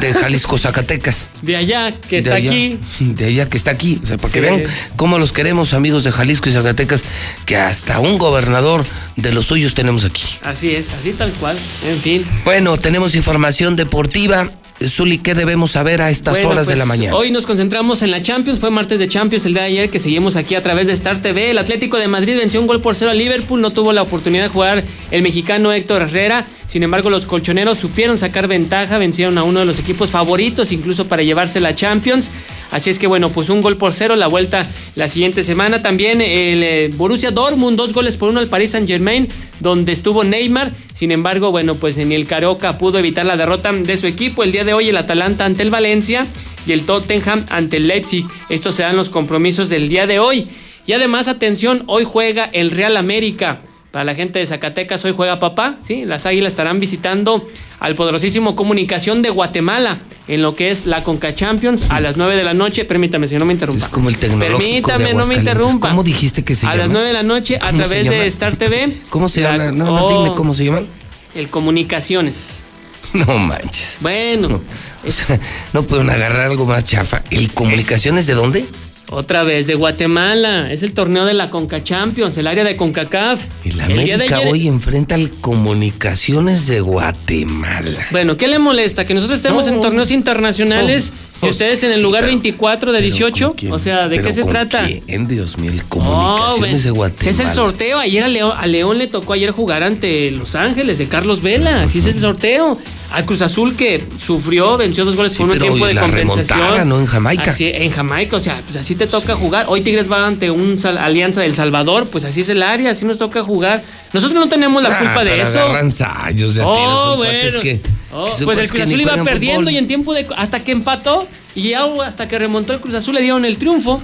[0.00, 1.26] de Jalisco, Zacatecas.
[1.42, 2.78] De allá, que está de allá, aquí.
[3.00, 4.00] De allá, que está aquí.
[4.02, 4.46] O sea, porque sí.
[4.46, 4.62] vean
[4.96, 7.02] cómo los queremos, amigos de Jalisco y Zacatecas,
[7.46, 8.84] que hasta un gobernador
[9.16, 10.22] de los suyos tenemos aquí.
[10.42, 11.56] Así es, así tal cual.
[11.84, 12.24] En fin.
[12.44, 14.50] Bueno, tenemos información deportiva.
[14.88, 17.14] Zuli, ¿qué debemos saber a estas bueno, horas pues, de la mañana?
[17.14, 20.00] Hoy nos concentramos en la Champions, fue martes de Champions el día de ayer que
[20.00, 21.50] seguimos aquí a través de Star TV.
[21.50, 24.42] El Atlético de Madrid venció un gol por cero a Liverpool, no tuvo la oportunidad
[24.44, 26.44] de jugar el mexicano Héctor Herrera.
[26.66, 31.06] Sin embargo, los colchoneros supieron sacar ventaja, vencieron a uno de los equipos favoritos incluso
[31.06, 32.30] para llevarse la Champions.
[32.70, 35.82] Así es que bueno, pues un gol por cero, la vuelta la siguiente semana.
[35.82, 39.28] También el eh, Borussia Dortmund, dos goles por uno al Paris Saint Germain,
[39.60, 40.72] donde estuvo Neymar.
[41.02, 44.44] Sin embargo, bueno, pues ni el Caroca pudo evitar la derrota de su equipo.
[44.44, 46.28] El día de hoy el Atalanta ante el Valencia
[46.64, 48.24] y el Tottenham ante el Leipzig.
[48.48, 50.46] Estos serán los compromisos del día de hoy.
[50.86, 53.62] Y además, atención, hoy juega el Real América.
[53.92, 56.06] Para la gente de Zacatecas, hoy juega papá, ¿sí?
[56.06, 57.46] Las águilas estarán visitando
[57.78, 62.34] al poderosísimo Comunicación de Guatemala en lo que es la Conca Champions a las 9
[62.36, 62.86] de la noche.
[62.86, 63.84] Permítame, si no me interrumpa.
[63.84, 65.90] Es como el tecnológico Permítame, de no me interrumpa.
[65.90, 66.84] ¿Cómo dijiste que se a llama?
[66.84, 68.96] A las 9 de la noche a través de Star TV.
[69.10, 69.70] ¿Cómo se llama?
[69.72, 70.86] Nada más oh, dime cómo se llaman.
[71.34, 72.46] El Comunicaciones.
[73.12, 73.98] No manches.
[74.00, 74.48] Bueno.
[74.48, 74.56] No,
[75.06, 75.38] o sea,
[75.74, 77.22] no pueden agarrar algo más chafa.
[77.28, 78.66] ¿El Comunicaciones de dónde?
[79.12, 80.72] Otra vez de Guatemala.
[80.72, 83.44] Es el torneo de la Conca Champions, el área de CONCACAF.
[83.64, 84.48] El América el ayer...
[84.50, 88.06] hoy enfrenta al Comunicaciones de Guatemala.
[88.10, 89.04] Bueno, ¿qué le molesta?
[89.04, 92.32] Que nosotros estemos no, en torneos internacionales no, y ustedes en el sí, lugar pero,
[92.32, 93.54] 24 de 18.
[93.70, 94.86] O sea, ¿de qué se trata?
[94.86, 95.70] ¿Quién, Dios mío?
[95.70, 97.30] El Comunicaciones de Guatemala.
[97.30, 97.98] Es el sorteo.
[97.98, 101.82] Ayer a León, a León le tocó ayer jugar ante Los Ángeles de Carlos Vela.
[101.82, 102.78] Así es el sorteo
[103.12, 106.88] al Cruz Azul que sufrió, venció dos goles por sí, un tiempo de la compensación.
[106.88, 106.98] ¿no?
[106.98, 107.50] En Jamaica.
[107.50, 109.66] Así, en Jamaica, o sea, pues así te toca jugar.
[109.68, 113.18] Hoy Tigres va ante un Alianza del Salvador, pues así es el área, así nos
[113.18, 113.82] toca jugar.
[114.12, 115.52] Nosotros no tenemos la ah, culpa de eso.
[115.52, 117.60] De oh, bueno.
[117.60, 117.80] Que,
[118.12, 119.72] oh, pues el Cruz Azul iba perdiendo fútbol.
[119.72, 123.14] y en tiempo de hasta que empató y ya hasta que remontó el Cruz Azul
[123.14, 124.02] le dieron el triunfo.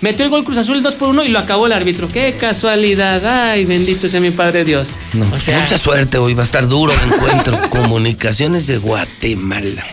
[0.00, 2.08] Metió el gol Cruz Azul el 2 por 1 y lo acabó el árbitro.
[2.08, 3.24] Qué casualidad.
[3.50, 4.90] Ay, bendito sea mi Padre Dios.
[5.14, 6.34] No, o sea, mucha suerte hoy.
[6.34, 7.58] Va a estar duro el encuentro.
[7.70, 9.84] Comunicaciones de Guatemala.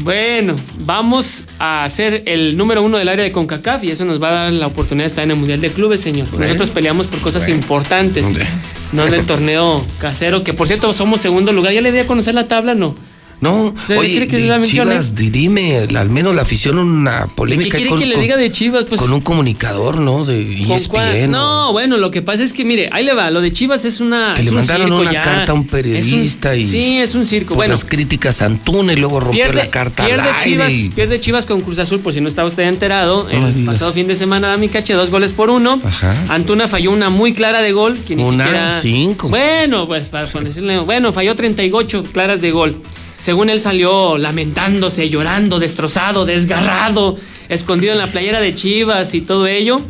[0.00, 4.28] Bueno, vamos a ser el número uno del área de CONCACAF y eso nos va
[4.30, 6.28] a dar la oportunidad de estar en el Mundial de Clubes, señor.
[6.30, 8.46] Bueno, Nosotros peleamos por cosas bueno, importantes, hombre.
[8.92, 11.72] no en el torneo casero, que por cierto somos segundo lugar.
[11.74, 12.74] ¿Ya le di a conocer la tabla?
[12.74, 12.94] No.
[13.42, 14.62] No, ¿Se oye, que de?
[14.66, 18.84] Chivas, dirime, al menos la afición una polémica ¿Qué quiere que le diga de Chivas?
[18.84, 20.24] Pues, con un comunicador, ¿no?
[20.24, 20.88] De E ¿con ESPN.
[20.88, 21.30] cuál?
[21.32, 21.38] ¿no?
[21.66, 23.30] No, bueno, lo que pasa es que, mire, ahí le va.
[23.32, 24.34] Lo de Chivas es una.
[24.34, 25.22] Que es le un mandaron circo una ya.
[25.22, 27.48] carta a un periodista y Sí, es un circo.
[27.48, 30.44] por Bueno, las críticas a Antuna y luego rompió pierde, la carta pierde al aire
[30.50, 33.24] Chivas, y- pierde Chivas con Cruz Azul, por si no estaba usted enterado.
[33.24, 35.80] No el pasado fin de semana, Dami Cache, dos goles por uno.
[35.84, 36.14] Ajá.
[36.28, 37.98] Antuna falló una muy clara de gol.
[38.06, 38.80] Que ni Una, siquiera...
[38.80, 39.28] cinco.
[39.30, 40.78] Bueno, pues para decirle.
[40.78, 42.80] Bueno, falló 38 claras de gol.
[43.22, 47.16] Según él salió lamentándose, llorando, destrozado, desgarrado,
[47.48, 49.80] escondido en la playera de Chivas y todo ello.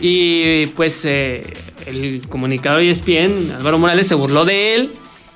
[0.00, 1.52] Y pues eh,
[1.84, 4.90] el comunicador E ESPN, Álvaro Morales, se burló de él.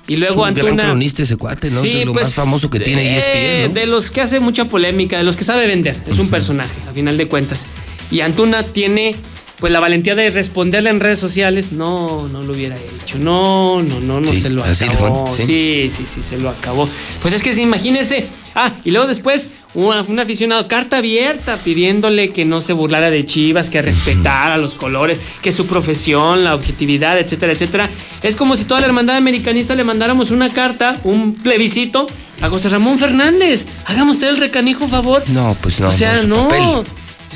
[0.07, 0.83] Y luego es un gran Antuna.
[0.85, 1.79] cronista ese cuate, ¿no?
[1.79, 3.79] Sí, es lo pues, más famoso que tiene eh, ESPN, ¿no?
[3.81, 5.95] De los que hace mucha polémica, de los que sabe vender.
[6.07, 7.67] Es un personaje, a final de cuentas.
[8.09, 9.15] Y Antuna tiene
[9.59, 11.71] pues la valentía de responderle en redes sociales.
[11.71, 13.17] No, no lo hubiera hecho.
[13.19, 15.25] No, no, no, no Sí, se lo acabó.
[15.27, 16.87] fue, sí, sí, sí, se lo acabó.
[17.21, 18.27] Pues es que sí, imagínense.
[18.59, 23.23] Ah, y luego después una- un aficionado, carta abierta, pidiéndole que no se burlara de
[23.25, 27.89] Chivas, que respetara los colores, que su profesión, la objetividad, etcétera, etcétera.
[28.23, 32.07] Es como si toda la hermandad americanista le mandáramos una carta, un plebiscito
[32.41, 33.65] a José Ramón Fernández.
[33.85, 35.23] Hágame usted el recanijo favor.
[35.29, 35.89] No, pues no.
[35.89, 36.83] o sea, no.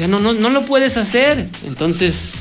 [0.02, 1.48] Sea, no, no, no lo puedes hacer.
[1.68, 2.34] Entonces,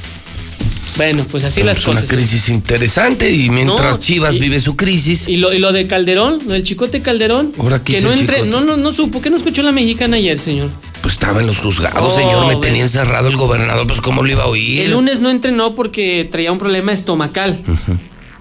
[0.96, 2.10] bueno, pues así las es una cosas.
[2.14, 5.28] crisis interesante y mientras No, Chivas y- vive su crisis.
[5.28, 8.42] Y lo, y lo de Calderón, lo del chicote Calderón, Ahora, ¿qué que no entre,
[8.44, 10.68] no, no, no supo, ¿qué no escuchó la mexicana ayer, señor?
[11.00, 12.40] Pues estaba en los juzgados, Oh, señor.
[12.40, 12.60] Me bueno.
[12.60, 13.86] tenía encerrado el gobernador.
[13.86, 14.82] Pues, ¿cómo lo iba a oír?
[14.82, 17.62] El lunes no entrenó porque traía un problema estomacal.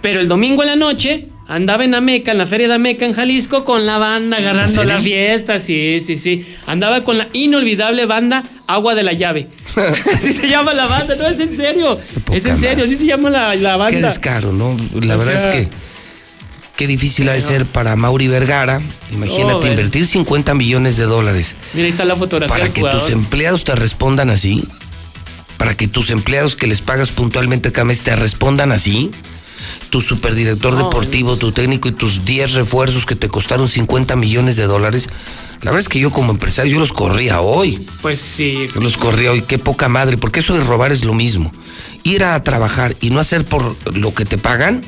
[0.02, 3.14] Pero el domingo en la noche andaba en Ameca, en la feria de Ameca en
[3.14, 5.60] Jalisco, con la banda agarrando la fiesta.
[5.60, 6.46] Sí, sí, sí.
[6.68, 9.48] Andaba con la inolvidable banda Agua de la Llave.
[10.16, 12.00] así se llama la banda, no es en serio.
[12.32, 13.98] Es en serio, así se llama la, la banda.
[14.00, 14.78] Qué descaro, ¿no?
[15.02, 15.68] La O verdad sea- es que
[16.78, 18.80] qué difícil ha de ser para Mauri Vergara.
[19.12, 23.02] Imagínate Oh, invertir 50 millones de dólares Mira, ahí está la fotografía para que jugador.
[23.02, 24.64] tus empleados te respondan así.
[25.58, 29.12] Para que tus empleados que les pagas puntualmente cada mes te respondan así.
[29.90, 34.56] Tu superdirector No, deportivo, tu técnico y tus 10 refuerzos que te costaron 50 millones
[34.56, 35.10] de dólares.
[35.62, 37.86] La verdad es que yo como empresario yo los corría hoy.
[38.02, 38.70] Pues sí.
[38.74, 41.52] Yo los corría hoy, qué poca madre, porque eso de robar es lo mismo.
[42.04, 44.84] Ir a trabajar y no hacer por lo que te pagan,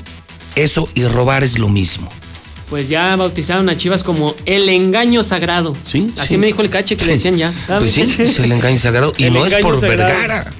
[0.55, 2.09] eso y robar es lo mismo.
[2.69, 5.75] Pues ya bautizaron a Chivas como el engaño sagrado.
[5.85, 6.13] Sí.
[6.17, 6.37] Así sí.
[6.37, 7.53] me dijo el cache que le decían ya.
[7.67, 9.11] Pues sí, es el engaño sagrado.
[9.17, 10.09] Y El no es por sagrado.
[10.09, 10.53] Vergara.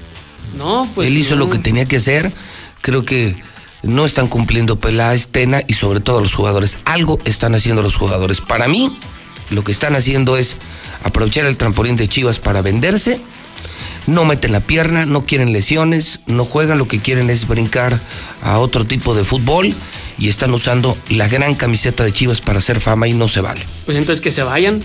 [0.58, 1.08] No, pues.
[1.08, 1.46] Él hizo no.
[1.46, 2.30] lo que tenía que hacer.
[2.82, 3.34] Creo que
[3.82, 6.78] no están cumpliendo Peláez, Tena y sobre todo los jugadores.
[6.84, 8.40] Algo están haciendo los jugadores.
[8.40, 8.90] Para mí,
[9.50, 10.56] lo que están haciendo es
[11.04, 13.20] aprovechar el trampolín de Chivas para venderse.
[14.06, 18.00] No meten la pierna, no quieren lesiones, no juegan, lo que quieren es brincar
[18.42, 19.72] a otro tipo de fútbol
[20.18, 23.60] y están usando la gran camiseta de Chivas para hacer fama y no se vale.
[23.84, 24.82] Pues entonces que se vayan.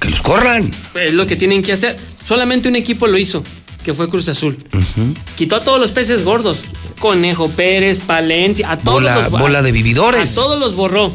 [0.00, 0.70] Que los corran.
[0.94, 1.98] Es lo que tienen que hacer.
[2.24, 3.42] Solamente un equipo lo hizo,
[3.84, 4.56] que fue Cruz Azul.
[5.36, 6.62] Quitó a todos los peces gordos.
[7.00, 10.30] Conejo Pérez, Palencia, a todos Bola- los bola de vividores.
[10.30, 11.10] A todos los borró.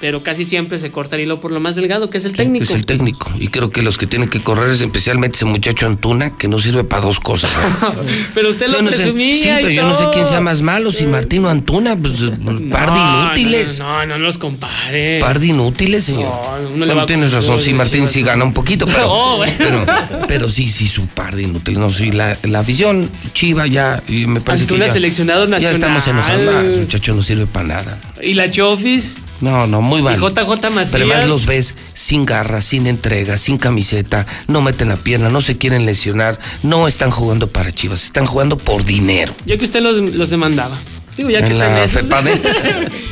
[0.00, 2.62] Pero casi siempre se corta el hilo por lo más delgado, que es el técnico.
[2.62, 3.32] Es el técnico.
[3.40, 6.60] Y creo que los que tienen que correr es especialmente ese muchacho Antuna, que no
[6.60, 7.50] sirve para dos cosas.
[7.82, 7.94] ¿no?
[8.34, 9.34] pero usted lo Yo no sé- presumía.
[9.42, 12.14] sí, y pero yo no sé quién sea más malo, si Martín o Antuna, pues,
[12.70, 13.78] par de No, inútiles.
[13.80, 15.18] No, no, no, no los compare.
[15.20, 16.32] Par de inútiles, señor.
[16.76, 19.10] No, va a tienes razón, Azul, sí, sí, Martín sí, sí gana un poquito, pero,
[19.12, 19.54] Oh, bueno.
[19.58, 19.84] pero,
[20.28, 21.80] pero sí, sí, su par de inútiles.
[21.80, 25.50] No, sí, la, la afición chiva ya, y me parece Antuna que ya, seleccionado ya
[25.50, 25.74] nacional.
[25.74, 26.54] estamos enojados.
[26.54, 27.98] Ah, muchacho no sirve para nada.
[28.22, 29.14] Y la Chofis.
[29.40, 30.16] No, no, muy mal.
[30.16, 30.88] Y JJ Macías.
[30.92, 35.40] Pero además los ves sin garra, sin entrega, sin camiseta, no meten la pierna, no
[35.40, 39.34] se quieren lesionar, no están jugando para Chivas, están jugando por dinero.
[39.46, 40.76] Yo que usted los, los demandaba.
[41.16, 41.98] Digo, ya que en la en eso.
[42.00, 42.40] FEPADE.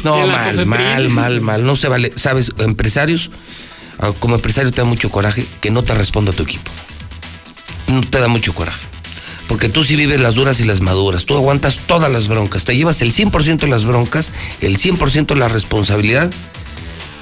[0.05, 0.67] No, mal, COFEPRIS.
[0.67, 1.65] mal, mal, mal.
[1.65, 2.13] No se vale.
[2.17, 3.31] Sabes, empresarios,
[3.99, 6.71] ah, como empresario te da mucho coraje que no te responda tu equipo.
[7.89, 8.87] No te da mucho coraje.
[9.49, 11.25] Porque tú sí vives las duras y las maduras.
[11.25, 12.65] Tú aguantas todas las broncas.
[12.65, 16.31] Te llevas el 100% de las broncas, el 100% de la responsabilidad.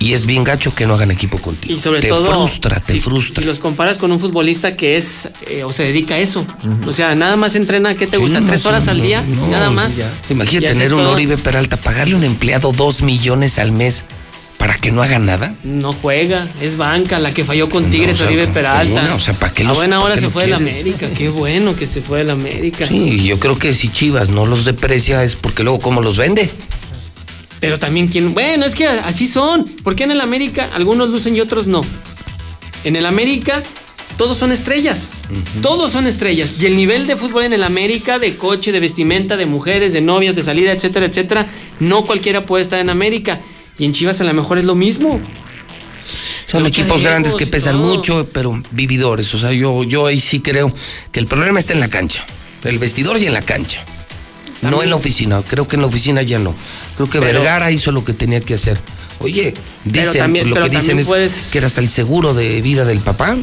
[0.00, 1.74] Y es bien gacho que no hagan equipo contigo.
[1.74, 2.28] Y sobre te todo.
[2.28, 3.42] frustra, te si, frustra.
[3.42, 6.44] Si los comparas con un futbolista que es eh, o se dedica a eso.
[6.86, 8.42] O sea, nada más entrena, ¿qué te gusta?
[8.44, 9.22] ¿Tres horas al día?
[9.26, 9.96] no, nada más.
[10.28, 11.12] Imagínate tener un todo.
[11.12, 14.04] Oribe Peralta, pagarle a un empleado dos millones al mes
[14.58, 15.54] para que no haga nada.
[15.64, 19.02] No juega, es banca, la que falló con Tigres, o Oribe Peralta.
[19.02, 20.56] no, o sea, ¿para qué A los- buena para hora se fue de la?
[20.56, 21.08] América.
[21.16, 22.86] Qué bueno que se fue de la América.
[22.86, 26.50] Sí, yo creo que si Chivas no los deprecia es porque luego cómo los vende.
[27.60, 28.34] Pero también quien.
[28.34, 29.64] Bueno, es que así son.
[29.82, 31.80] ¿Por qué en el América algunos lucen y otros no?
[32.84, 33.62] En el América
[34.18, 35.10] todos son estrellas.
[35.62, 36.54] Todos son estrellas.
[36.60, 40.00] Y el nivel de fútbol en el América, de coche, de vestimenta, de mujeres, de
[40.02, 41.46] novias, de salida, etcétera, etcétera,
[41.80, 43.40] no cualquiera puede estar en América.
[43.78, 45.20] Y en Chivas a lo mejor es lo mismo.
[46.46, 49.32] Son Lucha equipos de grandes que pesan mucho, pero vividores.
[49.34, 50.72] O sea, yo, yo ahí sí creo
[51.10, 52.24] que el problema está en la cancha.
[52.62, 53.82] El vestidor y en la cancha.
[54.62, 55.42] No en la oficina.
[55.42, 56.54] Creo que en la oficina ya no.
[56.96, 58.78] Creo que Pero- Vergara hizo lo que tenía que hacer.
[59.20, 59.54] Oye,
[59.84, 62.98] dicen, también- lo que dicen es puedes- que era hasta el seguro de vida del
[63.00, 63.36] papá.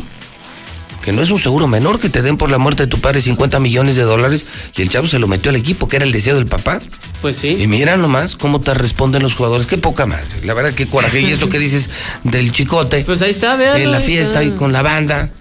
[1.04, 3.22] Que no es un seguro menor que te den por la muerte de tu padre
[3.22, 4.46] 50 millones de dólares
[4.76, 6.80] y el chavo se lo metió al equipo, que era el deseo del papá.
[7.22, 7.58] Pues sí.
[7.60, 9.66] Y mira nomás cómo te responden los jugadores.
[9.66, 10.28] Qué poca madre.
[10.44, 11.22] La verdad, qué coraje.
[11.22, 11.90] Y esto que dices
[12.24, 13.04] del chicote.
[13.04, 15.32] Pues ahí está, véalo, En la fiesta y con la banda.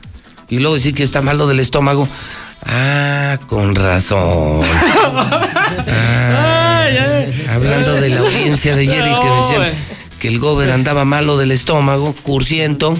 [0.48, 2.08] Y luego decir que está malo del estómago.
[2.66, 4.60] Ah, con razón.
[5.88, 6.86] Ah,
[7.48, 9.72] hablando de la audiencia de ayer y que decían.
[10.20, 12.96] Que el gober andaba malo del estómago, cursiento.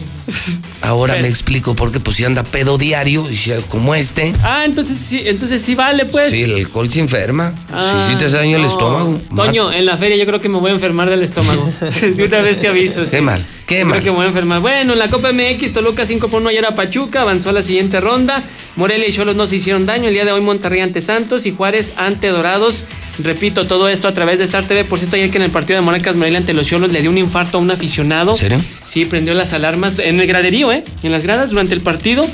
[0.80, 4.32] Ahora me explico por qué, pues si anda pedo diario, y si- como este.
[4.42, 6.32] Ah, entonces sí, entonces sí vale, pues.
[6.32, 7.54] Sí, el alcohol se enferma.
[7.72, 8.68] Ah, sí, sí te hace daño el no.
[8.68, 9.20] estómago.
[9.36, 11.70] Toño, en la feria yo creo que me voy a enfermar del estómago.
[12.00, 13.04] De una vez te aviso.
[13.04, 13.10] sí.
[13.10, 14.00] Qué mal, qué Yo mal.
[14.00, 14.60] Creo que me voy a enfermar.
[14.60, 17.62] Bueno, en la Copa MX, Toluca 5 por 1 ayer a Pachuca, avanzó a la
[17.62, 18.42] siguiente ronda.
[18.76, 20.08] Morelia y Cholos no se hicieron daño.
[20.08, 22.84] El día de hoy Monterrey ante Santos y Juárez ante Dorados.
[23.22, 24.84] Repito, todo esto a través de Star TV.
[24.84, 27.10] Por cierto, ayer que en el partido de Monarcas Morelia ante los Cholos le dio
[27.10, 28.32] un infarto a un aficionado.
[28.32, 28.60] ¿En serio?
[28.86, 30.84] Sí, prendió las alarmas en el graderío, ¿eh?
[31.02, 32.26] En las gradas durante el partido.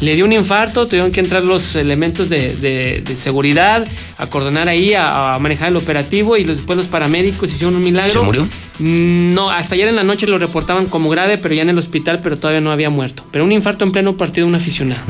[0.00, 3.86] Le dio un infarto, tuvieron que entrar los elementos de, de- de seguridad,
[4.16, 7.82] a coordinar ahí, a, a manejar el operativo y los- después los paramédicos hicieron un
[7.82, 8.12] milagro.
[8.20, 8.44] ¿Se murió?
[8.78, 11.76] Mm, No, hasta ayer en la noche lo reportaban como grave, pero ya en el
[11.76, 13.24] hospital, pero todavía no había muerto.
[13.30, 15.02] Pero un infarto en pleno partido de un aficionado.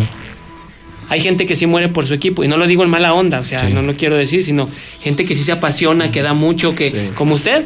[1.11, 3.41] Hay gente que sí muere por su equipo, y no lo digo en mala onda,
[3.41, 4.67] o sea, no lo quiero decir, sino
[5.03, 7.65] gente que sí se apasiona, que da mucho, que, como usted,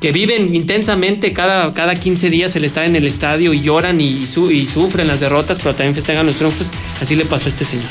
[0.00, 4.26] que viven intensamente cada, cada 15 días el estar en el estadio y lloran y,
[4.26, 6.70] su- y sufren las derrotas, pero también festejan los triunfos.
[7.00, 7.88] Así le pasó a este señor.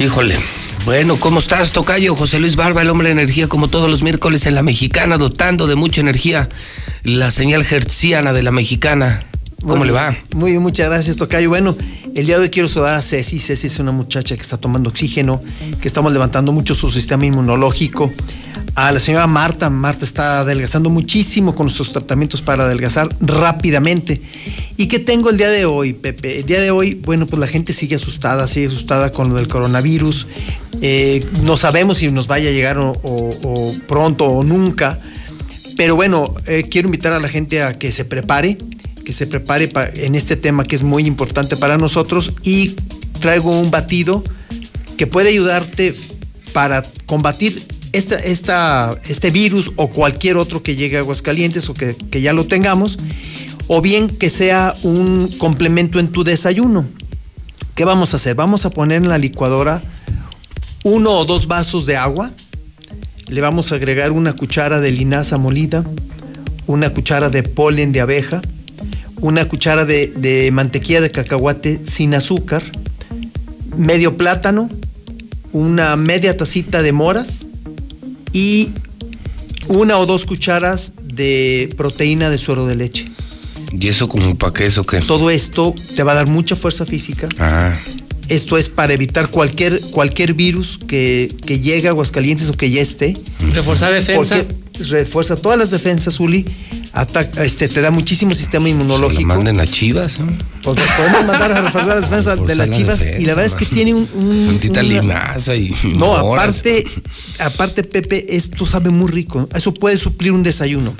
[0.00, 0.36] Híjole.
[0.84, 2.14] Bueno, ¿cómo estás, Tocayo?
[2.14, 5.66] José Luis Barba, el hombre de energía, como todos los miércoles en la mexicana, dotando
[5.66, 6.48] de mucha energía
[7.04, 9.20] la señal hertziana de la mexicana.
[9.66, 10.16] ¿Cómo le va?
[10.34, 11.48] Muy bien, muchas gracias, Tocayo.
[11.48, 11.76] Bueno,
[12.14, 13.38] el día de hoy quiero saludar a Ceci.
[13.38, 15.42] Ceci es una muchacha que está tomando oxígeno,
[15.80, 18.12] que estamos levantando mucho su sistema inmunológico.
[18.74, 24.20] A la señora Marta, Marta está adelgazando muchísimo con nuestros tratamientos para adelgazar rápidamente.
[24.76, 26.40] ¿Y qué tengo el día de hoy, Pepe?
[26.40, 29.48] El día de hoy, bueno, pues la gente sigue asustada, sigue asustada con lo del
[29.48, 30.26] coronavirus.
[30.82, 34.98] Eh, no sabemos si nos vaya a llegar o- o- o pronto o nunca.
[35.76, 38.58] Pero bueno, eh, quiero invitar a la gente a que se prepare,
[39.04, 42.76] que se prepare pa- en este tema que es muy importante para nosotros y
[43.20, 44.22] traigo un batido
[44.96, 45.94] que puede ayudarte
[46.52, 51.94] para combatir esta, esta, este virus o cualquier otro que llegue a Aguascalientes o que,
[52.10, 52.96] que ya lo tengamos,
[53.66, 56.86] o bien que sea un complemento en tu desayuno.
[57.74, 58.34] ¿Qué vamos a hacer?
[58.34, 59.82] Vamos a poner en la licuadora
[60.82, 62.32] uno o dos vasos de agua,
[63.28, 65.84] le vamos a agregar una cuchara de linaza molida,
[66.66, 68.42] una cuchara de polen de abeja,
[69.24, 72.62] una cuchara de, de mantequilla de cacahuate sin azúcar,
[73.74, 74.68] medio plátano,
[75.50, 77.46] una media tacita de moras
[78.34, 78.72] y
[79.68, 83.06] una o dos cucharas de proteína de suero de leche.
[83.72, 85.00] ¿Y eso como para qué eso qué?
[85.00, 87.26] Todo esto te va a dar mucha fuerza física.
[87.38, 87.72] Ah,
[88.28, 92.82] Esto es para evitar cualquier, cualquier virus que, que llegue a Aguascalientes o que ya
[92.82, 93.14] esté.
[93.52, 94.36] Reforzar defensa.
[94.36, 96.44] Porque refuerza todas las defensas, Uli.
[96.96, 99.24] Ataca, este, te da muchísimo sistema inmunológico.
[99.24, 100.26] manden a Chivas, ¿no?
[100.62, 103.00] Pues, podemos mandar a reforzar las defensas de las la chivas.
[103.00, 104.08] defensa, y la verdad es que tiene un.
[104.14, 106.44] un- Tantita una- linaza y No, moras.
[106.44, 106.86] aparte,
[107.40, 109.48] aparte, Pepe, esto sabe muy rico.
[109.54, 110.94] Eso puede suplir un desayuno.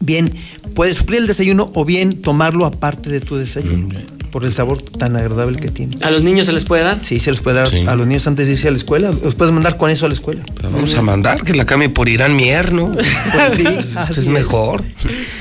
[0.00, 0.30] Bien,
[0.74, 3.88] puede suplir el desayuno o bien tomarlo aparte de tu desayuno.
[4.34, 5.96] Por el sabor tan agradable que tiene.
[6.02, 6.98] ¿A los niños se les puede dar?
[7.04, 7.84] Sí, se los puede dar Sí.
[7.86, 9.12] a los niños antes de irse a la escuela.
[9.12, 10.42] Los puedes mandar con eso a la escuela.
[10.60, 12.90] Pues vamos a mandar que la cambie por Irán Mier, ¿no?
[13.32, 13.64] Pues sí,
[13.94, 14.82] así es mejor.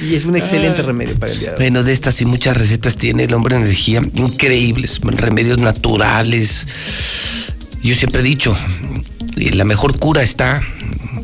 [0.07, 1.53] Y es un excelente remedio para el día.
[1.57, 6.67] Bueno, de estas y muchas recetas tiene el hombre energía increíbles, remedios naturales.
[7.81, 8.55] Yo siempre he dicho,
[9.37, 10.61] la mejor cura está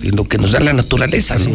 [0.01, 1.51] en lo que nos da la naturaleza, ¿no?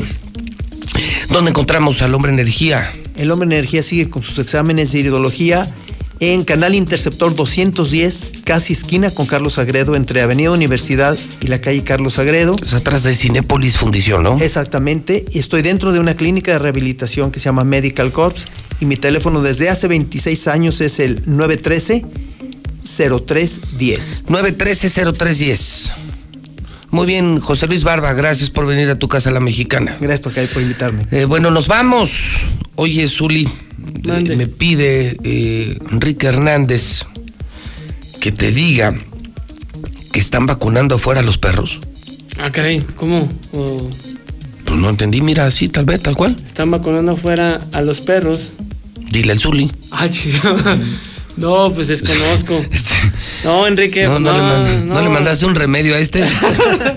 [1.31, 2.89] ¿Dónde encontramos al hombre energía?
[3.17, 5.75] El hombre energía sigue con sus exámenes de iridología
[6.21, 11.85] en Canal Interceptor 210, casi esquina con Carlos Agredo, entre Avenida Universidad y la calle
[11.85, 12.57] Carlos Agredo.
[12.65, 14.37] Es atrás de Cinépolis Fundición, ¿no?
[14.39, 18.47] Exactamente, y estoy dentro de una clínica de rehabilitación que se llama Medical Corps
[18.81, 22.05] y mi teléfono desde hace 26 años es el 913
[22.85, 24.25] 0310.
[24.27, 26.04] 913-0310.
[26.95, 29.97] Muy bien, José Luis Barba, gracias por venir a tu casa la mexicana.
[30.01, 31.03] Gracias, Tocay, por invitarme.
[31.11, 32.37] Eh, bueno, nos vamos.
[32.77, 33.49] Oye, Zuli,
[34.05, 37.05] eh, me pide eh, Enrique Hernández
[38.21, 38.95] que te diga
[40.13, 41.81] que están vacunando afuera a los perros.
[42.39, 43.29] Ah, caray, ¿cómo?
[43.55, 43.91] O
[44.65, 46.37] Pues no entendí, mira, así, tal vez, tal cual.
[46.47, 48.53] están vacunando afuera a los perros.
[49.11, 49.69] Dile al Zuli.
[49.91, 50.39] Ah, chido.
[51.37, 52.61] No, pues desconozco.
[53.45, 54.05] No, Enrique.
[54.05, 55.03] No, no, le no, mand- no no.
[55.03, 56.25] le mandaste un remedio a este.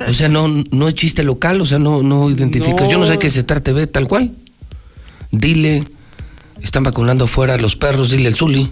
[0.10, 2.88] o sea, no, no es chiste local, o sea, no, no identificas.
[2.90, 4.32] Yo no sé qué se trate, ve tal cual.
[5.32, 5.84] Dile,
[6.64, 8.72] están vacunando afuera a los perros, dile al Zuli.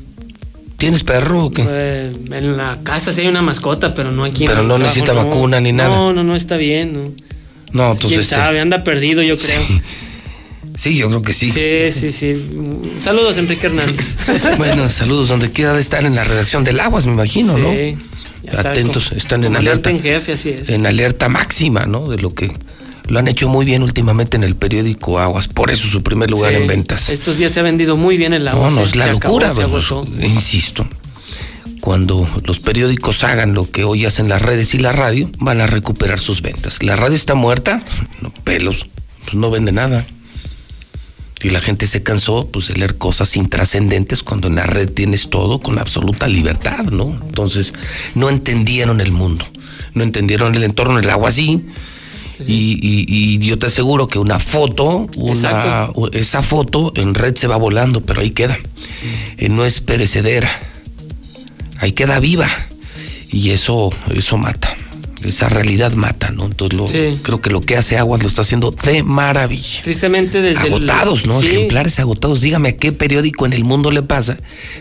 [0.77, 1.65] ¿Tienes perro o qué?
[1.67, 5.11] Eh, en la casa sí hay una mascota, pero no aquí Pero el no necesita
[5.11, 5.89] vacuna ni nada.
[5.89, 6.93] No, no, no está bien.
[6.93, 7.11] No.
[7.89, 8.35] No, pues ¿Quién este.
[8.35, 8.61] sabe?
[8.61, 9.61] Anda perdido, yo creo.
[9.61, 9.81] Sí,
[10.77, 11.51] yo creo que sí.
[11.51, 12.35] Sí, sí, sí.
[13.01, 14.17] Saludos, Enrique Hernández.
[14.57, 17.71] Bueno, saludos donde quiera de estar en la redacción del Aguas, me imagino, ¿no?
[17.71, 17.97] Sí,
[18.43, 19.89] está, Atentos, están en alerta.
[19.89, 20.69] en jefe, así es.
[20.69, 22.07] En alerta máxima, ¿no?
[22.09, 22.51] De lo que
[23.07, 25.47] lo han hecho muy bien últimamente en el periódico Aguas.
[25.47, 27.09] Por eso su primer lugar Sí, en ventas.
[27.09, 28.69] Estos días se ha vendido muy bien el agua.
[28.69, 30.03] No, no, se- es la acabó, locura, agotó.
[30.21, 30.87] insisto.
[31.81, 35.67] Cuando los periódicos hagan lo que hoy hacen las redes y la radio, van a
[35.67, 36.81] recuperar sus ventas.
[36.81, 37.83] La radio está muerta,
[38.21, 38.87] no, pelos,
[39.23, 40.05] pues no vende nada.
[41.45, 45.29] Y la gente se cansó pues, de leer cosas intrascendentes cuando en la red tienes
[45.29, 47.19] todo con absoluta libertad, ¿no?
[47.27, 47.73] Entonces,
[48.15, 49.45] no entendieron el mundo,
[49.93, 51.63] no entendieron el entorno del agua así.
[52.47, 57.45] Y, y- y yo te aseguro que una foto, una, esa foto en red se
[57.47, 58.57] va volando, pero ahí queda.
[59.37, 60.49] Eh, no es perecedera.
[61.77, 62.49] Ahí queda viva.
[63.31, 64.75] Y eso, eso mata.
[65.25, 66.45] Esa realidad mata, ¿no?
[66.45, 67.17] Entonces lo- Sí.
[67.23, 69.81] creo que lo que hace Aguas lo está haciendo de maravilla.
[69.83, 71.39] Tristemente desde el- Agotados, ¿no?
[71.41, 72.41] Sí, Ejemplares agotados.
[72.41, 74.37] Dígame a qué periódico en el mundo le pasa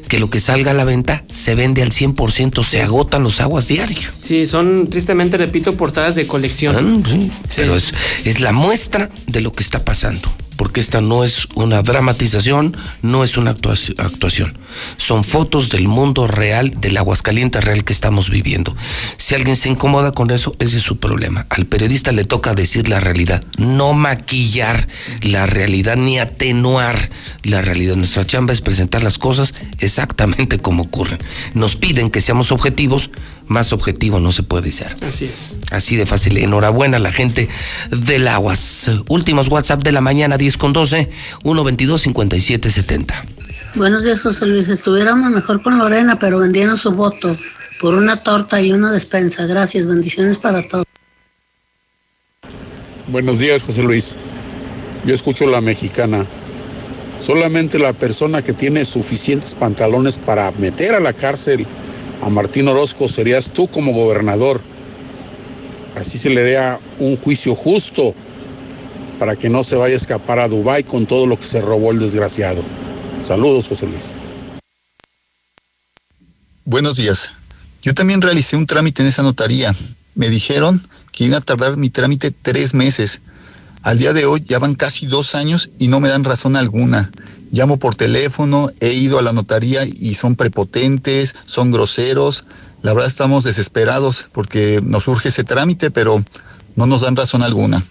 [0.08, 3.68] que lo que salga a la venta se vende al 100%, se agotan los aguas
[3.68, 4.08] diario.
[4.20, 7.02] Sí, son tristemente, repito, portadas de colección.
[7.04, 7.90] Ah, sí, Pero es,
[8.24, 10.28] es la muestra de lo que está pasando.
[10.56, 14.56] Porque esta no es una dramatización, no es una actua- actuación.
[14.96, 18.76] Son fotos del mundo real, del Aguascalientes real que estamos viviendo.
[19.16, 21.46] Si alguien se incomoda con eso, ese es su problema.
[21.50, 24.88] Al periodista le toca decir la realidad, no maquillar
[25.22, 27.10] la realidad ni atenuar
[27.42, 27.96] la realidad.
[27.96, 31.18] Nuestra chamba es presentar las cosas exactamente como ocurren.
[31.54, 33.10] Nos piden que seamos objetivos,
[33.46, 34.96] más objetivo no se puede ser.
[35.06, 35.56] Así es.
[35.70, 36.38] Así de fácil.
[36.38, 37.48] Enhorabuena a la gente
[37.90, 38.90] del Aguas.
[39.08, 41.10] Últimos WhatsApp de la mañana, 10 con 12,
[41.42, 43.24] 122 5770.
[43.74, 44.68] Buenos días, José Luis.
[44.68, 47.36] Estuviéramos mejor con Lorena, pero vendieron su voto
[47.80, 49.46] por una torta y una despensa.
[49.46, 50.84] Gracias, bendiciones para todos.
[53.08, 54.16] Buenos días, José Luis.
[55.04, 56.24] Yo escucho la mexicana.
[57.18, 61.66] Solamente la persona que tiene suficientes pantalones para meter a la cárcel
[62.22, 64.60] a Martín Orozco serías tú como gobernador.
[65.96, 66.58] Así se le dé
[66.98, 68.14] un juicio justo
[69.18, 71.92] para que no se vaya a escapar a Dubái con todo lo que se robó
[71.92, 72.62] el desgraciado.
[73.22, 74.16] Saludos, José Luis.
[76.64, 77.30] Buenos días.
[77.82, 79.74] Yo también realicé un trámite en esa notaría.
[80.14, 83.20] Me dijeron que iba a tardar mi trámite tres meses.
[83.84, 87.10] Al día de hoy ya van casi dos años y no me dan razón alguna.
[87.52, 92.46] Llamo por teléfono, he ido a la notaría y son prepotentes, son groseros.
[92.80, 96.24] La verdad estamos desesperados porque nos urge ese trámite, pero
[96.76, 97.84] no nos dan razón alguna.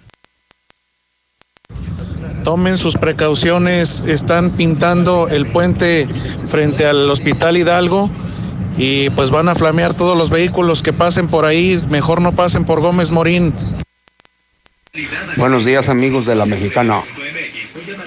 [2.44, 6.10] Tomen sus precauciones, están pintando el puente
[6.48, 8.10] frente al Hospital Hidalgo
[8.80, 12.66] y pues van a flamear todos los vehículos que pasen por ahí, mejor no pasen
[12.66, 13.54] por Gómez Morín.
[15.38, 17.02] Buenos días amigos de la Mexicana.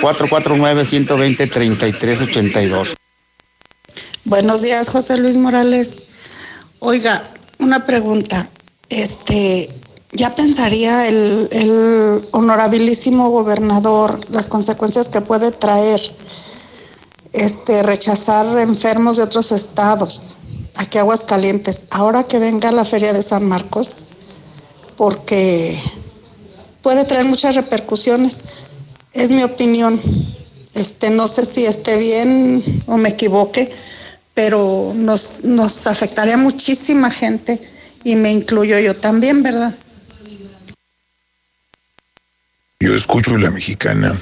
[0.00, 2.94] 449-120-3382.
[4.24, 5.96] Buenos días, José Luis Morales.
[6.78, 8.48] Oiga, una pregunta.
[8.88, 9.68] Este,
[10.16, 16.00] ¿ya pensaría el, honorabilísimo gobernador las consecuencias que puede traer
[17.32, 20.34] este rechazar enfermos de otros estados
[20.74, 21.84] aquí Aguascalientes?
[21.90, 23.96] Ahora que venga la Feria de San Marcos,
[24.96, 25.78] porque
[26.80, 28.40] puede traer muchas repercusiones.
[29.12, 30.00] Es mi opinión.
[30.74, 33.70] Este, no sé si esté bien o me equivoque,
[34.34, 37.60] pero nos, nos afectaría muchísima gente
[38.04, 39.74] y me incluyo yo también, ¿verdad?
[42.80, 44.14] Yo escucho la mexicana.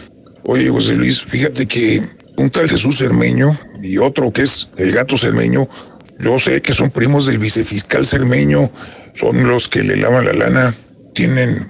[0.45, 2.01] Oye, José Luis, fíjate que
[2.37, 5.69] un tal Jesús Cermeño y otro que es el gato Cermeño,
[6.21, 8.71] yo sé que son primos del vicefiscal Cermeño,
[9.15, 10.75] son los que le lavan la lana,
[11.15, 11.69] tienen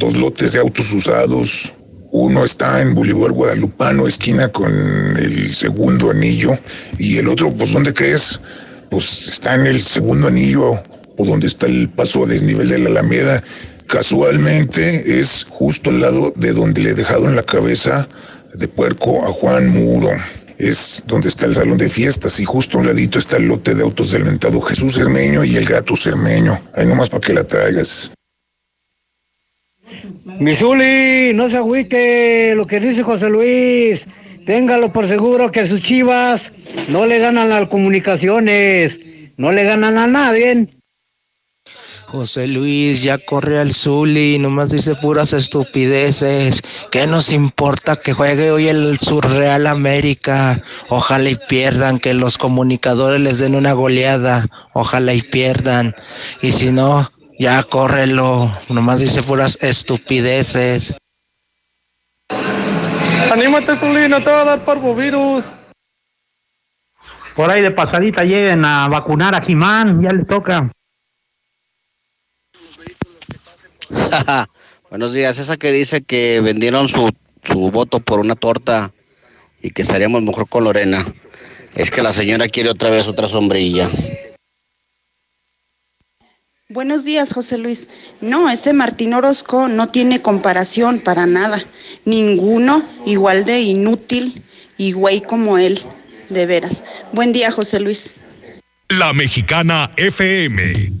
[0.00, 1.72] dos lotes de autos usados.
[2.10, 4.72] Uno está en Bolívar Guadalupano, esquina con
[5.16, 6.58] el segundo anillo,
[6.98, 8.40] y el otro, pues, ¿dónde crees?
[8.90, 10.72] Pues está en el segundo anillo,
[11.16, 13.42] o donde está el paso a desnivel de la Alameda.
[13.94, 18.08] Casualmente es justo al lado de donde le dejaron la cabeza
[18.54, 20.10] de puerco a Juan Muro.
[20.58, 23.72] es donde está el salón de fiestas y justo a un ladito está el lote
[23.72, 26.60] de autos del mentado Jesús Cermeño y el gato Cermeño.
[26.74, 28.10] Ahí nomás para que la traigas.
[30.40, 34.08] Misuli, no se agüite lo que dice José Luis.
[34.44, 36.52] Téngalo por seguro que sus chivas
[36.88, 38.98] no le ganan las comunicaciones,
[39.36, 40.68] no le ganan a nadie.
[42.08, 46.62] José Luis ya corre al Zuli, nomás dice puras estupideces.
[46.90, 50.60] ¿Qué nos importa que juegue hoy el Surreal América?
[50.88, 54.46] Ojalá y pierdan, que los comunicadores les den una goleada.
[54.72, 55.94] Ojalá y pierdan.
[56.42, 58.50] Y si no, ya córrelo.
[58.68, 60.94] Nomás dice puras estupideces.
[63.32, 65.56] Anímate, Zuli, no te va a dar parvovirus.
[67.34, 70.70] Por ahí de pasadita lleguen a vacunar a Jimán, ya les toca.
[74.90, 77.10] Buenos días, esa que dice que vendieron su,
[77.42, 78.92] su voto por una torta
[79.62, 81.04] y que estaríamos mejor con Lorena.
[81.74, 83.90] Es que la señora quiere otra vez otra sombrilla.
[86.68, 87.88] Buenos días, José Luis.
[88.20, 91.62] No, ese Martín Orozco no tiene comparación para nada.
[92.04, 94.42] Ninguno igual de inútil
[94.76, 95.80] y güey como él,
[96.30, 96.84] de veras.
[97.12, 98.14] Buen día, José Luis.
[98.88, 100.92] La Mexicana FM